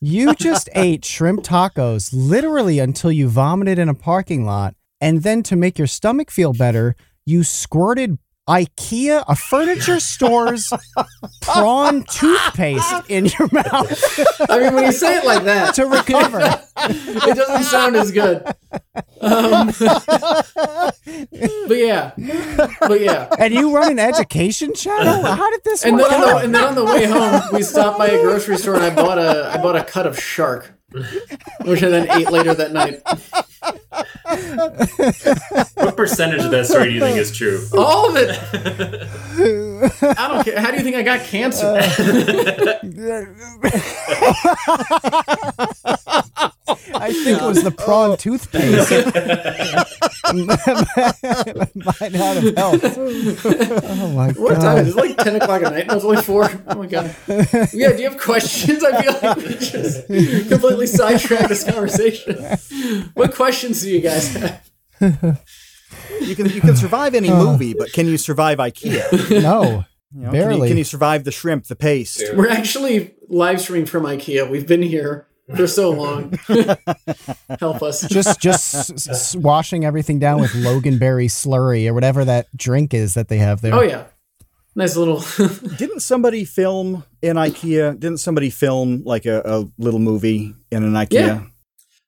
You 0.00 0.34
just 0.34 0.68
ate 0.74 1.04
shrimp 1.04 1.42
tacos 1.42 2.10
literally 2.12 2.78
until 2.78 3.10
you 3.10 3.28
vomited 3.28 3.78
in 3.78 3.88
a 3.88 3.94
parking 3.94 4.44
lot, 4.44 4.74
and 5.00 5.22
then 5.22 5.42
to 5.44 5.56
make 5.56 5.78
your 5.78 5.86
stomach 5.86 6.30
feel 6.30 6.52
better, 6.52 6.94
you 7.24 7.42
squirted 7.44 8.18
IKEA, 8.48 9.24
a 9.26 9.34
furniture 9.34 9.98
store's 9.98 10.72
prawn 11.42 12.04
toothpaste 12.04 12.94
in 13.08 13.26
your 13.26 13.48
mouth 13.50 14.40
I 14.48 14.60
mean, 14.60 14.74
when 14.74 14.84
you 14.84 14.92
say 14.92 15.16
it 15.18 15.24
like 15.24 15.42
that, 15.44 15.74
to 15.74 15.86
recover. 15.86 16.40
it 16.78 17.36
doesn't 17.36 17.64
sound 17.64 17.96
as 17.96 18.12
good. 18.12 18.46
Um, 19.20 19.66
but 21.66 21.76
yeah, 21.76 22.12
but 22.80 23.00
yeah. 23.00 23.28
And 23.38 23.52
you 23.52 23.74
run 23.74 23.90
an 23.90 23.98
education 23.98 24.74
channel? 24.74 25.22
How 25.24 25.50
did 25.50 25.64
this 25.64 25.84
And 25.84 25.96
work 25.96 26.08
then, 26.10 26.20
the, 26.20 26.36
and 26.36 26.54
then 26.54 26.64
on 26.64 26.74
the 26.76 26.84
way 26.84 27.06
home, 27.06 27.42
we 27.52 27.62
stopped 27.62 27.98
by 27.98 28.08
a 28.08 28.22
grocery 28.22 28.58
store 28.58 28.76
and 28.76 28.84
I 28.84 28.94
bought 28.94 29.18
a 29.18 29.50
I 29.52 29.56
bought 29.60 29.76
a 29.76 29.82
cut 29.82 30.06
of 30.06 30.20
shark, 30.20 30.75
which 31.64 31.82
I 31.82 31.88
then 31.88 32.10
ate 32.10 32.30
later 32.30 32.54
that 32.54 32.72
night. 32.72 33.00
What 35.74 35.96
percentage 35.96 36.44
of 36.44 36.50
that 36.50 36.66
story 36.66 36.88
do 36.88 36.94
you 36.94 37.00
think 37.00 37.18
is 37.18 37.36
true? 37.36 37.66
All 37.76 38.10
of 38.10 38.16
it. 38.16 38.30
I 40.18 40.28
don't 40.28 40.44
care. 40.44 40.60
How 40.60 40.70
do 40.70 40.76
you 40.76 40.82
think 40.82 40.96
I 40.96 41.02
got 41.02 41.20
cancer? 41.20 41.66
Uh, 41.66 41.82
I 46.94 47.12
think 47.12 47.40
it 47.40 47.44
was 47.44 47.62
the 47.62 47.70
prawn 47.70 48.10
Oh. 48.10 48.16
toothpaste. 48.16 48.90
Might 50.36 52.12
not 52.12 52.36
have 52.36 52.56
helped. 52.56 52.84
Oh 53.84 54.12
my 54.14 54.32
What 54.32 54.54
time 54.60 54.78
is 54.86 54.94
god! 54.94 55.04
it? 55.04 55.10
It's 55.10 55.16
like 55.16 55.16
10 55.18 55.36
o'clock 55.36 55.62
at 55.62 55.72
night. 55.72 55.86
No, 55.86 55.94
it's 55.96 56.04
only 56.04 56.22
4. 56.22 56.50
Oh 56.68 56.74
my 56.76 56.86
god. 56.86 57.14
Yeah, 57.28 57.92
do 57.92 57.98
you 58.02 58.08
have 58.10 58.18
questions? 58.18 58.82
I 58.84 59.02
feel 59.02 59.12
like 59.22 59.36
we 59.36 59.54
just 59.56 60.06
completely 60.48 60.86
sidetracked 60.86 61.48
this 61.48 61.64
conversation. 61.64 62.36
What 63.14 63.34
questions 63.34 63.82
do 63.82 63.90
you 63.90 64.00
guys 64.00 64.34
have? 64.34 64.62
You 66.20 66.34
can 66.34 66.46
you 66.46 66.60
can 66.60 66.76
survive 66.76 67.14
any 67.14 67.28
uh. 67.30 67.42
movie, 67.42 67.74
but 67.74 67.92
can 67.92 68.06
you 68.06 68.16
survive 68.18 68.58
IKEA? 68.58 69.40
No, 69.42 69.84
You 70.12 70.22
know, 70.22 70.30
Can 70.30 70.32
barely. 70.32 70.62
you, 70.62 70.68
can 70.68 70.76
you 70.78 70.84
survive 70.84 71.24
the 71.24 71.32
shrimp, 71.32 71.66
the 71.66 71.76
paste? 71.76 72.22
We're 72.34 72.48
actually 72.50 73.14
live 73.28 73.60
streaming 73.60 73.86
from 73.86 74.02
IKEA. 74.04 74.48
We've 74.50 74.66
been 74.66 74.82
here 74.82 75.28
for 75.54 75.66
so 75.66 75.90
long. 75.90 76.32
Help 77.60 77.82
us. 77.82 78.06
just 78.08 78.40
just 78.40 78.74
s- 78.90 79.08
s- 79.08 79.36
washing 79.36 79.84
everything 79.84 80.18
down 80.18 80.40
with 80.40 80.50
Lingonberry 80.52 81.26
slurry 81.28 81.88
or 81.88 81.94
whatever 81.94 82.24
that 82.24 82.46
drink 82.56 82.94
is 82.94 83.14
that 83.14 83.28
they 83.28 83.38
have 83.38 83.60
there. 83.60 83.74
Oh, 83.74 83.82
yeah. 83.82 84.04
Nice 84.74 84.96
little. 84.96 85.22
Didn't 85.76 86.00
somebody 86.00 86.44
film 86.44 87.04
in 87.22 87.36
IKEA? 87.36 87.98
Didn't 87.98 88.18
somebody 88.18 88.50
film 88.50 89.02
like 89.04 89.24
a, 89.24 89.40
a 89.44 89.64
little 89.78 90.00
movie 90.00 90.54
in 90.70 90.82
an 90.82 90.92
IKEA? 90.92 91.12
Yeah. 91.12 91.42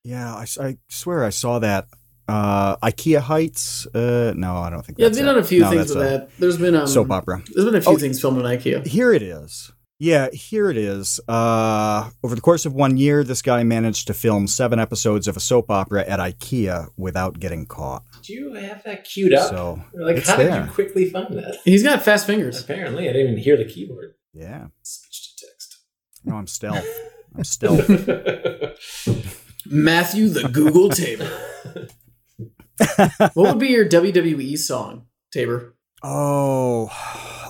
Yeah, 0.05 0.35
I, 0.37 0.43
s- 0.43 0.59
I 0.59 0.77
swear 0.89 1.25
I 1.25 1.31
saw 1.31 1.59
that. 1.61 1.87
Uh, 2.29 2.77
IKEA 2.79 3.21
Heights? 3.21 3.87
Uh, 3.87 4.35
no, 4.37 4.57
I 4.59 4.69
don't 4.69 4.85
think 4.85 4.99
yeah, 4.99 5.07
that's 5.07 5.17
they've 5.17 5.25
it. 5.27 5.31
done 5.31 5.39
a 5.39 5.45
few 5.45 5.61
No, 5.61 5.71
things 5.71 5.81
that's 5.89 5.95
with 5.95 6.07
a 6.07 6.11
that. 6.11 6.31
There's 6.39 6.59
been 6.59 6.75
um, 6.75 6.87
Soap 6.87 7.11
opera. 7.11 7.43
There's 7.55 7.65
been 7.65 7.75
a 7.77 7.81
few 7.81 7.93
Oh. 7.93 7.97
things 7.97 8.21
filmed 8.21 8.39
in 8.39 8.45
IKEA. 8.45 8.87
Here 8.87 9.13
it 9.15 9.23
is. 9.23 9.73
Yeah, 10.01 10.31
here 10.31 10.71
it 10.71 10.77
is. 10.77 11.19
Uh, 11.27 12.11
over 12.23 12.37
the 12.37 12.41
course 12.41 12.65
of 12.65 12.73
one 12.73 12.97
year, 12.97 13.25
this 13.25 13.43
guy 13.43 13.65
managed 13.65 14.07
to 14.07 14.15
film 14.15 14.47
seven 14.47 14.79
episodes 14.79 15.27
of 15.27 15.37
a 15.37 15.41
soap 15.41 15.71
opera 15.73 16.05
at 16.07 16.21
IKEA 16.21 16.87
without 16.97 17.41
getting 17.41 17.67
caught. 17.67 18.05
Do 18.23 18.33
you 18.33 18.53
have 18.55 18.85
that 18.85 19.03
queued 19.03 19.35
up? 19.35 19.51
So 19.51 19.83
like, 19.95 20.19
it's 20.19 20.29
how 20.29 20.37
did 20.37 20.55
you 20.55 20.71
quickly 20.71 21.11
find 21.11 21.37
that? 21.37 21.59
He's 21.65 21.83
got 21.83 22.03
fast 22.03 22.27
fingers. 22.29 22.63
Apparently, 22.63 23.09
I 23.09 23.13
didn't 23.13 23.33
even 23.33 23.43
hear 23.43 23.57
the 23.57 23.65
keyboard. 23.65 24.15
yeah, 24.33 24.69
Speech 24.83 25.35
to 25.37 25.47
text. 25.47 25.79
no, 26.25 26.37
I'm 26.37 26.47
stealth. 26.47 26.87
I'm 27.37 27.43
stealth. 27.59 27.89
Matthew 29.67 30.29
the 30.29 30.49
Google 30.49 30.91
Tabor. 30.91 31.29
what 33.35 33.35
would 33.37 33.59
be 33.59 33.69
your 33.69 33.89
WWE 33.89 34.57
song, 34.59 35.07
Tabor? 35.33 35.75
Oh, 36.05 36.89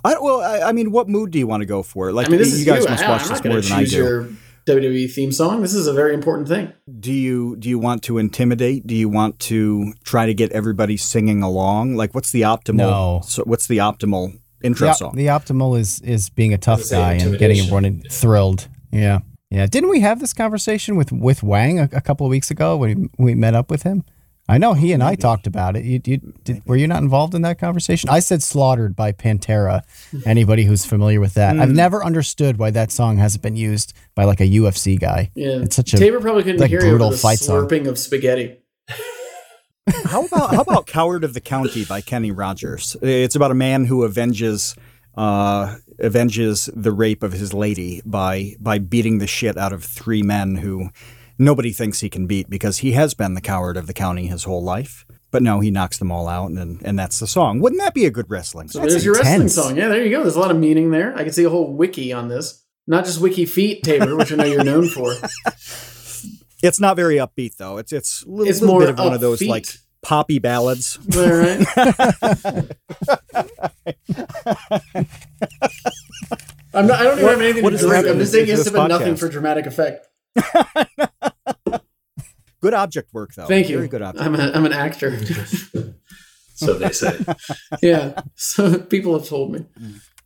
I 0.05 0.19
well, 0.21 0.41
I, 0.41 0.69
I 0.69 0.73
mean, 0.73 0.91
what 0.91 1.09
mood 1.09 1.31
do 1.31 1.39
you 1.39 1.47
want 1.47 1.63
to 1.63 1.67
go 1.67 1.83
for? 1.83 2.13
Like, 2.13 2.27
I 2.27 2.31
mean, 2.31 2.39
this 2.39 2.53
you 2.53 2.59
is 2.59 2.65
guys 2.65 2.85
you. 2.85 2.91
must 2.91 3.05
I, 3.05 3.11
watch 3.11 3.23
I'm 3.23 3.29
this 3.29 3.45
more 3.45 3.61
than 3.61 3.73
I 3.73 3.85
do. 3.85 3.97
your 3.97 4.29
WWE 4.67 5.11
theme 5.11 5.33
song. 5.33 5.63
This 5.63 5.75
is 5.75 5.87
a 5.87 5.93
very 5.93 6.15
important 6.15 6.49
thing. 6.49 6.73
Do 7.01 7.13
you 7.13 7.57
do 7.57 7.69
you 7.69 7.79
want 7.79 8.03
to 8.05 8.19
intimidate? 8.19 8.87
Do 8.87 8.95
you 8.95 9.09
want 9.09 9.39
to 9.41 9.95
try 10.05 10.27
to 10.27 10.35
get 10.35 10.53
everybody 10.53 10.97
singing 10.97 11.43
along? 11.43 11.97
Like, 11.97 12.15
what's 12.15 12.33
the 12.33 12.43
optimal? 12.43 12.77
No. 12.77 13.21
So, 13.25 13.43
what's 13.45 13.67
the 13.67 13.79
optimal 13.79 14.39
intro 14.63 14.89
the, 14.89 14.93
song? 14.95 15.17
the 15.17 15.27
optimal 15.27 15.79
is 15.79 16.01
is 16.01 16.31
being 16.31 16.53
a 16.53 16.59
tough 16.59 16.89
guy 16.91 17.15
and 17.15 17.39
getting 17.39 17.61
everyone 17.61 18.03
thrilled. 18.11 18.69
Yeah, 18.93 19.21
yeah. 19.51 19.67
Didn't 19.67 19.91
we 19.91 20.01
have 20.01 20.21
this 20.21 20.33
conversation 20.33 20.97
with 20.97 21.13
with 21.13 21.43
Wang 21.43 21.81
a, 21.81 21.89
a 21.93 22.01
couple 22.01 22.27
of 22.27 22.31
weeks 22.31 22.51
ago 22.51 22.77
when 22.77 23.11
we 23.19 23.35
met 23.35 23.55
up 23.55 23.71
with 23.71 23.83
him? 23.85 24.05
I 24.49 24.57
know 24.59 24.73
he 24.73 24.93
and 24.93 25.03
I 25.03 25.15
talked 25.15 25.47
about 25.47 25.77
it. 25.77 25.85
You, 25.85 26.01
you 26.05 26.17
did, 26.45 26.63
were 26.67 26.77
you 26.77 26.87
not 26.87 27.03
involved 27.03 27.35
in 27.35 27.43
that 27.43 27.59
conversation? 27.59 28.09
I 28.09 28.21
said 28.21 28.43
"Slaughtered" 28.43 28.97
by 28.97 29.13
Pantera. 29.13 29.83
Anybody 30.27 30.65
who's 30.65 30.87
familiar 30.87 31.21
with 31.21 31.35
that, 31.35 31.55
Hmm. 31.57 31.61
I've 31.63 31.71
never 31.75 32.03
understood 32.05 32.57
why 32.59 32.71
that 32.71 32.91
song 32.91 33.19
hasn't 33.19 33.43
been 33.43 33.57
used 33.57 33.93
by 34.15 34.25
like 34.25 34.41
a 34.41 34.47
UFC 34.49 34.99
guy. 34.99 35.31
Yeah, 35.35 35.61
It's 35.63 35.77
such 35.77 35.93
a 35.93 35.99
Tabor 35.99 36.21
probably 36.21 36.45
couldn't 36.45 36.61
like, 36.61 36.71
hear 36.71 36.81
you 36.81 36.89
brutal 36.91 37.09
over 37.09 37.17
the 37.17 37.21
fight 37.21 37.39
song. 37.39 37.87
of 37.87 37.99
spaghetti. 37.99 38.57
how 40.05 40.25
about 40.25 40.55
how 40.55 40.63
about 40.63 40.87
"Coward 40.87 41.25
of 41.25 41.35
the 41.35 41.41
County" 41.41 41.85
by 41.85 42.01
Kenny 42.01 42.31
Rogers? 42.31 42.97
It's 43.03 43.35
about 43.37 43.51
a 43.51 43.55
man 43.55 43.85
who 43.85 44.05
avenges 44.05 44.75
uh, 45.15 45.77
avenges 46.03 46.71
the 46.75 46.93
rape 46.93 47.23
of 47.23 47.33
his 47.33 47.53
lady 47.53 48.01
by 48.05 48.55
by 48.61 48.79
beating 48.79 49.19
the 49.19 49.27
shit 49.27 49.57
out 49.59 49.73
of 49.73 49.85
three 49.85 50.23
men 50.23 50.57
who 50.57 50.91
nobody 51.39 51.71
thinks 51.73 52.01
he 52.01 52.11
can 52.11 52.27
beat 52.27 52.51
because 52.51 52.79
he 52.79 52.93
has 52.93 53.15
been 53.15 53.35
the 53.35 53.41
coward 53.41 53.77
of 53.77 53.87
the 53.87 53.93
county 53.95 54.27
his 54.27 54.45
whole 54.45 54.63
life. 54.63 55.05
But 55.31 55.43
no, 55.43 55.61
he 55.61 55.71
knocks 55.71 55.99
them 55.99 56.11
all 56.11 56.27
out, 56.29 56.51
and 56.51 56.81
and 56.83 56.99
that's 56.99 57.21
the 57.21 57.27
song. 57.27 57.61
Wouldn't 57.61 57.81
that 57.83 57.93
be 57.95 58.07
a 58.07 58.11
good 58.11 58.31
wrestling 58.31 58.69
So 58.69 58.79
song? 58.79 58.89
there's 58.89 59.05
your 59.05 59.15
wrestling 59.15 59.49
song. 59.49 59.77
Yeah, 59.77 59.89
there 59.89 60.03
you 60.03 60.11
go. 60.11 60.23
There's 60.23 60.37
a 60.37 60.41
lot 60.41 60.51
of 60.51 60.57
meaning 60.57 60.91
there. 60.91 61.15
I 61.15 61.23
can 61.25 61.33
see 61.33 61.45
a 61.45 61.51
whole 61.51 61.73
wiki 61.75 62.13
on 62.13 62.29
this. 62.29 62.65
Not 62.87 63.05
just 63.05 63.21
Wiki 63.21 63.45
Feet, 63.45 63.83
Tabor, 63.83 64.17
which 64.17 64.33
I 64.33 64.37
know 64.37 64.45
you're 64.45 64.65
known 64.65 64.89
for. 64.89 65.13
It's 66.61 66.81
not 66.81 66.97
very 66.97 67.17
upbeat 67.17 67.57
though. 67.57 67.77
It's 67.79 67.93
it's 67.93 68.25
a 68.25 68.29
little, 68.29 68.49
It's 68.49 68.61
little 68.61 68.81
bit 68.81 68.89
of 68.89 68.99
one 68.99 69.13
of 69.13 69.21
those 69.21 69.41
like 69.43 69.67
poppy 70.03 70.41
ballads. 70.41 70.99
All 71.17 71.23
right. 71.23 71.65
I'm 76.75 76.87
not, 76.87 77.01
I 77.01 77.05
don't 77.05 77.19
even 77.19 77.29
have 77.29 77.41
anything 77.41 77.63
to 77.63 77.89
happening 77.89 78.13
I'm 78.13 78.19
just 78.19 78.33
saying 78.33 78.47
this 78.47 78.71
nothing 78.73 79.17
for 79.17 79.29
dramatic 79.29 79.67
effect. 79.67 80.07
Good 82.61 82.75
object 82.75 83.13
work 83.15 83.35
though. 83.35 83.47
Thank 83.47 83.69
you. 83.69 83.77
Very 83.77 83.89
good 83.89 84.03
object. 84.03 84.25
I'm, 84.25 84.35
a, 84.35 84.51
I'm 84.53 84.67
an 84.67 84.73
actor. 84.73 85.19
So 86.55 86.75
they 86.75 86.91
say. 86.91 87.17
yeah. 87.83 88.21
So 88.35 88.81
people 88.81 89.17
have 89.17 89.29
told 89.29 89.53
me. 89.53 89.65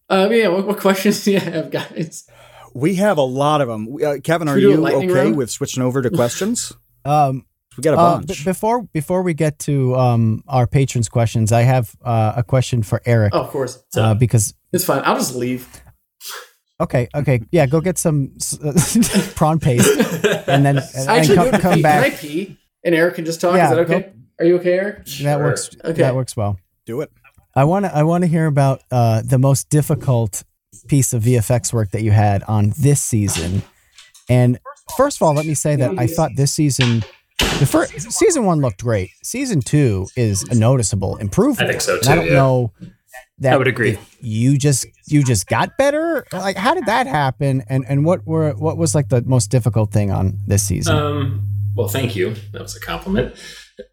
Uh, 0.09 0.30
yeah. 0.30 0.48
What, 0.48 0.66
what 0.66 0.80
questions 0.80 1.22
do 1.24 1.32
you 1.32 1.40
have, 1.40 1.70
guys? 1.70 2.26
We 2.72 2.94
have 2.94 3.18
a 3.18 3.22
lot 3.22 3.61
of 3.61 3.68
them. 3.68 3.94
Uh, 4.03 4.16
Kevin, 4.24 4.48
Should 4.48 4.53
are 4.53 4.57
we 4.57 4.61
do 4.62 4.86
a 4.86 4.90
you 4.92 4.96
okay 4.96 5.12
round? 5.12 5.36
with 5.36 5.50
switching 5.50 5.82
over 5.82 6.00
to 6.00 6.09
questions? 6.09 6.72
Um, 7.05 7.44
We 7.76 7.82
got 7.82 7.92
a 7.92 7.98
uh, 8.00 8.14
bunch. 8.16 8.28
b- 8.28 8.44
before 8.46 8.84
before 8.94 9.20
we 9.20 9.34
get 9.34 9.59
to 9.59 9.94
um, 9.94 10.42
our 10.48 10.66
patrons' 10.66 11.11
questions, 11.11 11.53
I 11.53 11.62
have 11.64 11.94
uh, 12.03 12.32
a 12.36 12.42
question 12.42 12.82
for 12.82 13.03
Eric 13.05 13.34
Oh, 13.34 13.40
of 13.42 13.50
course. 13.50 13.84
uh, 13.94 14.14
because 14.14 14.55
It's 14.72 14.86
fine. 14.86 15.03
I'll 15.05 15.16
just 15.18 15.34
leave. 15.34 15.82
Okay, 16.83 17.09
okay, 17.14 17.41
yeah, 17.53 17.66
go 17.66 17.80
get 17.80 17.97
some 17.99 18.33
s- 18.37 19.33
prawn 19.37 19.59
paste 19.61 19.89
and 20.49 20.64
then 20.66 20.78
and, 20.78 20.78
and 20.97 21.09
actually 21.09 21.37
come, 21.37 21.45
do 21.47 21.51
have 21.53 21.61
come 21.62 21.74
pee. 21.74 21.83
Can 21.83 22.03
I 22.05 22.11
pee? 22.11 22.59
And 22.85 22.95
Eric 22.95 23.14
can 23.14 23.24
just 23.24 23.41
talk. 23.41 23.55
Yeah, 23.57 23.70
Is 23.70 23.76
that 23.76 23.87
go- 23.89 23.95
okay? 23.97 24.12
Are 24.41 24.45
you 24.45 24.57
okay, 24.57 24.72
Eric? 24.74 24.97
That 25.05 25.09
Sure. 25.09 25.39
works. 25.39 25.70
Okay. 25.85 25.93
That 26.03 26.14
works 26.16 26.37
well. 26.37 26.59
Do 26.87 27.01
it. 27.03 27.11
I 27.55 27.64
want 27.64 27.85
to. 27.85 27.95
I 27.95 28.03
want 28.03 28.24
to 28.24 28.28
hear 28.28 28.47
about 28.47 28.83
uh, 28.91 29.22
the 29.24 29.39
most 29.39 29.68
difficult 29.70 30.43
piece 30.89 31.12
of 31.12 31.22
VFX 31.22 31.72
work 31.72 31.91
that 31.93 32.03
you 32.03 32.11
had 32.11 32.43
on 32.45 32.72
this 32.78 33.01
season. 33.01 33.62
And 34.28 34.59
first 34.97 35.18
of 35.18 35.22
all, 35.22 35.35
let 35.35 35.47
me 35.47 35.55
say 35.55 35.76
that 35.76 35.99
I 35.99 36.07
thought 36.07 36.30
this 36.35 36.53
season, 36.53 37.05
the 37.61 37.66
first 37.66 38.11
season 38.11 38.45
one 38.45 38.61
looked 38.61 38.83
great. 38.83 39.11
Season 39.22 39.61
two 39.61 40.07
is 40.16 40.43
a 40.45 40.55
noticeable 40.55 41.16
improvement. 41.18 41.68
I 41.68 41.72
think 41.72 41.83
so, 41.83 41.99
And 41.99 42.09
I 42.09 42.14
too, 42.14 42.20
don't 42.20 42.26
yeah. 42.28 42.35
know. 42.35 42.72
That 43.39 43.55
I 43.55 43.57
would 43.57 43.68
agree. 43.68 43.99
You 44.20 44.57
just 44.59 44.87
you 45.07 45.24
just 45.24 45.47
got 45.47 45.76
better. 45.76 46.24
Like, 46.33 46.57
how 46.57 46.74
did 46.74 46.87
that 46.87 47.07
happen? 47.07 47.62
And 47.68 47.85
and 47.89 48.05
what 48.05 48.26
were 48.26 48.53
what 48.53 48.76
was 48.76 48.95
like 48.95 49.09
the 49.09 49.22
most 49.22 49.51
difficult 49.51 49.91
thing 49.91 50.11
on 50.11 50.39
this 50.47 50.62
season? 50.62 50.97
Um, 50.97 51.49
well, 51.74 51.89
thank 51.89 52.14
you. 52.14 52.35
That 52.53 52.62
was 52.62 52.76
a 52.76 52.80
compliment. 52.80 53.35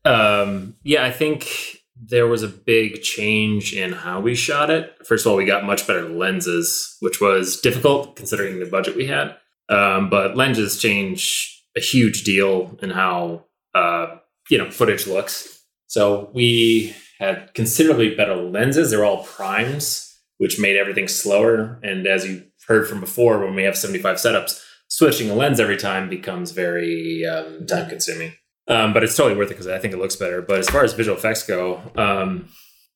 Um, 0.06 0.76
yeah, 0.84 1.06
I 1.06 1.12
think 1.12 1.78
there 2.02 2.28
was 2.28 2.44
a 2.44 2.48
big 2.48 3.02
change 3.02 3.74
in 3.74 3.92
how 3.92 4.20
we 4.20 4.36
shot 4.36 4.70
it. 4.70 4.96
First 5.06 5.26
of 5.26 5.32
all, 5.32 5.38
we 5.38 5.46
got 5.46 5.66
much 5.66 5.86
better 5.86 6.08
lenses, 6.08 6.96
which 7.00 7.20
was 7.20 7.60
difficult 7.60 8.16
considering 8.16 8.60
the 8.60 8.66
budget 8.66 8.96
we 8.96 9.08
had. 9.08 9.36
Um, 9.68 10.10
but 10.10 10.36
lenses 10.36 10.82
change 10.82 11.64
a 11.78 11.82
huge 11.82 12.24
deal 12.24 12.78
in 12.82 12.90
how 12.90 13.46
uh, 13.76 14.18
you 14.50 14.58
know 14.58 14.70
footage 14.72 15.08
looks. 15.08 15.64
So 15.88 16.30
we 16.34 16.96
had 17.20 17.53
considerably 17.53 18.15
better 18.15 18.36
lenses. 18.36 18.91
They're 18.91 19.05
all 19.05 19.24
primes, 19.24 20.17
which 20.38 20.59
made 20.59 20.78
everything 20.78 21.07
slower. 21.07 21.80
And 21.84 22.07
as 22.07 22.26
you 22.28 22.43
heard 22.67 22.88
from 22.88 22.99
before, 22.99 23.39
when 23.43 23.55
we 23.55 23.63
have 23.63 23.76
75 23.78 24.15
setups, 24.17 24.63
switching 24.88 25.30
a 25.30 25.36
lens 25.36 25.59
every 25.59 25.78
time 25.78 26.09
becomes 26.09 26.51
very 26.51 27.26
um, 27.26 27.65
time 27.67 27.89
consuming. 27.89 28.34
Um, 28.67 28.93
but 28.93 29.03
it's 29.03 29.15
totally 29.17 29.38
worth 29.38 29.47
it 29.49 29.55
because 29.55 29.67
I 29.67 29.80
think 29.80 29.93
it 29.93 29.97
looks 29.97 30.15
better. 30.15 30.41
But 30.41 30.59
as 30.59 30.70
far 30.70 30.84
as 30.84 30.93
visual 30.93 31.17
effects 31.17 31.43
go, 31.43 31.82
um, 31.95 32.49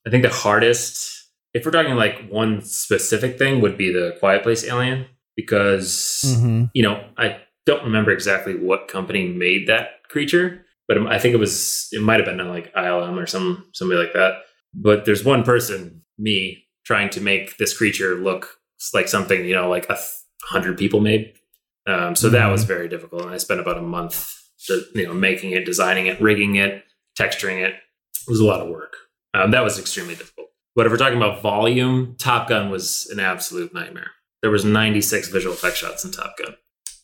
I 0.05 0.09
think 0.09 0.23
the 0.23 0.29
hardest, 0.29 1.29
if 1.53 1.65
we're 1.65 1.71
talking 1.71 1.95
like 1.95 2.27
one 2.29 2.61
specific 2.61 3.37
thing, 3.37 3.59
would 3.61 3.77
be 3.77 3.91
the 3.91 4.15
Quiet 4.19 4.43
Place 4.43 4.63
Alien 4.63 5.05
because 5.35 6.23
Mhm. 6.37 6.69
you 6.73 6.83
know 6.83 7.03
I 7.17 7.37
don't 7.65 7.83
remember 7.83 8.11
exactly 8.11 8.55
what 8.55 8.87
company 8.87 9.27
made 9.27 9.67
that 9.67 10.03
creature, 10.09 10.65
but 10.87 10.97
I 11.07 11.19
think 11.19 11.33
it 11.33 11.37
was 11.39 11.87
it 11.91 12.01
might 12.01 12.19
have 12.19 12.25
been 12.25 12.47
like 12.47 12.73
ILM 12.73 13.21
or 13.21 13.27
some 13.27 13.65
somebody 13.73 14.01
like 14.01 14.13
that. 14.13 14.33
But 14.73 15.05
there's 15.05 15.23
one 15.23 15.43
person, 15.43 16.01
me, 16.17 16.65
trying 16.85 17.09
to 17.11 17.21
make 17.21 17.57
this 17.57 17.77
creature 17.77 18.15
look 18.15 18.57
like 18.93 19.07
something 19.07 19.45
you 19.45 19.55
know 19.55 19.69
like 19.69 19.89
a 19.89 19.97
hundred 20.43 20.77
people 20.77 20.99
made. 20.99 21.33
Um, 21.87 22.15
so 22.15 22.29
that 22.29 22.47
Mhm. 22.47 22.51
was 22.51 22.63
very 22.63 22.87
difficult, 22.87 23.23
and 23.23 23.31
I 23.31 23.37
spent 23.37 23.59
about 23.59 23.77
a 23.77 23.81
month, 23.81 24.31
to, 24.67 24.83
you 24.95 25.05
know, 25.05 25.13
making 25.13 25.51
it, 25.51 25.65
designing 25.65 26.07
it, 26.07 26.21
rigging 26.21 26.55
it, 26.55 26.83
texturing 27.19 27.61
it. 27.61 27.73
It 27.73 28.29
was 28.29 28.39
a 28.39 28.45
lot 28.45 28.61
of 28.61 28.69
work. 28.69 28.93
Um, 29.33 29.51
that 29.51 29.63
was 29.65 29.77
extremely 29.77 30.15
difficult. 30.15 30.47
But 30.75 30.85
if 30.85 30.91
we're 30.93 30.97
talking 30.97 31.17
about 31.17 31.41
volume, 31.41 32.15
Top 32.17 32.47
Gun 32.47 32.69
was 32.69 33.07
an 33.11 33.19
absolute 33.19 33.73
nightmare. 33.73 34.11
There 34.41 34.49
was 34.51 34.63
96 34.63 35.27
visual 35.27 35.53
effect 35.53 35.75
shots 35.77 36.05
in 36.05 36.11
Top 36.11 36.37
Gun, 36.37 36.55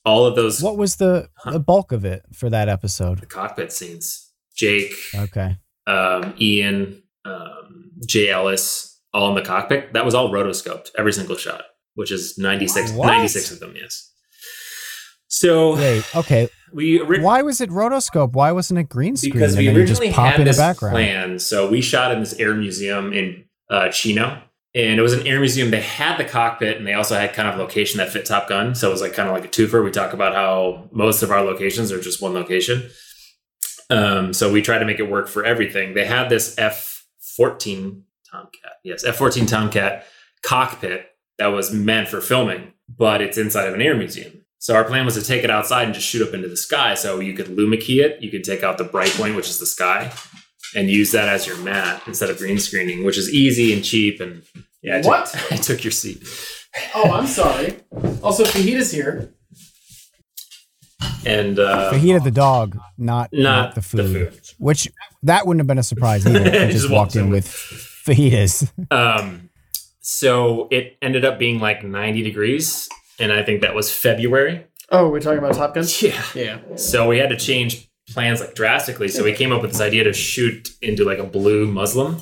all 0.09 0.25
of 0.25 0.35
those 0.35 0.61
What 0.61 0.77
was 0.77 0.95
the 0.97 1.29
Huh. 1.37 1.51
the 1.51 1.59
bulk 1.59 1.91
of 1.91 2.03
it 2.05 2.23
for 2.33 2.49
that 2.49 2.67
episode? 2.69 3.19
the 3.21 3.25
cockpit 3.25 3.71
scenes. 3.71 4.25
Jake, 4.57 4.91
Okay. 5.15 5.55
um, 5.87 6.33
Ian, 6.41 7.01
um, 7.25 7.91
Jay 8.05 8.29
Ellis, 8.29 8.99
all 9.13 9.29
in 9.29 9.35
the 9.35 9.41
cockpit. 9.41 9.93
That 9.93 10.03
was 10.03 10.13
all 10.13 10.29
rotoscoped, 10.31 10.89
every 10.97 11.13
single 11.13 11.37
shot, 11.37 11.63
which 11.95 12.11
is 12.11 12.37
96, 12.37 12.91
What? 12.91 13.07
96 13.07 13.51
of 13.51 13.59
them, 13.61 13.73
yes. 13.79 14.11
So 15.27 15.75
Wait. 15.75 16.03
Okay. 16.15 16.49
we 16.73 16.99
ori- 16.99 17.21
Why 17.21 17.41
was 17.43 17.61
it 17.61 17.69
rotoscope? 17.69 18.33
Why 18.33 18.51
wasn't 18.51 18.79
it 18.79 18.89
green 18.89 19.15
screen? 19.15 19.33
because 19.33 19.55
we 19.55 19.65
you 19.65 19.69
just 19.85 20.01
originally 20.01 20.11
pop 20.11 20.31
had 20.31 20.39
in 20.39 20.45
the 20.45 20.49
this 20.49 20.57
background? 20.57 20.93
plan. 20.93 21.39
So 21.39 21.69
we 21.69 21.81
shot 21.81 22.11
in 22.11 22.19
this 22.19 22.33
air 22.33 22.53
museum 22.55 23.13
in 23.13 23.45
uh, 23.69 23.89
Chino, 23.89 24.41
and 24.75 24.99
it 24.99 25.01
was 25.01 25.13
an 25.13 25.25
air 25.25 25.39
museum. 25.39 25.71
They 25.71 25.81
had 25.81 26.17
the 26.17 26.25
cockpit, 26.25 26.77
and 26.77 26.85
they 26.85 26.93
also 26.93 27.15
had 27.15 27.33
kind 27.33 27.47
of 27.47 27.57
location 27.57 27.97
that 27.97 28.09
fit 28.09 28.25
Top 28.25 28.47
Gun. 28.47 28.75
So 28.75 28.87
it 28.87 28.91
was 28.91 29.01
like 29.01 29.13
kind 29.13 29.27
of 29.27 29.35
like 29.35 29.45
a 29.45 29.47
twofer. 29.47 29.83
We 29.83 29.91
talk 29.91 30.13
about 30.13 30.33
how 30.33 30.89
most 30.91 31.23
of 31.23 31.31
our 31.31 31.41
locations 31.41 31.91
are 31.91 32.01
just 32.01 32.21
one 32.21 32.33
location. 32.33 32.89
Um, 33.89 34.33
so 34.33 34.51
we 34.51 34.61
try 34.61 34.77
to 34.77 34.85
make 34.85 34.99
it 34.99 35.09
work 35.09 35.27
for 35.27 35.43
everything. 35.43 35.95
They 35.95 36.05
had 36.05 36.29
this 36.29 36.57
F 36.57 37.05
fourteen 37.19 38.03
Tomcat, 38.29 38.73
yes, 38.83 39.03
F 39.03 39.15
fourteen 39.15 39.47
Tomcat 39.47 40.05
cockpit 40.43 41.07
that 41.39 41.47
was 41.47 41.73
meant 41.73 42.07
for 42.07 42.21
filming, 42.21 42.73
but 42.87 43.21
it's 43.21 43.37
inside 43.37 43.67
of 43.67 43.73
an 43.73 43.81
air 43.81 43.95
museum. 43.95 44.45
So 44.59 44.75
our 44.75 44.83
plan 44.83 45.05
was 45.05 45.15
to 45.15 45.23
take 45.23 45.43
it 45.43 45.49
outside 45.49 45.85
and 45.85 45.93
just 45.93 46.05
shoot 46.05 46.27
up 46.27 46.33
into 46.33 46.49
the 46.49 46.57
sky. 46.57 46.93
So 46.93 47.19
you 47.19 47.33
could 47.33 47.47
luma 47.47 47.77
key 47.77 48.01
it. 48.01 48.21
You 48.21 48.29
could 48.29 48.43
take 48.43 48.61
out 48.61 48.77
the 48.77 48.83
bright 48.83 49.11
point, 49.11 49.35
which 49.35 49.47
is 49.47 49.57
the 49.57 49.65
sky, 49.65 50.11
and 50.75 50.89
use 50.89 51.11
that 51.11 51.27
as 51.29 51.47
your 51.47 51.57
matte 51.57 52.01
instead 52.07 52.29
of 52.29 52.37
green 52.37 52.59
screening, 52.59 53.03
which 53.03 53.17
is 53.17 53.33
easy 53.33 53.73
and 53.73 53.83
cheap. 53.83 54.19
And 54.21 54.43
yeah, 54.81 54.97
I 54.97 55.01
took- 55.01 55.07
What? 55.11 55.45
I 55.51 55.55
took 55.57 55.83
your 55.83 55.91
seat. 55.91 56.23
Oh, 56.95 57.11
I'm 57.11 57.27
sorry. 57.27 57.77
Also, 58.21 58.43
Fajita's 58.43 58.91
here. 58.91 59.33
And 61.25 61.59
uh, 61.59 61.91
Fajita 61.93 62.23
the 62.23 62.31
dog, 62.31 62.77
not 62.97 63.29
not 63.33 63.75
the 63.75 63.81
food. 63.81 63.99
The 63.99 64.31
food. 64.31 64.39
Which 64.57 64.87
that 65.23 65.45
wouldn't 65.45 65.59
have 65.61 65.67
been 65.67 65.77
a 65.77 65.83
surprise 65.83 66.25
either. 66.27 66.39
if 66.39 66.45
you 66.53 66.59
Just 66.67 66.71
just 66.83 66.89
walked 66.91 67.15
in 67.15 67.25
in 67.25 67.29
with- 67.29 67.45
with 67.45 68.17
fajitas. 68.17 68.71
Um, 68.91 69.49
so 70.01 70.67
it 70.71 70.97
ended 71.01 71.23
up 71.25 71.37
being 71.37 71.59
like 71.59 71.83
90 71.83 72.23
degrees, 72.23 72.87
and 73.19 73.31
I 73.31 73.43
think 73.43 73.61
that 73.61 73.75
was 73.75 73.93
February. 73.93 74.65
Oh, 74.91 75.09
we're 75.09 75.19
talking 75.19 75.37
about 75.39 75.53
Top 75.55 75.75
Gun? 75.75 75.85
Yeah. 75.99 76.23
Yeah. 76.33 76.59
So 76.75 77.07
we 77.07 77.19
had 77.19 77.29
to 77.29 77.35
change 77.37 77.88
plans 78.13 78.39
like 78.39 78.55
drastically. 78.55 79.07
So 79.07 79.23
we 79.23 79.33
came 79.33 79.51
up 79.51 79.61
with 79.61 79.71
this 79.71 79.81
idea 79.81 80.03
to 80.05 80.13
shoot 80.13 80.69
into 80.81 81.03
like 81.05 81.19
a 81.19 81.23
blue 81.23 81.67
muslin, 81.67 82.17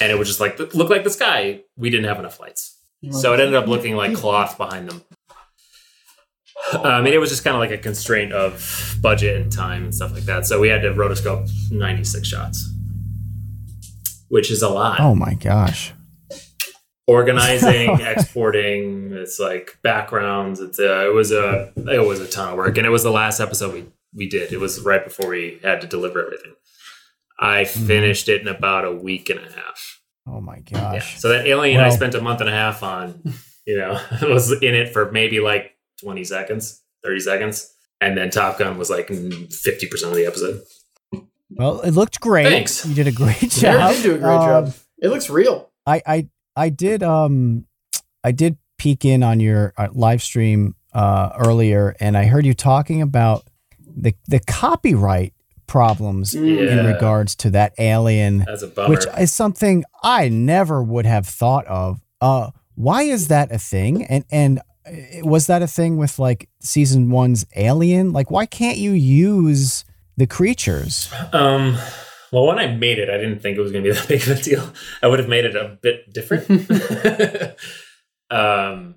and 0.00 0.12
it 0.12 0.18
would 0.18 0.26
just 0.26 0.40
like 0.40 0.58
look 0.58 0.90
like 0.90 1.04
the 1.04 1.10
sky. 1.10 1.60
We 1.76 1.90
didn't 1.90 2.06
have 2.06 2.18
enough 2.18 2.38
lights, 2.40 2.78
so 3.10 3.32
it 3.34 3.40
ended 3.40 3.54
up 3.54 3.66
looking 3.66 3.96
like 3.96 4.14
cloth 4.14 4.56
behind 4.58 4.90
them. 4.90 5.02
I 6.72 7.00
mean, 7.00 7.14
it 7.14 7.18
was 7.18 7.30
just 7.30 7.42
kind 7.42 7.56
of 7.56 7.60
like 7.60 7.70
a 7.70 7.78
constraint 7.78 8.32
of 8.32 8.96
budget 9.00 9.40
and 9.40 9.50
time 9.50 9.84
and 9.84 9.94
stuff 9.94 10.12
like 10.12 10.24
that. 10.24 10.46
So 10.46 10.60
we 10.60 10.68
had 10.68 10.82
to 10.82 10.90
rotoscope 10.90 11.48
96 11.70 12.28
shots, 12.28 12.70
which 14.28 14.50
is 14.50 14.62
a 14.62 14.68
lot. 14.68 15.00
Oh 15.00 15.14
my 15.14 15.34
gosh. 15.34 15.92
organizing, 17.06 17.98
exporting. 18.00 19.12
It's 19.12 19.40
like 19.40 19.78
backgrounds. 19.82 20.60
It's 20.60 20.78
uh, 20.78 21.06
it 21.06 21.14
was 21.14 21.32
a 21.32 21.72
it 21.76 22.06
was 22.06 22.20
a 22.20 22.28
ton 22.28 22.50
of 22.50 22.56
work, 22.56 22.76
and 22.76 22.86
it 22.86 22.90
was 22.90 23.02
the 23.02 23.10
last 23.10 23.40
episode 23.40 23.74
we 23.74 23.86
we 24.14 24.28
did. 24.28 24.52
It 24.52 24.60
was 24.60 24.80
right 24.80 25.04
before 25.04 25.28
we 25.30 25.58
had 25.62 25.80
to 25.82 25.86
deliver 25.86 26.24
everything. 26.24 26.54
I 27.38 27.62
Mm-hmm. 27.62 27.86
finished 27.86 28.28
it 28.28 28.42
in 28.42 28.48
about 28.48 28.84
a 28.84 28.92
week 28.92 29.30
and 29.30 29.40
a 29.40 29.50
half. 29.52 30.00
Oh 30.26 30.40
my 30.40 30.56
Yeah. 30.70 30.80
gosh. 30.92 31.18
So 31.20 31.28
that 31.30 31.46
alien 31.46 31.80
I 31.80 31.90
spent 31.90 32.14
a 32.14 32.20
month 32.20 32.40
and 32.40 32.48
a 32.50 32.52
half 32.52 32.82
on, 32.82 33.22
you 33.66 33.76
know, 33.78 34.00
was 34.22 34.52
in 34.52 34.74
it 34.74 34.92
for 34.92 35.10
maybe 35.10 35.40
like 35.40 35.72
twenty 36.02 36.24
seconds, 36.24 36.82
thirty 37.04 37.20
seconds, 37.20 37.72
and 38.00 38.16
then 38.16 38.30
Top 38.30 38.58
Gun 38.58 38.76
was 38.78 38.90
like 38.90 39.08
fifty 39.08 39.86
percent 39.88 40.12
of 40.12 40.16
the 40.16 40.26
episode. 40.26 40.60
Well, 41.50 41.80
it 41.80 41.92
looked 41.92 42.20
great. 42.20 42.46
Thanks. 42.46 42.86
You 42.86 42.94
did 42.94 43.06
a 43.08 43.12
great 43.12 43.38
Jared 43.50 43.80
job. 43.80 43.92
did 43.94 44.02
do 44.02 44.14
a 44.14 44.18
great 44.18 44.28
Um, 44.36 44.66
job. 44.66 44.74
It 45.02 45.08
looks 45.08 45.28
real. 45.30 45.70
I, 45.86 46.02
I 46.06 46.28
I 46.54 46.68
did 46.68 47.02
um 47.02 47.64
I 48.22 48.32
did 48.32 48.58
peek 48.78 49.04
in 49.04 49.22
on 49.22 49.40
your 49.40 49.72
uh, 49.76 49.88
live 49.92 50.22
stream 50.22 50.74
uh, 50.92 51.30
earlier, 51.38 51.96
and 52.00 52.16
I 52.16 52.26
heard 52.26 52.44
you 52.46 52.54
talking 52.54 53.02
about 53.02 53.48
the 53.96 54.14
the 54.28 54.40
copyright 54.40 55.32
problems 55.66 56.34
in 56.34 56.84
regards 56.84 57.36
to 57.36 57.50
that 57.50 57.72
alien, 57.78 58.38
That's 58.38 58.62
a 58.62 58.66
bummer. 58.66 58.88
which 58.90 59.04
is 59.18 59.32
something 59.32 59.84
I 60.02 60.28
never 60.28 60.82
would 60.82 61.06
have 61.06 61.26
thought 61.26 61.64
of. 61.66 62.00
Uh, 62.20 62.50
why 62.74 63.02
is 63.02 63.28
that 63.28 63.52
a 63.52 63.58
thing? 63.58 64.04
And 64.04 64.24
and 64.30 64.58
uh, 64.86 64.92
was 65.22 65.46
that 65.46 65.62
a 65.62 65.66
thing 65.66 65.96
with 65.96 66.18
like 66.18 66.48
season 66.60 67.10
one's 67.10 67.46
Alien? 67.54 68.12
Like, 68.12 68.30
why 68.30 68.46
can't 68.46 68.78
you 68.78 68.92
use 68.92 69.84
the 70.16 70.26
creatures? 70.26 71.12
Um, 71.32 71.76
well, 72.32 72.46
when 72.46 72.58
I 72.58 72.74
made 72.74 72.98
it, 72.98 73.08
I 73.10 73.16
didn't 73.16 73.40
think 73.40 73.56
it 73.56 73.60
was 73.60 73.72
going 73.72 73.84
to 73.84 73.90
be 73.90 73.94
that 73.98 74.08
big 74.08 74.22
of 74.22 74.38
a 74.38 74.42
deal. 74.42 74.72
I 75.02 75.06
would 75.06 75.18
have 75.18 75.28
made 75.28 75.44
it 75.44 75.56
a 75.56 75.78
bit 75.80 76.12
different. 76.12 76.48
um, 78.30 78.96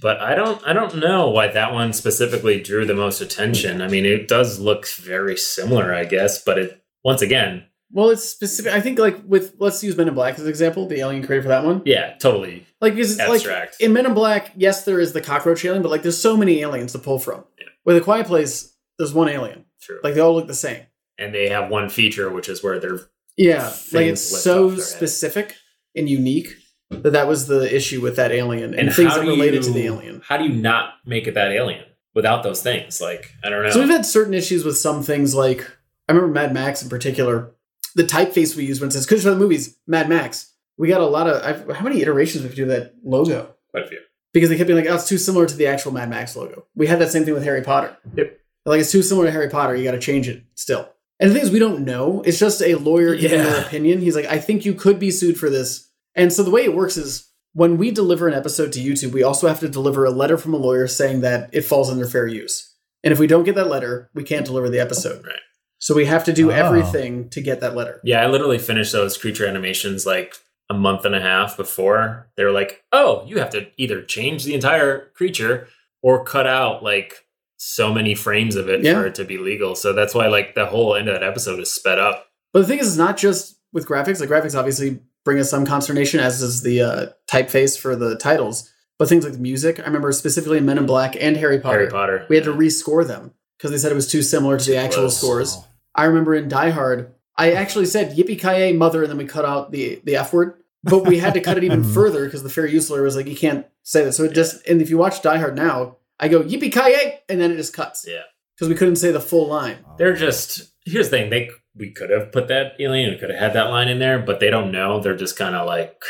but 0.00 0.20
I 0.20 0.34
don't, 0.34 0.60
I 0.66 0.72
don't 0.72 0.96
know 0.96 1.30
why 1.30 1.48
that 1.48 1.72
one 1.72 1.92
specifically 1.92 2.60
drew 2.60 2.84
the 2.86 2.94
most 2.94 3.20
attention. 3.20 3.80
I 3.82 3.88
mean, 3.88 4.04
it 4.06 4.28
does 4.28 4.58
look 4.58 4.86
very 4.88 5.36
similar, 5.36 5.94
I 5.94 6.04
guess, 6.04 6.42
but 6.42 6.58
it 6.58 6.82
once 7.04 7.22
again, 7.22 7.64
Well, 7.92 8.10
it's 8.10 8.28
specific. 8.28 8.72
I 8.72 8.80
think, 8.80 8.98
like, 8.98 9.16
with, 9.24 9.54
let's 9.58 9.82
use 9.84 9.96
Men 9.96 10.08
in 10.08 10.14
Black 10.14 10.34
as 10.34 10.40
an 10.42 10.48
example, 10.48 10.86
the 10.88 10.98
alien 11.00 11.24
created 11.24 11.42
for 11.42 11.48
that 11.48 11.64
one. 11.64 11.82
yeah, 11.84 12.14
totally 12.18 12.66
Like, 12.80 12.94
because 12.94 13.18
it's 13.18 13.28
like, 13.46 13.72
in 13.80 13.92
Men 13.92 14.06
in 14.06 14.14
Black, 14.14 14.52
yes, 14.56 14.84
there 14.84 14.98
is 15.00 15.12
the 15.12 15.20
cockroach 15.20 15.64
alien, 15.64 15.82
but, 15.82 15.90
like, 15.90 16.02
there's 16.02 16.20
so 16.20 16.36
many 16.36 16.60
aliens 16.62 16.92
to 16.92 16.98
pull 16.98 17.18
from. 17.18 17.44
Yeah. 17.58 17.66
With 17.84 17.96
A 17.96 18.00
Quiet 18.00 18.26
Place, 18.26 18.74
there's 18.98 19.14
one 19.14 19.28
alien. 19.28 19.64
True. 19.80 20.00
Like, 20.02 20.14
they 20.14 20.20
all 20.20 20.34
look 20.34 20.48
the 20.48 20.54
same. 20.54 20.82
and 21.18 21.32
they 21.34 21.48
have 21.48 21.70
one 21.70 21.88
feature, 21.88 22.28
which 22.28 22.48
is 22.48 22.62
where 22.62 22.80
they're 22.80 23.00
Yeah, 23.36 23.72
like 23.92 24.06
it's 24.06 24.20
so 24.22 24.64
off 24.64 24.70
their 24.70 24.76
head. 24.78 24.84
specific 24.84 25.54
and 25.94 26.10
unique 26.10 26.56
that 26.90 27.12
that 27.12 27.26
was 27.26 27.46
the 27.46 27.74
issue 27.74 28.00
with 28.00 28.16
that 28.16 28.30
alien 28.32 28.72
and, 28.74 28.88
and 28.88 28.94
things 28.94 29.14
that 29.14 29.20
related 29.26 29.62
to 29.64 29.70
the 29.72 29.84
alien. 29.86 30.22
How 30.26 30.36
do 30.36 30.44
you 30.44 30.52
not 30.54 30.94
make 31.04 31.26
it 31.26 31.34
that 31.34 31.50
alien 31.52 31.84
without 32.14 32.42
those 32.42 32.62
things? 32.62 33.00
Like, 33.00 33.32
I 33.44 33.48
don't 33.50 33.62
know. 33.64 33.70
So 33.70 33.80
we've 33.80 33.88
had 33.88 34.06
certain 34.06 34.34
issues 34.34 34.64
with 34.64 34.76
some 34.78 35.02
things 35.02 35.34
like 35.34 35.60
I 36.08 36.12
remember 36.12 36.32
Mad 36.32 36.54
Max 36.54 36.82
in 36.82 36.88
particular. 36.88 37.52
The 37.96 38.04
typeface 38.04 38.54
we 38.56 38.64
use 38.66 38.80
when 38.80 38.88
it 38.88 38.92
says 38.92 39.06
"Cause 39.06 39.22
for 39.24 39.30
the 39.30 39.36
movies," 39.36 39.76
Mad 39.86 40.08
Max. 40.08 40.52
We 40.78 40.88
got 40.88 41.00
a 41.00 41.06
lot 41.06 41.26
of 41.28 41.42
I've, 41.42 41.76
how 41.76 41.82
many 41.84 42.02
iterations 42.02 42.44
we 42.44 42.54
do 42.54 42.66
that 42.66 42.94
logo 43.02 43.54
Quite 43.70 43.84
a 43.84 43.88
few. 43.88 43.98
because 44.34 44.50
they 44.50 44.56
kept 44.58 44.68
being 44.68 44.78
like, 44.78 44.88
"Oh, 44.90 44.94
it's 44.96 45.08
too 45.08 45.16
similar 45.18 45.46
to 45.46 45.56
the 45.56 45.66
actual 45.66 45.92
Mad 45.92 46.10
Max 46.10 46.36
logo." 46.36 46.66
We 46.74 46.86
had 46.86 46.98
that 47.00 47.10
same 47.10 47.24
thing 47.24 47.32
with 47.34 47.42
Harry 47.44 47.62
Potter. 47.62 47.96
Yep. 48.14 48.38
Like 48.66 48.80
it's 48.80 48.92
too 48.92 49.02
similar 49.02 49.26
to 49.26 49.32
Harry 49.32 49.48
Potter. 49.48 49.74
You 49.74 49.84
got 49.84 49.92
to 49.92 49.98
change 49.98 50.28
it 50.28 50.44
still. 50.54 50.88
And 51.18 51.30
the 51.30 51.34
thing 51.34 51.42
is, 51.44 51.50
we 51.50 51.58
don't 51.58 51.86
know. 51.86 52.20
It's 52.26 52.38
just 52.38 52.60
a 52.60 52.74
lawyer 52.74 53.14
giving 53.16 53.38
Yeah. 53.38 53.44
their 53.50 53.62
opinion. 53.62 54.00
He's 54.00 54.14
like, 54.14 54.26
"I 54.26 54.38
think 54.38 54.66
you 54.66 54.74
could 54.74 54.98
be 54.98 55.10
sued 55.10 55.38
for 55.38 55.48
this." 55.48 55.85
And 56.16 56.32
so 56.32 56.42
the 56.42 56.50
way 56.50 56.64
it 56.64 56.74
works 56.74 56.96
is 56.96 57.28
when 57.52 57.76
we 57.78 57.90
deliver 57.90 58.26
an 58.26 58.34
episode 58.34 58.72
to 58.72 58.80
YouTube, 58.80 59.12
we 59.12 59.22
also 59.22 59.46
have 59.48 59.60
to 59.60 59.68
deliver 59.68 60.04
a 60.04 60.10
letter 60.10 60.36
from 60.36 60.54
a 60.54 60.58
lawyer 60.58 60.86
saying 60.88 61.20
that 61.20 61.48
it 61.52 61.62
falls 61.62 61.90
under 61.90 62.06
fair 62.06 62.26
use. 62.26 62.74
And 63.04 63.12
if 63.12 63.18
we 63.18 63.26
don't 63.26 63.44
get 63.44 63.54
that 63.54 63.68
letter, 63.68 64.10
we 64.14 64.24
can't 64.24 64.44
deliver 64.46 64.68
the 64.68 64.80
episode. 64.80 65.24
Right. 65.24 65.38
So 65.78 65.94
we 65.94 66.06
have 66.06 66.24
to 66.24 66.32
do 66.32 66.50
Oh. 66.50 66.54
everything 66.54 67.28
to 67.30 67.40
get 67.40 67.60
that 67.60 67.76
letter. 67.76 68.00
Yeah, 68.02 68.22
I 68.22 68.26
literally 68.28 68.58
finished 68.58 68.92
those 68.92 69.16
creature 69.16 69.46
animations 69.46 70.04
like 70.06 70.34
a 70.68 70.74
month 70.74 71.04
and 71.04 71.14
a 71.14 71.20
half 71.20 71.56
before. 71.56 72.28
They 72.36 72.44
were 72.44 72.50
like, 72.50 72.82
"Oh, 72.92 73.24
you 73.26 73.38
have 73.38 73.50
to 73.50 73.66
either 73.76 74.02
change 74.02 74.44
the 74.44 74.54
entire 74.54 75.10
creature 75.14 75.68
or 76.02 76.24
cut 76.24 76.46
out 76.46 76.82
like 76.82 77.24
so 77.58 77.92
many 77.92 78.14
frames 78.14 78.56
of 78.56 78.68
it 78.68 78.82
Yeah. 78.82 78.94
for 78.94 79.06
it 79.06 79.14
to 79.16 79.24
be 79.24 79.38
legal." 79.38 79.74
So 79.76 79.92
that's 79.92 80.14
why 80.14 80.26
like 80.28 80.54
the 80.54 80.66
whole 80.66 80.94
end 80.96 81.08
of 81.08 81.14
that 81.14 81.22
episode 81.22 81.60
is 81.60 81.72
sped 81.72 81.98
up. 81.98 82.26
But 82.52 82.60
the 82.60 82.66
thing 82.66 82.78
is, 82.80 82.88
it's 82.88 82.96
not 82.96 83.16
just 83.16 83.56
with 83.72 83.86
graphics. 83.86 84.18
Like 84.18 84.28
graphics 84.30 84.58
obviously 84.58 84.98
bring 85.26 85.38
us 85.38 85.50
some 85.50 85.66
consternation, 85.66 86.20
as 86.20 86.40
is 86.40 86.62
the 86.62 86.80
uh, 86.80 87.06
typeface 87.30 87.78
for 87.78 87.94
the 87.96 88.16
titles. 88.16 88.72
But 88.98 89.08
things 89.10 89.24
like 89.24 89.34
the 89.34 89.38
music, 89.40 89.78
I 89.78 89.82
remember 89.84 90.10
specifically 90.12 90.60
Men 90.60 90.78
in 90.78 90.86
Black 90.86 91.16
and 91.20 91.36
Harry 91.36 91.58
Potter, 91.60 91.80
Harry 91.80 91.90
Potter. 91.90 92.26
we 92.30 92.36
had 92.36 92.44
to 92.46 92.54
rescore 92.54 93.06
them 93.06 93.32
because 93.58 93.70
they 93.70 93.76
said 93.76 93.92
it 93.92 93.96
was 93.96 94.10
too 94.10 94.22
similar 94.22 94.56
to 94.58 94.70
the 94.70 94.76
actual 94.78 95.02
close. 95.02 95.18
scores. 95.18 95.58
I 95.94 96.04
remember 96.04 96.34
in 96.34 96.48
Die 96.48 96.70
Hard, 96.70 97.12
I 97.36 97.52
actually 97.52 97.84
said 97.86 98.16
"Yippee 98.16 98.40
ki 98.40 98.72
mother," 98.72 99.02
and 99.02 99.10
then 99.10 99.18
we 99.18 99.26
cut 99.26 99.44
out 99.44 99.70
the 99.72 100.00
the 100.04 100.16
F 100.16 100.32
word. 100.32 100.54
But 100.82 101.04
we 101.04 101.18
had 101.18 101.34
to 101.34 101.40
cut 101.40 101.58
it 101.58 101.64
even 101.64 101.82
Mhm. 101.84 101.92
further 101.92 102.24
because 102.24 102.42
the 102.42 102.48
fair 102.48 102.64
use 102.64 102.88
lawyer 102.88 103.02
was 103.02 103.16
like, 103.16 103.26
"You 103.26 103.36
can't 103.36 103.66
say 103.82 104.02
that." 104.04 104.12
So 104.12 104.24
it 104.24 104.32
just 104.32 104.66
and 104.66 104.80
if 104.80 104.88
you 104.88 104.96
watch 104.96 105.20
Die 105.20 105.36
Hard 105.36 105.56
now, 105.56 105.96
I 106.18 106.28
go 106.28 106.42
"Yippee 106.42 106.72
ki 106.72 107.18
and 107.28 107.38
then 107.40 107.50
it 107.50 107.56
just 107.56 107.74
cuts 107.74 108.06
Yeah. 108.08 108.22
because 108.54 108.68
we 108.70 108.74
couldn't 108.76 108.96
say 108.96 109.10
the 109.10 109.20
full 109.20 109.46
line. 109.48 109.76
They're 109.98 110.14
just 110.16 110.70
here's 110.86 111.10
the 111.10 111.18
thing, 111.18 111.30
they 111.30 111.50
we 111.78 111.90
could 111.92 112.10
have 112.10 112.32
put 112.32 112.48
that 112.48 112.72
alien, 112.80 113.10
we 113.10 113.18
could 113.18 113.30
have 113.30 113.38
had 113.38 113.52
that 113.54 113.70
line 113.70 113.88
in 113.88 113.98
there, 113.98 114.18
but 114.18 114.40
they 114.40 114.50
don't 114.50 114.72
know. 114.72 115.00
They're 115.00 115.16
just 115.16 115.36
kind 115.36 115.54
of 115.54 115.66
like 115.66 116.00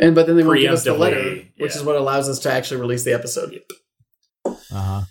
And 0.00 0.14
but 0.14 0.26
then 0.26 0.36
they 0.36 0.42
won't 0.44 0.60
give 0.60 0.72
us 0.72 0.84
the 0.84 0.90
Preemptively, 0.90 0.98
letter, 0.98 1.30
which 1.58 1.72
yeah. 1.74 1.78
is 1.78 1.82
what 1.84 1.96
allows 1.96 2.28
us 2.28 2.38
to 2.40 2.52
actually 2.52 2.80
release 2.80 3.04
the 3.04 3.12
episode. 3.12 3.60
Uh-huh. 4.46 5.02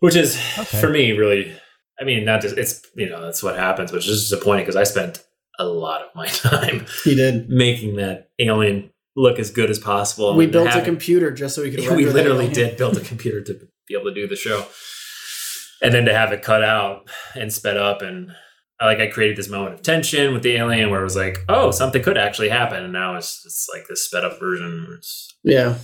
which 0.00 0.16
is 0.16 0.36
Okay. 0.58 0.80
for 0.80 0.88
me 0.90 1.12
really 1.12 1.52
I 2.00 2.04
mean, 2.04 2.24
not 2.24 2.40
just 2.42 2.58
it's 2.58 2.82
you 2.96 3.08
know, 3.08 3.20
that's 3.22 3.42
what 3.42 3.56
happens, 3.56 3.92
which 3.92 4.08
is 4.08 4.28
disappointing 4.28 4.64
because 4.64 4.76
I 4.76 4.84
spent 4.84 5.22
a 5.58 5.64
lot 5.64 6.02
of 6.02 6.08
my 6.14 6.26
time 6.48 6.86
He 7.04 7.14
did. 7.14 7.48
making 7.48 7.96
that 7.96 8.30
alien 8.38 8.90
look 9.14 9.38
as 9.38 9.50
good 9.50 9.70
as 9.70 9.78
possible. 9.78 10.34
we 10.34 10.44
and 10.44 10.52
built 10.52 10.68
a 10.74 10.82
computer 10.82 11.30
just 11.30 11.54
so 11.54 11.62
we 11.62 11.70
could. 11.70 11.80
we 11.96 12.06
literally 12.06 12.48
did 12.48 12.76
build 12.76 12.96
a 12.96 13.00
computer 13.00 13.40
to 13.42 13.54
be 13.86 13.94
able 13.94 14.06
to 14.10 14.14
do 14.14 14.26
the 14.26 14.36
show 14.36 14.66
and 15.82 15.92
then 15.94 16.04
to 16.06 16.14
have 16.14 16.32
it 16.32 16.42
cut 16.42 16.62
out 16.64 17.08
and 17.34 17.52
sped 17.52 17.76
up 17.76 18.02
and 18.02 18.30
I 18.30 18.34
like 18.84 18.98
I 19.00 19.06
created 19.08 19.36
this 19.36 19.48
moment 19.48 19.74
of 19.74 19.82
tension 19.82 20.32
with 20.32 20.42
the 20.42 20.52
alien 20.56 20.90
where 20.90 21.00
it 21.00 21.04
was 21.04 21.16
like, 21.16 21.38
oh, 21.48 21.70
something 21.70 22.02
could 22.02 22.18
actually 22.18 22.48
happen, 22.48 22.82
and 22.84 22.92
now 22.92 23.16
it's 23.16 23.42
it's 23.44 23.68
like 23.74 23.86
this 23.88 24.04
sped 24.04 24.24
up 24.24 24.38
version. 24.38 25.00
Yeah. 25.44 25.76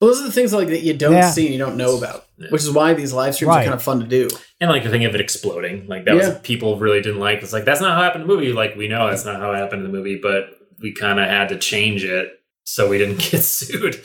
Well, 0.00 0.10
those 0.10 0.20
are 0.20 0.24
the 0.24 0.32
things 0.32 0.52
like 0.52 0.68
that 0.68 0.82
you 0.82 0.92
don't 0.92 1.12
Yeah. 1.12 1.30
see 1.30 1.44
and 1.46 1.52
you 1.54 1.58
don't 1.58 1.76
know 1.76 1.96
about, 1.96 2.26
Yeah. 2.36 2.48
which 2.50 2.62
is 2.62 2.70
why 2.70 2.92
these 2.94 3.12
live 3.12 3.34
streams 3.34 3.48
Right. 3.50 3.60
are 3.60 3.64
kind 3.64 3.74
of 3.74 3.82
fun 3.82 4.00
to 4.00 4.06
do. 4.06 4.28
and 4.60 4.68
like 4.70 4.82
the 4.82 4.90
thing 4.90 5.04
of 5.04 5.14
it 5.14 5.20
exploding, 5.20 5.86
like 5.86 6.04
that 6.04 6.14
was 6.16 6.38
people 6.42 6.78
really 6.78 7.00
didn't 7.00 7.20
like. 7.20 7.42
It's 7.42 7.52
like 7.52 7.64
that's 7.64 7.80
not 7.80 7.94
how 7.94 8.00
it 8.02 8.04
happened 8.04 8.22
in 8.22 8.28
the 8.28 8.34
movie. 8.34 8.52
Like 8.52 8.76
we 8.76 8.88
know 8.88 9.08
that's 9.08 9.24
not 9.24 9.40
how 9.40 9.52
it 9.52 9.56
happened 9.56 9.84
in 9.84 9.90
the 9.92 9.96
movie, 9.96 10.18
but 10.22 10.46
we 10.82 10.92
kind 10.92 11.20
of 11.20 11.26
had 11.28 11.48
to 11.50 11.58
change 11.58 12.04
it 12.04 12.28
so 12.64 12.88
we 12.88 12.98
didn't 12.98 13.18
get 13.30 13.42
sued. 13.44 14.00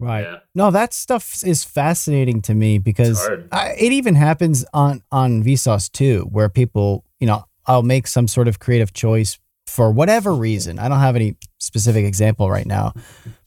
Right. 0.00 0.22
Yeah. 0.22 0.38
No, 0.54 0.70
that 0.70 0.94
stuff 0.94 1.44
is 1.44 1.62
fascinating 1.62 2.40
to 2.42 2.54
me 2.54 2.78
because 2.78 3.28
I, 3.52 3.74
it 3.78 3.92
even 3.92 4.14
happens 4.14 4.64
on 4.72 5.02
on 5.12 5.44
Vsauce 5.44 5.92
too, 5.92 6.26
where 6.32 6.48
people, 6.48 7.04
you 7.20 7.26
know, 7.26 7.44
I'll 7.66 7.82
make 7.82 8.06
some 8.06 8.26
sort 8.26 8.48
of 8.48 8.58
creative 8.58 8.94
choice 8.94 9.38
for 9.66 9.92
whatever 9.92 10.34
reason. 10.34 10.78
I 10.78 10.88
don't 10.88 10.98
have 10.98 11.16
any 11.16 11.36
specific 11.58 12.06
example 12.06 12.50
right 12.50 12.66
now, 12.66 12.94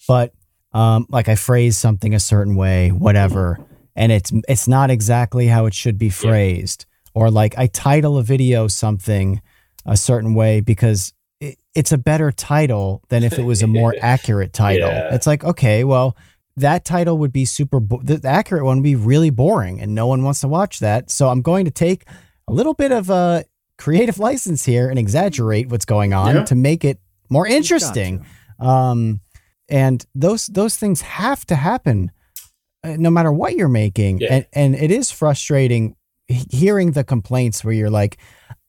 but 0.08 0.32
um, 0.74 1.08
like 1.10 1.28
I 1.28 1.36
phrase 1.36 1.78
something 1.78 2.14
a 2.14 2.20
certain 2.20 2.56
way, 2.56 2.89
whatever, 2.89 3.60
and 3.95 4.12
it's 4.12 4.32
it's 4.47 4.68
not 4.68 4.91
exactly 4.91 5.47
how 5.47 5.66
it 5.66 5.74
should 5.74 5.97
be 5.97 6.10
phrased, 6.10 6.86
or 7.16 7.32
like 7.32 7.58
I 7.58 7.66
title 7.66 8.18
a 8.20 8.24
video 8.24 8.68
something 8.68 9.41
a 9.86 9.97
certain 9.97 10.36
way 10.36 10.62
because 10.62 11.14
it, 11.41 11.58
it's 11.76 11.91
a 11.91 11.97
better 11.97 12.32
title 12.32 13.04
than 13.10 13.24
if 13.24 13.38
it 13.38 13.43
was 13.43 13.62
a 13.64 13.68
more 13.68 13.95
accurate 14.01 14.54
title. 14.54 14.89
Yeah. 14.89 15.16
It's 15.16 15.28
like 15.28 15.43
okay, 15.43 15.84
well 15.84 16.16
that 16.58 16.86
title 16.86 17.18
would 17.18 17.34
be 17.34 17.45
super 17.45 17.80
bo- 17.80 18.01
the, 18.04 18.18
the 18.18 18.28
accurate 18.28 18.64
one 18.64 18.78
would 18.78 18.84
be 18.84 18.95
really 18.95 19.30
boring 19.30 19.82
and 19.82 19.95
no 19.95 20.06
one 20.08 20.24
wants 20.24 20.41
to 20.41 20.47
watch 20.47 20.80
that 20.80 21.10
so 21.10 21.30
i'm 21.30 21.41
going 21.41 21.66
to 21.66 21.72
take 21.72 22.06
a 22.47 22.54
little 22.54 22.74
bit 22.74 22.91
of 22.91 23.10
a 23.10 23.43
creative 23.78 24.20
license 24.20 24.64
here 24.66 24.89
and 24.89 24.99
exaggerate 24.99 25.70
what's 25.70 25.86
going 25.86 26.14
on 26.14 26.36
Yeah. 26.36 26.43
to 26.43 26.56
make 26.56 26.86
it 26.86 26.99
more 27.30 27.47
interesting 27.47 28.26
um 28.60 29.20
and 29.70 30.06
those 30.14 30.45
those 30.47 30.76
things 30.78 31.01
have 31.01 31.45
to 31.47 31.56
happen 31.56 32.12
uh, 32.84 32.95
no 32.99 33.10
matter 33.10 33.32
what 33.32 33.56
you're 33.56 33.70
making 33.70 34.20
Yeah. 34.20 34.34
and 34.34 34.45
and 34.54 34.76
it 34.76 34.91
is 34.91 35.10
frustrating 35.10 35.95
hearing 36.28 36.91
the 36.91 37.04
complaints 37.04 37.64
where 37.64 37.74
you're 37.74 37.89
like 37.89 38.18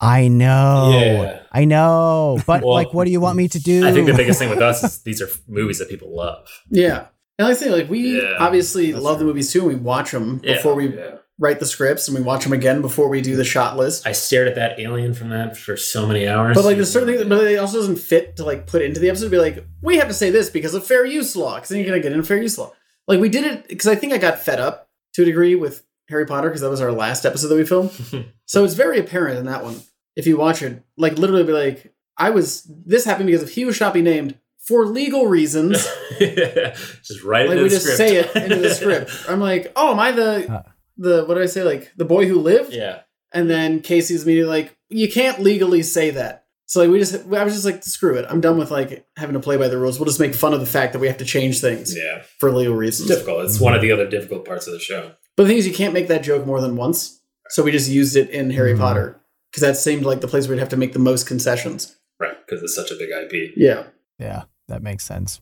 i 0.00 0.26
know 0.28 0.90
Yeah. 0.98 1.42
i 1.52 1.64
know 1.66 2.40
but 2.46 2.62
Well, 2.62 2.72
like 2.74 2.94
what 2.94 3.04
do 3.04 3.10
you 3.10 3.20
want 3.20 3.36
me 3.36 3.48
to 3.48 3.58
do 3.60 3.86
I 3.86 3.92
think 3.92 4.06
the 4.06 4.14
biggest 4.14 4.38
thing 4.38 4.48
with 4.50 4.60
us 4.62 4.82
is 4.82 5.02
these 5.02 5.20
are 5.20 5.28
movies 5.46 5.78
that 5.80 5.88
people 5.88 6.14
love. 6.16 6.48
Yeah. 6.70 7.06
And 7.38 7.48
I 7.48 7.54
think 7.54 7.72
like 7.72 7.90
we 7.90 8.20
Yeah, 8.22 8.36
obviously 8.38 8.92
love 8.92 9.18
the 9.18 9.24
movies 9.24 9.52
too, 9.52 9.60
and 9.60 9.68
we 9.68 9.74
watch 9.74 10.12
them 10.12 10.40
Yeah, 10.44 10.54
before 10.54 10.74
we 10.74 10.94
yeah. 10.96 11.16
write 11.38 11.58
the 11.60 11.66
scripts, 11.66 12.06
and 12.08 12.16
we 12.16 12.22
watch 12.22 12.44
them 12.44 12.52
again 12.52 12.80
before 12.80 13.08
we 13.08 13.20
do 13.20 13.34
the 13.36 13.44
shot 13.44 13.76
list. 13.76 14.06
I 14.06 14.12
stared 14.12 14.46
at 14.48 14.54
that 14.54 14.78
alien 14.78 15.14
from 15.14 15.30
that 15.30 15.56
for 15.56 15.76
so 15.76 16.06
many 16.06 16.28
hours. 16.28 16.54
But 16.54 16.64
like 16.64 16.76
there's 16.76 16.92
certain 16.92 17.08
things, 17.14 17.28
but 17.28 17.44
it 17.46 17.56
also 17.56 17.78
doesn't 17.78 17.96
fit 17.98 18.36
to 18.36 18.44
like 18.44 18.66
put 18.66 18.82
into 18.82 19.00
the 19.00 19.08
episode. 19.08 19.24
To 19.26 19.30
be 19.30 19.38
like, 19.38 19.66
we 19.82 19.96
have 19.96 20.08
to 20.08 20.14
say 20.14 20.30
this 20.30 20.48
because 20.50 20.74
of 20.74 20.86
fair 20.86 21.04
use 21.04 21.34
law, 21.34 21.56
because 21.56 21.70
then 21.70 21.78
you're 21.78 21.88
gonna 21.88 22.00
get 22.00 22.12
into 22.12 22.24
fair 22.24 22.40
use 22.40 22.56
law. 22.56 22.72
Like 23.08 23.20
we 23.20 23.28
did 23.28 23.44
it 23.44 23.68
because 23.68 23.86
I 23.88 23.96
think 23.96 24.12
I 24.12 24.18
got 24.18 24.38
fed 24.40 24.60
up 24.60 24.88
to 25.14 25.22
a 25.22 25.24
degree 25.24 25.54
with 25.56 25.84
Harry 26.08 26.26
Potter 26.26 26.48
because 26.48 26.60
that 26.60 26.70
was 26.70 26.80
our 26.80 26.92
last 26.92 27.24
episode 27.26 27.48
that 27.48 27.56
we 27.56 27.64
filmed. 27.66 27.90
so 28.46 28.64
it's 28.64 28.74
very 28.74 28.98
apparent 29.00 29.38
in 29.38 29.46
that 29.46 29.64
one 29.64 29.80
if 30.16 30.26
you 30.26 30.36
watch 30.36 30.62
it. 30.62 30.82
Like 30.96 31.18
literally, 31.18 31.42
be 31.44 31.52
like, 31.52 31.92
I 32.16 32.30
was 32.30 32.62
this 32.86 33.04
happened 33.04 33.26
because 33.26 33.42
of 33.42 33.50
he 33.50 33.64
was 33.64 33.74
shall 33.74 33.90
be 33.90 34.02
named 34.02 34.38
for 34.66 34.86
legal 34.86 35.26
reasons. 35.26 35.86
just 36.18 37.22
write 37.22 37.46
it 37.46 37.48
like 37.50 37.56
in 37.58 37.62
we 37.64 37.68
just 37.68 37.82
script. 37.86 37.98
say 37.98 38.16
it 38.16 38.34
into 38.36 38.56
the 38.56 38.70
script. 38.74 39.10
I'm 39.28 39.40
like, 39.40 39.72
oh, 39.76 39.92
am 39.92 39.98
I 40.00 40.12
the 40.12 40.64
the 40.96 41.24
what 41.24 41.34
do 41.34 41.42
I 41.42 41.46
say? 41.46 41.62
Like 41.62 41.92
the 41.96 42.04
boy 42.04 42.26
who 42.26 42.40
lived? 42.40 42.72
yeah. 42.72 43.00
And 43.32 43.50
then 43.50 43.80
Casey's 43.80 44.22
immediately 44.22 44.48
like, 44.60 44.76
you 44.88 45.10
can't 45.10 45.40
legally 45.40 45.82
say 45.82 46.10
that. 46.10 46.44
So 46.66 46.80
like 46.80 46.90
we 46.90 46.98
just 47.00 47.14
I 47.32 47.44
was 47.44 47.52
just 47.52 47.64
like, 47.64 47.82
screw 47.82 48.14
it. 48.16 48.24
I'm 48.28 48.40
done 48.40 48.58
with 48.58 48.70
like 48.70 49.06
having 49.16 49.34
to 49.34 49.40
play 49.40 49.56
by 49.56 49.68
the 49.68 49.76
rules. 49.76 49.98
We'll 49.98 50.06
just 50.06 50.20
make 50.20 50.34
fun 50.34 50.54
of 50.54 50.60
the 50.60 50.66
fact 50.66 50.92
that 50.92 50.98
we 51.00 51.08
have 51.08 51.18
to 51.18 51.24
change 51.24 51.60
things 51.60 51.96
Yeah. 51.96 52.22
for 52.38 52.50
legal 52.52 52.74
It's 52.74 52.80
reasons. 53.00 53.08
difficult. 53.10 53.44
It's 53.44 53.60
one 53.60 53.74
of 53.74 53.82
the 53.82 53.90
other 53.92 54.08
difficult 54.08 54.44
parts 54.46 54.66
of 54.66 54.72
the 54.72 54.78
show. 54.78 55.12
But 55.36 55.42
the 55.44 55.48
thing 55.48 55.58
is, 55.58 55.66
you 55.66 55.74
can't 55.74 55.92
make 55.92 56.06
that 56.08 56.22
joke 56.22 56.46
more 56.46 56.60
than 56.60 56.76
once. 56.76 57.20
So 57.48 57.62
we 57.64 57.72
just 57.72 57.90
used 57.90 58.16
it 58.16 58.30
in 58.30 58.50
Harry 58.50 58.72
Mhm. 58.74 58.78
Potter 58.78 59.20
because 59.50 59.62
that 59.62 59.76
seemed 59.76 60.04
like 60.06 60.20
the 60.20 60.28
place 60.28 60.46
where 60.46 60.54
we'd 60.54 60.60
have 60.60 60.68
to 60.70 60.76
make 60.76 60.92
the 60.92 60.98
most 61.00 61.26
concessions. 61.26 61.96
Right. 62.20 62.34
Because 62.46 62.62
it's 62.62 62.74
such 62.74 62.90
a 62.92 62.94
big 62.94 63.10
IP. 63.10 63.52
Yeah. 63.56 63.84
Yeah, 64.20 64.44
that 64.68 64.82
makes 64.82 65.04
sense. 65.04 65.40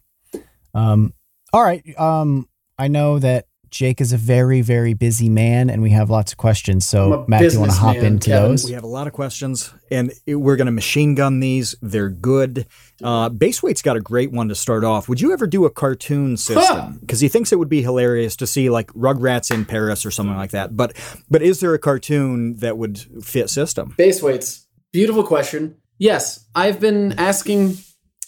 Um, 0.74 1.14
all 1.52 1.62
right. 1.62 1.82
Um, 1.98 2.48
I 2.78 2.88
know 2.88 3.18
that 3.18 3.46
Jake 3.70 4.02
is 4.02 4.12
a 4.12 4.18
very, 4.18 4.60
very 4.60 4.92
busy 4.92 5.30
man, 5.30 5.70
and 5.70 5.80
we 5.82 5.90
have 5.90 6.10
lots 6.10 6.32
of 6.32 6.36
questions. 6.38 6.84
So, 6.86 7.24
Matt, 7.26 7.40
do 7.40 7.48
you 7.48 7.58
want 7.58 7.72
to 7.72 7.76
hop 7.78 7.94
businessman, 7.94 8.12
into 8.14 8.30
Kevin. 8.30 8.50
those? 8.50 8.64
We 8.66 8.72
have 8.72 8.82
a 8.84 8.86
lot 8.88 9.06
of 9.06 9.14
questions, 9.14 9.72
and 9.90 10.12
it- 10.26 10.34
we're 10.34 10.56
going 10.56 10.66
to 10.66 10.72
machine 10.72 11.14
gun 11.14 11.40
these. 11.40 11.74
They're 11.80 12.10
good. 12.10 12.66
Uh, 13.02 13.30
Baseweight's 13.30 13.80
got 13.80 13.96
a 13.96 14.00
great 14.00 14.30
one 14.30 14.48
to 14.50 14.54
start 14.54 14.84
off. 14.84 15.08
Would 15.08 15.22
you 15.22 15.32
ever 15.32 15.46
do 15.46 15.64
a 15.64 15.70
cartoon 15.70 16.36
CYSTM? 16.36 17.00
Because 17.00 17.20
he 17.20 17.28
thinks 17.28 17.50
it 17.50 17.58
would 17.58 17.70
be 17.70 17.80
hilarious 17.80 18.36
to 18.36 18.46
see 18.46 18.68
like 18.68 18.88
Rugrats 18.88 19.50
in 19.50 19.64
Paris 19.64 20.04
or 20.04 20.10
something 20.10 20.36
like 20.36 20.50
that. 20.50 20.76
But 20.76 20.94
but 21.30 21.40
is 21.40 21.60
there 21.60 21.72
a 21.72 21.78
cartoon 21.78 22.56
that 22.56 22.76
would 22.76 22.98
fit 23.24 23.46
CYSTM? 23.46 23.96
Base 23.96 24.22
weights. 24.22 24.66
Beautiful 24.92 25.24
question. 25.24 25.76
Yes, 25.98 26.46
I've 26.54 26.78
been 26.78 27.12
asking 27.18 27.78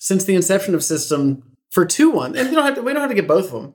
since 0.04 0.24
the 0.24 0.34
inception 0.34 0.74
of 0.74 0.80
CYSTM 0.82 1.42
for 1.70 1.84
two 1.86 2.10
one, 2.10 2.36
and 2.36 2.48
you 2.48 2.54
don't 2.54 2.64
have 2.64 2.74
to. 2.76 2.82
We 2.82 2.92
don't 2.92 3.00
have 3.00 3.10
to 3.10 3.14
get 3.16 3.26
both 3.28 3.46
of 3.46 3.52
them, 3.62 3.74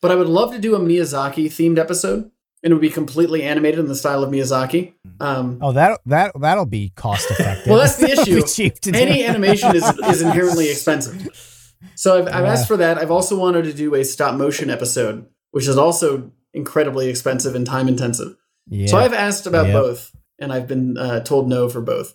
but 0.00 0.10
I 0.10 0.14
would 0.14 0.28
love 0.28 0.52
to 0.52 0.58
do 0.58 0.74
a 0.74 0.78
Miyazaki 0.80 1.46
themed 1.46 1.78
episode, 1.78 2.30
and 2.62 2.70
it 2.70 2.74
would 2.74 2.80
be 2.82 2.90
completely 2.90 3.42
animated 3.42 3.80
in 3.80 3.86
the 3.86 3.94
style 3.94 4.22
of 4.22 4.30
Miyazaki. 4.30 4.92
Um, 5.20 5.58
Oh, 5.62 5.72
that 5.72 6.00
that 6.06 6.32
that'll 6.40 6.66
be 6.66 6.92
cost 6.96 7.30
effective. 7.30 7.66
Well, 7.68 7.78
that's 7.78 7.96
the 7.96 8.06
That'll 8.14 8.24
be 8.24 8.32
issue. 8.38 8.46
cheap 8.46 8.74
to 8.80 8.92
do. 8.92 8.98
any 8.98 9.24
animation 9.24 9.74
is, 9.74 9.84
is 10.06 10.20
inherently 10.28 10.70
expensive. 10.70 11.16
So 11.94 12.18
I've, 12.18 12.28
I've 12.28 12.44
Yeah. 12.44 12.52
asked 12.52 12.68
for 12.68 12.76
that. 12.76 12.98
I've 12.98 13.10
also 13.10 13.38
wanted 13.38 13.64
to 13.64 13.72
do 13.72 13.94
a 13.94 14.04
stop 14.04 14.34
motion 14.34 14.68
episode, 14.70 15.26
which 15.52 15.66
is 15.66 15.76
also 15.78 16.30
incredibly 16.52 17.08
expensive 17.08 17.54
and 17.54 17.66
time 17.66 17.88
intensive. 17.88 18.36
yeah. 18.68 18.86
So 18.86 18.98
I've 18.98 19.14
asked 19.14 19.46
about 19.46 19.66
Yep. 19.66 19.72
both, 19.74 20.12
and 20.38 20.52
I've 20.52 20.66
been 20.68 20.96
uh, 20.98 21.20
told 21.20 21.48
no 21.48 21.68
for 21.68 21.80
both. 21.80 22.10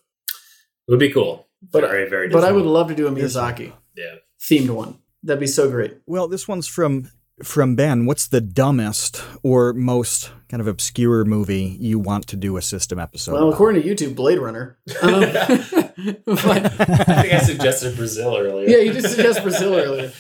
It 0.88 0.92
would 0.92 1.00
be 1.00 1.12
cool. 1.12 1.48
But 1.72 1.82
very, 1.82 2.10
very 2.10 2.30
but 2.30 2.44
I 2.44 2.52
would 2.52 2.66
love 2.66 2.88
to 2.90 2.96
do 2.96 3.08
a 3.08 3.12
Miyazaki 3.12 3.74
Yeah. 3.96 4.16
themed 4.40 4.70
one. 4.70 5.00
That'd 5.24 5.40
be 5.40 5.48
so 5.48 5.70
great. 5.70 5.98
Well, 6.06 6.28
this 6.28 6.48
one's 6.48 6.68
from 6.68 7.10
from 7.44 7.76
Ben. 7.76 8.06
What's 8.06 8.28
the 8.28 8.40
dumbest 8.40 9.22
or 9.44 9.74
most 9.74 10.32
kind 10.48 10.62
of 10.62 10.68
obscure 10.68 11.26
movie 11.26 11.76
you 11.82 12.00
want 12.00 12.28
to 12.28 12.38
do 12.38 12.56
a 12.56 12.62
CYSTM 12.62 13.02
episode? 13.02 13.34
Well, 13.34 13.44
about? 13.48 13.54
according 13.56 13.82
to 13.84 13.88
YouTube, 13.90 14.16
Blade 14.16 14.40
Runner. 14.40 14.78
Um, 15.02 15.20
but- 16.26 16.80
I 16.80 17.22
think 17.22 17.34
I 17.34 17.40
suggested 17.40 17.96
Brazil 17.98 18.38
earlier. 18.38 18.68
yeah, 18.70 18.78
you 18.78 18.94
just 18.94 19.14
suggested 19.16 19.44
Brazil 19.44 19.76
earlier. 19.76 20.12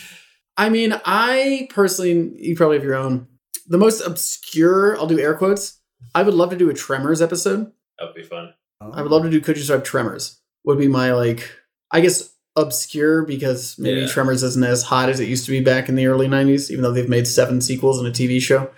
I 0.57 0.69
mean, 0.69 0.93
I 1.05 1.67
personally, 1.69 2.33
you 2.37 2.55
probably 2.55 2.77
have 2.77 2.83
your 2.83 2.95
own. 2.95 3.27
The 3.67 3.77
most 3.77 4.01
obscure, 4.01 4.97
I'll 4.97 5.07
do 5.07 5.19
air 5.19 5.35
quotes. 5.35 5.79
I 6.13 6.23
would 6.23 6.33
love 6.33 6.49
to 6.51 6.55
do 6.57 6.69
a 6.69 6.73
Tremors 6.73 7.21
episode. 7.21 7.71
That 7.99 8.05
would 8.05 8.15
be 8.15 8.23
fun. 8.23 8.53
I 8.81 9.01
would 9.01 9.11
love 9.11 9.23
to 9.23 9.29
do 9.29 9.39
Could 9.41 9.57
You 9.57 9.63
Survive 9.63 9.83
Tremors? 9.83 10.39
Would 10.65 10.77
be 10.79 10.87
my 10.87 11.13
like, 11.13 11.49
I 11.91 12.01
guess 12.01 12.31
obscure 12.55 13.23
because 13.23 13.75
maybe 13.77 14.01
Yeah. 14.01 14.07
Tremors 14.07 14.41
isn't 14.43 14.63
as 14.63 14.83
hot 14.83 15.09
as 15.09 15.19
it 15.19 15.27
used 15.27 15.45
to 15.45 15.51
be 15.51 15.59
back 15.61 15.89
in 15.89 15.95
the 15.95 16.07
early 16.07 16.27
'90s, 16.27 16.71
even 16.71 16.83
though 16.83 16.91
they've 16.91 17.09
made 17.09 17.27
seven 17.27 17.61
sequels 17.61 17.99
and 17.99 18.07
a 18.07 18.11
TV 18.11 18.39
show. 18.41 18.69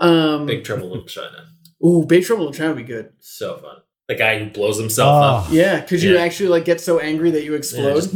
Um, 0.00 0.46
Big 0.46 0.64
Trouble 0.64 0.94
in 0.94 1.06
China. 1.06 1.46
ooh, 1.84 2.04
Big 2.06 2.24
Trouble 2.24 2.46
in 2.48 2.52
China 2.54 2.70
would 2.70 2.78
be 2.78 2.82
good. 2.84 3.10
So 3.20 3.56
fun. 3.58 3.76
The 4.08 4.14
guy 4.14 4.38
who 4.38 4.48
blows 4.50 4.78
himself 4.78 5.08
Oh. 5.10 5.46
up. 5.46 5.52
Yeah, 5.52 5.80
could 5.80 6.02
you 6.02 6.14
Yeah. 6.14 6.20
actually 6.22 6.48
like 6.48 6.64
get 6.64 6.80
so 6.80 6.98
angry 6.98 7.30
that 7.32 7.44
you 7.44 7.52
Yeah, 7.52 7.58
explode, 7.58 7.94
just- 7.94 8.14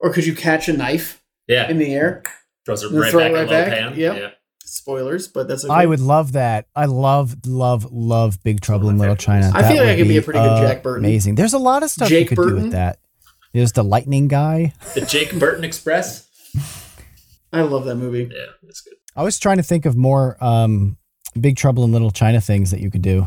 or 0.00 0.12
could 0.12 0.24
you 0.26 0.34
catch 0.34 0.68
a 0.68 0.72
knife 0.72 1.20
Yeah. 1.48 1.68
in 1.68 1.78
the 1.78 1.92
air? 1.92 2.22
Throws 2.64 2.82
it 2.84 2.92
right 2.92 3.10
throw 3.10 3.20
back 3.20 3.26
it 3.26 3.30
in 3.30 3.34
right 3.34 3.46
low 3.46 3.52
back. 3.52 3.72
pan. 3.72 3.98
Yep. 3.98 4.16
Yeah. 4.16 4.30
Spoilers, 4.68 5.28
but 5.28 5.48
that's 5.48 5.64
okay. 5.64 5.72
I 5.74 5.86
would 5.86 6.00
love 6.00 6.32
that. 6.32 6.66
I 6.76 6.84
love, 6.86 7.36
love, 7.46 7.90
love 7.92 8.42
Big 8.42 8.60
Trouble 8.60 8.88
in 8.90 8.98
Little 8.98 9.14
favorites. 9.16 9.24
China. 9.24 9.50
I 9.54 9.62
That 9.62 9.68
feel 9.72 9.76
like 9.78 9.86
would 9.86 9.92
I 9.92 9.96
could 9.96 10.08
be 10.08 10.16
a 10.18 10.22
pretty 10.22 10.40
good 10.40 10.60
Jack 10.60 10.82
Burton. 10.82 11.04
Amazing. 11.04 11.34
There's 11.36 11.52
a 11.54 11.58
lot 11.58 11.82
of 11.82 11.90
stuff 11.90 12.08
Jake 12.08 12.30
you 12.30 12.36
could 12.36 12.42
do 12.42 12.48
Burton? 12.50 12.62
with 12.64 12.72
that. 12.72 12.98
There's 13.54 13.72
the 13.72 13.82
lightning 13.84 14.28
guy. 14.28 14.74
The 14.94 15.00
Jake 15.02 15.38
Burton 15.38 15.64
Express. 15.64 16.28
I 17.52 17.62
love 17.62 17.84
that 17.86 17.96
movie. 17.96 18.28
Yeah, 18.30 18.46
that's 18.62 18.82
good. 18.82 18.94
I 19.16 19.22
was 19.22 19.38
trying 19.38 19.56
to 19.56 19.62
think 19.62 19.86
of 19.86 19.96
more 19.96 20.36
um, 20.44 20.98
Big 21.40 21.56
Trouble 21.56 21.84
in 21.84 21.92
Little 21.92 22.10
China 22.10 22.40
things 22.40 22.70
that 22.70 22.80
you 22.80 22.90
could 22.90 23.02
do. 23.02 23.26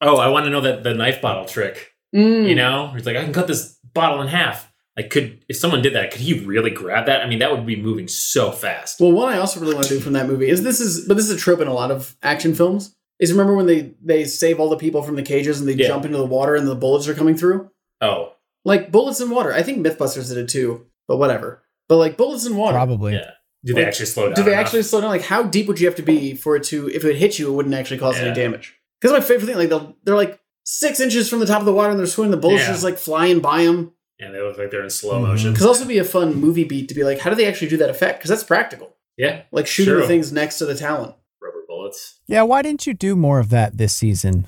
Oh, 0.00 0.16
I 0.16 0.28
want 0.28 0.44
to 0.46 0.50
know 0.50 0.60
that 0.62 0.82
the 0.82 0.94
knife 0.94 1.20
bottle 1.20 1.44
trick. 1.44 1.90
Mm. 2.14 2.48
You 2.48 2.54
know, 2.54 2.92
it's 2.96 3.06
like 3.06 3.16
I 3.16 3.24
can 3.24 3.32
cut 3.32 3.46
this 3.46 3.76
bottle 3.94 4.20
in 4.22 4.28
half. 4.28 4.71
Like, 4.96 5.08
could 5.10 5.42
if 5.48 5.56
someone 5.56 5.80
did 5.82 5.94
that, 5.94 6.10
could 6.10 6.20
he 6.20 6.40
really 6.44 6.70
grab 6.70 7.06
that? 7.06 7.22
I 7.22 7.26
mean, 7.28 7.38
that 7.38 7.50
would 7.50 7.64
be 7.64 7.76
moving 7.80 8.08
so 8.08 8.52
fast. 8.52 9.00
Well, 9.00 9.12
one 9.12 9.32
I 9.32 9.38
also 9.38 9.58
really 9.60 9.74
want 9.74 9.86
to 9.86 9.94
do 9.94 10.00
from 10.00 10.12
that 10.12 10.26
movie 10.26 10.48
is 10.48 10.62
this 10.62 10.80
is, 10.80 11.06
but 11.08 11.16
this 11.16 11.24
is 11.30 11.36
a 11.36 11.38
trope 11.38 11.60
in 11.60 11.68
a 11.68 11.72
lot 11.72 11.90
of 11.90 12.14
action 12.22 12.54
films. 12.54 12.94
Is 13.18 13.30
remember 13.32 13.54
when 13.54 13.66
they 13.66 13.94
they 14.02 14.24
save 14.24 14.58
all 14.60 14.68
the 14.68 14.76
people 14.76 15.02
from 15.02 15.16
the 15.16 15.22
cages 15.22 15.60
and 15.60 15.68
they 15.68 15.74
Yeah. 15.74 15.86
jump 15.88 16.04
into 16.04 16.18
the 16.18 16.26
water 16.26 16.54
and 16.56 16.66
the 16.66 16.74
bullets 16.74 17.08
are 17.08 17.14
coming 17.14 17.36
through? 17.36 17.70
Oh, 18.00 18.32
Like 18.64 18.90
bullets 18.92 19.20
in 19.20 19.30
water. 19.30 19.52
I 19.52 19.62
think 19.62 19.84
MythBusters 19.86 20.28
did 20.28 20.38
it 20.38 20.48
too, 20.48 20.86
but 21.08 21.16
whatever. 21.16 21.62
But 21.88 21.96
like 21.96 22.16
bullets 22.16 22.46
in 22.46 22.56
water. 22.56 22.74
Probably. 22.74 23.14
Yeah. 23.14 23.30
Do 23.64 23.74
they 23.74 23.80
Like, 23.80 23.88
actually 23.88 24.06
slow 24.06 24.26
down? 24.26 24.34
Do 24.34 24.42
they 24.42 24.52
enough? 24.52 24.66
actually 24.66 24.82
slow 24.82 25.00
down? 25.00 25.10
Like, 25.10 25.22
how 25.22 25.44
deep 25.44 25.68
would 25.68 25.78
you 25.80 25.86
have 25.86 25.94
to 25.96 26.02
be 26.02 26.34
for 26.34 26.56
it 26.56 26.64
to, 26.64 26.88
if 26.90 27.04
it 27.04 27.14
hit 27.16 27.38
you, 27.38 27.48
it 27.48 27.52
wouldn't 27.54 27.74
actually 27.76 27.98
cause 27.98 28.16
Yeah. 28.18 28.26
any 28.26 28.34
damage? 28.34 28.74
Because 29.00 29.12
my 29.16 29.20
favorite 29.24 29.46
thing, 29.46 29.56
like 29.56 29.68
they'll, 29.68 29.96
they're 30.04 30.16
like 30.16 30.40
six 30.64 30.98
inches 31.00 31.28
from 31.28 31.38
the 31.40 31.46
top 31.46 31.60
of 31.60 31.66
the 31.66 31.72
water 31.72 31.90
and 31.90 31.98
they're 31.98 32.06
swimming. 32.08 32.32
The 32.32 32.36
bullets 32.38 32.62
Yeah. 32.64 32.72
just 32.72 32.82
like 32.84 32.98
flying 32.98 33.38
by 33.40 33.64
them. 33.64 33.92
Yeah, 34.22 34.30
they 34.30 34.40
look 34.40 34.56
like 34.56 34.70
they're 34.70 34.84
in 34.84 34.90
slow 34.90 35.20
motion. 35.20 35.52
Because 35.52 35.66
also 35.66 35.84
be 35.84 35.98
a 35.98 36.04
fun 36.04 36.36
movie 36.36 36.62
beat 36.64 36.88
to 36.88 36.94
be 36.94 37.02
like, 37.02 37.18
how 37.18 37.28
do 37.30 37.34
they 37.36 37.46
actually 37.46 37.68
do 37.68 37.76
that 37.78 37.90
effect? 37.90 38.20
Because 38.20 38.28
that's 38.30 38.44
practical. 38.44 38.94
Yeah, 39.18 39.42
Like 39.50 39.66
shooting 39.66 39.92
True. 39.94 40.00
the 40.02 40.06
things 40.06 40.32
next 40.32 40.58
to 40.58 40.64
the 40.66 40.74
talent. 40.76 41.14
rubber 41.42 41.64
bullets. 41.68 42.20
Yeah, 42.28 42.42
why 42.42 42.62
didn't 42.62 42.86
you 42.86 42.94
do 42.94 43.16
more 43.16 43.40
of 43.40 43.50
that 43.50 43.76
this 43.76 43.92
season? 43.94 44.46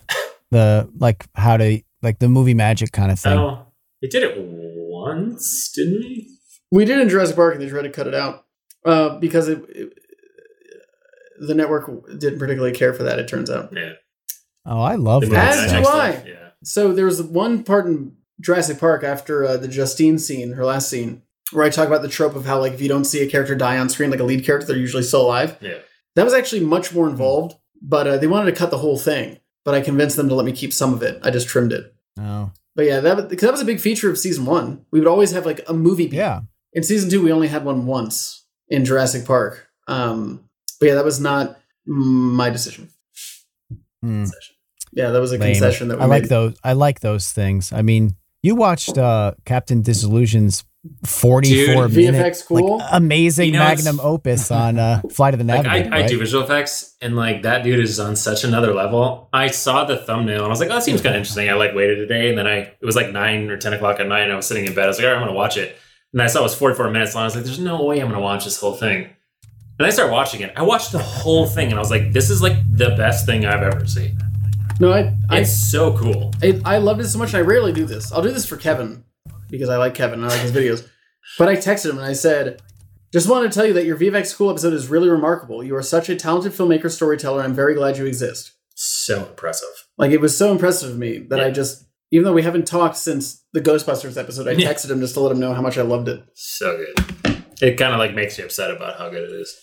The 0.51 0.89
like 0.99 1.27
how 1.35 1.57
to 1.57 1.83
like 2.03 2.21
the 2.21 2.29
movie 2.29 2.55
magic 2.55 2.93
kind 2.93 3.11
of 3.11 3.19
thing. 3.19 3.37
Oh, 3.37 3.67
they 4.01 4.07
did 4.09 4.23
it 4.23 4.37
once, 4.39 5.73
didn't 5.75 6.01
they? 6.03 6.27
We 6.71 6.85
did 6.85 7.01
in 7.01 7.09
Jurassic 7.09 7.35
Park 7.37 7.55
and 7.55 7.63
they 7.63 7.69
tried 7.69 7.83
to 7.83 7.91
cut 7.91 8.07
it 8.07 8.15
out 8.15 8.45
uh, 8.85 9.19
because 9.19 9.49
it, 9.49 9.59
it- 9.71 9.93
the 11.41 11.55
network 11.55 11.91
didn't 12.19 12.39
particularly 12.39 12.75
care 12.75 12.95
for 12.95 13.03
that. 13.03 13.19
It 13.19 13.27
turns 13.27 13.51
out. 13.51 13.71
Yeah. 13.77 13.93
Oh, 14.65 14.81
I 14.81 14.95
love 14.95 15.23
The 15.23 15.31
that. 15.31 15.59
As 15.59 15.73
do 15.73 15.89
I. 15.89 16.23
Yeah. 16.27 16.51
So 16.63 16.93
there 16.93 17.05
was 17.07 17.21
one 17.23 17.65
part 17.65 17.87
in 17.87 18.17
Jurassic 18.41 18.79
Park 18.79 19.05
after 19.05 19.45
uh, 19.45 19.57
the 19.57 19.69
Justine 19.69 20.19
scene, 20.19 20.53
her 20.53 20.65
last 20.65 20.89
scene, 20.89 21.23
where 21.53 21.65
I 21.65 21.71
talk 21.71 21.87
about 21.87 22.03
the 22.03 22.09
trope 22.09 22.35
of 22.35 22.47
how 22.47 22.61
like 22.61 22.73
if 22.73 22.81
you 22.81 22.89
don't 22.89 23.05
see 23.05 23.23
a 23.23 23.31
character 23.31 23.55
die 23.55 23.79
on 23.79 23.89
screen, 23.89 24.11
like 24.11 24.21
a 24.21 24.25
lead 24.25 24.45
character, 24.45 24.67
they're 24.67 24.77
usually 24.77 25.03
still 25.03 25.23
alive. 25.23 25.57
Yeah. 25.61 25.79
That 26.17 26.25
was 26.25 26.35
actually 26.35 26.65
much 26.65 26.93
more 26.95 27.09
involved, 27.09 27.57
but 27.83 28.07
uh, 28.07 28.17
they 28.19 28.27
wanted 28.27 28.51
to 28.51 28.57
cut 28.57 28.71
the 28.71 28.79
whole 28.79 28.99
thing. 28.99 29.39
But 29.65 29.75
I 29.75 29.81
convinced 29.81 30.17
them 30.17 30.29
to 30.29 30.35
let 30.35 30.45
me 30.47 30.53
keep 30.53 30.73
some 30.73 30.93
of 30.95 31.03
it. 31.03 31.19
I 31.23 31.31
just 31.31 31.49
trimmed 31.49 31.73
it. 31.73 31.95
Oh, 32.21 32.51
But 32.77 32.85
yeah, 32.87 33.01
that 33.01 33.29
because 33.29 33.47
that 33.47 33.53
was 33.53 33.61
a 33.63 33.65
big 33.65 33.81
feature 33.81 34.11
of 34.11 34.19
season 34.19 34.45
one. 34.45 34.85
We 34.91 35.01
would 35.01 35.09
always 35.09 35.31
have 35.33 35.47
like 35.47 35.61
a 35.69 35.73
movie 35.73 36.07
beat. 36.07 36.17
yeah. 36.17 36.41
In 36.73 36.83
season 36.83 37.09
two, 37.09 37.23
we 37.23 37.33
only 37.33 37.49
had 37.49 37.65
one 37.65 37.87
once 37.87 38.45
in 38.69 38.85
Jurassic 38.85 39.25
Park. 39.25 39.69
Um, 39.87 40.49
but 40.81 40.87
yeah, 40.87 40.95
that 40.97 41.05
was 41.05 41.21
not 41.21 41.57
my 41.87 42.51
decision. 42.51 42.91
Hmm. 44.03 44.25
Yeah, 44.93 45.11
that 45.11 45.21
was 45.21 45.33
a 45.33 45.39
Lame. 45.39 45.53
concession 45.53 45.89
that 45.89 45.99
we 45.99 46.03
I 46.05 46.07
like 46.07 46.23
made. 46.25 46.29
those. 46.31 46.57
I 46.63 46.73
like 46.75 47.01
those 47.01 47.33
things. 47.33 47.73
I 47.73 47.83
mean, 47.83 48.17
you 48.45 48.55
watched 48.55 48.99
uh, 48.99 49.33
Captain 49.47 49.81
Disillusion's 49.81 50.65
forty-four 51.07 51.89
Dude, 51.89 51.97
minute 51.97 52.35
VFX 52.35 52.47
cool. 52.47 52.77
like, 52.77 52.89
amazing 52.93 53.47
You 53.47 53.53
know, 53.53 53.61
magnum 53.61 53.99
opus 54.01 54.51
on 54.51 54.79
uh, 54.79 55.01
Flight 55.11 55.33
of 55.33 55.39
the 55.39 55.47
Like 55.47 55.63
Navigator. 55.65 55.95
I, 55.95 55.97
I 55.97 56.01
right? 56.03 56.09
do 56.11 56.19
visual 56.19 56.45
effects, 56.45 56.95
and 57.01 57.17
like 57.17 57.41
that 57.43 57.65
dude 57.65 57.81
is 57.81 57.99
on 57.99 58.17
such 58.17 58.45
another 58.45 58.75
level. 58.75 59.31
I 59.33 59.47
saw 59.47 59.87
the 59.87 59.97
thumbnail 59.97 60.41
and 60.41 60.45
I 60.45 60.49
was 60.49 60.61
like, 60.61 60.69
"Oh, 60.69 60.75
that 60.75 60.83
seems 60.83 61.01
kind 61.01 61.15
of 61.15 61.21
interesting." 61.21 61.49
I 61.49 61.55
like 61.55 61.75
waited 61.75 62.01
a 62.01 62.07
day, 62.07 62.29
and 62.29 62.37
then 62.37 62.47
I 62.47 62.57
it 62.59 62.85
was 62.85 62.97
like 62.97 63.11
nine 63.13 63.49
or 63.49 63.57
ten 63.57 63.73
o'clock 63.73 63.99
at 63.99 64.07
night, 64.07 64.25
and 64.25 64.33
I 64.33 64.37
was 64.37 64.47
sitting 64.47 64.67
in 64.67 64.75
bed. 64.75 64.85
I 64.85 64.89
was 64.89 64.99
like, 64.99 65.07
"All 65.07 65.13
right, 65.13 65.19
I'm 65.19 65.27
gonna 65.27 65.37
watch 65.37 65.57
it." 65.57 65.77
And 66.13 66.21
I 66.21 66.27
saw 66.27 66.41
it 66.41 66.43
was 66.43 66.55
44 66.55 66.91
minutes 66.91 67.15
long. 67.15 67.23
I 67.23 67.27
was 67.29 67.35
like, 67.37 67.45
"There's 67.45 67.59
no 67.59 67.83
way 67.83 67.99
I'm 68.01 68.09
gonna 68.09 68.21
watch 68.21 68.45
this 68.45 68.61
whole 68.61 68.75
thing." 68.75 69.09
And 69.79 69.87
I 69.87 69.91
started 69.91 70.13
watching 70.13 70.43
it. 70.43 70.53
I 70.55 70.63
watched 70.63 70.93
the 70.93 70.99
whole 70.99 71.47
thing, 71.47 71.69
and 71.69 71.77
I 71.77 71.79
was 71.79 71.91
like, 71.91 72.13
"This 72.13 72.29
is 72.29 72.43
like 72.43 72.59
the 72.71 72.91
best 72.91 73.25
thing 73.25 73.47
I've 73.47 73.63
ever 73.63 73.87
seen." 73.87 74.19
No, 74.81 74.93
I, 74.93 75.15
I, 75.31 75.41
It's 75.41 75.71
so 75.71 75.97
cool. 75.97 76.33
I, 76.43 76.61
I 76.65 76.79
loved 76.79 77.01
it 77.01 77.09
so 77.09 77.19
much, 77.19 77.29
and 77.35 77.39
I 77.39 77.41
rarely 77.47 77.73
do 77.73 77.85
this. 77.85 78.13
I'll 78.13 78.23
do 78.23 78.33
this 78.33 78.47
for 78.47 78.57
Kevin 78.57 79.05
because 79.51 79.69
I 79.69 79.77
like 79.77 79.95
Kevin 79.95 80.21
and 80.23 80.27
I 80.27 80.35
like 80.35 80.41
his 80.41 80.53
videos. 80.53 80.89
But 81.39 81.49
I 81.49 81.57
texted 81.57 81.91
him 81.91 81.99
and 81.99 82.07
I 82.07 82.13
said, 82.13 82.61
"Just 83.13 83.29
wanted 83.29 83.51
to 83.53 83.55
tell 83.55 83.67
you 83.67 83.73
that 83.75 83.87
your 83.87 83.97
VFX 83.97 84.37
Cool 84.37 84.51
episode 84.51 84.73
is 84.73 84.89
really 84.89 85.09
remarkable. 85.09 85.63
You 85.63 85.77
are 85.77 85.83
such 85.83 86.09
a 86.09 86.17
talented 86.17 86.53
filmmaker, 86.53 86.91
storyteller. 86.91 87.43
I'm 87.43 87.55
very 87.55 87.75
glad 87.75 87.97
you 87.97 88.07
exist. 88.07 88.53
So 88.75 89.27
impressive. 89.27 89.69
Like 89.97 90.11
it 90.11 90.21
was 90.21 90.37
so 90.37 90.51
impressive 90.51 90.91
to 90.91 90.97
me 90.97 91.19
that 91.19 91.41
I 91.41 91.51
just, 91.51 91.85
even 92.11 92.25
though 92.25 92.33
we 92.33 92.43
haven't 92.43 92.67
talked 92.67 92.97
since 92.97 93.45
the 93.53 93.61
Ghostbusters 93.61 94.19
episode, 94.19 94.49
I 94.49 94.55
texted 94.57 94.91
him 94.91 95.01
just 95.01 95.15
to 95.15 95.21
let 95.21 95.31
him 95.33 95.39
know 95.39 95.55
how 95.55 95.63
much 95.63 95.79
I 95.79 95.83
loved 95.83 96.09
it. 96.09 96.25
So 96.35 96.77
good. 96.77 97.45
It 97.63 97.77
kind 97.79 97.93
of 97.93 97.99
like 98.01 98.15
makes 98.15 98.37
you 98.37 98.45
upset 98.45 98.73
about 98.73 98.99
how 98.99 99.09
good 99.11 99.31
it 99.31 99.33
is. 99.33 99.57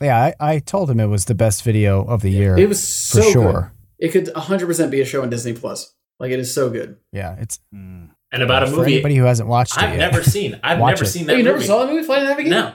Yeah, 0.00 0.32
I, 0.40 0.54
I 0.54 0.58
told 0.58 0.90
him 0.90 0.98
it 1.00 1.06
was 1.06 1.26
the 1.26 1.34
best 1.34 1.62
video 1.62 2.02
of 2.02 2.22
the 2.22 2.30
year 2.30 2.56
It 2.58 2.68
was 2.68 2.80
for 2.80 3.22
so 3.22 3.30
sure. 3.30 3.52
good. 3.52 3.81
It 4.02 4.10
could 4.12 4.26
100% 4.26 4.90
be 4.90 5.00
a 5.00 5.04
show 5.04 5.22
on 5.22 5.30
Disney 5.30 5.52
Plus. 5.52 5.94
Like 6.18 6.32
it 6.32 6.38
is 6.40 6.52
so 6.52 6.68
good. 6.70 6.96
Yeah, 7.12 7.36
it's 7.38 7.58
Mm. 7.74 8.08
And 8.32 8.42
about 8.42 8.62
a 8.62 8.66
for 8.66 8.76
movie 8.78 8.94
anybody 8.94 9.14
who 9.16 9.24
hasn't 9.24 9.48
watched 9.48 9.76
it 9.76 9.82
I've 9.82 9.90
yet. 9.98 10.10
never 10.10 10.22
seen. 10.24 10.58
I've 10.64 10.78
never 10.78 11.04
it. 11.04 11.06
seen 11.06 11.24
Oh, 11.24 11.26
that. 11.28 11.36
you 11.38 11.42
never 11.44 11.60
saw 11.62 11.84
the 11.84 11.92
movie 11.92 12.04
Flight 12.04 12.22
of 12.22 12.24
the 12.24 12.30
Navigator? 12.30 12.50
No, 12.56 12.74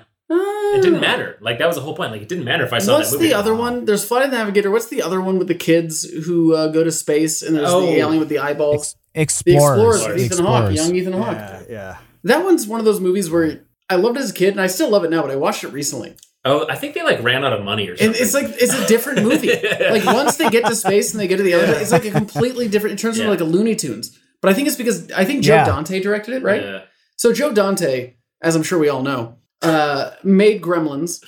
it 0.76 0.82
didn't 0.84 1.00
matter. 1.02 1.38
Like 1.42 1.58
that 1.60 1.66
was 1.68 1.76
the 1.76 1.82
whole 1.82 1.96
point. 1.96 2.12
Like 2.12 2.22
it 2.22 2.30
didn't 2.30 2.46
matter 2.46 2.64
if 2.66 2.72
I 2.74 2.80
saw 2.80 2.98
What's 2.98 3.10
that 3.12 3.18
movie. 3.18 3.26
What's 3.30 3.34
the 3.34 3.40
other 3.40 3.56
one? 3.56 3.86
There's 3.86 4.06
Flight 4.06 4.26
of 4.26 4.32
the 4.32 4.38
Navigator. 4.38 4.70
What's 4.72 4.88
the 4.88 5.02
other 5.02 5.20
one 5.22 5.38
with 5.40 5.48
the 5.48 5.56
kids 5.56 6.04
who 6.04 6.54
uh, 6.54 6.68
go 6.68 6.84
to 6.84 6.92
space 6.92 7.42
and 7.42 7.56
there's 7.56 7.70
Oh. 7.70 7.82
the 7.82 7.94
alien 7.98 8.20
with 8.20 8.30
the 8.30 8.40
eyeballs? 8.40 8.96
Ex- 9.16 9.42
the 9.42 9.54
Explorers. 9.56 10.02
Explorers 10.02 10.08
with 10.08 10.32
Ethan 10.32 10.46
Hawke, 10.46 10.74
young 10.76 10.96
Ethan 10.96 11.14
Hawke. 11.14 11.36
Yeah, 11.38 11.62
yeah. 11.70 11.98
That 12.24 12.44
one's 12.46 12.68
one 12.68 12.80
of 12.80 12.86
those 12.86 13.00
movies 13.00 13.32
where 13.32 13.62
I 13.90 13.96
loved 13.96 14.18
it 14.18 14.22
as 14.24 14.30
a 14.32 14.34
kid 14.34 14.50
and 14.50 14.62
I 14.62 14.68
still 14.68 14.90
love 14.90 15.04
it 15.06 15.10
now, 15.10 15.22
but 15.24 15.32
I 15.32 15.36
watched 15.38 15.64
it 15.64 15.70
recently. 15.70 16.16
Oh, 16.48 16.66
I 16.70 16.76
think 16.76 16.94
they 16.96 17.04
like 17.04 17.22
ran 17.22 17.44
out 17.44 17.54
of 17.54 17.64
money 17.64 17.88
or 17.88 17.98
something. 17.98 18.08
And 18.08 18.16
it's 18.16 18.34
like 18.34 18.48
it's 18.62 18.74
a 18.74 18.88
different 18.88 19.24
movie. 19.24 19.50
like 19.90 20.06
once 20.06 20.38
they 20.38 20.50
get 20.50 20.66
to 20.66 20.76
space 20.76 21.12
and 21.12 21.20
they 21.20 21.28
get 21.28 21.38
to 21.38 21.44
the 21.44 21.54
other, 21.54 21.74
it's 21.74 21.92
like 21.92 22.06
a 22.06 22.12
completely 22.12 22.68
different. 22.68 23.00
It 23.00 23.02
turns 23.02 23.18
Yeah. 23.18 23.26
into 23.26 23.32
like 23.32 23.42
a 23.42 23.52
Looney 23.52 23.76
Tunes. 23.76 24.18
But 24.42 24.50
I 24.50 24.54
think 24.54 24.68
it's 24.68 24.78
because 24.78 25.12
I 25.12 25.26
think 25.26 25.44
Joe 25.44 25.56
Yeah. 25.56 25.66
Dante 25.66 26.00
directed 26.00 26.36
it, 26.36 26.44
right? 26.44 26.62
Yeah. 26.62 26.82
So 27.18 27.34
Joe 27.34 27.52
Dante, 27.52 28.14
as 28.42 28.56
I'm 28.56 28.64
sure 28.64 28.78
we 28.80 28.90
all 28.90 29.02
know, 29.02 29.38
uh, 29.62 30.12
made 30.24 30.62
Gremlins 30.62 31.24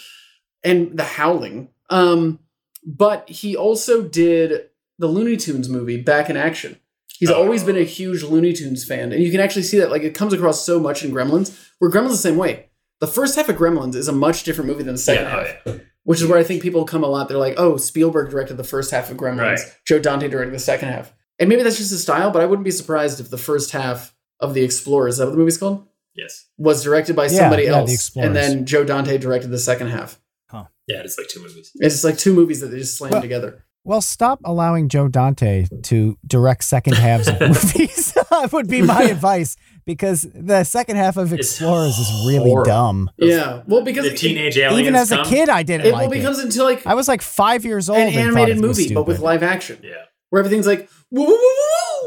and 0.64 0.96
The 0.98 1.04
Howling. 1.04 1.70
Um, 1.90 2.40
but 2.86 3.28
he 3.30 3.56
also 3.56 4.04
did 4.04 4.68
the 5.00 5.08
Looney 5.08 5.38
Tunes 5.38 5.68
movie 5.70 5.98
Back 6.02 6.30
in 6.30 6.38
Action. 6.38 6.78
He's 7.18 7.30
Oh. 7.32 7.36
always 7.42 7.64
been 7.64 7.76
a 7.78 7.84
huge 7.84 8.24
Looney 8.24 8.54
Tunes 8.54 8.86
fan, 8.86 9.12
and 9.12 9.22
you 9.24 9.32
can 9.32 9.40
actually 9.42 9.64
see 9.64 9.80
that. 9.80 9.90
Like 9.92 10.04
it 10.04 10.14
comes 10.14 10.32
across 10.34 10.66
so 10.66 10.80
much 10.80 11.04
in 11.04 11.12
Gremlins. 11.12 11.58
Where 11.80 11.90
Gremlins 11.92 12.12
the 12.12 12.18
same 12.18 12.38
way. 12.38 12.69
The 13.00 13.08
first 13.08 13.36
half 13.36 13.48
of 13.50 13.56
Gremlins 13.56 13.96
is 13.96 14.08
a 14.08 14.12
much 14.14 14.44
different 14.44 14.70
movie 14.70 14.84
than 14.84 14.96
the 14.96 15.00
second 15.00 15.26
Yeah, 15.26 15.36
oh, 15.36 15.46
half, 15.46 15.56
yeah. 15.66 15.84
which 16.04 16.22
is 16.22 16.28
where 16.28 16.38
I 16.38 16.44
think 16.44 16.62
people 16.62 16.84
come 16.86 17.04
a 17.04 17.08
lot. 17.08 17.28
They're 17.30 17.38
like, 17.38 17.56
"Oh, 17.58 17.78
Spielberg 17.78 18.30
directed 18.30 18.58
the 18.58 18.64
first 18.64 18.92
half 18.92 19.10
of 19.10 19.18
Gremlins. 19.18 19.38
Right. 19.58 19.60
Joe 19.86 20.00
Dante 20.00 20.28
directed 20.28 20.54
the 20.54 20.60
second 20.60 20.90
half." 20.90 21.14
And 21.40 21.48
maybe 21.48 21.64
that's 21.64 21.78
just 21.78 21.92
his 21.92 22.02
style, 22.02 22.32
but 22.32 22.42
I 22.42 22.46
wouldn't 22.46 22.66
be 22.66 22.72
surprised 22.72 23.20
if 23.22 23.30
the 23.30 23.38
first 23.38 23.72
half 23.72 24.14
of 24.42 24.54
The 24.54 24.64
Explorers, 24.64 25.14
is 25.14 25.18
that 25.20 25.26
what 25.26 25.32
the 25.32 25.38
movie's 25.38 25.58
called? 25.58 25.86
Yes. 26.16 26.48
was 26.58 26.84
directed 26.84 27.16
by 27.16 27.24
Yeah, 27.26 27.30
somebody 27.40 27.64
yeah, 27.64 27.72
The 27.72 27.78
else, 27.78 27.94
Explorers. 27.94 28.28
and 28.28 28.36
then 28.36 28.66
Joe 28.66 28.84
Dante 28.84 29.18
directed 29.18 29.50
the 29.52 29.60
second 29.60 29.88
half. 29.88 30.20
Huh. 30.50 30.66
Yeah, 30.88 31.02
it's 31.06 31.18
like 31.18 31.30
two 31.30 31.40
movies. 31.42 31.72
It's 31.76 31.94
just 31.96 32.04
like 32.04 32.18
two 32.18 32.34
movies 32.34 32.60
that 32.60 32.68
they 32.68 32.80
just 32.80 32.98
slammed 32.98 33.14
Well- 33.14 33.22
together. 33.22 33.64
Well, 33.86 34.02
stop 34.02 34.42
allowing 34.44 34.90
Joe 34.90 35.08
Dante 35.08 35.66
to 35.84 36.18
direct 36.28 36.66
second 36.66 36.96
halves 36.96 37.30
of 37.30 37.40
movies. 37.42 38.14
That 38.30 38.54
would 38.54 38.68
be 38.70 38.82
my 38.82 39.04
advice 39.04 39.58
because 39.86 40.28
the 40.34 40.64
second 40.64 40.96
half 40.98 41.18
of 41.18 41.32
It's 41.34 41.50
Explorers 41.52 41.98
is 41.98 42.10
really 42.28 42.50
horrible. 42.50 42.66
dumb. 42.72 43.12
Yeah, 43.18 43.64
well, 43.68 43.82
because 43.84 44.06
the 44.06 44.14
it, 44.14 44.18
teenage 44.18 44.58
aliens 44.58 44.80
Even 44.80 44.96
as 44.96 45.12
a 45.12 45.24
kid, 45.24 45.50
I 45.50 45.64
didn't 45.64 45.88
it, 45.88 45.92
like 45.94 46.10
well 46.10 46.40
it. 46.40 46.44
until 46.46 46.66
like 46.66 46.86
I 46.86 46.94
was 46.94 47.08
like 47.08 47.22
five 47.22 47.66
years 47.66 47.90
old. 47.90 48.00
an 48.00 48.10
animated 48.10 48.58
it 48.58 48.62
movie, 48.62 48.94
but 48.94 49.08
with 49.08 49.20
live 49.20 49.44
action, 49.44 49.80
Yeah. 49.84 49.94
where 50.30 50.40
everything's 50.40 50.68
like 50.68 50.90
woo 51.12 51.24
woo 51.26 51.28
woo 51.28 51.38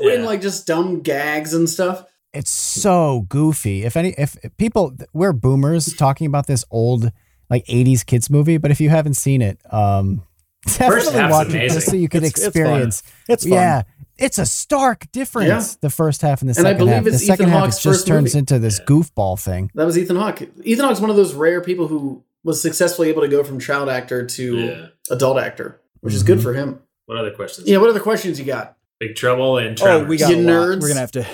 woo, 0.01 0.09
Yeah. 0.09 0.15
and 0.17 0.25
like 0.25 0.41
just 0.41 0.67
dumb 0.67 1.01
gags 1.01 1.55
and 1.55 1.69
stuff. 1.69 2.05
It's 2.33 2.51
so 2.51 3.27
goofy. 3.29 3.85
If 3.85 3.97
any, 3.97 4.15
if 4.17 4.37
people, 4.57 4.95
we're 5.13 5.35
boomers 5.35 5.93
talking 5.95 6.27
about 6.27 6.47
this 6.47 6.65
old 6.71 7.11
like 7.51 7.65
'80s 7.67 8.07
kids 8.07 8.31
movie, 8.31 8.57
but 8.57 8.71
if 8.71 8.81
you 8.81 8.89
haven't 8.89 9.15
seen 9.15 9.43
it, 9.43 9.59
um, 9.71 10.23
definitely 10.67 11.13
half's 11.13 11.33
watch 11.33 11.49
it 11.55 11.69
just 11.71 11.89
so 11.91 11.97
you 11.97 12.09
can 12.09 12.25
It's- 12.25 12.33
it's 12.33 12.41
fun. 12.57 12.63
experience. 12.63 13.03
It's 13.29 13.45
fun. 13.45 13.53
Yeah, 13.53 13.83
it's 14.23 14.39
a 14.39 14.47
stark 14.47 15.11
difference. 15.13 15.73
Yeah. 15.73 15.79
The 15.83 15.91
first 15.91 16.23
half 16.23 16.41
and 16.43 16.49
the 16.49 16.59
And 16.59 16.67
I 16.67 16.71
second 16.71 16.79
believe 16.79 16.95
half. 16.95 17.05
The 17.05 17.11
it's 17.11 17.27
second 17.27 17.47
Ethan 17.47 17.49
half 17.53 17.57
it 17.57 17.61
Hawke's 17.67 17.75
just 17.83 17.85
first 17.85 18.07
turns 18.07 18.25
movie. 18.35 18.39
into 18.39 18.59
this 18.59 18.81
goofball 18.81 19.41
thing. 19.41 19.71
That 19.75 19.85
was 19.87 19.99
Ethan 19.99 20.17
Hawke. 20.17 20.43
Ethan 20.63 20.85
Hawke's 20.85 21.01
one 21.01 21.11
of 21.11 21.17
those 21.17 21.35
rare 21.35 21.61
people 21.61 21.89
who 21.89 22.23
was 22.45 22.61
successfully 22.63 23.09
able 23.09 23.23
to 23.23 23.29
go 23.29 23.45
from 23.45 23.61
child 23.61 23.89
actor 23.89 24.25
to 24.27 24.57
Yeah. 24.59 24.87
adult 25.11 25.39
actor, 25.39 25.81
which 26.01 26.15
is 26.15 26.23
Mhm. 26.23 26.27
good 26.27 26.43
for 26.43 26.55
him. 26.55 26.79
What 27.07 27.19
other 27.19 27.31
questions? 27.31 27.69
Yeah, 27.69 27.79
what 27.79 27.91
other 27.91 28.01
questions 28.01 28.39
you 28.39 28.45
got? 28.45 28.77
Big 29.01 29.17
Trouble 29.17 29.59
and 29.59 29.81
Oh, 29.83 30.05
we 30.05 30.17
got 30.17 30.31
You 30.31 30.37
a 30.37 30.43
lot. 30.43 30.53
nerds. 30.69 30.81
We're 30.83 30.89
gonna 30.89 31.01
have 31.01 31.13
to. 31.13 31.27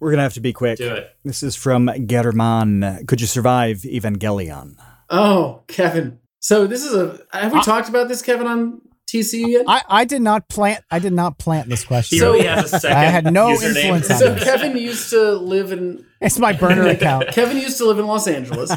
We're 0.00 0.10
gonna 0.10 0.22
have 0.22 0.34
to 0.34 0.40
be 0.40 0.52
quick. 0.52 0.78
Do 0.78 0.92
it. 0.94 1.10
This 1.24 1.42
is 1.42 1.56
from 1.56 1.90
German. 2.06 3.04
Could 3.06 3.20
you 3.20 3.26
survive 3.26 3.78
Evangelion? 3.78 4.74
Oh, 5.10 5.62
Kevin. 5.66 6.18
So 6.40 6.66
this 6.66 6.84
is 6.84 6.94
a. 6.94 7.18
Have 7.32 7.52
we 7.52 7.58
I- 7.58 7.62
talked 7.64 7.88
about 7.88 8.06
this, 8.08 8.22
Kevin, 8.22 8.46
on 8.46 8.80
TCU 9.12 9.48
yet? 9.48 9.64
I, 9.66 9.82
I 9.88 10.04
did 10.04 10.22
not 10.22 10.48
plant. 10.48 10.84
I 10.90 10.98
did 10.98 11.12
not 11.12 11.38
plant 11.38 11.68
this 11.68 11.84
question. 11.84 12.18
So- 12.18 12.32
really 12.32 12.46
has 12.46 12.72
a 12.72 12.80
second. 12.80 12.96
I 12.96 13.04
had 13.04 13.32
no 13.32 13.48
username. 13.48 13.76
influence 13.76 14.10
on 14.10 14.18
so 14.18 14.34
this. 14.34 14.44
Kevin 14.44 14.76
used 14.76 15.10
to 15.10 15.32
live 15.32 15.72
in 15.72 16.04
it's 16.20 16.38
my 16.38 16.52
burner 16.52 16.86
account. 16.88 17.28
Kevin 17.32 17.56
used 17.56 17.78
to 17.78 17.86
live 17.86 17.98
in 17.98 18.06
Los 18.06 18.26
Angeles, 18.26 18.72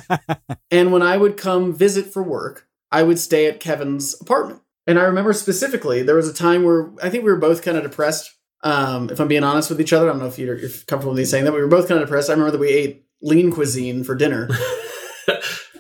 and 0.70 0.92
when 0.92 1.02
I 1.02 1.18
would 1.18 1.38
come 1.38 1.74
visit 1.74 2.12
for 2.14 2.24
work, 2.24 2.68
I 2.92 3.04
would 3.04 3.20
stay 3.20 3.48
at 3.48 3.60
Kevin's 3.60 4.20
apartment. 4.22 4.62
And 4.88 5.00
I 5.00 5.04
remember 5.04 5.34
specifically 5.34 6.02
there 6.04 6.16
was 6.16 6.28
a 6.28 6.34
time 6.34 6.64
where 6.64 6.92
I 7.02 7.10
think 7.10 7.24
we 7.24 7.32
were 7.32 7.38
both 7.38 7.62
kind 7.64 7.78
of 7.78 7.84
depressed. 7.84 8.32
Um, 8.64 9.10
if 9.10 9.20
I'm 9.20 9.28
being 9.28 9.44
honest 9.44 9.70
with 9.70 9.82
each 9.82 9.94
other, 9.94 10.08
I 10.08 10.12
don't 10.12 10.20
know 10.20 10.28
if 10.28 10.38
you're, 10.38 10.58
you're 10.58 10.70
comfortable 10.88 11.14
with 11.14 11.20
me 11.20 11.26
saying 11.26 11.46
that. 11.46 11.54
We 11.54 11.62
were 11.62 11.68
both 11.68 11.88
kind 11.88 12.00
of 12.00 12.08
depressed. 12.08 12.30
I 12.30 12.34
remember 12.34 12.52
that 12.52 12.60
we 12.60 12.70
ate 12.70 13.06
lean 13.22 13.52
cuisine 13.52 14.04
for 14.04 14.16
dinner, 14.16 14.50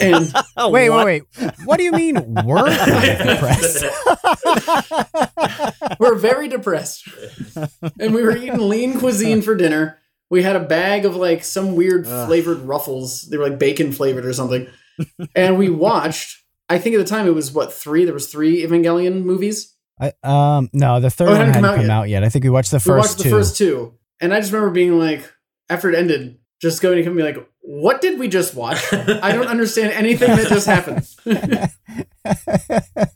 and 0.00 0.32
Wait, 0.72 0.90
wait, 0.90 1.04
wait. 1.04 1.22
What 1.64 1.76
do 1.78 1.82
you 1.84 1.92
mean 1.92 2.14
we're 2.44 2.64
depressed? 3.24 3.84
we're 5.98 6.16
very 6.16 6.48
depressed. 6.48 7.08
and 7.98 8.14
we 8.14 8.22
were 8.22 8.36
eating 8.36 8.68
lean 8.68 8.98
cuisine 8.98 9.42
for 9.42 9.54
dinner. 9.54 9.98
We 10.30 10.42
had 10.42 10.56
a 10.56 10.60
bag 10.60 11.04
of 11.04 11.16
like 11.16 11.42
some 11.44 11.74
weird 11.74 12.06
Ugh. 12.06 12.26
flavored 12.28 12.60
ruffles. 12.60 13.22
They 13.22 13.36
were 13.36 13.48
like 13.48 13.58
bacon 13.58 13.92
flavored 13.92 14.24
or 14.24 14.32
something. 14.32 14.68
and 15.34 15.58
we 15.58 15.68
watched. 15.70 16.36
I 16.68 16.78
think 16.78 16.94
at 16.94 16.98
the 16.98 17.04
time 17.04 17.26
it 17.26 17.34
was 17.34 17.50
what 17.52 17.72
three? 17.72 18.04
There 18.04 18.14
was 18.14 18.28
three 18.30 18.62
Evangelion 18.64 19.24
movies. 19.24 19.74
I, 20.00 20.12
um, 20.22 20.70
no, 20.72 21.00
the 21.00 21.10
third 21.10 21.28
Oh, 21.28 21.32
it 21.32 21.38
one 21.38 21.46
hadn't 21.48 21.54
hadn't 21.54 21.62
come 21.62 21.70
out 21.70 21.76
come 21.76 21.86
yet. 21.86 21.90
out 21.90 22.08
yet. 22.08 22.24
I 22.24 22.28
think 22.28 22.44
we 22.44 22.50
watched 22.50 22.70
the 22.70 22.76
we 22.76 22.80
first 22.80 23.08
watched 23.08 23.18
the 23.18 23.24
two. 23.24 23.30
first 23.30 23.56
two, 23.56 23.94
and 24.20 24.32
I 24.32 24.40
just 24.40 24.52
remember 24.52 24.72
being 24.72 24.98
like, 24.98 25.30
after 25.68 25.90
it 25.90 25.96
ended, 25.96 26.38
just 26.60 26.82
going 26.82 26.96
to 26.96 27.02
come 27.02 27.12
and 27.12 27.16
be 27.18 27.22
like, 27.22 27.48
"What 27.60 28.00
did 28.00 28.18
we 28.18 28.28
just 28.28 28.54
watch? 28.54 28.80
I 28.92 29.32
don't 29.32 29.46
understand 29.56 29.92
anything 29.92 30.28
that 30.28 30.48
just 30.48 30.66
happened." 30.66 31.06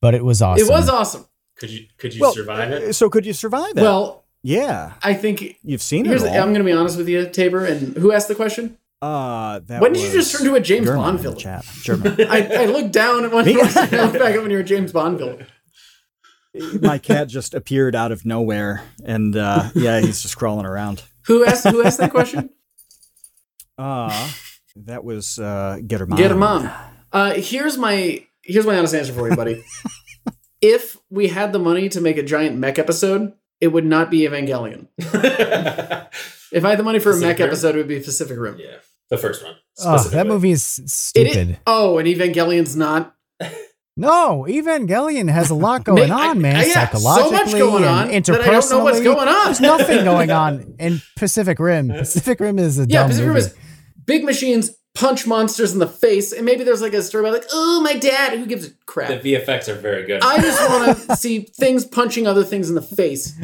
but 0.00 0.14
it 0.14 0.24
was 0.24 0.42
awesome. 0.42 0.66
It 0.66 0.70
was 0.70 0.88
awesome. 0.88 1.26
Could 1.56 1.70
you 1.70 1.86
could 1.98 2.14
you 2.14 2.20
Well, 2.20 2.32
survive 2.32 2.70
it? 2.72 2.82
uh, 2.82 2.92
So 2.92 3.08
could 3.08 3.24
you 3.26 3.32
survive 3.32 3.76
it? 3.76 3.82
Well, 3.82 4.24
yeah, 4.42 4.94
I 5.02 5.14
think 5.14 5.56
you've 5.62 5.82
seen 5.82 6.04
here's. 6.04 6.22
it. 6.22 6.28
All. 6.28 6.34
I'm 6.36 6.48
going 6.52 6.58
to 6.58 6.64
be 6.64 6.72
honest 6.72 6.98
with 6.98 7.08
you, 7.08 7.28
Tabor. 7.28 7.64
And 7.64 7.96
who 7.96 8.12
asked 8.12 8.28
the 8.28 8.34
question? 8.34 8.76
Uh, 9.00 9.60
that 9.66 9.80
When 9.82 9.92
did 9.92 10.02
you 10.02 10.10
just 10.12 10.32
turn 10.34 10.44
to 10.46 10.54
a 10.54 10.60
James 10.60 10.86
German 10.86 11.02
Bond 11.02 11.18
in 11.18 11.24
the 11.24 11.30
villain? 11.30 11.38
Chat. 11.38 11.64
German. 11.82 12.16
I, 12.30 12.62
I 12.62 12.66
looked 12.66 12.92
down 12.92 13.24
at 13.24 13.32
one 13.32 13.44
Me? 13.44 13.54
point 13.54 13.76
and 13.76 13.94
I 14.00 14.04
looked 14.04 14.18
back 14.18 14.34
up 14.34 14.42
when 14.42 14.50
you 14.50 14.56
were 14.56 14.62
James 14.62 14.92
Bond 14.92 15.18
villain. 15.18 15.46
My 16.80 16.98
cat 16.98 17.28
just 17.28 17.52
appeared 17.52 17.94
out 17.96 18.12
of 18.12 18.24
nowhere, 18.24 18.82
and 19.04 19.34
uh, 19.36 19.70
yeah, 19.74 20.00
he's 20.00 20.22
just 20.22 20.36
crawling 20.36 20.66
around. 20.66 21.02
Who 21.26 21.44
asked? 21.44 21.64
Who 21.66 21.82
asked 21.82 21.98
that 21.98 22.10
question? 22.10 22.50
Uh, 23.76 24.30
that 24.76 25.02
was 25.02 25.36
uh, 25.40 25.80
get 25.84 25.98
her 25.98 26.06
mom. 26.06 26.16
Get 26.16 26.30
a 26.30 26.36
mom. 26.36 26.70
Uh, 27.12 27.34
here's 27.34 27.76
my 27.76 28.24
here's 28.42 28.64
my 28.64 28.76
honest 28.78 28.94
answer 28.94 29.12
for 29.12 29.28
you, 29.28 29.34
buddy. 29.34 29.64
if 30.60 30.96
we 31.10 31.26
had 31.26 31.52
the 31.52 31.58
money 31.58 31.88
to 31.88 32.00
make 32.00 32.16
a 32.16 32.22
giant 32.22 32.56
mech 32.56 32.78
episode, 32.78 33.32
it 33.60 33.68
would 33.68 33.84
not 33.84 34.12
be 34.12 34.20
Evangelion. 34.20 34.86
If 36.52 36.64
I 36.64 36.70
had 36.70 36.78
the 36.78 36.84
money 36.84 37.00
for 37.00 37.10
a 37.10 37.16
mech 37.16 37.40
Rim? 37.40 37.48
episode, 37.48 37.74
it 37.74 37.78
would 37.78 37.88
be 37.88 37.98
Pacific 37.98 38.38
Rim. 38.38 38.58
yeah, 38.60 38.76
the 39.10 39.18
first 39.18 39.42
one. 39.42 39.56
Oh, 39.84 40.00
that 40.10 40.28
movie 40.28 40.52
is 40.52 40.78
It 40.78 40.88
stupid. 40.90 41.50
is- 41.50 41.56
oh, 41.66 41.98
and 41.98 42.06
Evangelion's 42.06 42.76
not. 42.76 43.12
No, 43.96 44.44
Evangelion 44.48 45.30
has 45.30 45.50
a 45.50 45.54
lot 45.54 45.84
going 45.84 46.10
I- 46.10 46.28
on, 46.30 46.40
man. 46.40 46.56
I- 46.56 46.64
yeah, 46.64 46.88
so 46.88 46.98
Psychologically 46.98 47.36
much 47.36 47.52
going 47.58 47.84
on 47.84 48.10
and 48.10 48.24
that 48.24 48.40
I 48.40 48.50
don't 48.50 48.70
know 48.70 48.84
what's 48.84 48.98
interpersonally. 49.00 49.04
going 49.04 49.28
on. 49.28 49.44
There's 49.46 49.60
nothing 49.60 50.04
going 50.12 50.30
on 50.30 50.74
in 50.78 51.00
Pacific 51.16 51.58
Rim. 51.58 51.88
Pacific 51.88 52.40
Rim 52.40 52.58
is 52.58 52.78
a 52.78 52.82
Yeah, 52.88 53.00
dumb 53.02 53.08
Pacific 53.10 53.28
Rim 53.28 53.36
is 53.36 53.54
big 54.04 54.24
machines 54.24 54.70
punch 54.94 55.26
monsters 55.26 55.72
in 55.72 55.80
the 55.80 55.88
face, 55.88 56.32
and 56.32 56.46
maybe 56.46 56.62
there's 56.62 56.80
like 56.80 56.92
a 56.94 57.02
story 57.02 57.24
about 57.24 57.32
like, 57.40 57.48
oh, 57.52 57.80
my 57.82 57.94
dad. 57.94 58.38
Who 58.38 58.46
gives 58.46 58.66
a 58.66 58.70
crap? 58.86 59.08
The 59.22 59.34
VFX 59.34 59.66
are 59.68 59.74
very 59.74 60.06
good. 60.06 60.22
I 60.22 60.40
just 60.40 60.70
want 60.70 60.96
to 61.08 61.16
see 61.16 61.40
things 61.40 61.84
punching 61.84 62.26
other 62.28 62.44
things 62.44 62.68
in 62.68 62.76
the 62.76 62.82
face. 62.82 63.36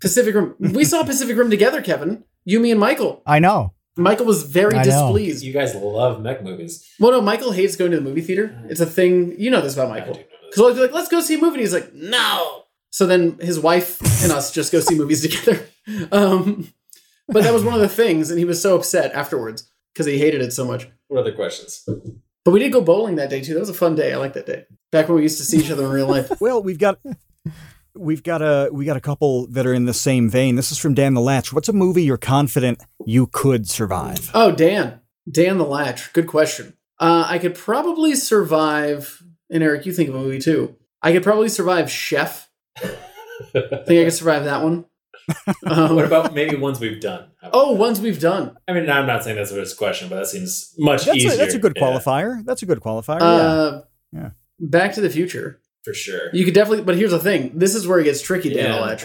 Pacific 0.00 0.34
Rim. 0.34 0.54
We 0.60 0.84
saw 0.84 1.02
Pacific 1.02 1.36
Rim 1.36 1.50
together, 1.50 1.82
Kevin. 1.82 2.22
You, 2.44 2.60
me, 2.60 2.70
and 2.70 2.78
Michael. 2.78 3.22
I 3.26 3.40
know. 3.40 3.73
Michael 3.96 4.26
was 4.26 4.42
very 4.42 4.74
I 4.74 4.82
know. 4.82 4.84
displeased. 4.84 5.44
you 5.44 5.52
guys 5.52 5.74
love 5.74 6.20
mech 6.20 6.42
movies. 6.42 6.84
Well, 6.98 7.12
no, 7.12 7.20
Michael 7.20 7.52
hates 7.52 7.76
going 7.76 7.90
to 7.92 7.96
the 7.98 8.02
movie 8.02 8.20
theater. 8.22 8.58
It's 8.68 8.80
a 8.80 8.86
thing. 8.86 9.38
You 9.38 9.50
know 9.50 9.60
this 9.60 9.74
about 9.74 9.88
Michael. 9.88 10.14
Because 10.14 10.58
we'll 10.58 10.74
be 10.74 10.80
like, 10.80 10.92
let's 10.92 11.08
go 11.08 11.20
see 11.20 11.34
a 11.34 11.38
movie. 11.38 11.54
And 11.54 11.60
he's 11.60 11.72
like, 11.74 11.92
no. 11.94 12.64
So 12.90 13.06
then 13.06 13.38
his 13.40 13.58
wife 13.58 14.00
and 14.22 14.32
us 14.32 14.52
just 14.52 14.72
go 14.72 14.80
see 14.80 14.96
movies 14.96 15.20
together. 15.28 15.66
Um, 16.12 16.72
but 17.28 17.42
that 17.44 17.52
was 17.52 17.64
one 17.64 17.74
of 17.74 17.80
the 17.80 17.88
things, 17.88 18.30
and 18.30 18.38
he 18.38 18.44
was 18.44 18.60
so 18.60 18.76
upset 18.76 19.12
afterwards 19.12 19.70
because 19.92 20.06
he 20.06 20.18
hated 20.18 20.42
it 20.42 20.52
so 20.52 20.64
much. 20.64 20.88
What 21.08 21.20
other 21.20 21.32
questions? 21.32 21.86
But 22.44 22.50
we 22.50 22.58
did 22.60 22.72
go 22.72 22.80
bowling 22.82 23.16
that 23.16 23.30
day 23.30 23.40
too. 23.40 23.54
That 23.54 23.60
was 23.60 23.68
a 23.70 23.74
fun 23.74 23.94
day. 23.94 24.12
I 24.12 24.16
like 24.16 24.34
that 24.34 24.46
day. 24.46 24.64
Back 24.92 25.08
when 25.08 25.16
we 25.16 25.22
used 25.22 25.38
to 25.38 25.44
see 25.44 25.58
each 25.58 25.70
other 25.70 25.84
in 25.84 25.90
real 25.90 26.06
life. 26.06 26.30
Well, 26.40 26.62
we've 26.62 26.78
got 26.78 26.98
we've 27.96 28.22
got 28.22 28.42
a 28.42 28.68
we 28.72 28.84
got 28.84 28.96
a 28.96 29.00
couple 29.00 29.46
that 29.48 29.66
are 29.66 29.74
in 29.74 29.84
the 29.84 29.94
same 29.94 30.28
vein. 30.28 30.56
This 30.56 30.72
is 30.72 30.78
from 30.78 30.94
Dan 30.94 31.14
the 31.14 31.20
Latch. 31.20 31.52
What's 31.52 31.68
a 31.68 31.72
movie 31.72 32.02
you're 32.04 32.16
confident 32.16 32.80
you 33.06 33.26
could 33.28 33.68
survive? 33.68 34.30
Oh, 34.34 34.52
Dan. 34.52 35.00
Dan 35.30 35.58
the 35.58 35.64
Latch. 35.64 36.12
Good 36.12 36.26
question. 36.26 36.76
Uh, 37.00 37.24
I 37.28 37.38
could 37.38 37.54
probably 37.54 38.14
survive, 38.14 39.22
and 39.50 39.62
Eric, 39.62 39.86
you 39.86 39.92
think 39.92 40.08
of 40.08 40.14
a 40.14 40.18
movie 40.18 40.38
too. 40.40 40.76
I 41.02 41.12
could 41.12 41.22
probably 41.22 41.48
survive 41.48 41.90
Chef. 41.90 42.48
I 42.82 42.88
think 43.52 44.00
I 44.00 44.04
could 44.04 44.12
survive 44.12 44.44
that 44.44 44.62
one. 44.62 44.84
Um, 45.66 45.96
what 45.96 46.04
about 46.04 46.34
maybe 46.34 46.54
ones 46.56 46.78
we've 46.78 47.00
done? 47.00 47.30
oh, 47.54 47.72
ones 47.72 47.98
we've 47.98 48.20
done. 48.20 48.54
I 48.68 48.74
mean, 48.74 48.90
I'm 48.90 49.06
not 49.06 49.24
saying 49.24 49.36
that's 49.36 49.50
a 49.52 49.56
risk 49.56 49.78
question, 49.78 50.10
but 50.10 50.16
that 50.16 50.26
seems 50.26 50.74
much 50.78 51.06
That's 51.06 51.16
easier. 51.16 51.32
a, 51.32 51.36
that's 51.38 51.54
a 51.54 51.58
good 51.58 51.72
Yeah, 51.76 51.82
qualifier. 51.82 52.44
That's 52.44 52.62
a 52.62 52.66
good 52.66 52.80
qualifier. 52.80 53.20
yeah. 53.20 53.26
Uh, 53.26 53.82
Yeah. 54.12 54.30
Back 54.60 54.92
to 54.94 55.00
the 55.00 55.08
Future. 55.08 55.62
For 55.84 55.94
sure. 55.94 56.30
You 56.32 56.44
could 56.44 56.54
definitely, 56.54 56.84
but 56.84 56.96
here's 56.96 57.10
the 57.12 57.18
thing. 57.18 57.52
This 57.54 57.74
is 57.74 57.86
where 57.86 57.98
it 58.00 58.04
gets 58.04 58.22
tricky, 58.22 58.50
Dan 58.52 58.70
yeah, 58.72 58.80
Latch. 58.80 59.04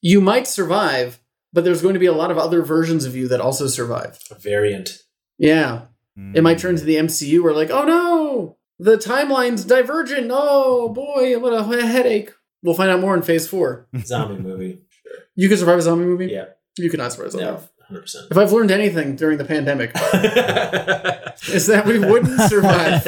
You 0.00 0.20
might 0.20 0.46
survive, 0.46 1.18
but 1.52 1.64
there's 1.64 1.82
going 1.82 1.94
to 1.94 2.00
be 2.00 2.06
a 2.06 2.12
lot 2.12 2.30
of 2.30 2.38
other 2.38 2.62
versions 2.62 3.04
of 3.04 3.14
you 3.16 3.28
that 3.28 3.40
also 3.40 3.66
survive. 3.66 4.18
A 4.30 4.34
variant. 4.34 5.02
Yeah. 5.38 5.82
It 6.16 6.20
Mm. 6.38 6.42
might 6.42 6.58
turn 6.58 6.76
to 6.76 6.84
the 6.84 6.96
MCU 6.96 7.42
where 7.42 7.52
like, 7.52 7.70
oh 7.70 7.84
no, 7.84 8.56
the 8.78 8.96
timeline's 8.96 9.64
divergent. 9.66 10.28
Oh 10.32 10.88
boy, 10.88 11.38
what 11.38 11.52
a 11.52 11.62
headache. 11.86 12.32
We'll 12.62 12.74
find 12.74 12.90
out 12.90 13.00
more 13.00 13.14
in 13.14 13.20
phase 13.22 13.46
four. 13.46 13.86
Zombie 14.04 14.42
movie. 14.42 14.80
Sure. 15.02 15.12
You 15.34 15.48
could 15.50 15.58
survive 15.58 15.78
a 15.78 15.82
zombie 15.82 16.06
movie? 16.06 16.26
Yeah. 16.28 16.46
You 16.78 16.88
could 16.88 16.98
not 17.00 17.12
survive 17.12 17.28
a 17.28 17.30
zombie 17.32 17.44
No. 17.46 17.60
Hundred 17.86 18.00
percent. 18.00 18.26
If 18.30 18.36
I've 18.38 18.50
learned 18.50 18.70
anything 18.72 19.14
during 19.14 19.38
the 19.38 19.44
pandemic, 19.44 19.90
is 21.54 21.66
that 21.68 21.84
we 21.86 21.98
wouldn't 22.00 22.40
survive. 22.50 23.06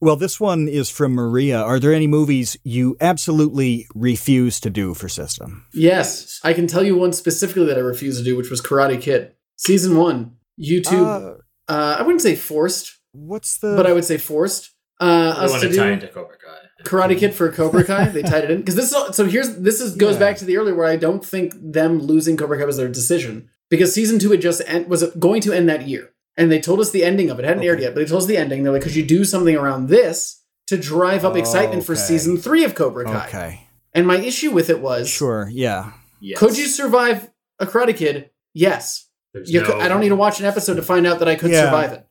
well, 0.00 0.16
this 0.16 0.38
one 0.40 0.68
is 0.68 0.88
from 0.90 1.12
Maria. 1.12 1.60
Are 1.60 1.78
there 1.80 1.92
any 1.92 2.06
movies 2.06 2.56
you 2.64 2.96
absolutely 3.00 3.86
refuse 3.94 4.60
to 4.60 4.70
do 4.70 4.94
for 4.94 5.08
CYSTM? 5.08 5.62
Yes, 5.74 6.40
I 6.44 6.52
can 6.52 6.66
tell 6.66 6.84
you 6.84 6.96
one 6.96 7.12
specifically 7.12 7.66
that 7.66 7.76
I 7.76 7.80
refuse 7.80 8.18
to 8.18 8.24
do, 8.24 8.36
which 8.36 8.50
was 8.50 8.60
Karate 8.62 9.00
Kid. 9.00 9.32
Season 9.56 9.96
one, 9.96 10.36
YouTube. 10.60 11.36
Uh, 11.38 11.42
Uh, 11.70 11.96
I 11.98 12.02
wouldn't 12.02 12.22
say 12.22 12.34
forced, 12.34 12.96
what's 13.12 13.58
the? 13.58 13.74
but 13.76 13.86
I 13.86 13.92
would 13.92 14.04
say 14.04 14.16
forced. 14.16 14.70
Uh, 15.00 15.34
I 15.36 15.44
us 15.44 15.50
want 15.50 15.62
to 15.64 15.68
to 15.68 15.76
tie 15.76 15.86
do 15.88 15.92
into 15.92 16.08
Cobra 16.08 16.36
Kai. 16.38 16.82
Karate 16.84 17.18
Kid 17.18 17.34
for 17.34 17.52
Cobra 17.52 17.84
Kai. 17.84 18.08
They 18.08 18.22
tied 18.22 18.44
it 18.44 18.50
in 18.50 18.58
because 18.58 18.74
this. 18.74 18.90
Is, 18.92 19.14
so 19.16 19.26
here's 19.26 19.54
this 19.56 19.80
is 19.80 19.94
goes 19.94 20.14
Yeah. 20.14 20.20
back 20.20 20.36
to 20.38 20.44
the 20.46 20.56
earlier 20.56 20.74
where 20.74 20.86
I 20.86 20.96
don't 20.96 21.24
think 21.24 21.52
them 21.60 21.98
losing 22.00 22.36
Cobra 22.38 22.56
Kai 22.58 22.64
was 22.64 22.78
their 22.78 22.88
decision 22.88 23.50
because 23.68 23.92
season 23.92 24.18
two 24.18 24.30
had 24.30 24.40
just 24.40 24.62
end, 24.66 24.88
was 24.88 25.04
going 25.18 25.42
to 25.42 25.52
end 25.52 25.68
that 25.68 25.86
year, 25.86 26.10
and 26.38 26.50
they 26.50 26.60
told 26.60 26.80
us 26.80 26.90
the 26.90 27.04
ending 27.04 27.28
of 27.28 27.38
it. 27.38 27.44
it 27.44 27.48
hadn't 27.48 27.64
aired 27.64 27.80
yet, 27.80 27.94
but 27.94 28.00
they 28.00 28.06
told 28.06 28.22
us 28.22 28.28
the 28.28 28.38
ending. 28.38 28.62
They're 28.62 28.72
like, 28.72 28.82
could 28.82 28.94
you 28.96 29.04
do 29.04 29.24
something 29.24 29.54
around 29.56 29.88
this 29.88 30.42
to 30.68 30.78
drive 30.78 31.24
up 31.26 31.34
Oh, 31.34 31.36
excitement 31.36 31.84
for 31.84 31.94
season 31.96 32.38
three 32.38 32.64
of 32.64 32.74
Cobra 32.74 33.04
Kai? 33.04 33.26
Okay, 33.26 33.66
And 33.92 34.06
my 34.06 34.16
issue 34.18 34.50
with 34.52 34.70
it 34.70 34.80
was, 34.80 35.08
sure, 35.10 35.48
yeah. 35.52 35.92
Yes. 36.20 36.38
could 36.38 36.56
you 36.56 36.66
survive 36.66 37.30
a 37.58 37.66
Karate 37.66 37.94
Kid? 37.96 38.30
Yes. 38.54 39.06
You 39.44 39.60
no- 39.60 39.66
could, 39.66 39.76
I 39.82 39.88
don't 39.88 40.00
need 40.00 40.08
to 40.08 40.16
watch 40.16 40.40
an 40.40 40.46
episode 40.46 40.74
to 40.76 40.82
find 40.82 41.06
out 41.06 41.18
that 41.18 41.28
I 41.28 41.34
could 41.34 41.50
Yeah. 41.50 41.64
survive 41.66 41.92
it. 41.92 42.06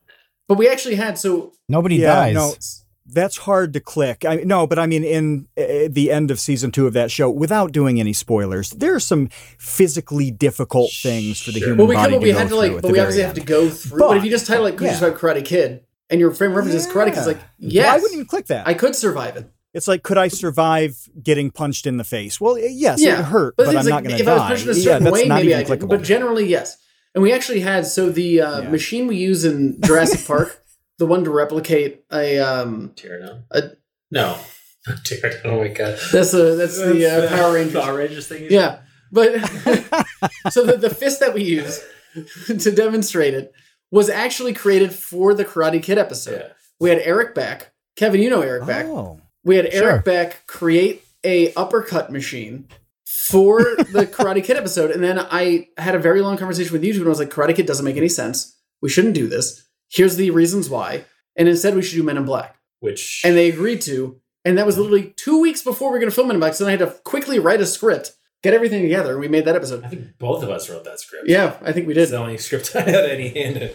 But 0.48 0.58
we 0.58 0.70
actually 0.70 0.96
had 0.96 1.18
so 1.18 1.54
Nobody 1.68 1.96
Yeah, 1.98 2.14
dies. 2.32 2.36
no. 2.36 2.54
That's 3.10 3.38
hard 3.38 3.72
to 3.74 3.80
click. 3.80 4.26
I 4.26 4.36
no, 4.38 4.68
but 4.68 4.78
I 4.78 4.86
mean, 4.86 5.04
in 5.04 5.48
uh, 5.58 5.88
the 5.90 6.12
end 6.12 6.30
of 6.30 6.40
season 6.40 6.72
two 6.72 6.88
of 6.88 6.94
that 6.94 7.10
show, 7.10 7.30
without 7.30 7.72
doing 7.72 8.00
any 8.00 8.12
spoilers, 8.14 8.72
there 8.72 8.94
are 8.96 9.00
some 9.00 9.30
physically 9.58 10.30
difficult 10.32 10.92
things 10.92 11.42
for 11.42 11.52
the 11.52 11.60
Sure. 11.60 11.70
human 11.70 11.78
well 11.80 11.88
we 11.88 11.96
body 11.96 12.12
could 12.14 12.20
but 12.20 12.24
we 12.24 12.30
had 12.32 12.50
to 12.50 12.56
like 12.56 12.82
but 12.82 12.92
we 12.92 13.00
obviously 13.00 13.24
have 13.24 13.34
to 13.36 13.42
go 13.42 13.70
through 13.70 14.00
but, 14.00 14.08
But- 14.10 14.18
if 14.18 14.24
you 14.26 14.30
just 14.30 14.46
title 14.48 14.64
like 14.64 14.78
could 14.78 14.86
you 14.86 14.92
yeah. 14.92 14.98
survive 15.00 15.20
Karate 15.20 15.46
Kid 15.46 15.84
and 16.10 16.20
your 16.20 16.32
frame 16.32 16.54
reference 16.54 16.76
is 16.76 16.88
Karate 16.88 17.08
Kid, 17.10 17.18
it's 17.18 17.28
like 17.28 17.40
yes 17.58 17.86
Why 17.86 18.02
wouldn't 18.02 18.20
you 18.20 18.26
click 18.26 18.48
that? 18.48 18.68
I 18.68 18.74
could 18.74 18.96
survive 18.96 19.38
it. 19.38 19.50
It's 19.74 19.88
like, 19.88 20.02
could 20.02 20.18
I 20.18 20.28
survive 20.30 20.98
getting 21.22 21.52
punched 21.52 21.86
in 21.86 21.98
the 21.98 22.04
face? 22.04 22.42
Well, 22.42 22.58
yes, 22.58 23.00
yeah, 23.00 23.20
it 23.20 23.26
hurt, 23.26 23.56
the 23.58 23.66
but, 23.66 23.76
I'm 23.76 23.82
is, 23.82 23.88
not 23.88 24.04
going 24.04 24.16
to 24.16 24.20
if 24.22 24.26
die. 24.26 24.32
I 24.36 24.50
was 24.52 24.64
pushing 24.64 24.70
a 24.70 24.74
yeah, 24.76 24.84
certain 24.84 25.04
that's 25.04 25.14
way, 25.14 25.26
not 25.28 25.36
maybe 25.36 25.48
even 25.50 25.60
I 25.60 25.64
could. 25.66 25.80
clickable. 25.82 25.90
But 25.90 26.02
generally, 26.04 26.48
yes. 26.48 26.78
And 27.14 27.22
we 27.22 27.32
actually 27.32 27.60
had 27.60 27.86
so 27.86 28.10
the 28.10 28.42
uh, 28.42 28.62
Yeah. 28.62 28.70
machine 28.70 29.06
we 29.06 29.18
use 29.18 29.46
in 29.46 29.80
Jurassic 29.82 30.26
Park, 30.28 30.64
the 31.00 31.06
one 31.06 31.24
to 31.24 31.30
replicate 31.32 32.04
a 32.12 32.40
um, 32.40 32.92
Tear 32.96 33.20
down? 33.20 33.44
A- 33.52 33.72
no. 34.12 34.38
Tear 35.04 35.32
down. 35.32 35.42
Oh 35.46 35.60
my 35.62 35.68
god. 35.70 35.98
that's 36.12 36.34
a 36.34 36.56
that's 36.56 36.78
the 36.78 37.06
uh, 37.06 37.30
Power 37.36 37.54
Rangers. 37.54 37.74
Power 37.84 37.98
Rangers 37.98 38.28
thing. 38.28 38.48
Yeah, 38.50 38.80
but 39.12 39.34
so 40.52 40.66
the, 40.66 40.78
the 40.80 40.90
fist 40.94 41.20
that 41.20 41.34
we 41.34 41.44
use 41.44 41.84
to 42.48 42.72
demonstrate 42.72 43.34
it 43.34 43.52
was 43.92 44.10
actually 44.10 44.54
created 44.54 44.92
for 44.94 45.34
the 45.34 45.46
Karate 45.46 45.82
Kid 45.82 45.98
episode. 45.98 46.42
Yeah. 46.42 46.54
We 46.80 46.90
had 46.90 47.00
Eric 47.00 47.34
Beck. 47.36 47.72
Kevin, 47.96 48.22
you 48.22 48.30
know 48.30 48.42
Eric 48.42 48.66
Beck. 48.68 48.86
Oh, 48.86 49.20
We 49.44 49.56
had 49.56 49.72
Sure. 49.74 49.92
Eric 49.92 50.06
Beck 50.06 50.46
create 50.48 51.04
a 51.24 51.54
uppercut 51.56 52.12
machine 52.12 52.68
for 53.06 53.60
the 53.92 54.06
Karate 54.12 54.44
Kid 54.44 54.56
episode, 54.58 54.92
and 54.92 55.04
then 55.04 55.20
I 55.20 55.68
had 55.78 55.96
a 55.96 56.00
very 56.00 56.22
long 56.22 56.38
conversation 56.38 56.72
with 56.74 56.84
YouTube, 56.84 56.98
and 56.98 57.06
I 57.08 57.10
was 57.10 57.20
like, 57.20 57.30
"Karate 57.30 57.56
Kid 57.56 57.66
doesn't 57.66 57.84
make 57.86 57.98
any 57.98 58.08
sense. 58.10 58.56
We 58.82 58.90
shouldn't 58.90 59.16
do 59.16 59.28
this. 59.28 59.67
Here's 59.90 60.16
the 60.16 60.32
reasons 60.32 60.70
why." 60.70 61.06
And 61.36 61.48
instead, 61.48 61.76
we 61.76 61.82
should 61.82 61.96
do 61.98 62.04
Men 62.04 62.18
in 62.18 62.26
Black, 62.26 62.56
Which 62.80 63.22
and 63.24 63.36
they 63.38 63.50
agreed 63.50 63.82
to. 63.82 64.20
And 64.46 64.58
that 64.58 64.66
was 64.66 64.78
literally 64.78 65.14
two 65.18 65.42
weeks 65.42 65.62
before 65.62 65.90
we 65.90 65.94
were 65.94 66.00
going 66.00 66.10
to 66.10 66.16
film 66.16 66.28
Men 66.28 66.36
in 66.36 66.40
Black, 66.40 66.54
so 66.54 66.64
then 66.66 66.70
I 66.74 66.78
had 66.84 66.90
to 66.90 67.00
quickly 67.04 67.38
write 67.38 67.60
a 67.62 67.66
script, 67.66 68.14
get 68.44 68.54
everything 68.54 68.82
together, 68.82 69.12
and 69.12 69.20
we 69.20 69.28
made 69.28 69.46
that 69.46 69.56
episode. 69.56 69.84
I 69.84 69.90
think 69.90 70.18
both 70.20 70.42
of 70.42 70.50
us 70.50 70.70
wrote 70.70 70.84
that 70.86 71.00
script. 71.00 71.26
Yeah, 71.28 71.58
I 71.62 71.72
think 71.74 71.86
we 71.88 71.94
It's 71.94 72.10
did. 72.12 72.16
the 72.18 72.22
only 72.22 72.38
script 72.38 72.72
I 72.76 72.82
had 72.82 73.06
any 73.06 73.30
hand 73.30 73.58
in. 73.58 73.70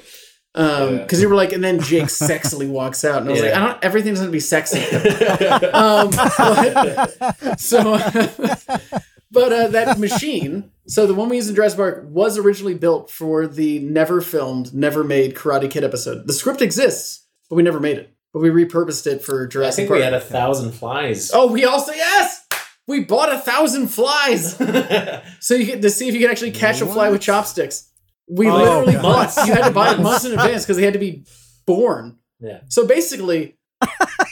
Um, 0.54 0.96
Yeah. 0.96 1.02
because 1.02 1.20
you 1.22 1.28
were 1.28 1.34
like, 1.34 1.52
and 1.52 1.62
then 1.62 1.80
Jake 1.80 2.04
sexily 2.04 2.68
walks 2.68 3.04
out, 3.04 3.20
and 3.22 3.28
I 3.28 3.32
was 3.32 3.40
like, 3.42 3.50
Yeah. 3.50 3.64
I 3.64 3.68
don't. 3.72 3.84
Everything 3.84 4.12
doesn't 4.14 4.24
have 4.26 4.30
to 4.30 4.32
be 4.32 4.40
sexy. 4.40 4.80
um, 5.72 6.10
but- 6.10 7.60
so, 7.60 7.98
But 9.32 9.52
uh, 9.52 9.68
that 9.68 9.98
machine, 9.98 10.70
so 10.86 11.06
the 11.06 11.14
one 11.14 11.28
we 11.28 11.36
used 11.36 11.48
in 11.48 11.54
Jurassic 11.54 11.78
Park, 11.78 12.04
was 12.08 12.38
originally 12.38 12.74
built 12.74 13.10
for 13.10 13.46
the 13.46 13.78
never 13.80 14.20
filmed, 14.20 14.74
never 14.74 15.02
made 15.02 15.34
Karate 15.34 15.70
Kid 15.70 15.84
episode. 15.84 16.26
The 16.26 16.32
script 16.34 16.60
exists, 16.62 17.26
but 17.48 17.56
we 17.56 17.62
never 17.62 17.80
made 17.80 17.96
it. 17.98 18.14
But 18.32 18.40
we 18.40 18.50
repurposed 18.50 19.06
it 19.06 19.22
for 19.24 19.46
I 19.46 19.48
Jurassic 19.48 19.76
think 19.76 19.88
Park. 19.88 19.98
we 19.98 20.04
had 20.04 20.14
a 20.14 20.20
thousand 20.20 20.72
flies. 20.72 21.30
oh, 21.34 21.50
we 21.52 21.64
also 21.64 21.92
yes, 21.92 22.46
we 22.86 23.04
bought 23.04 23.32
a 23.32 23.38
thousand 23.38 23.88
flies, 23.88 24.56
so 25.40 25.54
you 25.54 25.66
get 25.66 25.82
to 25.82 25.90
see 25.90 26.08
if 26.08 26.14
you 26.14 26.20
can 26.20 26.30
actually 26.30 26.50
catch 26.52 26.80
a 26.80 26.86
fly 26.86 27.10
with 27.10 27.20
chopsticks. 27.20 27.88
We 28.28 28.48
Oh, 28.48 28.56
literally 28.56 28.92
God. 28.94 29.02
bought. 29.02 29.46
You 29.46 29.52
had 29.52 29.64
to 29.66 29.70
buy 29.74 29.92
it 29.94 30.00
months 30.02 30.24
in 30.24 30.32
advance 30.32 30.64
because 30.64 30.76
they 30.76 30.84
had 30.84 30.92
to 30.94 30.98
be 30.98 31.24
born. 31.66 32.18
yeah. 32.40 32.60
So 32.68 32.86
basically, 32.86 33.58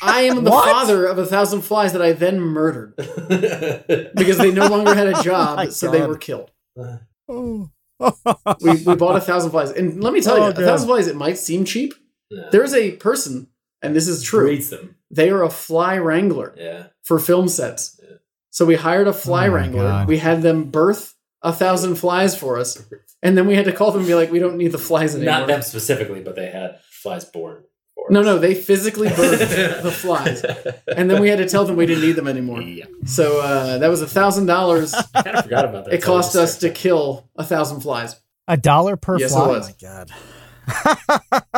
I 0.02 0.22
am 0.22 0.44
the 0.44 0.50
What? 0.50 0.64
father 0.70 1.06
of 1.06 1.18
a 1.18 1.26
thousand 1.26 1.62
flies 1.62 1.92
that 1.92 2.02
I 2.02 2.12
then 2.12 2.40
murdered 2.40 2.94
because 2.96 4.38
they 4.38 4.50
no 4.50 4.66
longer 4.66 4.94
had 4.94 5.08
a 5.08 5.16
oh 5.18 5.22
job, 5.22 5.56
my 5.56 5.68
so 5.68 5.90
they 5.90 6.06
were 6.06 6.16
killed. 6.16 6.50
Oh. 7.28 7.70
We, 8.62 8.82
we 8.84 8.94
bought 8.96 9.16
a 9.16 9.20
thousand 9.20 9.50
flies, 9.50 9.70
and 9.72 10.02
let 10.02 10.12
me 10.12 10.20
tell 10.22 10.34
oh, 10.34 10.38
you, 10.38 10.42
Oh, 10.44 10.48
a 10.48 10.52
thousand 10.66 10.88
flies. 10.88 11.06
It 11.06 11.16
might 11.16 11.36
seem 11.38 11.64
cheap. 11.64 11.92
Yeah. 12.30 12.48
There's 12.50 12.72
a 12.72 12.92
person, 12.92 13.48
and 13.82 13.94
this 13.94 14.08
is 14.08 14.22
true. 14.22 14.44
Breeds 14.46 14.70
them. 14.70 14.96
They 15.10 15.28
are 15.30 15.42
a 15.42 15.50
fly 15.50 15.98
wrangler 15.98 16.54
Yeah. 16.56 16.86
for 17.02 17.18
film 17.18 17.48
sets. 17.48 18.00
Yeah. 18.02 18.16
So 18.50 18.64
we 18.64 18.76
hired 18.76 19.06
a 19.06 19.12
fly 19.12 19.48
Oh, 19.48 19.52
wrangler. 19.52 19.82
God. 19.82 20.08
We 20.08 20.18
had 20.18 20.40
them 20.42 20.70
birth 20.70 21.14
a 21.42 21.52
thousand 21.52 21.96
flies 21.96 22.36
for 22.38 22.58
us, 22.58 22.82
and 23.22 23.36
then 23.36 23.46
we 23.46 23.54
had 23.54 23.64
to 23.66 23.72
call 23.72 23.90
them 23.92 24.00
and 24.00 24.08
be 24.08 24.14
like, 24.14 24.30
"We 24.32 24.38
don't 24.38 24.56
need 24.56 24.72
the 24.72 24.78
flies 24.78 25.14
anymore." 25.14 25.38
Not 25.40 25.46
them 25.48 25.62
specifically, 25.62 26.20
but 26.22 26.36
they 26.36 26.46
had 26.50 26.78
flies 26.90 27.24
born. 27.26 27.64
For 28.10 28.14
No, 28.14 28.22
no, 28.22 28.38
they 28.38 28.54
physically 28.54 29.08
birthed 29.08 29.82
the 29.82 29.90
flies, 29.92 30.42
and 30.96 31.10
then 31.10 31.20
we 31.20 31.28
had 31.28 31.38
to 31.38 31.48
tell 31.48 31.64
them 31.64 31.76
we 31.76 31.86
didn't 31.86 32.02
need 32.02 32.16
them 32.16 32.28
anymore. 32.28 32.60
Yeah. 32.62 32.86
So 33.06 33.40
uh, 33.40 33.78
that 33.78 33.88
was 33.88 34.02
a 34.02 34.06
thousand 34.06 34.46
dollars. 34.46 34.94
I 35.14 35.22
kind 35.22 35.36
of 35.36 35.44
forgot 35.44 35.64
about 35.64 35.84
that. 35.86 35.94
It 35.94 36.02
cost 36.02 36.36
us 36.36 36.58
to 36.58 36.70
kill 36.70 37.28
a 37.36 37.44
thousand 37.44 37.80
flies, 37.80 38.16
A 38.48 38.56
dollar 38.56 38.96
per 38.96 39.18
Yes, 39.18 39.30
it 39.32 39.34
fly. 39.34 39.46
was. 39.48 39.68
my 39.68 39.74
God. 39.88 40.10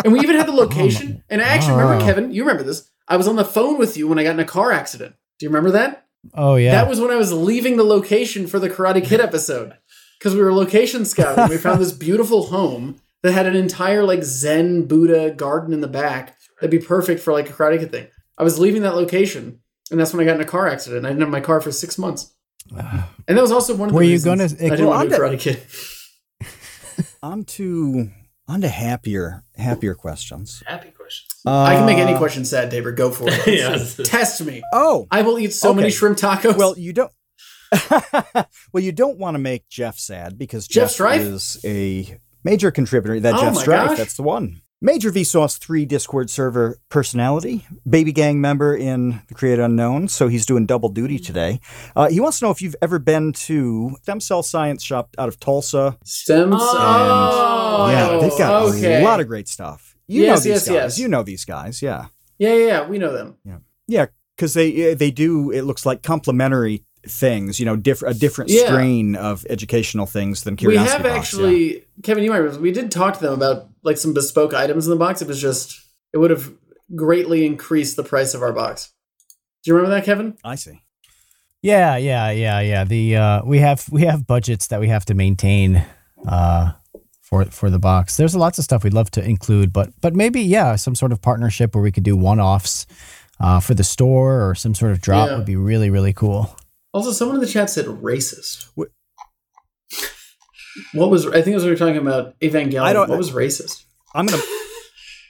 and 0.04 0.12
we 0.12 0.20
even 0.20 0.36
had 0.36 0.46
the 0.46 0.52
location. 0.64 1.22
And 1.28 1.40
I 1.42 1.46
actually 1.46 1.72
remember, 1.76 2.02
Oh. 2.02 2.06
Kevin, 2.06 2.32
you 2.32 2.42
remember 2.42 2.62
this? 2.62 2.88
I 3.08 3.16
was 3.16 3.28
on 3.28 3.36
the 3.36 3.44
phone 3.44 3.78
with 3.78 3.96
you 3.96 4.08
when 4.08 4.18
I 4.18 4.22
got 4.24 4.30
in 4.34 4.40
a 4.40 4.44
car 4.44 4.72
accident. 4.72 5.14
Do 5.38 5.46
you 5.46 5.50
remember 5.50 5.70
that? 5.72 6.06
Oh 6.34 6.54
yeah. 6.56 6.72
That 6.72 6.88
was 6.88 7.00
when 7.00 7.10
I 7.10 7.16
was 7.16 7.32
leaving 7.32 7.76
the 7.76 7.82
location 7.84 8.46
for 8.46 8.58
the 8.60 8.70
Karate 8.70 9.04
Kid 9.04 9.20
episode 9.20 9.74
because 10.18 10.34
we 10.36 10.42
were 10.42 10.52
location 10.54 11.04
scouting. 11.04 11.48
we 11.48 11.56
found 11.58 11.80
this 11.80 11.92
beautiful 11.92 12.44
home 12.46 13.00
that 13.22 13.32
had 13.32 13.46
an 13.46 13.56
entire 13.56 14.04
like 14.04 14.22
Zen 14.22 14.86
Buddha 14.86 15.30
garden 15.32 15.72
in 15.74 15.80
the 15.80 15.88
back 15.88 16.36
that'd 16.62 16.70
be 16.70 16.78
perfect 16.84 17.20
for 17.20 17.32
like 17.32 17.50
a 17.50 17.52
Karate 17.52 17.78
Kid 17.80 17.90
thing. 17.90 18.06
I 18.38 18.44
was 18.44 18.58
leaving 18.58 18.82
that 18.82 18.94
location, 18.94 19.60
and 19.90 20.00
that's 20.00 20.14
when 20.14 20.20
I 20.22 20.24
got 20.30 20.36
in 20.36 20.40
a 20.40 20.46
car 20.48 20.68
accident. 20.68 21.04
I 21.04 21.08
didn't 21.10 21.20
have 21.22 21.30
my 21.30 21.40
car 21.40 21.60
for 21.60 21.70
six 21.72 21.98
months, 21.98 22.32
and 22.70 23.36
that 23.36 23.40
was 23.42 23.52
also 23.52 23.74
one 23.74 23.88
of 23.88 23.92
the 23.92 23.96
Were 23.96 24.02
you 24.02 24.18
gonna- 24.20 24.44
I 24.44 24.46
didn't 24.48 24.80
Well, 24.86 24.90
want 24.90 25.10
to 25.10 25.16
do 25.16 25.22
I'm 25.24 25.32
Karate 25.36 25.40
Kid. 25.40 25.62
On 27.22 27.44
to 27.44 28.10
on 28.48 28.60
to 28.62 28.68
happier 28.68 29.44
happier 29.56 29.94
questions. 29.94 30.62
Happy 30.66 30.90
questions. 30.90 31.28
I 31.46 31.74
can 31.76 31.86
make 31.86 31.98
any 31.98 32.14
Uh, 32.14 32.18
question 32.18 32.44
sad, 32.44 32.70
Tabor. 32.70 32.92
Go 32.92 33.10
for 33.10 33.28
it. 33.28 33.46
yes. 33.46 33.96
Test 34.04 34.42
me. 34.44 34.62
Oh, 34.72 35.06
I 35.10 35.22
will 35.22 35.38
eat 35.38 35.52
so 35.52 35.70
Okay. 35.70 35.76
many 35.76 35.90
shrimp 35.90 36.18
tacos. 36.18 36.56
well, 36.56 36.76
you 36.78 36.92
don't. 36.92 37.12
well, 38.72 38.82
you 38.82 38.92
don't 38.92 39.18
want 39.18 39.34
to 39.34 39.38
make 39.38 39.68
Jeff 39.68 39.98
sad 39.98 40.36
because 40.38 40.66
Jeff 40.68 40.96
Jeff, 40.96 41.20
is 41.20 41.58
a 41.64 42.18
major 42.44 42.70
contributor. 42.70 43.18
That 43.20 43.34
Oh 43.34 43.40
Jeff 43.40 43.56
Strife, 43.56 43.88
gosh. 43.90 43.98
that's 43.98 44.14
the 44.16 44.22
one. 44.24 44.60
Major 44.84 45.12
Vsauce 45.12 45.58
3 45.58 45.84
Discord 45.86 46.28
server 46.28 46.76
personality, 46.88 47.64
baby 47.88 48.10
gang 48.10 48.40
member 48.40 48.74
in 48.74 49.22
the 49.28 49.34
Create 49.34 49.60
Unknown, 49.60 50.08
so 50.08 50.26
he's 50.26 50.44
doing 50.44 50.66
double 50.66 50.88
duty 50.88 51.20
today. 51.20 51.60
Uh, 51.94 52.08
he 52.08 52.18
wants 52.18 52.40
to 52.40 52.46
know 52.46 52.50
if 52.50 52.60
you've 52.60 52.74
ever 52.82 52.98
been 52.98 53.32
to 53.32 53.94
Stem 54.02 54.18
Cell 54.18 54.42
Science 54.42 54.82
Shop 54.82 55.14
out 55.18 55.28
of 55.28 55.38
Tulsa. 55.38 55.96
stem 56.02 56.50
cells. 56.50 56.60
Oh, 56.74 57.88
yeah, 57.92 58.18
they've 58.20 58.36
got 58.36 58.62
okay. 58.74 59.00
a 59.02 59.04
lot 59.04 59.20
of 59.20 59.28
great 59.28 59.46
stuff. 59.46 59.96
You 60.08 60.22
Yes, 60.24 60.38
know 60.38 60.42
these 60.42 60.46
yes, 60.46 60.66
guys. 60.66 60.74
yes. 60.74 60.98
You 60.98 61.06
know 61.08 61.22
these 61.22 61.44
guys, 61.44 61.80
yeah. 61.80 62.06
Yeah, 62.38 62.54
yeah, 62.54 62.66
yeah. 62.66 62.88
We 62.88 62.98
know 62.98 63.12
them. 63.12 63.36
Yeah, 63.86 64.06
because 64.36 64.54
they 64.54 64.94
they 64.94 65.12
do. 65.12 65.52
It 65.52 65.62
looks 65.62 65.86
like 65.86 66.02
complementary 66.02 66.84
things. 67.06 67.58
You 67.60 67.66
know, 67.66 67.76
diff- 67.76 68.02
a 68.02 68.14
different 68.14 68.50
Yeah. 68.50 68.66
strain 68.66 69.16
of 69.16 69.44
educational 69.50 70.06
things 70.06 70.42
than 70.44 70.56
Curiosity 70.56 70.82
we 70.82 71.02
Curiosity 71.02 71.08
have 71.08 71.16
Box, 71.20 71.32
yeah. 71.34 71.38
actually, 71.40 71.84
Kevin. 72.02 72.24
You 72.24 72.30
might 72.30 72.38
remember, 72.38 72.60
we 72.60 72.72
did 72.72 72.90
talk 72.90 73.14
to 73.18 73.20
them 73.24 73.34
about 73.34 73.68
like 73.82 73.96
some 73.98 74.14
bespoke 74.14 74.54
items 74.54 74.86
in 74.86 74.90
the 74.90 74.96
box. 74.96 75.20
It 75.22 75.28
was 75.28 75.40
just 75.40 75.80
it 76.12 76.18
would 76.18 76.30
have 76.30 76.52
greatly 76.94 77.46
increased 77.46 77.96
the 77.96 78.04
price 78.04 78.34
of 78.34 78.42
our 78.42 78.52
box. 78.52 78.90
Do 79.64 79.70
you 79.70 79.74
remember 79.74 79.94
that, 79.96 80.04
Kevin? 80.04 80.36
I 80.44 80.56
see. 80.56 80.82
Yeah, 81.62 81.96
yeah, 81.96 82.30
yeah, 82.30 82.60
yeah. 82.60 82.84
The 82.84 83.16
uh, 83.16 83.42
we 83.44 83.58
have 83.58 83.86
we 83.90 84.02
have 84.02 84.26
budgets 84.26 84.66
that 84.68 84.80
we 84.80 84.88
have 84.88 85.04
to 85.06 85.14
maintain 85.14 85.84
uh, 86.26 86.72
for 87.20 87.44
for 87.46 87.70
the 87.70 87.78
box. 87.78 88.16
There's 88.16 88.34
lots 88.34 88.58
of 88.58 88.64
stuff 88.64 88.82
we'd 88.84 88.92
love 88.94 89.10
to 89.12 89.24
include, 89.24 89.72
but 89.72 89.90
but 90.00 90.14
maybe 90.14 90.40
yeah, 90.42 90.74
some 90.76 90.94
sort 90.96 91.12
of 91.12 91.22
partnership 91.22 91.74
where 91.74 91.82
we 91.82 91.92
could 91.92 92.02
do 92.02 92.16
one 92.16 92.40
offs 92.40 92.86
uh, 93.40 93.60
for 93.60 93.74
the 93.74 93.84
store 93.84 94.48
or 94.48 94.54
some 94.56 94.74
sort 94.74 94.90
of 94.92 95.00
drop 95.00 95.28
Yeah. 95.28 95.36
would 95.36 95.46
be 95.46 95.56
really 95.56 95.88
really 95.88 96.12
cool. 96.12 96.54
Also, 96.92 97.10
someone 97.12 97.36
in 97.36 97.40
the 97.40 97.46
chat 97.46 97.70
said 97.70 97.86
racist. 97.86 98.68
What- 98.74 98.88
What 100.94 101.10
was 101.10 101.26
I 101.26 101.42
think 101.42 101.48
it 101.48 101.54
was 101.54 101.64
we 101.64 101.70
were 101.70 101.76
talking 101.76 101.96
about 101.98 102.38
Evangelion. 102.40 102.82
I 102.82 102.92
don't- 102.92 103.08
what 103.08 103.18
was 103.18 103.30
racist? 103.32 103.84
I'm 104.14 104.26
gonna. 104.26 104.42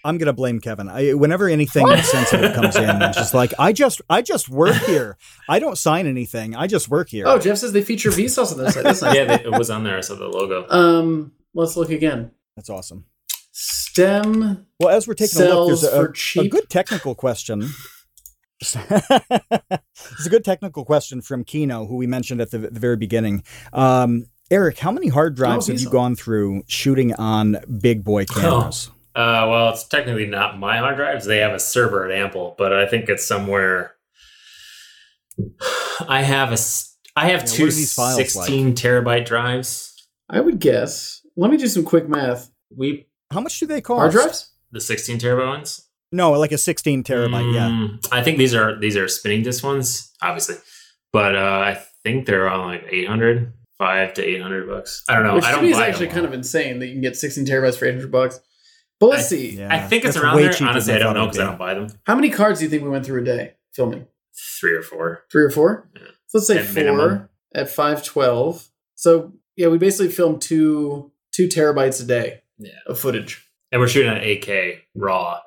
I'm 0.04 0.18
gonna 0.18 0.32
blame 0.32 0.58
Kevin. 0.58 0.88
I, 0.88 1.12
whenever 1.12 1.48
anything 1.48 1.86
sensitive 2.02 2.54
comes 2.54 2.74
in, 2.74 3.02
it's 3.02 3.16
just 3.16 3.34
like 3.34 3.54
I 3.58 3.72
just 3.72 4.02
I 4.10 4.20
just 4.22 4.48
work 4.48 4.74
here. 4.86 5.16
I 5.48 5.60
don't 5.60 5.78
sign 5.78 6.08
anything. 6.08 6.56
I 6.56 6.66
just 6.66 6.88
work 6.88 7.08
here. 7.08 7.24
Oh, 7.28 7.38
Jeff 7.38 7.58
says 7.58 7.72
they 7.72 7.82
feature 7.82 8.10
Vsauce 8.10 8.50
on 8.50 8.58
their 8.58 8.70
site. 8.72 8.82
That's 8.82 9.02
nice. 9.02 9.14
yeah, 9.14 9.24
they, 9.36 9.44
it 9.44 9.52
was 9.56 9.70
on 9.70 9.84
there. 9.84 9.96
I 9.96 10.00
saw 10.00 10.16
the 10.16 10.26
logo. 10.26 10.66
Um, 10.68 11.32
let's 11.54 11.76
look 11.76 11.90
again. 11.90 12.32
That's 12.56 12.68
awesome. 12.68 13.04
Stem 13.52 14.66
Well, 14.80 14.88
as 14.88 15.06
we're 15.06 15.14
taking 15.14 15.40
a 15.42 15.44
look, 15.44 15.68
there's 15.68 15.84
a, 15.84 16.12
for 16.12 16.40
a 16.40 16.48
good 16.48 16.68
technical 16.68 17.14
question. 17.14 17.68
It's 18.62 20.26
a 20.26 20.30
good 20.30 20.44
technical 20.44 20.84
question 20.84 21.20
from 21.20 21.44
Kino, 21.44 21.86
who 21.86 21.96
we 21.96 22.06
mentioned 22.06 22.40
at 22.40 22.50
the, 22.50 22.58
the 22.58 22.80
very 22.80 22.96
beginning. 22.96 23.42
Um, 23.72 24.26
Eric, 24.50 24.78
how 24.78 24.90
many 24.90 25.08
hard 25.08 25.34
drives 25.34 25.68
Oh, 25.68 25.72
have 25.72 25.80
you 25.80 25.86
Visa. 25.86 25.90
gone 25.90 26.14
through 26.16 26.62
shooting 26.68 27.14
on 27.14 27.56
big 27.80 28.04
boy 28.04 28.24
cameras? 28.26 28.90
Uh, 29.14 29.46
well, 29.48 29.70
it's 29.70 29.84
technically 29.84 30.26
not 30.26 30.58
my 30.58 30.78
hard 30.78 30.96
drives. 30.96 31.26
They 31.26 31.38
have 31.38 31.52
a 31.52 31.58
server 31.58 32.04
at 32.10 32.12
Ample, 32.18 32.54
but 32.56 32.72
I 32.72 32.86
think 32.86 33.08
it's 33.08 33.26
somewhere. 33.26 33.94
I 36.08 36.22
have 36.22 36.52
a 36.52 36.58
I 37.16 37.28
have 37.28 37.40
Yeah, 37.40 37.46
two 37.46 37.62
are 37.64 37.66
these 37.66 37.92
files 37.94 38.16
16 38.16 38.74
terabyte 38.74 39.26
drives. 39.26 39.94
I 40.30 40.40
would 40.40 40.58
guess. 40.60 41.20
Let 41.36 41.50
me 41.50 41.56
do 41.56 41.66
some 41.66 41.84
quick 41.84 42.08
math. 42.08 42.50
We 42.74 43.06
How 43.30 43.40
much 43.40 43.58
do 43.60 43.66
they 43.66 43.80
cost? 43.80 43.98
Hard 43.98 44.12
drives? 44.12 44.50
the 44.70 44.80
16 44.80 45.18
terabyte 45.18 45.46
ones. 45.46 45.81
No, 46.12 46.32
like 46.32 46.52
a 46.52 46.58
16 46.58 47.02
terabyte. 47.04 47.54
Yeah. 47.54 47.68
Mm, 47.68 48.06
I 48.12 48.22
think 48.22 48.38
these 48.38 48.54
are 48.54 48.78
these 48.78 48.96
are 48.96 49.08
spinning 49.08 49.42
disk 49.42 49.64
ones, 49.64 50.12
obviously, 50.22 50.56
but 51.12 51.34
uh, 51.34 51.38
I 51.64 51.82
think 52.04 52.26
they're 52.26 52.48
on 52.50 52.66
like 52.66 52.84
800, 52.90 53.52
five 53.78 54.12
to 54.14 54.22
800 54.24 54.68
bucks. 54.68 55.02
I 55.08 55.14
don't 55.14 55.24
know. 55.24 55.34
Which 55.36 55.44
I 55.44 55.50
to 55.52 55.56
don't 55.56 55.64
is 55.66 55.76
buy 55.76 55.88
actually 55.88 56.06
them 56.06 56.14
kind 56.14 56.26
of 56.26 56.34
insane 56.34 56.78
that 56.80 56.86
you 56.86 56.92
can 56.92 57.00
get 57.02 57.16
16 57.16 57.46
terabytes 57.46 57.78
for 57.78 57.86
800 57.86 58.10
bucks. 58.12 58.40
But 59.00 59.06
let's 59.10 59.24
I- 59.24 59.28
see. 59.28 59.56
Yeah. 59.58 59.68
I 59.74 59.80
think 59.80 60.04
it's 60.04 60.14
That's 60.14 60.24
around 60.24 60.36
way 60.36 60.42
there. 60.48 60.68
Honestly, 60.68 60.94
I 60.94 60.98
don't 60.98 61.14
know 61.14 61.24
because 61.26 61.38
I 61.40 61.44
don't 61.46 61.58
buy 61.58 61.74
them. 61.74 61.88
How 62.04 62.14
many 62.14 62.30
cards 62.30 62.58
do 62.60 62.66
you 62.66 62.70
think 62.70 62.82
we 62.84 62.88
went 62.90 63.04
through 63.06 63.22
a 63.22 63.24
day 63.24 63.54
filming? 63.72 64.06
Three 64.60 64.74
or 64.76 64.82
four. 64.82 65.24
Three 65.32 65.42
or 65.44 65.50
four? 65.50 65.88
Yeah. 65.96 66.02
So 66.28 66.38
let's 66.38 66.46
say 66.46 66.58
At 66.58 66.66
four 66.66 66.74
minimum. 66.74 67.28
at 67.54 67.68
512. 67.68 68.68
So 68.94 69.32
yeah, 69.56 69.68
we 69.68 69.78
basically 69.78 70.08
filmed 70.12 70.40
two 70.42 71.10
two 71.34 71.48
terabytes 71.48 72.02
a 72.02 72.06
day 72.06 72.42
Yeah. 72.58 72.70
of 72.86 72.98
footage. 72.98 73.46
And 73.72 73.80
we're 73.80 73.88
shooting 73.88 74.10
at 74.12 74.22
8K 74.22 74.78
raw, 74.94 75.40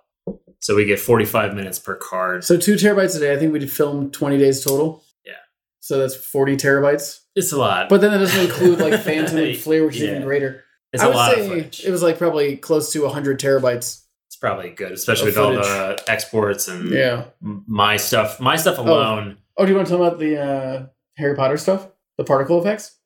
so 0.65 0.75
we 0.75 0.83
get 0.85 0.99
45 0.99 1.53
minutes 1.53 1.77
per 1.77 1.93
card. 1.95 2.43
So 2.43 2.57
two 2.57 2.73
terabytes 2.73 3.15
a 3.15 3.19
day. 3.19 3.31
I 3.33 3.37
think 3.37 3.53
we'd 3.53 3.69
film 3.71 4.09
20 4.09 4.39
days 4.39 4.63
total. 4.63 5.03
Yeah. 5.23 5.33
So 5.79 5.99
that's 5.99 6.15
40 6.15 6.57
terabytes. 6.57 7.19
It's 7.35 7.51
a 7.51 7.57
lot, 7.57 7.87
But 7.89 8.01
then 8.01 8.09
that 8.11 8.17
doesn't 8.17 8.45
include 8.45 8.79
like 8.79 8.99
Phantom 9.03 9.37
and 9.37 9.55
Flare, 9.55 9.85
which 9.85 9.97
is 9.97 10.03
even 10.03 10.23
greater. 10.23 10.63
it's 10.91 11.03
I 11.03 11.05
a 11.05 11.09
would 11.09 11.15
lot 11.15 11.35
say 11.35 11.47
footage. 11.49 11.85
it 11.85 11.91
was 11.91 12.01
like 12.01 12.17
probably 12.17 12.57
close 12.57 12.91
to 12.93 13.03
100 13.03 13.39
terabytes. 13.39 14.01
It's 14.27 14.37
probably 14.37 14.71
good, 14.71 14.91
especially 14.93 15.27
with 15.27 15.37
all 15.37 15.51
the 15.53 16.03
exports 16.07 16.67
and 16.67 16.89
Yeah. 16.89 17.25
my 17.41 17.97
stuff. 17.97 18.39
My 18.39 18.55
stuff 18.55 18.79
alone. 18.79 19.37
Oh, 19.57 19.65
do 19.65 19.71
you 19.71 19.75
want 19.77 19.87
to 19.87 19.93
talk 19.95 20.01
about 20.07 20.19
the 20.19 20.41
uh, 20.41 20.85
Harry 21.17 21.35
Potter 21.35 21.57
stuff? 21.57 21.87
The 22.17 22.23
particle 22.23 22.59
effects? 22.59 22.97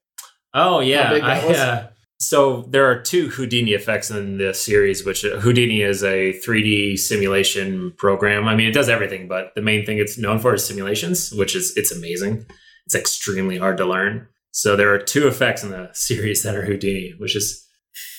Oh, 0.54 0.80
yeah, 0.80 1.12
I, 1.12 1.40
uh, 1.42 1.88
so 2.20 2.64
there 2.70 2.86
are 2.86 3.02
two 3.02 3.30
Houdini 3.30 3.72
effects 3.72 4.12
in 4.12 4.38
the 4.38 4.54
series, 4.54 5.06
which 5.06 5.24
uh, 5.24 5.40
Houdini 5.40 5.82
is 5.82 6.04
a 6.04 6.34
3D 6.46 7.00
simulation 7.00 7.94
program. 7.98 8.46
I 8.46 8.56
mean, 8.56 8.68
it 8.68 8.74
does 8.74 8.90
everything, 8.90 9.30
but 9.30 9.54
the 9.56 9.62
main 9.62 9.86
thing 9.86 10.00
it's 10.00 10.18
known 10.18 10.38
for 10.40 10.54
is 10.54 10.66
simulations, 10.66 11.32
which 11.32 11.56
is 11.56 11.76
it's 11.78 11.94
amazing. 11.94 12.46
It's 12.86 12.96
extremely 12.96 13.58
hard 13.58 13.78
to 13.78 13.86
learn. 13.86 14.28
So 14.52 14.76
there 14.76 14.94
are 14.94 15.00
two 15.00 15.28
effects 15.28 15.64
in 15.64 15.70
the 15.72 15.90
series 15.94 16.44
that 16.44 16.56
are 16.56 16.66
Houdini, 16.66 17.14
which 17.18 17.38
is 17.38 17.66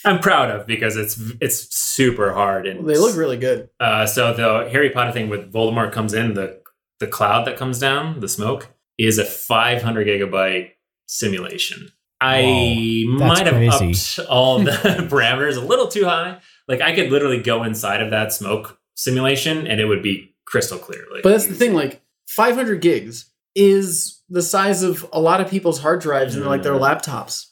I'm 0.05 0.19
proud 0.19 0.51
of 0.51 0.67
because 0.67 0.97
it's 0.97 1.21
it's 1.43 1.75
super 1.75 2.33
hard 2.33 2.67
and 2.67 2.89
They 2.89 2.97
look 2.97 3.17
really 3.17 3.37
good. 3.37 3.69
Uh, 3.79 4.07
so 4.07 4.33
the 4.33 4.71
Harry 4.71 4.89
Potter 4.89 5.13
thing 5.13 5.29
with 5.29 5.53
Voldemort 5.53 5.93
comes 5.93 6.15
in, 6.15 6.33
the 6.33 6.61
the 7.01 7.07
cloud 7.07 7.47
that 7.47 7.59
comes 7.59 7.79
down, 7.79 8.21
the 8.21 8.29
smoke, 8.29 8.69
is 8.99 9.19
a 9.19 9.25
500 9.25 10.07
gigabyte 10.07 10.71
simulation. 11.07 11.91
I 12.21 13.05
Whoa, 13.07 13.27
might 13.27 13.47
have 13.47 13.55
crazy. 13.55 14.21
upped 14.21 14.29
all 14.31 14.59
the 14.59 14.71
parameters 15.11 15.57
a 15.57 15.61
little 15.61 15.89
too 15.89 16.05
high. 16.05 16.39
Like 16.69 16.81
I 16.81 16.95
could 16.95 17.11
literally 17.11 17.43
go 17.43 17.63
inside 17.65 18.03
of 18.03 18.11
that 18.11 18.33
smoke 18.33 18.79
simulation 18.95 19.67
and 19.67 19.81
it 19.81 19.87
would 19.87 20.03
be 20.03 20.35
crystal 20.47 20.79
clear. 20.79 21.05
Like, 21.13 21.23
But 21.23 21.31
that's 21.31 21.47
the 21.47 21.55
thing, 21.55 21.75
like 21.75 22.03
500 22.29 22.81
gigs 22.81 23.31
is 23.55 24.23
the 24.29 24.43
size 24.43 24.83
of 24.83 25.09
a 25.13 25.21
lot 25.21 25.41
of 25.41 25.49
people's 25.51 25.81
hard 25.81 26.01
drives 26.01 26.37
and 26.37 26.45
like 26.47 26.63
their 26.63 26.75
mm-hmm. 26.75 26.85
laptops. 26.85 27.47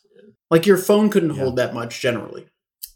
Like 0.50 0.66
your 0.66 0.76
phone 0.76 1.10
couldn't 1.10 1.34
Yeah. 1.34 1.42
hold 1.42 1.56
that 1.56 1.74
much 1.74 2.00
generally. 2.00 2.46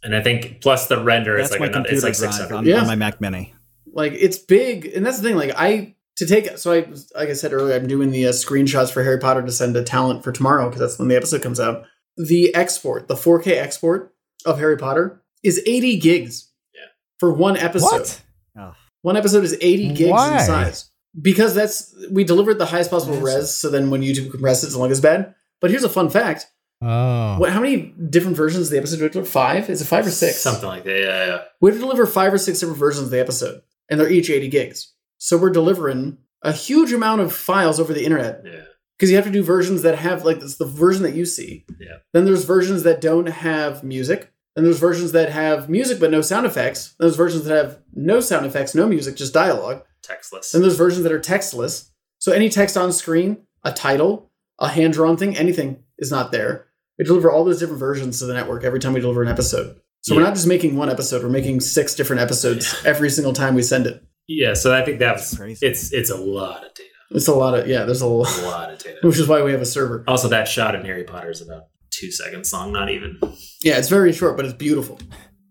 And 0.05 0.15
I 0.15 0.23
think 0.23 0.61
plus 0.61 0.87
the 0.87 1.03
render 1.03 1.39
is 1.39 1.51
like 1.51 1.61
my 1.61 1.67
another, 1.67 1.85
computer 1.85 2.09
it's 2.09 2.21
like 2.21 2.31
drive 2.31 2.35
600. 2.35 2.57
on, 2.57 2.67
Yeah. 2.67 2.81
on 2.81 2.87
my 2.87 2.97
Mac 2.97 3.21
Mini. 3.21 3.55
Like 3.93 4.13
it's 4.15 4.39
big, 4.39 4.87
and 4.87 5.05
that's 5.05 5.19
the 5.19 5.29
thing. 5.29 5.37
Like 5.37 5.53
I 5.57 5.95
to 6.17 6.27
take 6.27 6.59
so 6.59 6.73
I 6.73 6.87
like 7.15 7.29
I 7.31 7.33
said 7.33 7.53
earlier, 7.53 7.75
I'm 7.75 7.87
doing 7.87 8.11
the 8.11 8.27
uh, 8.27 8.33
screenshots 8.33 8.93
for 8.93 9.03
Harry 9.03 9.19
Potter 9.19 9.43
to 9.43 9.53
send 9.53 9.75
to 9.75 9.83
talent 9.83 10.23
for 10.25 10.33
tomorrow 10.33 10.67
because 10.69 10.81
that's 10.81 10.99
when 10.99 11.09
the 11.09 11.17
episode 11.17 11.43
comes 11.43 11.59
out. 11.61 11.85
The 12.17 12.55
export, 12.55 13.09
the 13.09 13.15
4K 13.15 13.57
export 13.57 14.15
of 14.45 14.59
Harry 14.59 14.77
Potter 14.77 15.23
is 15.43 15.63
80 15.67 15.99
gigs. 15.99 16.51
Yeah. 16.75 16.81
For 17.19 17.33
one 17.33 17.57
episode. 17.57 17.91
What? 17.91 18.23
Oh. 18.59 18.75
One 19.01 19.17
episode 19.17 19.45
is 19.45 19.55
80 19.61 19.95
gigs 19.95 20.11
Why? 20.11 20.41
in 20.41 20.47
size. 20.47 20.91
Because 21.21 21.55
that's 21.55 21.95
we 22.11 22.25
delivered 22.25 22.59
the 22.59 22.67
highest 22.67 22.91
possible 22.91 23.15
Massive. 23.21 23.41
res, 23.41 23.55
so 23.55 23.69
then 23.71 23.91
when 23.91 24.01
YouTube 24.03 24.31
compresses, 24.31 24.65
it's 24.71 24.77
long 24.77 24.91
as 24.91 25.01
bad. 25.01 25.35
But 25.61 25.71
here's 25.71 25.85
a 25.85 25.89
fun 25.91 26.09
fact: 26.09 26.47
Oh. 26.83 27.39
what? 27.39 27.53
How 27.53 27.61
many 27.61 27.95
different 28.11 28.37
versions 28.37 28.67
of 28.69 28.71
the 28.71 28.79
episode 28.79 28.97
do 28.97 29.03
we 29.05 29.09
deliver? 29.11 29.31
Five? 29.31 29.69
Is 29.69 29.83
it 29.83 29.85
five 29.85 30.07
or 30.07 30.11
six? 30.11 30.39
Something 30.39 30.69
like 30.69 30.85
that. 30.85 30.99
Yeah, 30.99 31.27
yeah. 31.27 31.43
We 31.61 31.71
have 31.71 31.77
to 31.79 31.83
deliver 31.83 32.07
five 32.07 32.33
or 32.33 32.39
six 32.39 32.61
different 32.61 32.79
versions 32.79 33.05
of 33.05 33.11
the 33.11 33.21
episode, 33.21 33.61
and 33.91 34.01
they're 34.01 34.11
each 34.11 34.31
80 34.31 34.49
gigs. 34.49 34.93
So 35.25 35.39
we're 35.39 35.51
delivering 35.51 36.19
a 36.43 36.51
huge 36.51 36.93
amount 36.93 37.21
of 37.21 37.33
files 37.33 37.79
over 37.79 37.93
the 37.93 38.05
internet 38.05 38.43
Yeah. 38.45 38.63
because 38.99 39.09
you 39.09 39.15
have 39.15 39.25
to 39.25 39.31
do 39.31 39.45
versions 39.45 39.83
that 39.83 39.97
have 39.97 40.25
like 40.25 40.41
this 40.41 40.57
the 40.57 40.65
version 40.67 41.05
that 41.05 41.15
you 41.15 41.25
see. 41.25 41.65
Yeah. 41.79 41.99
Then 42.13 42.25
there's 42.25 42.45
versions 42.45 42.83
that 42.83 43.01
don't 43.01 43.29
have 43.29 43.85
music. 43.85 44.33
Then 44.57 44.65
there's 44.65 44.81
versions 44.81 45.13
that 45.13 45.31
have 45.31 45.69
music 45.69 46.01
but 46.01 46.11
no 46.11 46.23
sound 46.23 46.45
effects. 46.45 46.97
Then 46.99 47.07
there's 47.07 47.15
versions 47.17 47.45
that 47.45 47.57
have 47.57 47.79
no 47.95 48.19
sound 48.19 48.47
effects, 48.47 48.75
no 48.75 48.89
music, 48.89 49.15
just 49.15 49.33
dialogue. 49.33 49.85
Textless. 50.05 50.51
Then 50.51 50.63
there's 50.63 50.75
versions 50.77 51.05
that 51.05 51.13
are 51.13 51.21
textless. 51.21 51.91
So 52.19 52.33
any 52.33 52.49
text 52.49 52.77
on 52.77 52.93
screen, 52.93 53.47
a 53.63 53.71
title, 53.73 54.33
a 54.59 54.67
hand 54.71 54.93
drawn 54.95 55.17
thing, 55.17 55.37
anything 55.37 55.85
is 55.99 56.11
not 56.11 56.33
there. 56.33 56.67
We 56.99 57.05
deliver 57.05 57.31
all 57.31 57.45
those 57.45 57.61
different 57.61 57.79
versions 57.79 58.19
to 58.19 58.27
the 58.27 58.35
network 58.35 58.65
every 58.65 58.81
time 58.81 58.93
we 58.93 59.01
deliver 59.01 59.23
an 59.23 59.29
episode. 59.29 59.81
So 60.01 60.17
we're 60.17 60.23
not 60.23 60.35
just 60.35 60.49
making 60.49 60.75
one 60.75 60.91
episode, 60.91 61.23
we're 61.23 61.29
making 61.29 61.61
six 61.61 61.95
different 61.95 62.21
episodes 62.23 62.75
every 62.85 63.09
single 63.09 63.33
time 63.33 63.55
we 63.55 63.63
send 63.63 63.87
it. 63.87 64.03
Yeah, 64.29 64.55
so 64.55 64.75
I 64.75 64.85
think 64.85 64.99
that's 64.99 65.31
That's 65.31 65.37
crazy. 65.39 65.67
it's 65.67 65.93
it's 65.93 66.11
a 66.11 66.17
lot 66.17 66.65
of 66.65 66.75
data. 66.75 66.89
It's 67.11 67.29
a 67.29 67.35
lot 67.35 67.59
of 67.59 67.67
yeah, 67.67 67.85
there's 67.85 68.03
a 68.03 68.07
A 68.07 68.09
lot 68.09 68.43
lot 68.43 68.73
of 68.73 68.79
data. 68.79 68.99
which 69.03 69.19
is 69.19 69.29
why 69.29 69.43
we 69.43 69.53
have 69.53 69.61
a 69.61 69.67
server. 69.67 70.05
Also, 70.09 70.29
that 70.29 70.49
shot 70.49 70.75
in 70.75 70.85
Harry 70.85 71.05
Potter 71.05 71.31
is 71.31 71.41
about 71.43 71.65
two 71.91 72.11
seconds 72.11 72.53
long, 72.53 72.73
not 72.73 72.89
even. 72.91 73.19
Yeah, 73.63 73.77
it's 73.79 73.89
very 73.89 74.13
short, 74.13 74.37
but 74.37 74.47
it's 74.47 74.55
beautiful. 74.55 74.99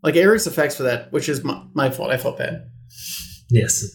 Like 0.03 0.15
Eric's 0.15 0.47
effects 0.47 0.75
for 0.77 0.83
that, 0.83 1.11
which 1.11 1.29
is 1.29 1.43
my, 1.43 1.63
my 1.73 1.89
fault. 1.91 2.09
I 2.09 2.17
felt 2.17 2.39
bad. 2.39 2.67
Yes. 3.51 3.85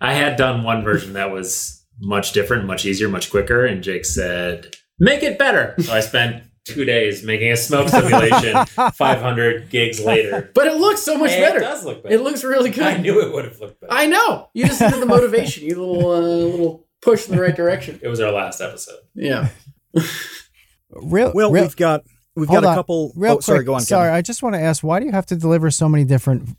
I 0.00 0.12
had 0.14 0.36
done 0.36 0.64
one 0.64 0.82
version 0.82 1.12
that 1.12 1.30
was 1.30 1.86
much 2.00 2.32
different, 2.32 2.66
much 2.66 2.84
easier, 2.84 3.08
much 3.08 3.30
quicker, 3.30 3.64
and 3.64 3.82
Jake 3.82 4.04
said, 4.04 4.74
make 4.98 5.22
it 5.22 5.38
better. 5.38 5.74
So 5.80 5.92
I 5.92 6.00
spent 6.00 6.42
two 6.66 6.84
days 6.84 7.22
making 7.22 7.50
a 7.52 7.56
smoke 7.56 7.88
simulation 7.88 8.66
500 8.66 9.70
gigs 9.70 10.04
later. 10.04 10.50
But 10.54 10.66
it 10.66 10.76
looks 10.76 11.02
so 11.02 11.16
much 11.16 11.30
And 11.30 11.40
better. 11.42 11.58
It 11.58 11.62
does 11.62 11.84
look 11.84 12.02
better. 12.02 12.14
It 12.14 12.20
looks 12.22 12.44
really 12.44 12.70
good. 12.70 12.82
I 12.84 12.96
knew 12.98 13.20
it 13.22 13.32
would 13.32 13.44
have 13.44 13.58
looked 13.60 13.80
better. 13.80 13.92
I 13.92 14.06
know. 14.06 14.48
You 14.52 14.66
just 14.66 14.80
did 14.80 14.92
the 15.00 15.06
motivation. 15.06 15.64
You 15.64 15.76
little 15.78 16.10
uh, 16.10 16.18
little 16.20 16.86
push 17.00 17.28
in 17.28 17.36
the 17.36 17.40
right 17.40 17.54
direction. 17.56 17.98
it 18.02 18.08
was 18.08 18.20
our 18.20 18.32
last 18.32 18.60
episode. 18.60 18.98
Yeah. 19.14 19.48
Real, 20.90 21.32
Well, 21.34 21.50
real, 21.50 21.64
we've 21.64 21.76
got 21.76 22.04
we've 22.36 22.48
got 22.48 22.62
a 22.64 22.68
couple. 22.74 23.12
real 23.16 23.32
oh, 23.32 23.36
quick. 23.36 23.44
sorry, 23.44 23.64
go 23.64 23.74
on. 23.74 23.80
Sorry, 23.80 24.04
Kevin. 24.06 24.14
I 24.16 24.22
just 24.22 24.42
want 24.42 24.54
to 24.54 24.60
ask, 24.60 24.82
why 24.84 25.00
do 25.00 25.06
you 25.06 25.12
have 25.12 25.26
to 25.26 25.36
deliver 25.36 25.70
so 25.70 25.88
many 25.88 26.04
different 26.04 26.56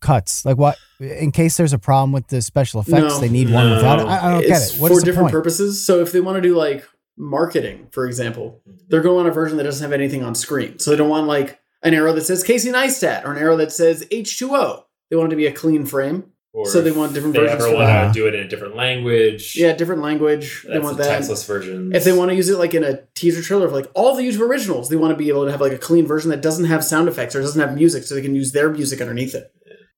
cuts? 0.00 0.44
Like, 0.44 0.56
what 0.58 0.76
in 1.00 1.32
case 1.32 1.56
there's 1.56 1.72
a 1.72 1.78
problem 1.78 2.12
with 2.12 2.28
the 2.28 2.42
special 2.42 2.80
effects, 2.80 3.14
No. 3.14 3.18
they 3.18 3.28
need 3.30 3.50
one 3.50 3.68
No. 3.70 3.76
without 3.76 3.98
it. 4.00 4.06
I, 4.06 4.18
I 4.28 4.30
don't 4.32 4.40
it's 4.44 4.48
get 4.70 4.76
it. 4.76 4.80
What 4.80 4.88
for 4.88 4.92
is 4.94 4.98
the 5.00 5.04
different 5.06 5.26
point? 5.26 5.32
purposes. 5.32 5.84
So 5.84 6.00
if 6.00 6.12
they 6.12 6.20
want 6.20 6.36
to 6.36 6.42
do 6.42 6.54
like 6.54 6.86
marketing, 7.16 7.88
for 7.90 8.06
example, 8.06 8.60
mm-hmm. 8.68 8.78
they're 8.88 9.02
going 9.02 9.20
on 9.20 9.30
a 9.30 9.34
version 9.34 9.56
that 9.58 9.64
doesn't 9.64 9.82
have 9.82 9.92
anything 9.92 10.22
on 10.22 10.34
screen. 10.34 10.78
So 10.78 10.90
they 10.90 10.96
don't 10.96 11.08
want 11.08 11.26
like 11.26 11.60
an 11.82 11.94
arrow 11.94 12.12
that 12.12 12.22
says 12.22 12.42
Casey 12.42 12.70
Neistat 12.70 13.24
or 13.24 13.32
an 13.32 13.38
arrow 13.38 13.56
that 13.56 13.72
says 13.72 14.06
H2O. 14.10 14.84
They 15.10 15.16
want 15.16 15.28
it 15.28 15.30
to 15.30 15.36
be 15.36 15.46
a 15.46 15.52
clean 15.52 15.84
frame. 15.84 16.32
Or 16.54 16.66
So 16.66 16.82
they 16.82 16.90
want 16.90 17.14
different 17.14 17.34
they 17.34 17.40
versions 17.40 17.64
ever 17.64 17.74
want 17.74 18.12
to 18.14 18.20
do 18.20 18.26
it 18.26 18.34
in 18.34 18.40
a 18.40 18.48
different 18.48 18.76
language. 18.76 19.56
Yeah, 19.56 19.72
different 19.72 20.02
language. 20.02 20.66
they 20.68 20.78
want 20.78 20.98
the 20.98 21.04
that. 21.04 21.22
textless 21.22 21.46
version. 21.46 21.94
If 21.94 22.04
they 22.04 22.12
want 22.12 22.30
to 22.30 22.34
use 22.34 22.50
it 22.50 22.58
like 22.58 22.74
in 22.74 22.84
a 22.84 23.00
teaser 23.14 23.40
trailer 23.40 23.66
of 23.66 23.72
like 23.72 23.90
all 23.94 24.14
the 24.14 24.22
YouTube 24.22 24.40
originals, 24.40 24.90
they 24.90 24.96
want 24.96 25.12
to 25.12 25.16
be 25.16 25.30
able 25.30 25.46
to 25.46 25.50
have 25.50 25.62
like 25.62 25.72
a 25.72 25.78
clean 25.78 26.06
version 26.06 26.28
that 26.28 26.42
doesn't 26.42 26.66
have 26.66 26.84
sound 26.84 27.08
effects 27.08 27.34
or 27.34 27.40
doesn't 27.40 27.60
have 27.60 27.74
music, 27.74 28.04
so 28.04 28.14
they 28.14 28.20
can 28.20 28.34
use 28.34 28.52
their 28.52 28.68
music 28.68 29.00
underneath 29.00 29.34
it. 29.34 29.50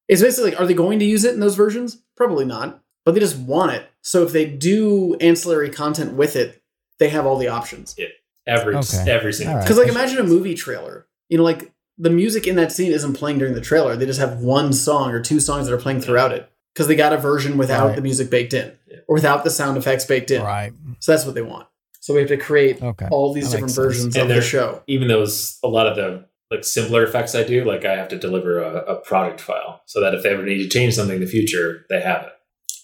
It's 0.06 0.22
basically 0.22 0.50
like, 0.50 0.60
are 0.60 0.66
they 0.66 0.74
going 0.74 1.00
to 1.00 1.04
use 1.04 1.24
it 1.24 1.34
in 1.34 1.40
those 1.40 1.56
versions? 1.56 2.02
Probably 2.16 2.44
not, 2.44 2.80
but 3.04 3.14
they 3.14 3.20
just 3.20 3.38
want 3.38 3.72
it. 3.72 3.88
So 4.02 4.22
if 4.22 4.32
they 4.32 4.44
do 4.44 5.16
ancillary 5.16 5.70
content 5.70 6.12
with 6.12 6.36
it, 6.36 6.62
they 7.04 7.10
have 7.10 7.26
all 7.26 7.36
the 7.36 7.48
options. 7.48 7.94
Yeah. 7.98 8.06
every 8.46 8.74
Okay. 8.76 9.04
every 9.10 9.32
single 9.32 9.52
All 9.52 9.58
right. 9.58 9.64
Because 9.64 9.78
like 9.78 9.88
imagine 9.88 10.18
a 10.18 10.22
movie 10.24 10.54
trailer, 10.54 11.06
you 11.28 11.38
know, 11.38 11.44
like 11.44 11.72
the 11.98 12.10
music 12.10 12.46
in 12.46 12.56
that 12.56 12.72
scene 12.72 12.92
isn't 12.92 13.14
playing 13.14 13.38
during 13.38 13.54
the 13.54 13.60
trailer. 13.60 13.94
They 13.96 14.06
just 14.06 14.20
have 14.20 14.38
one 14.40 14.72
song 14.72 15.12
or 15.12 15.20
two 15.20 15.38
songs 15.40 15.66
that 15.66 15.74
are 15.74 15.78
playing 15.80 16.00
throughout 16.00 16.32
it 16.32 16.50
because 16.74 16.88
they 16.88 16.96
got 16.96 17.12
a 17.12 17.16
version 17.18 17.56
without 17.56 17.86
Right. 17.88 17.96
the 17.96 18.02
music 18.02 18.30
baked 18.30 18.52
in 18.52 18.72
or 19.08 19.14
without 19.14 19.44
the 19.44 19.50
sound 19.50 19.76
effects 19.78 20.04
baked 20.04 20.30
in. 20.30 20.42
Right. 20.42 20.72
So 21.00 21.12
that's 21.12 21.24
what 21.24 21.34
they 21.34 21.42
want. 21.42 21.66
So 22.00 22.12
we 22.14 22.20
have 22.20 22.28
to 22.28 22.36
create 22.36 22.82
Okay. 22.82 23.08
all 23.10 23.32
these 23.32 23.44
That 23.44 23.50
different 23.52 23.62
makes 23.70 23.74
sense. 23.76 23.86
versions 23.86 24.16
And 24.16 24.30
of 24.30 24.36
the 24.36 24.42
show. 24.42 24.82
even 24.86 25.08
those 25.08 25.58
a 25.62 25.68
lot 25.68 25.86
of 25.86 25.96
the 25.96 26.24
like 26.50 26.64
simpler 26.64 27.02
effects 27.04 27.34
I 27.34 27.42
do, 27.44 27.64
like 27.64 27.84
I 27.86 27.96
have 27.96 28.08
to 28.08 28.18
deliver 28.18 28.58
a, 28.62 28.74
a 28.94 28.96
product 28.96 29.40
file 29.40 29.80
so 29.86 30.00
that 30.02 30.14
if 30.14 30.22
they 30.22 30.30
ever 30.30 30.42
need 30.44 30.58
to 30.58 30.68
change 30.68 30.94
something 30.94 31.16
in 31.16 31.20
the 31.22 31.26
future, 31.26 31.86
they 31.88 32.00
have 32.00 32.24
it. 32.24 32.32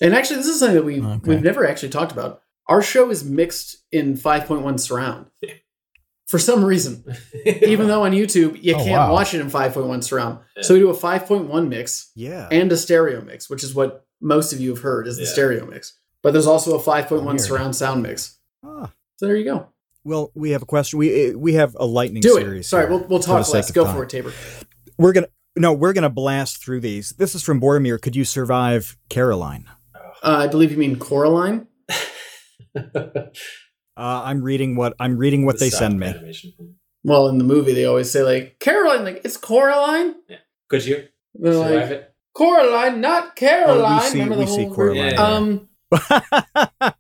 And 0.02 0.14
actually, 0.14 0.36
this 0.36 0.47
is 0.48 0.59
something 0.60 0.76
that 0.76 0.84
we 0.84 1.01
Okay. 1.02 1.20
we've 1.30 1.42
never 1.42 1.66
actually 1.68 1.90
talked 1.90 2.12
about. 2.12 2.40
Our 2.70 2.80
show 2.82 3.10
is 3.10 3.22
mixed 3.24 3.76
in 3.92 4.14
5.1 4.16 4.78
surround. 4.80 5.26
For 6.28 6.38
some 6.38 6.64
reason, 6.64 7.05
even 7.44 7.88
though 7.88 8.05
on 8.05 8.12
YouTube 8.12 8.62
you 8.62 8.74
Oh, 8.74 8.78
can't 8.78 8.90
wow. 9.09 9.12
watch 9.12 9.34
it 9.34 9.40
in 9.40 9.51
5.1 9.51 10.02
surround, 10.05 10.38
so 10.62 10.74
we 10.74 10.80
do 10.80 10.88
a 10.88 10.94
5.1 10.94 11.68
mix 11.68 12.12
Yeah. 12.14 12.48
and 12.52 12.70
a 12.70 12.76
stereo 12.76 13.20
mix, 13.22 13.51
which 13.51 13.64
is 13.64 13.74
what 13.74 14.06
most 14.20 14.52
of 14.52 14.60
you 14.60 14.70
have 14.70 14.78
heard 14.82 15.09
is 15.09 15.16
the 15.16 15.24
Yeah. 15.24 15.28
stereo 15.30 15.66
mix. 15.66 15.94
But 16.22 16.32
there's 16.32 16.47
also 16.47 16.76
a 16.78 16.80
5.1 16.80 17.24
Weird. 17.26 17.40
surround 17.40 17.74
sound 17.76 18.02
mix. 18.05 18.38
Ah. 18.64 18.92
So 19.16 19.26
there 19.26 19.34
you 19.36 19.44
go. 19.44 19.66
Well, 20.05 20.30
we 20.34 20.51
have 20.52 20.62
a 20.62 20.66
question. 20.66 20.98
We 21.01 21.34
we 21.34 21.55
have 21.55 21.76
a 21.78 21.84
lightning 21.84 22.22
Do 22.22 22.34
series. 22.34 22.66
it. 22.66 22.68
Sorry, 22.68 22.84
here 22.86 22.97
we'll, 22.97 23.06
we'll 23.09 23.18
talk 23.18 23.38
the 23.40 23.44
sake 23.44 23.55
less. 23.55 23.70
Go 23.72 23.84
time. 23.84 23.97
for 23.97 24.05
it, 24.05 24.09
Tabor. 24.10 24.32
We're 24.97 25.12
gonna 25.12 25.28
no, 25.56 25.72
we're 25.72 25.92
gonna 25.92 26.09
blast 26.09 26.62
through 26.64 26.80
these. 26.80 27.10
This 27.18 27.34
is 27.34 27.42
from 27.42 27.60
Boromir. 27.60 28.01
Could 28.01 28.14
you 28.14 28.24
survive 28.24 28.97
Caroline? 29.09 29.64
Uh, 30.22 30.36
I 30.44 30.47
believe 30.47 30.70
you 30.70 30.78
mean 30.78 30.97
Coraline. 30.97 31.66
Uh, 32.74 34.22
I'm 34.24 34.42
reading 34.42 34.76
what 34.76 34.94
I'm 34.98 35.16
reading 35.18 35.44
what 35.44 35.59
The 35.59 35.66
they 35.66 35.70
send 35.70 35.98
me. 36.01 36.06
animation 36.06 36.52
Well, 37.05 37.28
in 37.28 37.38
the 37.38 37.44
movie, 37.44 37.74
they 37.74 37.84
always 37.84 38.10
say 38.10 38.22
like 38.22 38.59
Caroline, 38.60 39.05
like 39.05 39.20
it's 39.24 39.36
Coraline. 39.36 40.14
Yeah, 40.28 40.36
Could 40.68 40.84
you 40.86 41.09
They're 41.34 41.52
survive 41.52 41.72
like 41.74 41.90
it? 41.90 42.14
Coraline, 42.34 43.01
not 43.01 43.36
Caroline. 43.36 44.01
Oh, 44.02 44.09
see- 44.09 44.20
Remember 44.20 44.38
we 44.38 44.47
see 44.47 44.66
Coraline. 44.68 45.12
Yeah. 45.14 45.22
Um, 45.22 45.68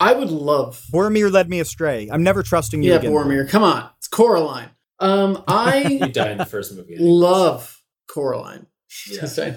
I 0.00 0.12
would 0.14 0.30
love. 0.30 0.82
Boromir 0.92 1.30
led 1.30 1.48
me 1.50 1.60
astray. 1.60 2.08
I'm 2.10 2.22
never 2.22 2.42
trusting 2.42 2.82
you 2.82 2.92
Yeah, 2.92 2.98
again. 2.98 3.12
Boromir, 3.12 3.48
come 3.48 3.62
on, 3.64 3.90
it's 3.98 4.08
Coraline. 4.08 4.70
Um, 5.00 5.32
You 5.36 5.42
I 5.48 5.98
die 6.12 6.30
in 6.32 6.38
the 6.38 6.46
first 6.46 6.74
movie. 6.74 6.94
I 6.96 7.00
love 7.00 7.80
Coraline. 8.08 8.66
Yeah. 9.10 9.20
Just 9.22 9.36
saying. 9.36 9.56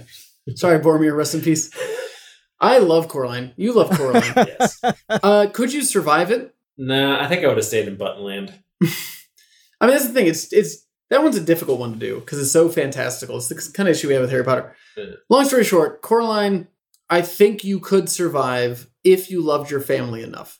Sorry, 0.56 0.80
Boromir, 0.80 1.16
rest 1.16 1.34
in 1.36 1.42
peace. 1.42 1.72
I 2.62 2.78
love 2.78 3.08
Coraline. 3.08 3.54
You 3.58 3.74
love 3.74 3.90
Coraline. 3.90 4.24
yes. 4.38 4.80
uh, 5.10 5.48
could 5.52 5.74
you 5.74 5.82
survive 5.82 6.30
it? 6.32 6.54
Nah, 6.78 7.22
I 7.22 7.28
think 7.28 7.44
I 7.44 7.48
would 7.48 7.58
have 7.58 7.66
stayed 7.66 7.88
in 7.88 7.98
Buttonland. 7.98 8.54
I 9.82 9.88
mean, 9.88 9.96
that's 9.96 10.06
the 10.08 10.14
thing. 10.14 10.28
It's 10.28 10.54
it's 10.54 10.86
that 11.10 11.24
one's 11.24 11.36
a 11.38 11.42
difficult 11.44 11.80
one 11.80 11.94
to 11.94 12.00
do 12.00 12.20
because 12.20 12.40
it's 12.40 12.52
so 12.52 12.70
fantastical. 12.70 13.38
It's 13.38 13.50
the 13.50 13.72
kind 13.74 13.90
of 13.90 13.96
issue 13.96 14.08
we 14.08 14.14
have 14.14 14.22
with 14.22 14.30
Harry 14.32 14.44
Potter. 14.44 14.76
Long 15.30 15.46
story 15.46 15.64
short, 15.64 16.02
Coraline, 16.02 16.68
I 17.10 17.22
think 17.24 17.64
you 17.64 17.80
could 17.80 18.10
survive 18.10 18.90
if 19.04 19.30
you 19.32 19.42
loved 19.42 19.72
your 19.72 19.82
family 19.82 20.22
enough. 20.24 20.60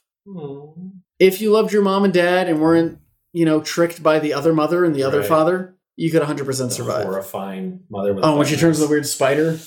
If 1.18 1.40
you 1.40 1.50
loved 1.52 1.72
your 1.72 1.82
mom 1.82 2.04
and 2.04 2.12
dad 2.12 2.48
and 2.48 2.60
weren't, 2.60 2.98
you 3.32 3.44
know, 3.44 3.60
tricked 3.60 4.02
by 4.02 4.18
the 4.18 4.34
other 4.34 4.52
mother 4.52 4.84
and 4.84 4.94
the 4.94 5.04
other 5.04 5.20
Right. 5.20 5.28
father, 5.28 5.76
you 5.96 6.10
could 6.10 6.22
100% 6.22 6.46
The 6.46 6.70
survive. 6.74 7.04
horrifying 7.04 7.84
mother 7.88 8.12
with 8.14 8.24
Oh, 8.24 8.36
when 8.36 8.46
she 8.46 8.56
turns 8.56 8.78
into 8.78 8.88
a 8.88 8.90
weird 8.90 9.06
spider. 9.06 9.58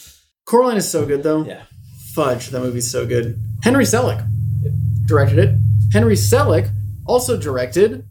Coraline 0.45 0.77
is 0.77 0.89
so 0.89 1.05
good 1.05 1.23
though. 1.23 1.45
Yeah. 1.45 1.63
Fudge, 2.15 2.47
that 2.47 2.61
movie's 2.61 2.89
so 2.89 3.05
good. 3.05 3.37
Henry 3.63 3.83
Selick 3.83 4.25
directed 5.05 5.37
it. 5.39 5.55
Henry 5.91 6.15
Selick 6.15 6.69
also 7.05 7.37
directed. 7.37 8.05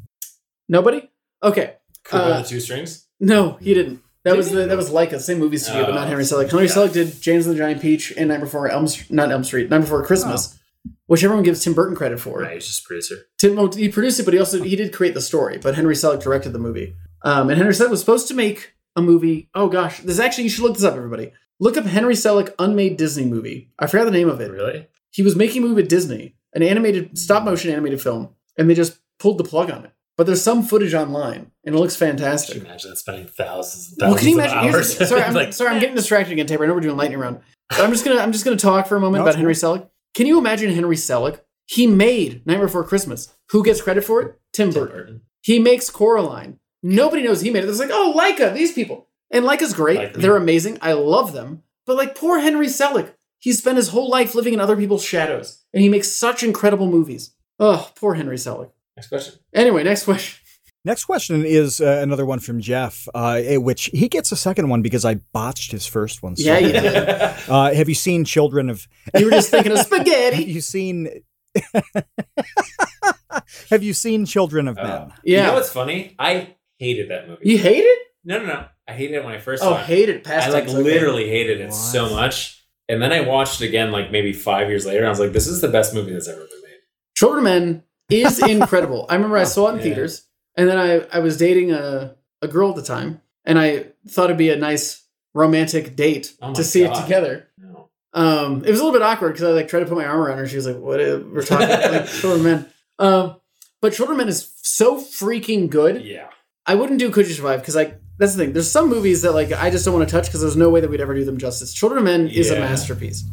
Nobody? 0.68 1.10
Okay. 1.42 1.74
Cool 2.04 2.20
uh, 2.20 2.42
the 2.42 2.48
two 2.48 2.60
strings. 2.60 3.06
No, 3.18 3.52
he 3.60 3.74
didn't. 3.74 4.00
That 4.24 4.32
Did 4.32 4.36
was 4.38 4.48
he? 4.50 4.54
the 4.56 4.66
that 4.66 4.76
was 4.76 4.90
Laika, 4.90 5.20
same 5.20 5.38
movie 5.38 5.56
studio, 5.58 5.82
but 5.84 5.90
Oh, 5.92 5.94
not 5.94 6.08
Henry 6.08 6.24
Selick. 6.24 6.50
Henry 6.50 6.66
yeah. 6.66 6.72
Selick 6.72 6.92
did 6.92 7.20
James 7.20 7.46
and 7.46 7.54
the 7.54 7.58
Giant 7.58 7.82
Peach 7.82 8.12
and 8.16 8.28
Night 8.28 8.40
Before 8.40 8.68
Elm, 8.70 8.86
Str- 8.88 9.12
not 9.12 9.30
Elm 9.30 9.44
Street, 9.44 9.68
Night 9.70 9.80
Before 9.80 10.02
Christmas. 10.04 10.58
which 11.06 11.22
everyone 11.24 11.44
gives 11.44 11.62
Tim 11.62 11.74
Burton 11.74 11.94
credit 11.96 12.18
for. 12.20 12.40
Right, 12.40 12.54
he's 12.54 12.66
just 12.66 12.84
a 12.84 12.86
producer. 12.86 13.16
Tim 13.38 13.56
well, 13.56 13.70
he 13.72 13.88
produced 13.90 14.20
it, 14.20 14.24
but 14.24 14.32
he 14.34 14.40
also 14.40 14.62
he 14.62 14.76
did 14.76 14.92
create 14.92 15.14
the 15.14 15.20
story. 15.20 15.58
But 15.58 15.74
Henry 15.74 15.94
Selick 15.94 16.22
directed 16.22 16.52
the 16.52 16.58
movie. 16.58 16.94
Um, 17.22 17.48
and 17.50 17.56
Henry 17.58 17.72
Selick 17.74 17.90
was 17.90 18.00
supposed 18.00 18.28
to 18.28 18.34
make 18.34 18.74
a 18.96 19.02
movie. 19.02 19.48
Oh 19.54 19.68
gosh, 19.68 20.00
this 20.00 20.18
actually 20.18 20.44
you 20.44 20.50
should 20.50 20.62
look 20.64 20.74
this 20.74 20.84
up, 20.84 20.94
everybody. 20.94 21.32
Look 21.60 21.76
up 21.76 21.84
Henry 21.84 22.14
Selick 22.14 22.52
unmade 22.58 22.96
Disney 22.96 23.24
movie. 23.24 23.70
I 23.78 23.86
forgot 23.86 24.04
the 24.04 24.10
name 24.10 24.28
of 24.28 24.40
it. 24.40 24.50
Really? 24.50 24.88
He 25.10 25.22
was 25.22 25.36
making 25.36 25.62
a 25.62 25.66
movie 25.66 25.76
with 25.82 25.88
Disney, 25.88 26.34
an 26.52 26.62
animated 26.62 27.16
stop 27.18 27.44
motion 27.44 27.70
animated 27.70 28.02
film, 28.02 28.30
and 28.58 28.68
they 28.68 28.74
just 28.74 28.98
pulled 29.18 29.38
the 29.38 29.44
plug 29.44 29.70
on 29.70 29.84
it. 29.84 29.92
But 30.16 30.26
there's 30.26 30.42
some 30.42 30.62
footage 30.62 30.94
online, 30.94 31.50
and 31.64 31.74
it 31.74 31.78
looks 31.78 31.96
fantastic. 31.96 32.54
Can 32.56 32.62
you 32.64 32.68
imagine 32.68 32.96
spending 32.96 33.26
thousands 33.26 33.92
and 33.92 33.96
Well, 34.00 34.10
thousands 34.16 34.20
can 34.20 34.28
you 34.28 34.38
of 34.40 34.44
imagine? 34.52 34.72
here's 34.72 35.00
hours? 35.00 35.08
sorry, 35.08 35.22
I'm, 35.24 35.34
Like, 35.34 35.52
sorry, 35.52 35.70
I'm 35.74 35.80
getting 35.80 35.96
distracted 35.96 36.32
again, 36.32 36.46
Tabor. 36.46 36.64
I 36.64 36.66
know 36.68 36.74
we're 36.74 36.80
doing 36.80 36.96
lightning 36.96 37.18
round. 37.18 37.40
But 37.70 37.80
I'm 37.80 37.90
just 37.90 38.04
gonna 38.04 38.20
I'm 38.20 38.30
just 38.32 38.44
gonna 38.44 38.56
talk 38.56 38.86
for 38.86 38.96
a 38.96 39.00
moment 39.00 39.20
No, 39.24 39.28
about 39.30 39.36
Henry 39.36 39.54
Selick. 39.54 39.88
Can 40.14 40.26
you 40.26 40.38
imagine 40.38 40.72
Henry 40.72 40.96
Selick? 40.96 41.40
He 41.66 41.86
made 41.86 42.46
Nightmare 42.46 42.66
Before 42.66 42.84
Christmas. 42.84 43.34
Who 43.50 43.64
gets 43.64 43.80
credit 43.80 44.04
for 44.04 44.20
it? 44.22 44.38
Tim 44.52 44.70
Tim 44.70 44.82
Burton. 44.82 44.96
Burton. 44.96 45.20
He 45.40 45.58
makes 45.58 45.90
Coraline. 45.90 46.58
Nobody 46.82 47.22
knows 47.22 47.40
he 47.40 47.50
made 47.50 47.64
it. 47.64 47.70
It's 47.70 47.78
like, 47.80 47.90
oh, 47.90 48.14
Laika, 48.16 48.52
these 48.54 48.72
people. 48.72 49.08
And 49.30 49.44
Laika's 49.44 49.74
great. 49.74 49.98
Like. 49.98 50.12
They're 50.14 50.36
amazing. 50.36 50.78
I 50.82 50.92
love 50.92 51.32
them. 51.32 51.62
But 51.86 51.96
like 51.96 52.14
poor 52.16 52.38
Henry 52.38 52.66
Selick, 52.66 53.14
he 53.38 53.52
spent 53.52 53.76
his 53.76 53.88
whole 53.88 54.08
life 54.08 54.34
living 54.34 54.54
in 54.54 54.60
other 54.60 54.76
people's 54.76 55.04
shadows, 55.04 55.64
and 55.72 55.82
he 55.82 55.88
makes 55.88 56.10
such 56.10 56.42
incredible 56.42 56.86
movies. 56.86 57.34
Oh, 57.60 57.90
poor 57.96 58.14
Henry 58.14 58.36
Selick. 58.36 58.70
Next 58.96 59.08
question. 59.08 59.34
Anyway, 59.52 59.82
next 59.84 60.04
question. 60.04 60.40
Next 60.86 61.04
question 61.06 61.44
is 61.46 61.80
uh, 61.80 62.00
another 62.02 62.26
one 62.26 62.40
from 62.40 62.60
Jeff, 62.60 63.08
uh, 63.14 63.40
eh, 63.42 63.56
which 63.56 63.86
he 63.86 64.06
gets 64.08 64.32
a 64.32 64.36
second 64.36 64.68
one 64.68 64.82
because 64.82 65.04
I 65.04 65.14
botched 65.32 65.72
his 65.72 65.86
first 65.86 66.22
one. 66.22 66.36
So, 66.36 66.44
Yeah, 66.44 66.58
you 66.58 66.72
did. 66.72 67.08
Uh, 67.48 67.72
have 67.74 67.88
you 67.88 67.94
seen 67.94 68.24
Children 68.24 68.68
of? 68.70 68.86
You 69.16 69.24
were 69.26 69.30
just 69.30 69.50
thinking 69.50 69.72
of 69.72 69.78
Have 69.78 69.86
spaghetti. 69.86 70.44
you 70.44 70.60
seen? 70.60 71.08
have 73.70 73.82
you 73.82 73.92
seen 73.94 74.26
Children 74.26 74.68
of 74.68 74.76
Men? 74.76 74.86
Uh, 74.86 75.08
You 75.24 75.36
Yeah. 75.36 75.46
know 75.46 75.54
what's 75.54 75.70
funny? 75.70 76.14
I 76.18 76.56
hated 76.78 77.10
that 77.10 77.28
movie. 77.28 77.48
You 77.48 77.58
hate 77.58 77.84
it? 77.84 77.98
No, 78.24 78.38
no, 78.38 78.46
no. 78.46 78.66
I 78.88 78.92
hated 78.92 79.16
it 79.16 79.24
when 79.24 79.34
I 79.34 79.38
first 79.38 79.62
Oh, 79.62 79.70
saw 79.70 79.80
it. 79.80 79.86
hate 79.86 80.08
it. 80.08 80.24
Past 80.24 80.48
I 80.48 80.50
like 80.50 80.64
tense, 80.64 80.74
okay. 80.76 80.82
literally 80.84 81.28
hated 81.28 81.60
it 81.60 81.66
What? 81.66 81.74
so 81.74 82.10
much. 82.10 82.62
And 82.88 83.00
then 83.00 83.12
I 83.12 83.20
watched 83.22 83.62
it 83.62 83.68
again, 83.68 83.90
like 83.92 84.10
maybe 84.10 84.32
five 84.32 84.68
years 84.68 84.84
later. 84.84 84.98
And 84.98 85.06
I 85.06 85.10
was 85.10 85.20
like, 85.20 85.32
this 85.32 85.46
is 85.46 85.60
the 85.62 85.68
best 85.68 85.94
movie 85.94 86.12
that's 86.12 86.28
ever 86.28 86.40
been 86.40 86.62
made. 86.62 86.78
Children 87.16 87.38
of 87.38 87.44
Men 87.44 87.82
is 88.10 88.38
incredible. 88.48 89.06
I 89.08 89.14
remember 89.14 89.38
I 89.38 89.44
saw 89.44 89.68
it 89.68 89.72
in 89.72 89.76
Yeah. 89.78 89.82
theaters, 89.84 90.26
and 90.56 90.68
then 90.68 90.78
I, 90.78 91.06
I 91.16 91.20
was 91.20 91.36
dating 91.38 91.72
a, 91.72 92.14
a 92.42 92.48
girl 92.48 92.70
at 92.70 92.76
the 92.76 92.82
time, 92.82 93.22
and 93.46 93.58
I 93.58 93.86
thought 94.08 94.24
it'd 94.26 94.36
be 94.36 94.50
a 94.50 94.56
nice 94.56 95.02
romantic 95.32 95.96
date 95.96 96.34
Oh 96.42 96.48
my 96.48 96.52
to 96.54 96.62
see 96.62 96.82
it 96.82 96.88
God. 96.92 97.02
together. 97.02 97.48
No. 97.58 97.88
Um, 98.12 98.64
it 98.64 98.70
was 98.70 98.80
a 98.80 98.84
little 98.84 98.92
bit 98.98 99.02
awkward 99.02 99.32
because 99.32 99.44
I 99.44 99.52
like 99.52 99.66
tried 99.68 99.80
to 99.80 99.86
put 99.86 99.96
my 99.96 100.04
arm 100.04 100.20
around 100.20 100.38
her. 100.38 100.46
She 100.46 100.56
was 100.56 100.66
like, 100.66 100.76
"What? 100.76 101.00
uh, 101.00 101.20
We're 101.32 101.42
talking 101.42 101.66
about?" 101.66 101.90
like 101.90 102.06
Children 102.20 102.40
of 102.40 102.44
Men." 102.44 102.66
Um, 103.00 103.36
but 103.80 103.92
Children 103.94 104.20
of 104.20 104.26
Men 104.26 104.28
is 104.28 104.52
so 104.62 104.96
freaking 104.98 105.68
good. 105.70 106.04
Yeah. 106.04 106.28
I 106.66 106.74
wouldn't 106.76 106.98
do 107.00 107.10
Could 107.10 107.26
You 107.26 107.34
Survive 107.34 107.60
because 107.60 107.74
like 107.74 108.00
that's 108.18 108.34
the 108.34 108.44
thing. 108.44 108.52
There's 108.52 108.70
some 108.70 108.88
movies 108.88 109.22
that 109.22 109.32
like 109.32 109.52
I 109.52 109.70
just 109.70 109.84
don't 109.84 109.94
want 109.94 110.08
to 110.08 110.12
touch 110.12 110.26
because 110.26 110.40
there's 110.40 110.56
no 110.56 110.70
way 110.70 110.80
that 110.80 110.88
we'd 110.90 111.00
ever 111.00 111.14
do 111.14 111.24
them 111.24 111.38
justice. 111.38 111.72
Children 111.74 111.98
of 111.98 112.04
Men 112.04 112.28
is 112.28 112.50
a 112.50 112.58
masterpiece. 112.58 113.24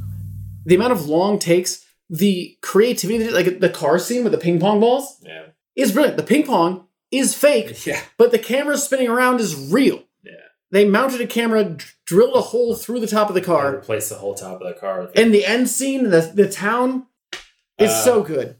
The 0.66 0.76
amount 0.76 0.92
of 0.94 1.08
long 1.08 1.40
takes, 1.40 1.84
the 2.10 2.58
creativity, 2.62 3.30
like 3.30 3.60
the 3.60 3.70
car 3.70 3.98
scene 4.00 4.24
with 4.24 4.32
the 4.32 4.38
ping 4.38 4.60
pong 4.60 4.80
balls 4.80 5.18
Yeah. 5.24 5.46
is 5.76 5.92
brilliant. 5.92 6.18
The 6.18 6.24
ping 6.24 6.46
pong 6.46 6.86
is 7.12 7.36
fake, 7.36 7.86
Yeah. 7.86 8.00
but 8.18 8.32
the 8.32 8.40
camera 8.40 8.78
spinning 8.78 9.08
around 9.10 9.40
is 9.40 9.56
real. 9.72 10.04
Yeah. 10.24 10.32
They 10.72 10.86
mounted 10.86 11.20
a 11.22 11.28
camera, 11.28 11.64
d- 11.64 11.84
drilled 12.06 12.36
a 12.36 12.42
hole 12.42 12.76
through 12.76 13.00
the 13.02 13.08
top 13.08 13.28
of 13.30 13.36
the 13.36 13.42
I 13.42 13.46
car, 13.46 13.72
replaced 13.76 14.10
the 14.10 14.16
whole 14.16 14.36
top 14.36 14.62
of 14.62 14.68
the 14.68 14.80
car 14.80 15.10
and 15.16 15.34
the 15.34 15.46
end 15.46 15.70
scene, 15.70 16.10
the 16.12 16.22
the 16.34 16.48
town, 16.50 17.08
is 17.80 17.90
Uh, 17.92 18.04
so 18.04 18.22
good. 18.24 18.56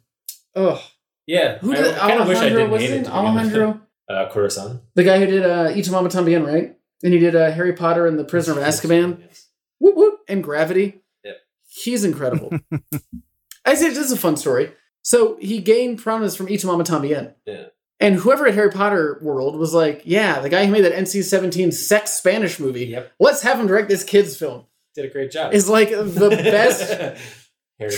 Ugh. 0.56 0.80
Yeah. 1.28 1.60
Who 1.60 1.72
I 1.74 1.76
did 1.78 1.96
kind 1.96 2.20
of 2.22 2.28
wish 2.28 2.38
I 2.40 2.50
didn't 2.50 2.70
hate 2.80 2.90
it. 2.92 3.08
Alejandro? 3.10 3.82
Uh, 4.12 4.30
Cuarón. 4.32 4.82
The 4.96 5.04
guy 5.04 5.20
who 5.20 5.26
did 5.26 5.46
uh, 5.46 5.72
Y 5.76 5.82
Tu 5.82 5.92
Mamá 5.92 6.10
También, 6.12 6.46
right? 6.46 6.76
And 7.04 7.14
he 7.14 7.20
did 7.20 7.36
uh, 7.36 7.52
Harry 7.52 7.74
Potter 7.74 8.06
and 8.08 8.20
the 8.20 8.24
Prisoner 8.26 8.60
of 8.60 8.66
Azkaban. 8.68 9.20
Yes. 9.22 9.48
Whoop 9.80 9.96
whoop. 9.96 10.20
And 10.28 10.44
Gravity. 10.44 11.02
Yep. 11.24 11.38
He's 11.68 12.04
incredible. 12.04 12.52
I 13.66 13.76
said 13.76 13.92
this 13.92 13.98
is 14.06 14.12
a 14.12 14.18
fun 14.18 14.38
story. 14.38 14.72
So 15.04 15.38
he 15.40 15.60
gained 15.60 16.00
prominence 16.00 16.36
from 16.36 16.48
Y 16.48 16.58
Tu 16.58 16.68
Mamá 16.68 16.84
También. 16.84 17.34
Yeah. 17.46 17.66
And 18.00 18.16
whoever 18.16 18.48
at 18.48 18.56
Harry 18.56 18.72
Potter 18.72 19.20
World 19.22 19.56
was 19.58 19.74
like, 19.76 20.02
yeah, 20.06 20.40
the 20.40 20.50
guy 20.50 20.66
who 20.66 20.72
made 20.72 20.84
that 20.86 20.94
NC-17 20.94 21.72
sex 21.72 22.12
Spanish 22.12 22.60
movie, 22.60 22.86
Yep. 22.88 23.12
let's 23.20 23.44
have 23.44 23.60
him 23.60 23.68
direct 23.68 23.90
this 23.90 24.04
kid's 24.04 24.36
film. 24.36 24.66
Did 24.96 25.06
a 25.06 25.10
great 25.10 25.30
job. 25.32 25.54
Is 25.54 25.70
like 25.70 25.90
the 25.92 26.30
best 26.44 26.90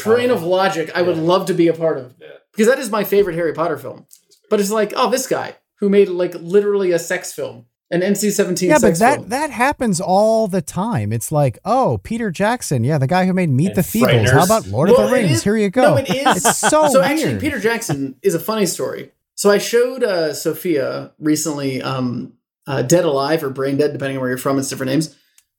train 0.02 0.28
Potter. 0.30 0.34
of 0.34 0.44
logic 0.44 0.92
I 0.94 1.02
would 1.02 1.18
love 1.18 1.46
to 1.48 1.54
be 1.54 1.68
a 1.70 1.74
part 1.74 1.98
of. 1.98 2.16
Yeah. 2.20 2.28
Because 2.52 2.68
that 2.68 2.80
is 2.80 2.90
my 2.92 3.04
favorite 3.06 3.36
Harry 3.36 3.54
Potter 3.54 3.78
film. 3.78 4.06
But 4.50 4.60
it's 4.60 4.70
like, 4.72 4.94
oh, 4.96 5.10
this 5.10 5.26
guy 5.26 5.56
who 5.84 5.90
made 5.90 6.08
like 6.08 6.34
literally 6.36 6.92
a 6.94 7.00
sex 7.00 7.34
film, 7.34 7.66
an 7.92 8.00
NC-17 8.00 8.62
Yeah, 8.70 8.78
but 8.80 8.98
that 9.00 9.16
film. 9.18 9.30
that 9.30 9.50
happens 9.52 10.00
all 10.00 10.48
the 10.48 10.62
time. 10.62 11.12
It's 11.12 11.30
like, 11.30 11.60
oh, 11.66 12.00
Peter 12.04 12.32
Jackson, 12.32 12.86
yeah, 12.86 12.98
the 12.98 13.06
guy 13.08 13.26
who 13.26 13.34
made 13.34 13.50
Meet 13.50 13.68
And 13.68 13.76
the 13.76 13.82
Feebles. 13.82 14.32
How 14.32 14.46
about 14.46 14.66
Lord 14.68 14.90
Well, 14.90 15.02
of 15.02 15.10
the 15.10 15.14
Rings? 15.16 15.32
is- 15.32 15.44
Here 15.44 15.58
you 15.58 15.70
go. 15.70 15.82
No, 15.82 15.96
it 15.98 16.10
is. 16.10 16.38
It's 16.46 16.58
so, 16.58 16.88
so 16.88 17.02
weird. 17.02 17.12
actually, 17.12 17.40
Peter 17.40 17.60
Jackson 17.60 18.16
is 18.22 18.34
a 18.34 18.40
funny 18.40 18.66
story. 18.66 19.12
So 19.36 19.52
I 19.52 19.58
showed 19.58 20.04
uh, 20.04 20.34
Sophia 20.34 21.12
recently 21.20 21.82
um, 21.82 22.34
uh, 22.66 22.82
Dead 22.84 23.04
Alive 23.04 23.44
or 23.44 23.50
Brain 23.50 23.76
Dead, 23.78 23.92
depending 23.92 24.16
on 24.18 24.22
where 24.22 24.30
you're 24.30 24.38
from. 24.38 24.58
It's 24.60 24.70
different 24.70 24.92
names, 24.92 25.14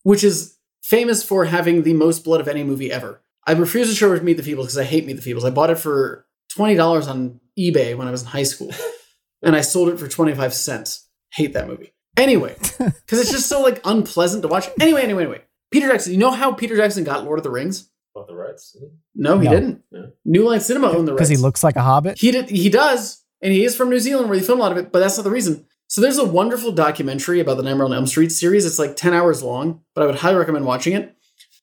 which 0.04 0.24
is 0.24 0.56
famous 0.82 1.22
for 1.22 1.44
having 1.44 1.82
the 1.82 1.92
most 1.92 2.24
blood 2.24 2.40
of 2.40 2.48
any 2.48 2.64
movie 2.64 2.90
ever. 2.90 3.20
I 3.46 3.52
refuse 3.52 3.90
to 3.90 3.94
show 3.94 4.08
her 4.10 4.22
Meet 4.22 4.38
the 4.38 4.42
Feebles 4.42 4.62
because 4.62 4.78
I 4.78 4.84
hate 4.84 5.04
Meet 5.06 5.20
the 5.22 5.30
Feebles. 5.34 5.44
I 5.44 5.50
bought 5.50 5.68
it 5.70 5.78
for 5.78 6.24
twenty 6.50 6.74
dollars 6.76 7.06
on 7.08 7.40
eBay 7.58 7.96
when 7.96 8.08
I 8.08 8.10
was 8.10 8.22
in 8.22 8.28
high 8.28 8.42
school, 8.44 8.70
and 9.44 9.54
I 9.56 9.60
sold 9.60 9.88
it 9.90 9.98
for 9.98 10.08
twenty 10.08 10.34
five 10.34 10.54
cents. 10.54 11.08
Hate 11.32 11.52
that 11.54 11.66
movie. 11.68 11.92
Anyway, 12.16 12.54
because 12.78 13.20
it's 13.20 13.30
just 13.32 13.48
so 13.48 13.60
like 13.62 13.80
unpleasant 13.84 14.42
to 14.42 14.48
watch. 14.48 14.68
Anyway, 14.80 15.02
anyway, 15.02 15.24
anyway. 15.24 15.42
Peter 15.70 15.88
Jackson. 15.88 16.12
You 16.12 16.18
know 16.18 16.30
how 16.30 16.52
Peter 16.52 16.76
Jackson 16.76 17.02
got 17.04 17.24
Lord 17.24 17.38
of 17.38 17.42
the 17.42 17.50
Rings? 17.50 17.90
Bought 18.14 18.28
the 18.28 18.36
rights. 18.36 18.76
No, 19.16 19.38
he 19.40 19.46
No. 19.46 19.50
didn't. 19.54 19.82
No. 19.90 20.12
New 20.24 20.48
Line 20.48 20.60
Cinema 20.60 20.88
owned 20.92 21.08
the 21.08 21.12
rights. 21.12 21.18
because 21.18 21.28
he 21.30 21.36
looks 21.36 21.64
like 21.64 21.74
a 21.76 21.82
hobbit. 21.82 22.18
He 22.18 22.30
did. 22.30 22.48
He 22.48 22.68
does, 22.70 23.24
and 23.42 23.52
he 23.52 23.64
is 23.64 23.74
from 23.76 23.90
New 23.90 23.98
Zealand, 23.98 24.28
where 24.28 24.38
they 24.38 24.44
film 24.46 24.60
a 24.60 24.62
lot 24.62 24.70
of 24.72 24.78
it. 24.78 24.92
But 24.92 25.00
that's 25.00 25.16
not 25.16 25.24
the 25.24 25.30
reason. 25.30 25.66
So 25.88 26.00
there's 26.00 26.18
a 26.18 26.24
wonderful 26.24 26.70
documentary 26.72 27.40
about 27.40 27.56
the 27.56 27.62
Nightmare 27.64 27.86
on 27.86 27.92
Elm 27.92 28.06
Street 28.06 28.30
series. 28.30 28.64
It's 28.64 28.78
like 28.78 28.94
ten 28.96 29.12
hours 29.12 29.42
long, 29.42 29.80
but 29.94 30.02
I 30.02 30.06
would 30.06 30.14
highly 30.16 30.36
recommend 30.36 30.64
watching 30.64 30.92
it. 30.94 31.16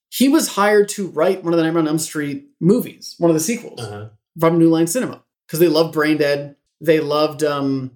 He 0.10 0.28
was 0.28 0.50
hired 0.50 0.90
to 0.90 1.08
write 1.08 1.44
one 1.46 1.54
of 1.54 1.58
the 1.58 1.64
Nightmare 1.64 1.82
on 1.84 1.88
Elm 1.88 2.00
Street 2.00 2.50
movies, 2.60 3.16
one 3.18 3.32
of 3.32 3.36
the 3.36 3.40
sequels 3.40 3.80
Uh-huh. 3.80 4.10
from 4.38 4.60
New 4.60 4.70
Line 4.70 4.88
Cinema, 4.88 5.24
because 5.48 5.60
they 5.60 5.70
love 5.70 5.94
Brain 5.94 6.18
Dead. 6.18 6.58
They 6.82 7.00
loved 7.00 7.44
um. 7.44 7.92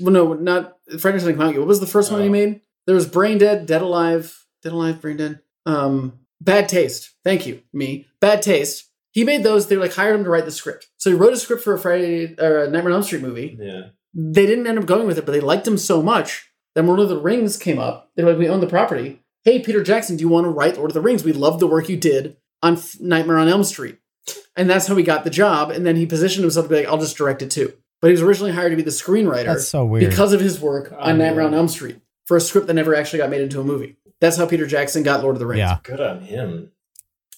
Well, 0.00 0.12
no, 0.12 0.32
not 0.34 0.76
Friday 0.98 1.18
Night 1.24 1.36
Come 1.36 1.40
Out. 1.48 1.56
What 1.58 1.66
was 1.66 1.80
the 1.80 1.86
first 1.86 2.10
one 2.10 2.22
he 2.22 2.28
Oh. 2.28 2.32
made? 2.32 2.60
There 2.86 2.94
was 2.94 3.06
Brain 3.06 3.38
Dead, 3.38 3.66
Dead 3.66 3.82
Alive, 3.82 4.46
Dead 4.62 4.72
Alive, 4.72 5.00
Brain 5.00 5.16
Dead. 5.18 5.40
Um, 5.66 6.14
Bad 6.40 6.68
Taste. 6.68 7.10
Thank 7.24 7.46
you, 7.46 7.60
me. 7.72 8.06
Bad 8.20 8.42
Taste. 8.42 8.86
He 9.12 9.24
made 9.24 9.42
those. 9.44 9.66
They 9.66 9.76
like 9.76 9.92
hired 9.94 10.16
him 10.16 10.24
to 10.24 10.30
write 10.30 10.44
the 10.44 10.50
script. 10.50 10.88
So 10.96 11.10
he 11.10 11.16
wrote 11.16 11.32
a 11.32 11.36
script 11.36 11.62
for 11.62 11.74
a 11.74 11.78
Friday 11.78 12.34
or 12.40 12.64
a 12.64 12.70
Nightmare 12.70 12.92
on 12.92 12.96
Elm 12.96 13.02
Street 13.02 13.22
movie. 13.22 13.56
Yeah. 13.60 13.82
They 14.14 14.46
didn't 14.46 14.66
end 14.66 14.78
up 14.78 14.86
going 14.86 15.06
with 15.06 15.18
it, 15.18 15.26
but 15.26 15.32
they 15.32 15.40
liked 15.40 15.66
him 15.66 15.78
so 15.78 16.02
much 16.02 16.48
that 16.74 16.82
when 16.82 16.88
Lord 16.96 17.00
of 17.00 17.08
the 17.08 17.18
Rings 17.20 17.56
came 17.56 17.78
up, 17.78 18.10
they 18.16 18.24
were 18.24 18.30
like, 18.30 18.38
"We 18.38 18.48
own 18.48 18.60
the 18.60 18.66
property. 18.66 19.20
Hey, 19.44 19.60
Peter 19.60 19.82
Jackson, 19.82 20.16
do 20.16 20.22
you 20.22 20.28
want 20.28 20.44
to 20.44 20.50
write 20.50 20.76
Lord 20.76 20.90
of 20.90 20.94
the 20.94 21.00
Rings? 21.00 21.24
We 21.24 21.32
love 21.32 21.60
the 21.60 21.66
work 21.66 21.88
you 21.88 21.96
did 21.96 22.36
on 22.62 22.74
F- 22.76 23.00
Nightmare 23.00 23.38
on 23.38 23.48
Elm 23.48 23.64
Street." 23.64 23.98
And 24.56 24.68
that's 24.68 24.86
how 24.86 24.96
he 24.96 25.02
got 25.04 25.24
the 25.24 25.30
job. 25.30 25.70
And 25.70 25.86
then 25.86 25.96
he 25.96 26.06
positioned 26.06 26.42
himself 26.42 26.66
to 26.66 26.70
be 26.70 26.76
like, 26.76 26.86
"I'll 26.86 26.98
just 26.98 27.16
direct 27.16 27.42
it 27.42 27.50
too." 27.50 27.72
But 28.00 28.08
he 28.08 28.12
was 28.12 28.22
originally 28.22 28.52
hired 28.52 28.70
to 28.70 28.76
be 28.76 28.82
the 28.82 28.90
screenwriter 28.90 29.44
That's 29.46 29.68
so 29.68 29.84
weird. 29.84 30.08
because 30.10 30.32
of 30.32 30.40
his 30.40 30.58
work 30.60 30.92
on 30.98 31.18
Nightmare 31.18 31.44
on. 31.44 31.54
Elm 31.54 31.68
Street 31.68 32.00
for 32.26 32.36
a 32.36 32.40
script 32.40 32.66
that 32.66 32.74
never 32.74 32.94
actually 32.94 33.18
got 33.18 33.28
made 33.30 33.40
into 33.42 33.60
a 33.60 33.64
movie. 33.64 33.96
That's 34.20 34.36
how 34.36 34.46
Peter 34.46 34.66
Jackson 34.66 35.02
got 35.02 35.22
Lord 35.22 35.36
of 35.36 35.40
the 35.40 35.46
Rings. 35.46 35.58
yeah. 35.58 35.78
Good 35.82 36.00
on 36.00 36.20
him. 36.22 36.72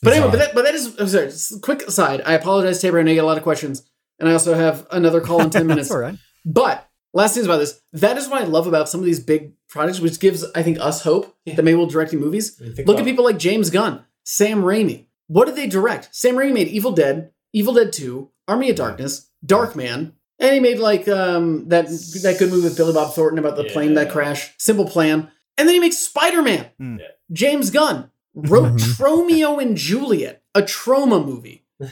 But 0.03 0.15
anyway, 0.15 0.31
but 0.31 0.39
that, 0.39 0.55
but 0.55 0.65
that 0.65 0.75
is 0.75 0.99
I'm 0.99 1.09
sorry. 1.09 1.27
just 1.27 1.53
a 1.53 1.59
quick 1.61 1.83
aside. 1.83 2.23
I 2.27 2.35
apologize, 2.35 2.81
Tabor. 2.81 2.99
I 2.99 3.03
know 3.03 3.11
you 3.11 3.17
get 3.17 3.25
a 3.25 3.27
lot 3.27 3.37
of 3.37 3.43
questions, 3.45 3.83
and 4.19 4.29
I 4.29 4.33
also 4.33 4.55
have 4.55 4.87
another 4.91 5.21
call 5.21 5.41
in 5.41 5.51
ten 5.51 5.67
minutes. 5.69 5.89
That's 5.89 5.95
all 5.95 6.01
right. 6.01 6.19
But 6.45 6.89
last 7.15 7.35
things 7.35 7.47
about 7.47 7.59
this. 7.59 7.81
That 7.93 8.17
is 8.17 8.29
what 8.29 8.43
I 8.43 8.45
love 8.47 8.67
about 8.67 8.89
some 8.89 8.99
of 9.01 9.07
these 9.07 9.21
big 9.21 9.53
projects, 9.69 10.01
which 10.01 10.19
gives 10.19 10.45
I 10.57 10.63
think 10.65 10.79
us 10.81 11.03
hope 11.03 11.37
Yeah. 11.45 11.55
that 11.55 11.63
maybe 11.63 11.77
we'll 11.77 11.87
directing 11.87 12.19
movies. 12.19 12.57
I 12.61 12.65
mean, 12.65 12.71
Look 12.73 12.81
at 12.81 12.89
about- 12.89 13.05
people 13.05 13.25
like 13.25 13.39
James 13.39 13.71
Gunn, 13.71 14.05
Sam 14.25 14.63
Raimi. 14.63 15.07
What 15.29 15.47
did 15.47 15.55
they 15.57 15.69
direct? 15.69 16.09
Sam 16.13 16.35
Raimi 16.35 16.53
made 16.53 16.69
Evil 16.69 16.93
Dead, 16.93 17.31
Evil 17.53 17.73
Dead 17.75 17.93
Two, 17.93 18.31
Army 18.49 18.71
of 18.71 18.77
Darkness, 18.77 19.31
Darkman, 19.47 20.13
and 20.43 20.53
he 20.53 20.61
made 20.61 20.79
like 20.79 21.09
um 21.09 21.69
that 21.71 21.87
that 22.23 22.37
good 22.39 22.51
movie 22.51 22.65
with 22.65 22.77
Billy 22.77 22.93
Bob 22.93 23.15
Thornton 23.15 23.39
about 23.39 23.57
the 23.57 23.65
plane 23.65 23.95
that 23.95 24.09
Yeah. 24.09 24.13
crashed, 24.13 24.61
Simple 24.61 24.85
Plan, 24.87 25.31
and 25.57 25.67
then 25.69 25.73
he 25.75 25.81
makes 25.81 25.97
Spider 25.99 26.43
Man. 26.43 26.67
Yeah. 26.79 26.97
James 27.33 27.71
Gunn 27.71 28.11
wrote 28.35 28.73
Tromeo 28.75 29.61
and 29.63 29.77
Juliet, 29.77 30.43
a 30.55 30.61
Troma 30.63 31.25
movie, 31.25 31.65
a 31.81 31.87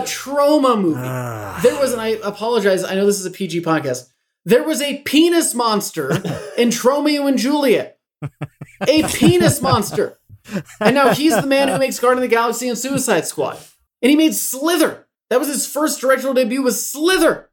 Troma 0.00 0.80
movie. 0.80 1.00
Ah. 1.02 1.58
There 1.62 1.78
was, 1.80 1.92
and 1.92 2.00
I 2.00 2.08
apologize. 2.22 2.84
I 2.84 2.94
know 2.94 3.06
this 3.06 3.18
is 3.18 3.26
a 3.26 3.30
PG 3.32 3.62
podcast. 3.62 4.08
There 4.44 4.62
was 4.62 4.80
a 4.80 4.98
penis 4.98 5.54
monster 5.54 6.10
in 6.56 6.68
Tromeo 6.70 7.26
and 7.28 7.36
Juliet. 7.38 7.98
A 8.86 9.02
penis 9.08 9.60
monster. 9.60 10.18
And 10.80 10.94
now 10.94 11.12
he's 11.12 11.34
the 11.34 11.46
man 11.46 11.66
who 11.68 11.78
makes 11.78 11.98
Guardian 11.98 12.22
of 12.22 12.30
the 12.30 12.34
Galaxy 12.34 12.68
and 12.68 12.78
Suicide 12.78 13.26
Squad. 13.26 13.58
And 14.02 14.10
he 14.10 14.16
made 14.16 14.34
Slither. 14.34 15.08
That 15.30 15.40
was 15.40 15.48
his 15.48 15.66
first 15.66 16.00
directorial 16.00 16.34
debut 16.34 16.62
with 16.62 16.76
Slither 16.76 17.50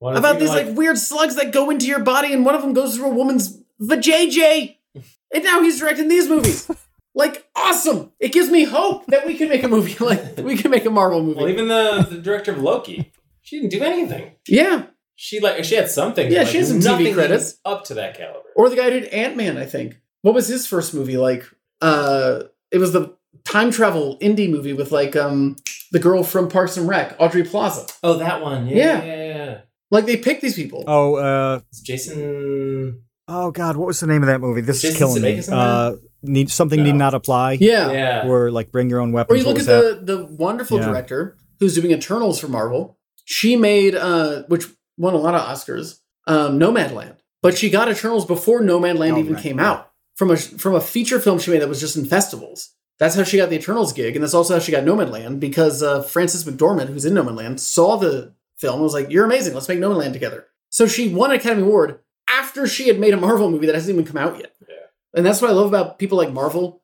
If 0.00 0.16
about 0.16 0.38
these 0.38 0.50
like, 0.50 0.76
weird 0.76 0.98
slugs 0.98 1.36
that 1.36 1.52
go 1.52 1.70
into 1.70 1.86
your 1.86 1.98
body, 2.00 2.32
and 2.32 2.44
one 2.44 2.54
of 2.54 2.62
them 2.62 2.72
goes 2.72 2.96
through 2.96 3.06
a 3.06 3.14
woman's 3.14 3.60
vajayjay. 3.80 4.76
And 5.30 5.44
now 5.44 5.60
he's 5.60 5.78
directing 5.78 6.08
these 6.08 6.26
movies. 6.26 6.70
like 7.14 7.46
awesome! 7.54 8.12
It 8.18 8.32
gives 8.32 8.48
me 8.48 8.64
hope 8.64 9.04
that 9.08 9.26
we 9.26 9.36
can 9.36 9.50
make 9.50 9.62
a 9.62 9.68
movie 9.68 9.94
like 10.02 10.38
we 10.38 10.56
can 10.56 10.70
make 10.70 10.86
a 10.86 10.90
Marvel 10.90 11.22
movie. 11.22 11.38
Well, 11.38 11.48
even 11.50 11.68
the, 11.68 12.06
the 12.08 12.16
director 12.16 12.52
of 12.52 12.62
Loki, 12.62 13.12
she 13.42 13.58
didn't 13.60 13.72
do 13.72 13.82
anything. 13.84 14.32
yeah, 14.48 14.86
She 15.16 15.38
like 15.40 15.62
she 15.64 15.74
had 15.74 15.90
something. 15.90 16.32
Yeah, 16.32 16.44
but, 16.44 16.48
she 16.48 16.58
like, 16.60 16.68
has 16.68 16.82
some 16.82 16.98
TV 16.98 17.12
credits. 17.12 17.58
up 17.66 17.84
to 17.84 17.94
that 17.94 18.16
caliber. 18.16 18.40
or 18.56 18.70
the 18.70 18.76
guy 18.76 18.84
who 18.84 19.00
did 19.00 19.04
Ant 19.10 19.36
Man. 19.36 19.58
I 19.58 19.66
think. 19.66 20.00
What 20.22 20.34
was 20.34 20.48
his 20.48 20.66
first 20.66 20.94
movie 20.94 21.18
like? 21.18 21.44
Uh, 21.82 22.44
it 22.70 22.78
was 22.78 22.92
the 22.92 23.14
time 23.44 23.70
travel 23.70 24.16
indie 24.20 24.50
movie 24.50 24.72
with 24.72 24.92
like 24.92 25.14
um 25.14 25.56
the 25.92 25.98
girl 25.98 26.22
from 26.22 26.48
Parks 26.48 26.78
and 26.78 26.88
Rec, 26.88 27.16
Aubrey 27.20 27.44
Plaza. 27.44 27.86
Oh, 28.02 28.14
that 28.16 28.40
one. 28.40 28.66
Yeah. 28.66 28.76
Yeah, 28.76 29.04
yeah, 29.04 29.26
yeah. 29.36 29.60
Yeah. 29.90 29.96
Like 29.96 30.06
they 30.06 30.16
pick 30.16 30.40
these 30.40 30.54
people. 30.54 30.84
Oh, 30.86 31.14
uh, 31.16 31.60
It's 31.70 31.80
Jason. 31.80 33.02
oh 33.28 33.50
God, 33.50 33.76
what 33.76 33.86
was 33.86 34.00
the 34.00 34.06
name 34.06 34.22
of 34.22 34.26
that 34.28 34.40
movie? 34.40 34.60
This 34.60 34.76
is 34.76 34.82
Jason 34.92 34.98
killing 34.98 35.22
me. 35.22 35.38
Sudeikis 35.38 35.48
in? 35.48 35.54
Uh, 35.54 35.96
need 36.22 36.50
something 36.50 36.78
No. 36.80 36.84
need 36.86 36.94
not 36.94 37.14
apply. 37.14 37.52
yeah. 37.60 37.90
Yeah. 37.92 38.26
Or 38.28 38.50
like 38.50 38.70
bring 38.72 38.90
your 38.90 39.00
own 39.00 39.12
weapons. 39.12 39.34
Or 39.34 39.38
you 39.40 39.46
What 39.46 39.52
look 39.56 39.60
at 39.60 39.66
that? 39.66 40.06
the 40.06 40.16
the 40.16 40.24
wonderful 40.26 40.78
Yeah. 40.78 40.86
director 40.86 41.36
who's 41.60 41.74
doing 41.74 41.90
Eternals 41.92 42.38
for 42.40 42.48
Marvel. 42.48 42.98
She 43.24 43.56
made 43.56 43.94
uh 43.94 44.42
which 44.48 44.66
won 44.96 45.14
a 45.14 45.18
lot 45.18 45.34
of 45.34 45.42
Oscars, 45.42 45.98
um, 46.26 46.58
Nomadland. 46.58 47.16
But 47.40 47.56
she 47.56 47.70
got 47.70 47.88
Eternals 47.88 48.24
before 48.26 48.60
Nomadland 48.60 49.14
Oh, 49.14 49.18
even 49.18 49.34
right. 49.34 49.42
came 49.42 49.60
out. 49.60 49.90
From 50.16 50.30
a 50.32 50.36
from 50.36 50.74
a 50.74 50.80
feature 50.80 51.20
film 51.20 51.38
she 51.38 51.50
made 51.52 51.60
that 51.62 51.68
was 51.68 51.80
just 51.80 51.96
in 51.96 52.04
festivals. 52.04 52.70
That's 52.98 53.14
how 53.14 53.22
she 53.22 53.36
got 53.36 53.48
the 53.48 53.54
Eternals 53.54 53.92
gig, 53.92 54.16
and 54.16 54.24
that's 54.24 54.34
also 54.34 54.54
how 54.54 54.58
she 54.60 54.72
got 54.72 54.82
Nomadland 54.82 55.38
because 55.38 55.84
uh, 55.84 56.02
Frances 56.02 56.42
McDormand, 56.42 56.88
who's 56.88 57.04
in 57.04 57.14
Nomadland, 57.14 57.60
saw 57.60 57.96
the 57.96 58.34
film 58.58 58.74
and 58.74 58.82
was 58.82 58.94
like, 58.94 59.10
"You're 59.10 59.24
amazing. 59.24 59.54
Let's 59.54 59.68
make 59.68 59.78
No 59.78 59.88
Man 59.90 59.98
Land 59.98 60.12
together." 60.14 60.46
So 60.70 60.86
she 60.86 61.08
won 61.08 61.30
an 61.30 61.36
Academy 61.36 61.62
Award 61.62 62.00
after 62.30 62.66
she 62.66 62.88
had 62.88 62.98
made 63.00 63.14
a 63.14 63.16
Marvel 63.16 63.50
movie 63.50 63.66
that 63.66 63.74
hasn't 63.74 63.92
even 63.94 64.04
come 64.04 64.16
out 64.18 64.36
yet. 64.38 64.54
Yeah. 64.68 64.74
And 65.14 65.24
that's 65.24 65.40
what 65.40 65.50
I 65.50 65.54
love 65.54 65.66
about 65.66 65.98
people 65.98 66.18
like 66.18 66.32
Marvel. 66.32 66.82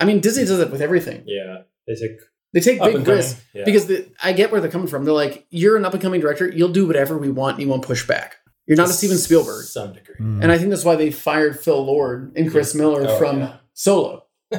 I 0.00 0.04
mean, 0.04 0.20
Disney 0.20 0.44
does 0.44 0.58
it 0.58 0.70
with 0.70 0.80
everything. 0.82 1.22
Yeah. 1.26 1.62
They 1.86 1.94
took 1.94 2.10
They 2.52 2.60
take 2.60 2.82
big 2.82 3.06
risks 3.06 3.40
Yeah. 3.54 3.64
because 3.64 3.86
the, 3.86 4.08
I 4.22 4.32
get 4.32 4.50
where 4.50 4.60
they're 4.60 4.70
coming 4.70 4.88
from. 4.88 5.04
They're 5.04 5.14
like, 5.14 5.46
"You're 5.50 5.76
an 5.76 5.84
up 5.84 5.92
and 5.92 6.02
coming 6.02 6.20
director. 6.20 6.48
You'll 6.48 6.70
do 6.72 6.86
whatever 6.86 7.16
we 7.18 7.30
want. 7.30 7.54
and 7.56 7.62
You 7.62 7.68
won't 7.68 7.82
push 7.84 8.06
back. 8.06 8.36
You're 8.66 8.76
not 8.76 8.88
a 8.88 8.92
Steven 8.92 9.18
Spielberg." 9.18 9.64
To 9.64 9.70
some 9.70 9.92
degree. 9.92 10.14
Mm. 10.20 10.42
And 10.42 10.50
I 10.52 10.58
think 10.58 10.70
that's 10.70 10.84
why 10.84 10.96
they 10.96 11.10
fired 11.10 11.58
Phil 11.60 11.84
Lord 11.84 12.32
and 12.36 12.50
Chris 12.50 12.74
Miller 12.74 13.04
Oh, 13.06 13.18
from 13.18 13.38
yeah. 13.40 13.56
Solo. 13.74 14.24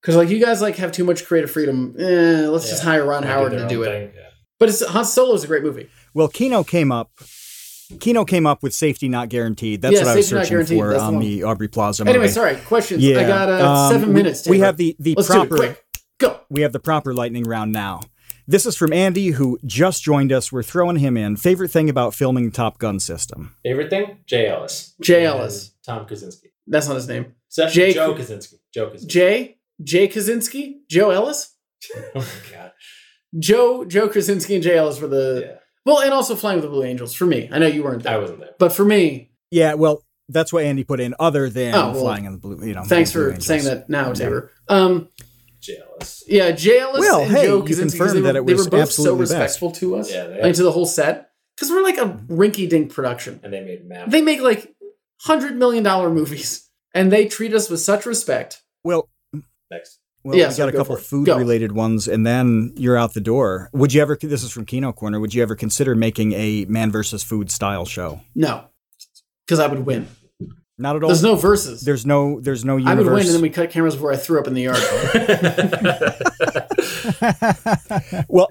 Because 0.00 0.16
like 0.16 0.30
you 0.30 0.40
guys 0.44 0.60
like 0.60 0.74
have 0.78 0.90
too 0.90 1.04
much 1.04 1.24
creative 1.26 1.48
freedom. 1.48 1.94
Eh, 1.96 2.48
let's 2.48 2.68
just 2.68 2.82
hire 2.82 3.04
Ron 3.06 3.22
Howard 3.22 3.52
to 3.52 3.62
own 3.62 3.68
do 3.68 3.84
it. 3.84 3.86
thing, 3.86 4.10
Yeah. 4.16 4.30
But 4.58 4.68
it's 4.68 4.84
Han 4.84 5.04
Solo 5.04 5.34
is 5.34 5.44
a 5.44 5.46
great 5.46 5.62
movie. 5.62 5.88
Well, 6.14 6.28
Kino 6.28 6.62
came 6.64 6.90
up. 6.92 7.10
Kino 8.00 8.24
came 8.24 8.46
up 8.46 8.62
with 8.62 8.72
safety 8.72 9.08
not 9.08 9.28
guaranteed. 9.28 9.82
That's 9.82 9.94
Yeah, 9.94 10.00
what 10.00 10.08
I 10.08 10.16
was 10.16 10.32
Not 10.32 10.38
searching 10.40 10.50
Guaranteed, 10.54 10.78
for 10.78 10.88
that's 10.90 11.00
the 11.02 11.06
on 11.06 11.14
one. 11.16 11.24
the 11.24 11.42
Aubrey 11.42 11.68
Plaza 11.68 12.02
Anyway, 12.04 12.18
movie. 12.22 12.32
sorry. 12.32 12.56
Questions. 12.56 13.02
Yeah, 13.02 13.20
I 13.20 13.24
got 13.26 13.48
uh, 13.50 13.68
um, 13.70 13.92
seven 13.92 14.08
we- 14.08 14.14
minutes. 14.14 14.48
We 14.48 14.60
have 14.60 14.76
the 14.78 14.96
the 14.98 15.14
Let's 15.14 15.28
proper. 15.28 15.48
do 15.56 15.62
it 15.62 15.66
quick. 15.74 15.84
Go. 16.18 16.40
We 16.48 16.62
have 16.62 16.72
the 16.72 16.80
proper 16.80 17.12
lightning 17.12 17.44
round 17.44 17.72
now. 17.72 18.00
This 18.48 18.64
is 18.66 18.76
from 18.76 18.92
Andy, 18.92 19.28
who 19.32 19.58
just 19.66 20.02
joined 20.02 20.32
us. 20.32 20.50
We're 20.50 20.62
throwing 20.62 20.96
him 20.96 21.16
in. 21.16 21.36
Favorite 21.36 21.68
thing 21.70 21.88
about 21.90 22.14
filming 22.14 22.50
Top 22.50 22.78
Gun 22.78 22.98
system? 22.98 23.54
Favorite 23.62 23.90
thing? 23.90 24.18
Jay 24.26 24.48
Ellis. 24.48 24.94
Jay 25.02 25.26
And 25.26 25.38
Ellis. 25.38 25.72
Tom 25.86 26.06
Kaczynski. 26.06 26.46
That's 26.66 26.88
not 26.88 26.94
his 26.96 27.08
name. 27.08 27.34
So, 27.48 27.68
Jay- 27.68 27.92
Joe 27.92 28.14
Kaczynski. 28.14 28.54
Joe 28.74 28.88
Kaczynski. 28.90 29.06
Jay 29.08 29.58
Jay 29.84 30.08
Kaczynski, 30.08 30.74
Joe 30.88 31.10
Ellis, 31.10 31.54
oh 32.14 32.20
my 32.20 32.24
god. 32.52 32.72
Joe 33.38 33.84
Joe 33.84 34.08
Krasinski, 34.08 34.54
and 34.54 34.62
Jay 34.64 34.76
Ellis 34.76 35.00
were 35.00 35.08
the 35.08 35.44
Yeah. 35.46 35.56
Well, 35.84 36.00
and 36.00 36.12
also 36.12 36.34
Flying 36.36 36.56
with 36.56 36.64
the 36.64 36.70
Blue 36.70 36.84
Angels 36.84 37.14
for 37.14 37.26
me. 37.26 37.48
I 37.52 37.58
know 37.58 37.66
you 37.66 37.82
weren't 37.82 38.02
there, 38.02 38.14
I 38.14 38.18
wasn't 38.18 38.40
there. 38.40 38.54
but 38.58 38.72
for 38.72 38.84
me, 38.84 39.30
Yeah, 39.50 39.74
well, 39.74 40.04
that's 40.28 40.52
what 40.52 40.64
Andy 40.64 40.84
put 40.84 41.00
in. 41.00 41.14
Other 41.18 41.50
than 41.50 41.74
Oh, 41.74 41.90
well, 41.92 42.00
flying 42.02 42.24
in 42.24 42.32
the 42.32 42.38
blue, 42.38 42.64
you 42.66 42.74
know. 42.74 42.84
thanks 42.84 43.12
Blue 43.12 43.22
for 43.24 43.28
Angels. 43.30 43.46
saying 43.46 43.64
that 43.64 43.88
now, 43.90 44.12
Tabor. 44.12 44.50
Um, 44.68 45.08
Jay 45.60 45.78
Ellis. 45.78 46.24
yeah, 46.26 46.50
Jay 46.52 46.78
Ellis 46.80 47.00
Well, 47.00 47.22
and 47.22 47.30
hey, 47.30 47.46
Joe 47.46 47.66
you 47.66 47.76
confirmed 47.76 48.10
they 48.16 48.20
were, 48.20 48.32
that 48.32 48.36
it 48.36 48.46
they 48.46 48.54
were 48.54 48.64
both 48.64 48.70
so 48.70 48.80
absolutely 48.80 49.24
best. 49.26 49.32
respectful 49.32 49.70
to 49.72 49.96
us, 49.96 50.10
Yeah, 50.10 50.26
they 50.26 50.42
like 50.42 50.54
to 50.54 50.62
the 50.62 50.72
whole 50.72 50.86
set, 50.86 51.30
because 51.56 51.70
we're 51.70 51.82
like 51.82 51.98
a 51.98 52.08
rinky-dink 52.28 52.92
production. 52.92 53.40
And 53.42 53.52
they 53.52 53.60
made 53.62 53.84
Maverick. 53.86 54.10
They 54.10 54.22
make 54.22 54.40
like 54.40 54.74
hundred 55.20 55.56
million 55.56 55.84
dollar 55.84 56.10
movies, 56.10 56.68
and 56.94 57.12
they 57.12 57.26
treat 57.26 57.52
us 57.54 57.68
with 57.70 57.80
such 57.80 58.06
respect. 58.06 58.62
Well, 58.84 59.08
Next. 59.70 59.98
Well, 60.24 60.36
Yeah, 60.36 60.48
we 60.48 60.54
so 60.54 60.62
got 60.62 60.68
a 60.68 60.72
go 60.72 60.78
couple 60.78 60.96
food 60.96 61.26
Go. 61.26 61.36
related 61.38 61.72
ones, 61.72 62.08
and 62.08 62.26
then 62.26 62.72
you're 62.76 62.96
out 62.96 63.14
the 63.14 63.20
door. 63.20 63.70
Would 63.72 63.92
you 63.92 64.02
ever? 64.02 64.16
This 64.20 64.42
is 64.42 64.50
from 64.52 64.66
Kino 64.66 64.92
Corner. 64.92 65.20
Would 65.20 65.34
you 65.34 65.42
ever 65.42 65.54
consider 65.56 65.94
making 65.94 66.32
a 66.32 66.64
man 66.66 66.90
versus 66.90 67.22
food 67.22 67.50
style 67.50 67.84
show? 67.84 68.20
No, 68.34 68.64
because 69.46 69.58
I 69.60 69.66
would 69.66 69.80
win. 69.86 70.08
Not 70.78 70.96
at 70.96 71.02
all. 71.02 71.10
There's 71.10 71.22
no 71.22 71.36
verses. 71.36 71.82
There's 71.82 72.06
no. 72.06 72.40
There's 72.40 72.64
no 72.64 72.78
I 72.84 72.94
would 72.94 73.06
win, 73.06 73.26
and 73.26 73.34
then 73.34 73.42
we 73.42 73.50
cut 73.50 73.70
cameras 73.70 73.94
before 73.94 74.12
I 74.12 74.16
threw 74.16 74.40
up 74.40 74.46
in 74.46 74.54
the 74.54 74.62
yard. 74.62 74.78
Well, 78.28 78.50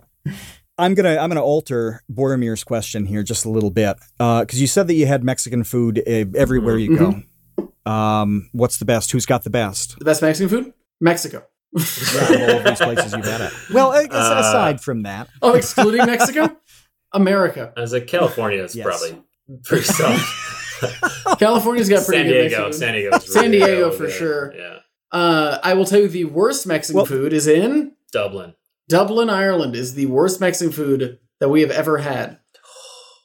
I'm 0.77 0.93
gonna 0.93 1.17
I'm 1.17 1.29
gonna 1.29 1.43
alter 1.43 2.03
Boromir's 2.11 2.63
question 2.63 3.05
here 3.05 3.23
just 3.23 3.45
a 3.45 3.49
little 3.49 3.71
bit 3.71 3.97
because 4.17 4.61
you 4.61 4.67
said 4.67 4.87
that 4.87 4.93
you 4.93 5.05
had 5.07 5.23
Mexican 5.23 5.63
food 5.63 5.99
uh, 5.99 6.25
everywhere 6.35 6.77
you 6.77 6.91
Mm-hmm. 6.91 7.19
go. 7.65 7.91
Um, 7.91 8.49
what's 8.51 8.77
the 8.77 8.85
best? 8.85 9.11
Who's 9.11 9.25
got 9.25 9.43
the 9.43 9.49
best? 9.49 9.97
the 9.99 10.05
best 10.05 10.21
Mexican 10.21 10.49
food? 10.49 10.73
Mexico. 10.99 11.43
Yeah, 11.73 11.83
of 11.83 12.41
all 12.49 12.57
of 12.59 12.63
these 12.65 12.77
places 12.81 13.13
you've 13.13 13.25
had 13.25 13.41
it. 13.41 13.53
Well, 13.73 13.91
a- 13.93 14.03
Uh, 14.03 14.39
aside 14.39 14.81
from 14.81 15.03
that, 15.03 15.29
Oh, 15.41 15.53
excluding 15.53 16.05
Mexico? 16.05 16.55
America. 17.13 17.73
As 17.77 17.93
a 17.93 18.01
California 18.01 18.63
is 18.63 18.75
Yes. 18.75 18.85
probably 18.85 19.21
pretty 19.63 19.83
soft. 19.83 20.79
California's 21.39 21.89
got 21.89 22.05
pretty 22.05 22.23
San 22.23 22.27
good 22.27 22.47
Diego, 22.49 22.63
Mexican 22.65 22.73
San 22.73 22.93
food. 22.93 22.99
Diego, 22.99 23.19
San 23.19 23.51
Diego 23.51 23.91
for 23.91 24.09
sure. 24.09 24.53
Yeah, 24.55 24.77
Uh, 25.11 25.57
I 25.63 25.73
will 25.73 25.85
tell 25.85 25.99
you 25.99 26.07
the 26.07 26.25
worst 26.25 26.65
Mexican 26.67 26.97
Well- 26.97 27.05
food 27.05 27.33
is 27.33 27.47
in 27.47 27.93
Dublin. 28.11 28.53
Dublin, 28.89 29.29
Ireland. 29.29 29.75
Is 29.75 29.93
the 29.93 30.07
worst 30.07 30.41
Mexican 30.41 30.71
food 30.73 31.19
that 31.39 31.49
we 31.49 31.61
have 31.61 31.71
ever 31.71 31.99
had. 31.99 32.39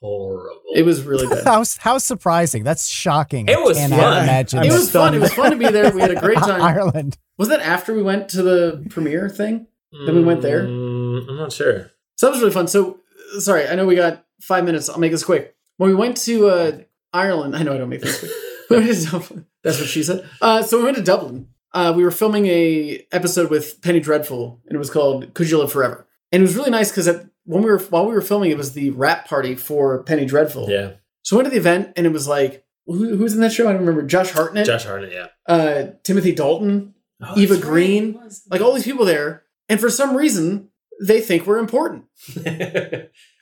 Horrible. 0.00 0.60
It 0.74 0.84
was 0.84 1.02
really 1.04 1.26
bad. 1.26 1.44
How, 1.46 1.64
how 1.78 1.98
surprising. 1.98 2.64
That's 2.64 2.86
shocking. 2.86 3.48
It 3.48 3.60
was 3.60 3.78
fun. 3.78 3.92
imagine. 3.92 4.62
it 4.64 4.72
was 4.72 4.90
fun. 4.90 5.14
It 5.14 5.20
was 5.20 5.32
fun 5.32 5.50
to 5.52 5.56
be 5.56 5.68
there. 5.68 5.90
We 5.92 6.00
had 6.00 6.10
a 6.10 6.20
great 6.20 6.38
time. 6.50 6.60
Ireland. 6.60 7.16
Was 7.38 7.48
that 7.48 7.60
after 7.60 7.94
we 7.94 8.02
went 8.02 8.28
to 8.30 8.42
the 8.42 8.86
premiere 8.90 9.28
thing? 9.28 9.66
Then 10.06 10.14
we 10.14 10.22
went 10.24 10.42
there? 10.42 10.64
Mm, 10.64 11.28
I'm 11.28 11.36
not 11.38 11.52
sure. 11.52 11.90
So 12.16 12.26
that 12.26 12.32
was 12.32 12.40
really 12.40 12.52
fun. 12.52 12.68
So 12.68 13.00
sorry, 13.38 13.66
I 13.66 13.74
know 13.74 13.86
we 13.86 13.94
got 13.96 14.24
five 14.42 14.64
minutes. 14.64 14.90
I'll 14.90 14.98
make 14.98 15.12
this 15.12 15.24
quick. 15.24 15.56
When 15.78 15.88
we 15.88 15.96
went 15.96 16.18
to 16.18 16.48
uh, 16.48 16.78
Ireland, 17.12 17.56
I 17.56 17.62
know 17.62 17.74
I 17.74 17.78
don't 17.78 17.88
make 17.88 18.02
things 18.02 18.18
quick. 18.18 18.32
We 18.68 18.78
went 18.78 18.92
to 18.92 19.04
Dublin. 19.10 19.46
That's 19.62 19.78
what 19.78 19.88
she 19.88 20.02
said. 20.02 20.28
Uh, 20.42 20.60
so 20.60 20.76
we 20.78 20.82
went 20.82 20.96
to 20.96 21.02
Dublin. 21.02 21.50
Uh, 21.72 21.92
we 21.96 22.02
were 22.02 22.10
filming 22.10 22.46
a 22.46 23.06
episode 23.12 23.48
with 23.48 23.80
Penny 23.80 24.00
Dreadful, 24.00 24.60
and 24.66 24.74
it 24.74 24.78
was 24.78 24.90
called 24.90 25.32
"Could 25.34 25.48
You 25.48 25.58
Live 25.58 25.70
Forever?" 25.70 26.08
And 26.32 26.42
it 26.42 26.46
was 26.46 26.56
really 26.56 26.70
nice 26.72 26.90
because 26.90 27.06
when 27.46 27.62
we 27.62 27.70
were 27.70 27.78
while 27.78 28.06
we 28.06 28.12
were 28.12 28.20
filming, 28.20 28.50
it 28.50 28.56
was 28.58 28.72
the 28.72 28.90
wrap 28.90 29.26
party 29.28 29.54
for 29.54 30.02
Penny 30.02 30.24
Dreadful. 30.26 30.68
Yeah, 30.70 30.92
So 31.22 31.34
we 31.36 31.38
went 31.42 31.46
to 31.46 31.50
the 31.50 31.60
event, 31.60 31.92
and 31.96 32.06
it 32.06 32.12
was 32.12 32.28
like, 32.28 32.64
who, 32.86 33.16
who's 33.16 33.34
in 33.34 33.40
that 33.40 33.52
show? 33.52 33.68
I 33.68 33.72
don't 33.72 33.80
remember. 33.80 34.02
Josh 34.02 34.30
Hartnett, 34.30 34.66
Josh 34.66 34.84
Hartnett. 34.84 35.12
Yeah, 35.12 35.26
uh, 35.46 35.86
Timothy 36.04 36.32
Dalton, 36.34 36.94
Oh, 37.20 37.38
Eva 37.38 37.56
Green, 37.56 38.20
like 38.50 38.60
all 38.60 38.72
these 38.74 38.84
people 38.84 39.06
there. 39.06 39.44
And 39.68 39.80
for 39.80 39.88
some 39.90 40.14
reason, 40.16 40.68
they 41.02 41.20
think 41.20 41.46
we're 41.46 41.58
important. 41.58 42.04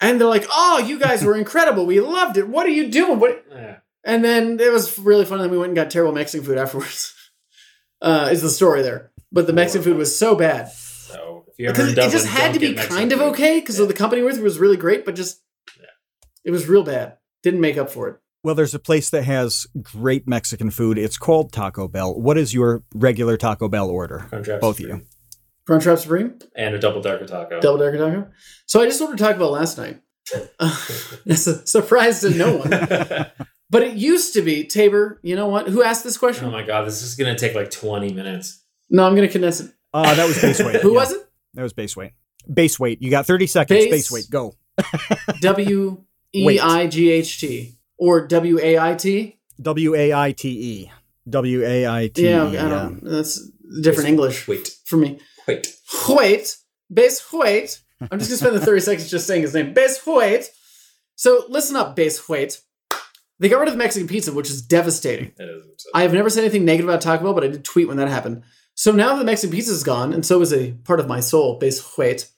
And 0.00 0.20
they're 0.20 0.28
like, 0.28 0.46
"Oh, 0.50 0.78
you 0.86 0.98
guys 0.98 1.24
were 1.24 1.36
incredible. 1.36 1.86
We 1.86 2.00
loved 2.00 2.36
it. 2.36 2.48
What 2.48 2.66
are 2.66 2.70
you 2.70 2.88
doing?" 2.90 3.18
What? 3.18 3.44
yeah. 3.50 3.76
And 4.04 4.22
then 4.24 4.60
it 4.60 4.70
was 4.70 4.98
really 4.98 5.24
fun. 5.24 5.38
And 5.38 5.44
then 5.44 5.50
we 5.50 5.56
went 5.58 5.70
and 5.70 5.76
got 5.76 5.90
terrible 5.90 6.12
Mexican 6.12 6.44
food 6.46 6.58
afterwards. 6.58 7.14
Uh, 8.02 8.28
is 8.30 8.42
the 8.42 8.50
story 8.50 8.82
there? 8.82 9.12
But 9.32 9.46
the 9.46 9.54
Mexican 9.54 9.82
food 9.82 9.96
was 9.96 10.14
so 10.14 10.34
bad 10.34 10.68
So 10.70 11.16
if 11.16 11.22
you 11.26 11.32
ever 11.32 11.43
because 11.58 11.78
in 11.86 11.92
it 11.92 11.94
Dublin, 11.96 12.10
just 12.12 12.26
had 12.26 12.52
to 12.54 12.60
be 12.60 12.74
kind 12.74 13.12
of 13.12 13.20
okay 13.20 13.60
because 13.60 13.78
Yeah. 13.78 13.86
the 13.86 13.94
company 13.94 14.22
with 14.22 14.38
was 14.40 14.58
really 14.58 14.76
great, 14.76 15.04
but 15.04 15.14
just 15.14 15.40
Yeah. 15.78 15.86
it 16.44 16.50
was 16.50 16.68
real 16.68 16.82
bad. 16.82 17.18
Didn't 17.42 17.60
make 17.60 17.76
up 17.76 17.90
for 17.90 18.08
it. 18.08 18.16
well, 18.42 18.54
there's 18.54 18.74
a 18.74 18.78
place 18.78 19.08
that 19.10 19.22
has 19.24 19.66
great 19.82 20.28
Mexican 20.28 20.70
food. 20.70 20.98
It's 20.98 21.16
called 21.16 21.50
Taco 21.52 21.88
Bell. 21.88 22.14
What 22.20 22.36
is 22.36 22.52
your 22.52 22.82
regular 22.94 23.36
Taco 23.38 23.68
Bell 23.68 23.88
order? 23.88 24.26
Crunchwrap 24.30 24.60
Both 24.60 24.76
of 24.78 24.82
Supreme. 24.82 24.96
you. 24.98 25.06
Crunchwrap 25.66 25.98
Supreme, 25.98 26.38
And 26.54 26.74
a 26.74 26.78
double 26.78 27.00
darker 27.00 27.26
taco. 27.26 27.58
double 27.60 27.78
decker 27.78 27.96
taco. 27.96 28.26
So 28.66 28.82
I 28.82 28.84
just 28.86 29.00
ordered 29.00 29.18
Taco 29.18 29.38
Bell 29.38 29.50
last 29.52 29.78
night. 29.78 30.00
Uh, 30.58 30.74
it's 31.26 31.46
a 31.46 31.66
surprise 31.66 32.20
to 32.20 32.30
no 32.30 32.56
one. 32.56 32.70
But 33.70 33.82
it 33.82 33.96
used 33.96 34.34
to 34.34 34.42
be 34.42 34.64
Tabor. 34.64 35.18
You 35.22 35.34
know 35.36 35.48
what? 35.48 35.68
Who 35.68 35.82
asked 35.82 36.04
this 36.04 36.16
question? 36.18 36.44
oh 36.46 36.50
my 36.50 36.62
god, 36.62 36.86
this 36.86 37.02
is 37.02 37.14
gonna 37.16 37.36
take 37.36 37.54
like 37.54 37.70
20 37.70 38.12
minutes. 38.12 38.62
No, 38.90 39.04
I'm 39.06 39.14
going 39.16 39.26
to 39.26 39.32
condense 39.32 39.60
it. 39.60 39.72
Uh, 39.92 40.14
that 40.14 40.26
was 40.28 40.40
base 40.40 40.60
weight. 40.62 40.76
Who 40.82 40.92
yeah. 40.92 40.98
was 41.00 41.12
it? 41.12 41.26
That 41.54 41.62
was 41.62 41.72
base 41.72 41.96
weight. 41.96 42.12
Base 42.52 42.78
weight. 42.78 43.00
You 43.00 43.10
got 43.10 43.26
30 43.26 43.46
seconds. 43.46 43.80
Base- 43.84 43.90
Base, 43.90 44.10
weight. 44.10 44.30
Go. 44.30 44.54
W 45.40 46.04
E 46.34 46.58
I 46.60 46.86
G 46.88 47.10
H 47.10 47.40
T 47.40 47.74
or 47.96 48.26
W 48.26 48.58
A 48.60 48.78
I 48.78 48.94
T. 48.94 49.38
W 49.60 49.94
A 49.94 50.12
I 50.12 50.32
T 50.32 50.48
E. 50.48 50.92
W 51.28 51.64
A 51.64 51.86
I 51.86 52.08
T 52.08 52.22
E. 52.26 52.28
Yeah, 52.28 52.44
I 52.44 52.68
don't. 52.68 53.00
That's 53.04 53.40
different 53.82 54.08
English 54.08 54.46
Wait, 54.48 54.68
for 54.84 54.96
me. 54.96 55.20
wait. 55.46 55.74
Wait, 56.08 56.56
base 56.92 57.24
wait. 57.32 57.80
I'm 58.10 58.18
just 58.18 58.30
gonna 58.30 58.38
spend 58.38 58.56
the 58.56 58.60
30 58.66 58.80
seconds 58.80 59.10
just 59.10 59.26
saying 59.26 59.42
his 59.42 59.54
name. 59.54 59.72
Base 59.72 59.98
Hoyt. 60.04 60.50
So 61.14 61.44
listen 61.48 61.76
up, 61.76 61.94
Base 61.96 62.18
Hoyt. 62.18 62.60
They 63.38 63.48
got 63.48 63.58
rid 63.58 63.68
of 63.68 63.74
the 63.74 63.78
Mexican 63.78 64.08
pizza, 64.08 64.32
which 64.32 64.50
is 64.50 64.62
devastating. 64.62 65.32
That 65.38 65.48
is. 65.48 65.86
I 65.94 66.02
have 66.02 66.12
never 66.12 66.30
said 66.30 66.42
anything 66.44 66.64
negative 66.64 66.88
about 66.88 67.00
Taco 67.00 67.24
Bell, 67.24 67.34
but 67.34 67.44
I 67.44 67.48
did 67.48 67.64
tweet 67.64 67.88
when 67.88 67.96
that 67.98 68.08
happened. 68.08 68.42
So 68.74 68.92
now 68.92 69.16
that 69.16 69.24
Mexican 69.24 69.54
pizza 69.54 69.72
is 69.72 69.84
gone, 69.84 70.12
and 70.12 70.26
so 70.26 70.40
is 70.40 70.52
a 70.52 70.72
part 70.72 71.00
of 71.00 71.08
my 71.08 71.20
soul, 71.20 71.58
Base 71.58 71.80
Hoyt. 71.80 72.30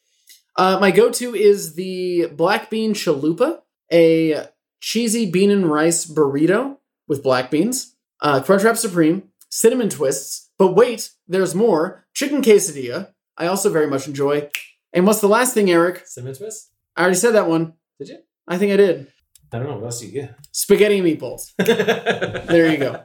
Uh, 0.57 0.79
my 0.81 0.91
go-to 0.91 1.35
is 1.35 1.75
the 1.75 2.27
black 2.27 2.71
bean 2.71 2.95
chalupa, 2.95 3.61
a 3.93 4.47
cheesy 4.81 5.31
bean 5.31 5.51
and 5.51 5.71
rice 5.71 6.07
burrito 6.07 6.77
with 7.09 7.23
black 7.23 7.51
beans, 7.51 7.97
uh, 8.21 8.41
Crunchwrap 8.41 8.77
Supreme, 8.77 9.25
cinnamon 9.51 9.89
twists. 9.89 10.51
But 10.59 10.75
wait, 10.75 11.11
there's 11.29 11.55
more. 11.55 12.07
Chicken 12.15 12.43
quesadilla. 12.43 13.13
I 13.37 13.47
also 13.47 13.71
very 13.71 13.87
much 13.87 14.07
enjoy. 14.07 14.49
And 14.93 15.07
what's 15.07 15.21
the 15.21 15.29
last 15.29 15.53
thing, 15.55 15.71
Eric? 15.71 16.07
Cinnamon 16.07 16.37
twist? 16.37 16.71
I 16.97 17.03
already 17.03 17.17
said 17.17 17.33
that 17.33 17.49
one. 17.49 17.75
Did 17.99 18.09
you? 18.09 18.19
I 18.49 18.57
think 18.57 18.73
I 18.73 18.77
did. 18.77 19.13
I 19.53 19.59
don't 19.59 19.69
know. 19.69 19.77
What 19.77 19.85
else 19.85 20.01
do 20.01 20.07
you 20.07 20.13
get? 20.13 20.37
Spaghetti 20.53 20.99
and 20.99 21.07
meatballs. 21.07 21.55
there 22.47 22.71
you 22.71 22.79
go. 22.79 23.03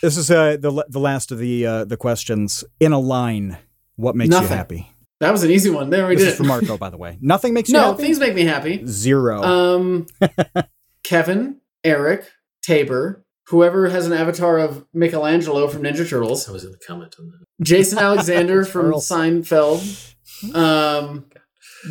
This 0.01 0.15
is 0.15 0.29
uh, 0.29 0.57
the 0.59 0.85
the 0.87 0.99
last 0.99 1.31
of 1.31 1.39
the 1.39 1.65
uh, 1.65 1.85
the 1.85 1.97
questions 1.97 2.63
in 2.79 2.91
a 2.91 2.99
line. 2.99 3.57
What 3.95 4.15
makes 4.15 4.29
you 4.39 4.45
happy? 4.45 4.91
That 5.19 5.31
was 5.31 5.43
an 5.43 5.49
easy 5.49 5.71
one. 5.71 5.89
There 5.89 6.07
we 6.07 6.15
This 6.15 6.23
did. 6.25 6.27
is 6.29 6.33
it. 6.35 6.37
for 6.37 6.43
Marco, 6.43 6.77
by 6.77 6.91
the 6.91 6.97
way. 6.97 7.17
Nothing 7.21 7.55
makes 7.55 7.69
you 7.69 7.73
No, 7.73 7.95
things 7.95 8.19
make 8.19 8.35
me 8.35 8.43
happy. 8.43 8.83
Zero. 8.85 9.41
Um, 9.41 10.05
Kevin, 11.03 11.61
Eric, 11.83 12.29
Tabor, 12.61 13.25
whoever 13.47 13.89
has 13.89 14.05
an 14.05 14.13
avatar 14.13 14.59
of 14.59 14.85
Michelangelo 14.93 15.67
from 15.67 15.81
Ninja 15.81 16.07
Turtles, 16.07 16.47
I 16.47 16.51
was 16.51 16.63
in 16.63 16.71
the 16.71 16.77
comment 16.85 17.15
on 17.19 17.29
that. 17.29 17.45
Jason 17.65 17.97
Alexander 17.97 18.63
from 18.65 18.91
Charles. 18.91 19.07
Seinfeld, 19.09 20.15
um, 20.55 21.25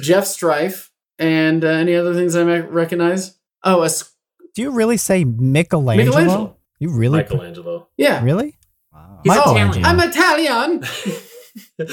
Jeff 0.01 0.27
Strife, 0.27 0.93
and 1.19 1.65
uh, 1.65 1.69
any 1.69 1.97
other 1.97 2.15
things 2.15 2.37
I 2.37 2.45
might 2.45 2.71
recognize. 2.71 3.37
Oh, 3.65 3.83
a, 3.83 3.87
s- 3.87 4.13
Do 4.57 4.63
you 4.63 4.71
really 4.71 4.97
say 4.97 5.25
Michelangelo? 5.25 6.07
Michelangelo. 6.07 6.57
You 6.81 6.89
really? 6.89 7.19
Michelangelo. 7.19 7.89
Yeah. 7.99 8.25
Really? 8.25 8.57
wow. 8.91 9.21
He's 9.23 9.35
Michelangelo. 9.35 9.87
I'm 9.87 10.01
Italian. 10.09 10.81
Pick 10.81 11.89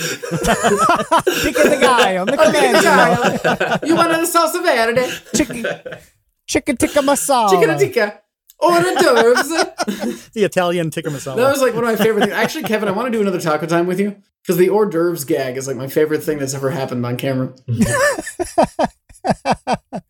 the 1.56 1.78
guy 1.82 2.16
on 2.16 2.30
I'm 2.30 2.38
Michelangelo. 2.38 3.36
Italian. 3.36 3.80
you 3.84 3.96
want 3.98 4.14
a 4.14 4.20
salsa 4.20 4.64
verde? 4.64 5.12
Chicken, 5.36 5.66
chicken 6.48 6.78
tikka 6.78 7.02
masala. 7.02 7.50
Chicken 7.50 7.78
tikka. 7.78 8.22
Hors 8.60 8.96
d'oeuvres. 8.96 9.50
the 10.34 10.46
Italian 10.46 10.90
tikka 10.90 11.10
masala. 11.10 11.36
That 11.36 11.52
was 11.52 11.62
like 11.62 11.74
one 11.74 11.84
of 11.84 11.90
my 11.90 11.98
favorite 11.98 12.22
things. 12.22 12.34
Actually, 12.34 12.64
Kevin, 12.64 12.88
I 12.88 12.94
want 12.94 13.08
to 13.08 13.12
do 13.12 13.20
another 13.20 13.42
taco 13.42 13.66
time 13.66 13.88
with 13.88 14.00
you 14.00 14.16
because 14.42 14.56
the 14.56 14.70
hors 14.70 14.86
d'oeuvres 14.86 15.26
gag 15.26 15.58
is 15.58 15.68
like 15.68 15.76
my 15.76 15.88
favorite 15.88 16.24
thing 16.24 16.40
that's 16.40 16.54
ever 16.54 16.72
happened 16.72 17.06
on 17.06 17.18
camera. 17.18 17.54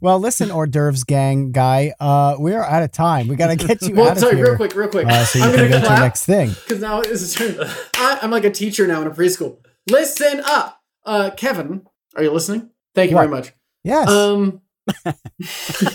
Well, 0.00 0.18
listen, 0.18 0.50
hors 0.50 0.66
d'oeuvres 0.66 1.04
gang 1.04 1.52
guy. 1.52 1.92
Uh, 2.00 2.36
we're 2.38 2.62
out 2.62 2.82
of 2.82 2.90
time. 2.92 3.28
We 3.28 3.36
gotta 3.36 3.56
get 3.56 3.82
you 3.82 3.94
Well, 3.96 4.06
out 4.08 4.12
of 4.12 4.18
sorry, 4.18 4.36
here. 4.36 4.46
real 4.46 4.56
quick, 4.56 4.74
real 4.74 4.88
quick. 4.88 5.06
Uh, 5.06 5.24
so 5.24 5.38
you 5.38 5.44
I'm 5.44 5.50
can 5.50 5.58
gonna 5.58 5.70
go 5.70 5.80
to 5.80 5.94
the 5.94 6.00
next 6.00 6.24
thing. 6.24 6.48
because 6.50 6.80
now 6.80 7.00
it's 7.00 7.34
a 7.34 7.38
turn. 7.52 7.70
I, 7.96 8.18
I'm 8.22 8.30
like 8.30 8.44
a 8.44 8.50
teacher 8.50 8.86
now 8.86 9.02
in 9.02 9.06
a 9.06 9.10
preschool. 9.10 9.58
Listen 9.88 10.40
up, 10.44 10.80
uh, 11.04 11.30
Kevin. 11.36 11.86
Are 12.16 12.22
you 12.22 12.30
listening? 12.32 12.70
Thank 12.94 13.10
you 13.10 13.16
What? 13.16 13.28
very 13.28 13.36
much. 13.40 13.52
Yes. 13.84 14.08
Um, 14.08 14.62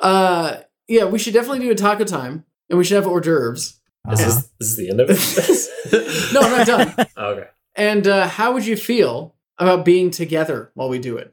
uh, 0.00 0.56
yeah, 0.88 1.04
we 1.04 1.18
should 1.18 1.34
definitely 1.34 1.60
do 1.60 1.70
a 1.70 1.74
taco 1.74 2.04
time, 2.04 2.44
and 2.70 2.78
we 2.78 2.84
should 2.84 2.96
have 2.96 3.06
hors 3.06 3.20
d'oeuvres. 3.20 3.80
Uh-huh. 4.06 4.14
this, 4.16 4.48
this 4.60 4.68
is 4.68 4.76
the 4.76 4.88
end 4.88 5.00
of 5.00 5.08
it? 5.10 6.32
No, 6.32 6.40
I'm 6.40 6.50
not 6.58 6.66
done. 6.66 7.06
Oh, 7.16 7.26
okay. 7.32 7.48
And 7.74 8.06
uh, 8.06 8.28
how 8.28 8.52
would 8.52 8.64
you 8.64 8.76
feel 8.76 9.34
about 9.58 9.84
being 9.84 10.10
together 10.10 10.70
while 10.74 10.88
we 10.88 10.98
do 11.00 11.16
it? 11.16 11.32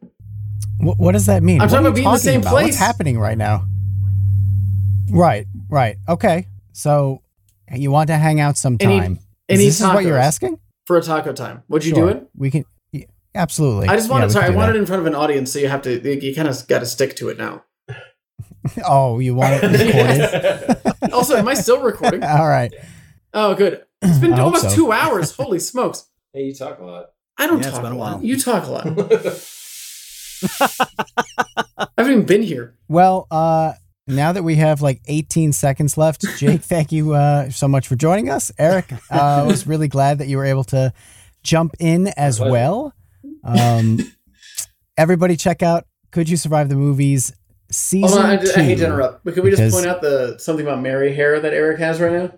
What, 0.80 0.98
what 0.99 1.11
does 1.14 1.26
that 1.27 1.44
mean? 1.44 1.61
I'm 1.61 1.68
What 1.68 1.72
talking 1.72 1.85
about 1.88 1.95
being 1.95 2.07
in 2.07 2.14
the 2.14 2.19
same 2.19 2.41
about? 2.41 2.52
place. 2.52 2.64
What's 2.65 2.77
happening 2.77 3.19
right 3.19 3.38
now? 3.38 3.65
Right, 5.11 5.48
right. 5.69 5.98
Okay. 6.07 6.48
So 6.72 7.22
you 7.72 7.91
want 7.91 8.07
to 8.07 8.18
hang 8.18 8.40
out 8.40 8.57
sometime. 8.57 9.19
Any- 9.49 9.65
Is 9.65 9.80
this 9.80 9.88
is 9.88 9.94
what 9.94 10.03
you're 10.06 10.18
asking? 10.18 10.57
For 10.88 10.98
a 10.98 11.02
taco 11.02 11.31
time, 11.34 11.64
would 11.69 11.85
you 11.85 11.95
Sure. 11.95 12.11
do 12.11 12.18
it? 12.18 12.27
We 12.35 12.52
can. 12.52 12.65
yeah, 12.91 13.06
absolutely. 13.35 13.88
I 13.88 13.95
just 13.95 14.07
Yeah, 14.10 14.14
wanted. 14.15 14.27
we 14.27 14.34
sorry, 14.34 14.44
I 14.44 14.48
can 14.48 14.53
do 14.56 14.57
wanted 14.60 14.76
it 14.76 14.80
in 14.80 14.85
front 14.85 14.99
of 15.02 15.06
an 15.06 15.15
audience, 15.15 15.52
so 15.52 15.60
you 15.60 15.69
have 15.69 15.81
to. 15.84 16.02
You, 16.02 16.19
you 16.19 16.35
kind 16.35 16.48
of 16.48 16.68
got 16.68 16.80
to 16.80 16.85
stick 16.85 17.15
to 17.18 17.30
it 17.30 17.38
now. 17.38 17.64
Oh, 18.85 19.19
you 19.19 19.35
want 19.35 19.61
it 19.61 19.68
recorded? 19.68 20.95
Also, 21.14 21.35
am 21.35 21.48
I 21.49 21.53
still 21.53 21.81
recording? 21.81 22.23
All 22.23 22.48
right. 22.48 22.73
Oh, 23.34 23.56
good. 23.56 23.84
It's 24.02 24.19
been 24.19 24.34
almost 24.34 24.69
so. 24.69 24.76
two 24.76 24.91
hours. 24.94 25.35
Holy 25.35 25.60
smokes! 25.60 26.06
hey, 26.34 26.45
you 26.45 26.53
talk 26.56 26.80
a 26.80 26.84
lot. 26.85 27.06
I 27.38 27.48
don't 27.48 27.61
Yeah, 27.61 27.72
talk 27.72 27.84
a 27.84 27.88
a 27.88 27.95
lot. 27.95 28.23
You 28.23 28.40
talk 28.40 28.65
a 28.65 28.72
lot. 28.72 28.85
I 30.60 31.88
haven't 31.98 32.14
even 32.14 32.26
been 32.26 32.41
here. 32.44 32.76
Well, 32.88 33.28
uh, 33.32 33.74
now 34.07 34.32
that 34.34 34.44
we 34.44 34.56
have 34.56 34.82
like 34.82 35.02
18 35.07 35.53
seconds 35.53 35.98
left, 35.98 36.26
Jake, 36.38 36.61
thank 36.61 36.91
you 36.91 37.14
uh, 37.14 37.49
so 37.49 37.68
much 37.68 37.88
for 37.88 37.95
joining 37.95 38.30
us. 38.30 38.52
Eric, 38.57 38.91
uh, 38.94 38.98
I 39.10 39.44
was 39.48 39.65
really 39.65 39.88
glad 39.88 40.20
that 40.20 40.28
you 40.28 40.38
were 40.38 40.45
able 40.45 40.64
to 40.65 40.94
jump 41.44 41.76
in 41.80 42.07
as 42.07 42.40
well. 42.40 42.94
Um, 43.44 43.99
everybody, 44.98 45.36
check 45.36 45.64
out 45.64 45.86
Could 46.11 46.30
You 46.30 46.38
Survive 46.38 46.70
the 46.70 46.76
Movies 46.76 47.34
season 47.72 48.10
Hold 48.10 48.22
on, 48.26 48.30
I, 48.32 48.38
two. 48.38 48.52
I 48.56 48.64
hate 48.64 48.78
to 48.78 48.86
interrupt, 48.86 49.24
but 49.26 49.34
could 49.34 49.44
we 49.44 49.52
just 49.52 49.74
point 49.74 49.88
out 49.88 50.02
the 50.02 50.38
something 50.38 50.65
about 50.65 50.82
Mary 50.82 51.14
hair 51.14 51.40
that 51.40 51.53
Eric 51.53 51.80
has 51.80 51.99
right 51.99 52.11
now? 52.11 52.32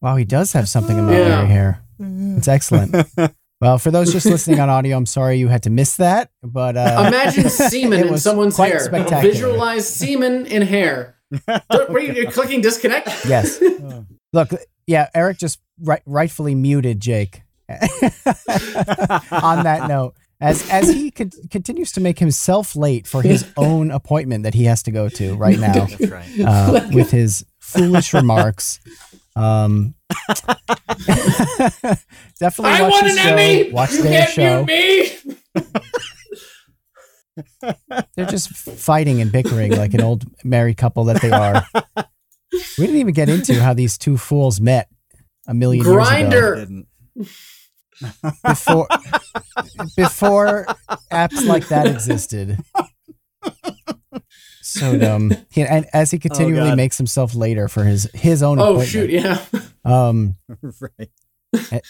Wow, 0.00 0.16
he 0.16 0.24
does 0.24 0.52
have 0.52 0.68
something 0.68 0.98
about 0.98 1.12
Yeah. 1.12 1.28
Mary 1.28 1.46
hair. 1.48 1.82
It's 2.00 2.46
excellent. 2.46 2.94
Well, 3.60 3.78
for 3.78 3.90
those 3.90 4.12
just 4.12 4.26
listening 4.34 4.60
on 4.60 4.68
audio, 4.70 4.96
I'm 4.96 5.06
sorry 5.06 5.38
you 5.38 5.48
had 5.48 5.62
to 5.64 5.70
miss 5.70 5.96
that, 5.96 6.30
but 6.42 6.76
uh, 6.76 7.04
Imagine 7.08 7.48
semen 7.50 8.08
in 8.08 8.18
someone's 8.18 8.54
quite 8.56 8.70
hair. 8.72 8.80
spectacular. 8.80 9.22
Visualize 9.32 9.88
semen 9.88 10.46
in 10.46 10.62
hair. 10.62 11.16
Don't- 11.70 11.90
Were 11.90 12.00
you 12.00 12.12
you're 12.12 12.30
clicking 12.30 12.60
disconnect? 12.60 13.08
yes. 13.26 13.62
Look, 14.32 14.50
yeah, 14.86 15.08
Eric 15.14 15.38
just 15.38 15.58
right, 15.80 16.02
rightfully 16.06 16.54
muted 16.54 17.00
Jake. 17.00 17.42
On 17.70 19.64
that 19.64 19.86
note, 19.88 20.14
as 20.40 20.66
as 20.70 20.88
he 20.88 21.10
con- 21.10 21.30
continues 21.50 21.92
to 21.92 22.00
make 22.00 22.18
himself 22.18 22.74
late 22.76 23.06
for 23.06 23.20
his 23.20 23.44
own 23.58 23.90
appointment 23.90 24.44
that 24.44 24.54
he 24.54 24.64
has 24.64 24.82
to 24.84 24.90
go 24.90 25.08
to 25.10 25.34
right 25.34 25.58
now, 25.58 25.84
That's 25.84 26.10
right. 26.10 26.40
uh, 26.40 26.88
with 26.92 27.10
his 27.10 27.44
foolish 27.58 28.14
remarks. 28.14 28.80
Um, 29.36 29.94
definitely 32.40 32.72
I 32.72 32.82
watch 32.82 32.90
want 32.92 33.04
the 33.06 33.10
an 33.12 33.16
show. 33.16 33.36
Emmy. 33.36 33.72
Watch 33.72 33.92
you 33.92 34.02
their 34.02 34.26
can't 34.26 34.32
show. 34.32 34.64
mute 34.64 35.24
me. 35.26 35.34
They're 38.16 38.26
just 38.26 38.48
fighting 38.50 39.20
and 39.20 39.30
bickering 39.30 39.76
like 39.76 39.94
an 39.94 40.00
old 40.00 40.24
married 40.44 40.76
couple 40.76 41.04
that 41.04 41.22
they 41.22 41.30
are. 41.30 41.64
We 42.78 42.86
didn't 42.86 42.96
even 43.00 43.14
get 43.14 43.28
into 43.28 43.54
how 43.62 43.74
these 43.74 43.96
two 43.98 44.16
fools 44.16 44.60
met 44.60 44.88
a 45.46 45.54
million 45.54 45.84
years 45.84 45.96
ago. 45.96 46.04
Grindr. 46.04 46.86
Before 48.44 48.86
before 49.96 50.66
apps 51.12 51.44
like 51.46 51.68
that 51.68 51.86
existed. 51.86 52.58
So 54.62 54.98
dumb. 54.98 55.32
He, 55.50 55.62
and 55.62 55.86
as 55.92 56.10
he 56.10 56.18
continually 56.18 56.70
God. 56.70 56.76
makes 56.76 56.96
himself 56.98 57.34
later 57.34 57.68
for 57.68 57.84
his 57.84 58.08
his 58.14 58.42
own 58.42 58.58
Oh 58.60 58.74
appointment, 58.80 58.88
shoot! 58.88 59.10
Yeah. 59.10 59.42
um, 59.84 60.36
right. 60.62 61.10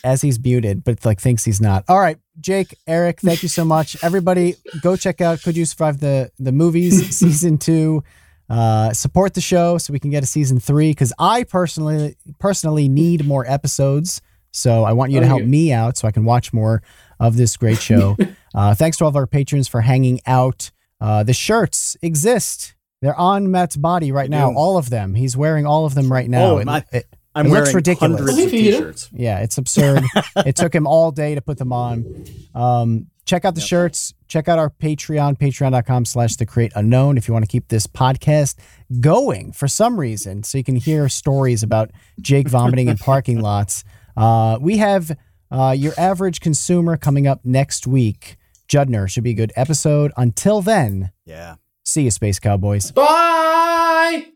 As 0.04 0.22
he's 0.22 0.38
muted, 0.42 0.84
but 0.84 1.04
like 1.04 1.20
thinks 1.20 1.44
he's 1.44 1.60
not. 1.60 1.84
All 1.88 1.98
right, 2.00 2.18
Jake, 2.40 2.76
Eric, 2.86 3.20
thank 3.20 3.42
you 3.42 3.48
so 3.48 3.64
much. 3.64 3.96
Everybody, 4.02 4.54
go 4.82 4.96
check 4.96 5.20
out 5.20 5.42
Could 5.42 5.56
You 5.56 5.64
Survive 5.64 6.00
the 6.00 6.30
the 6.38 6.52
movies 6.52 7.08
season 7.16 7.58
two. 7.58 8.02
Uh, 8.50 8.94
support 8.94 9.34
the 9.34 9.42
show 9.42 9.76
so 9.76 9.92
we 9.92 9.98
can 10.00 10.10
get 10.10 10.22
a 10.22 10.26
season 10.26 10.58
three 10.58 10.90
because 10.90 11.12
I 11.18 11.44
personally 11.44 12.16
personally 12.38 12.88
need 12.88 13.26
more 13.26 13.44
episodes. 13.46 14.22
So 14.52 14.84
I 14.84 14.92
want 14.94 15.12
you 15.12 15.20
to 15.20 15.26
Oh, 15.26 15.28
help 15.28 15.40
you- 15.42 15.46
me 15.48 15.72
out 15.72 15.98
so 15.98 16.08
I 16.08 16.12
can 16.12 16.24
watch 16.24 16.52
more 16.52 16.82
of 17.20 17.36
this 17.36 17.56
great 17.58 17.78
show. 17.78 18.16
uh, 18.54 18.74
thanks 18.74 18.96
to 18.98 19.04
all 19.04 19.10
of 19.10 19.16
our 19.16 19.26
patrons 19.26 19.68
for 19.68 19.82
hanging 19.82 20.20
out. 20.26 20.70
Uh, 21.00 21.22
the 21.22 21.34
shirts 21.34 21.96
exist. 22.00 22.74
They're 23.02 23.14
on 23.18 23.50
Matt's 23.50 23.76
body 23.76 24.10
right 24.12 24.30
now. 24.30 24.52
All 24.54 24.78
of 24.78 24.88
them. 24.88 25.14
He's 25.14 25.36
wearing 25.36 25.66
all 25.66 25.84
of 25.84 25.94
them 25.94 26.10
right 26.10 26.28
now. 26.28 26.52
Oh, 26.52 26.58
It- 26.58 26.64
my- 26.64 26.84
it- 26.90 27.06
I'm 27.38 27.46
It 27.46 27.50
looks 27.50 27.60
wearing 27.66 27.74
ridiculous. 27.76 28.18
hundreds 28.20 28.38
of 28.38 28.50
t-shirts. 28.50 29.08
yeah, 29.12 29.38
it's 29.40 29.58
absurd. 29.58 30.02
it 30.36 30.56
took 30.56 30.74
him 30.74 30.86
all 30.86 31.10
day 31.10 31.34
to 31.34 31.40
put 31.40 31.58
them 31.58 31.72
on. 31.72 32.24
Um, 32.54 33.06
check 33.24 33.44
out 33.44 33.54
the 33.54 33.60
shirts. 33.60 34.14
Check 34.26 34.48
out 34.48 34.58
our 34.58 34.70
Patreon, 34.70 35.38
patreon.com 35.38 36.04
slash 36.04 36.36
the 36.36 36.46
create 36.46 36.72
unknown 36.74 37.16
if 37.16 37.28
you 37.28 37.32
want 37.34 37.44
to 37.44 37.50
keep 37.50 37.68
this 37.68 37.86
podcast 37.86 38.56
going 39.00 39.52
for 39.52 39.68
some 39.68 39.98
reason 40.00 40.42
so 40.42 40.58
you 40.58 40.64
can 40.64 40.76
hear 40.76 41.08
stories 41.08 41.62
about 41.62 41.90
Jake 42.20 42.48
vomiting 42.48 42.88
in 42.88 42.96
parking 42.98 43.40
lots. 43.40 43.84
Uh, 44.16 44.58
we 44.60 44.78
have 44.78 45.16
uh, 45.50 45.74
your 45.76 45.92
average 45.96 46.40
consumer 46.40 46.96
coming 46.96 47.26
up 47.26 47.40
next 47.44 47.86
week. 47.86 48.36
Judner 48.68 49.08
should 49.08 49.24
be 49.24 49.30
a 49.30 49.34
good 49.34 49.52
episode. 49.56 50.12
Until 50.16 50.60
then, 50.60 51.10
Yeah. 51.24 51.54
see 51.84 52.02
you, 52.02 52.10
Space 52.10 52.38
Cowboys. 52.38 52.90
Bye. 52.90 54.32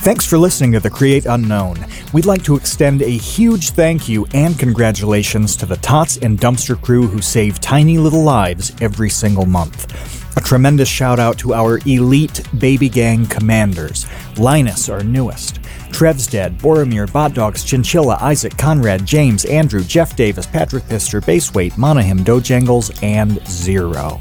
Thanks 0.00 0.24
for 0.24 0.38
listening 0.38 0.72
to 0.72 0.80
The 0.80 0.88
Create 0.88 1.26
Unknown. 1.26 1.76
We'd 2.14 2.24
like 2.24 2.42
to 2.44 2.56
extend 2.56 3.02
a 3.02 3.10
huge 3.10 3.72
thank 3.72 4.08
you 4.08 4.26
and 4.32 4.58
congratulations 4.58 5.54
to 5.56 5.66
the 5.66 5.76
Tots 5.76 6.16
and 6.16 6.40
Dumpster 6.40 6.80
crew 6.80 7.06
who 7.06 7.20
save 7.20 7.60
tiny 7.60 7.98
little 7.98 8.22
lives 8.22 8.72
every 8.80 9.10
single 9.10 9.44
month. 9.44 9.92
A 10.38 10.40
tremendous 10.40 10.88
shout 10.88 11.18
out 11.18 11.36
to 11.40 11.52
our 11.52 11.80
elite 11.84 12.40
baby 12.58 12.88
gang 12.88 13.26
commanders 13.26 14.06
Linus, 14.38 14.88
our 14.88 15.04
newest, 15.04 15.60
Trev's 15.92 16.26
Dead, 16.26 16.56
Boromir, 16.56 17.12
Bot 17.12 17.34
Dogs, 17.34 17.62
Chinchilla, 17.62 18.16
Isaac, 18.22 18.56
Conrad, 18.56 19.04
James, 19.04 19.44
Andrew, 19.44 19.84
Jeff 19.84 20.16
Davis, 20.16 20.46
Patrick 20.46 20.88
Pister, 20.88 21.20
Baseweight, 21.20 21.72
Monahim, 21.72 22.20
Dojangles, 22.20 23.02
and 23.02 23.46
Zero 23.46 24.18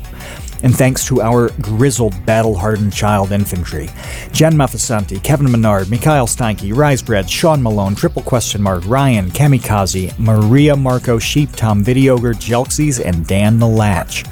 and 0.63 0.75
thanks 0.75 1.05
to 1.05 1.21
our 1.21 1.49
grizzled, 1.61 2.25
battle 2.25 2.55
hardened 2.55 2.93
child 2.93 3.31
infantry 3.31 3.89
Jen 4.31 4.53
Mafasanti, 4.53 5.21
Kevin 5.23 5.51
Menard, 5.51 5.89
Mikhail 5.89 6.27
Steinke, 6.27 6.73
Risebread, 6.73 7.29
Sean 7.29 7.61
Malone, 7.61 7.95
Triple 7.95 8.21
Question 8.21 8.61
Mark, 8.61 8.85
Ryan, 8.85 9.29
Kamikaze, 9.31 10.17
Maria 10.19 10.75
Marco, 10.75 11.19
Sheep 11.19 11.51
Tom, 11.53 11.83
Videogre, 11.83 12.35
Jelksies, 12.35 13.03
and 13.03 13.25
Dan 13.27 13.59
the 13.59 13.67
Latch. 13.67 14.23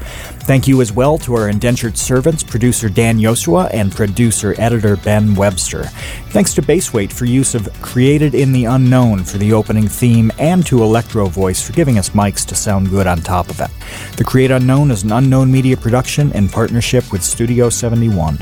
Thank 0.47 0.65
you 0.65 0.79
as 0.79 0.93
well 0.93 1.17
to 1.17 1.35
our 1.35 1.49
indentured 1.49 1.97
servants, 1.97 2.41
producer 2.41 2.87
Dan 2.87 3.19
Yosua 3.19 3.69
and 3.73 3.91
producer 3.91 4.55
editor 4.57 4.95
Ben 4.95 5.35
Webster. 5.35 5.83
Thanks 6.29 6.53
to 6.53 6.61
Baseweight 6.61 7.11
for 7.11 7.25
use 7.25 7.53
of 7.53 7.69
Created 7.81 8.33
in 8.33 8.53
the 8.53 8.63
Unknown 8.63 9.25
for 9.25 9.39
the 9.39 9.51
opening 9.51 9.89
theme, 9.89 10.31
and 10.39 10.65
to 10.65 10.83
Electro 10.83 11.25
Voice 11.25 11.61
for 11.61 11.73
giving 11.73 11.97
us 11.97 12.11
mics 12.11 12.45
to 12.45 12.55
sound 12.55 12.89
good 12.89 13.07
on 13.07 13.17
top 13.17 13.49
of 13.49 13.59
it. 13.59 13.69
The 14.15 14.23
Create 14.23 14.51
Unknown 14.51 14.89
is 14.89 15.03
an 15.03 15.11
unknown 15.11 15.51
media 15.51 15.75
production 15.75 16.31
in 16.31 16.47
partnership 16.47 17.11
with 17.11 17.25
Studio 17.25 17.69
71. 17.69 18.37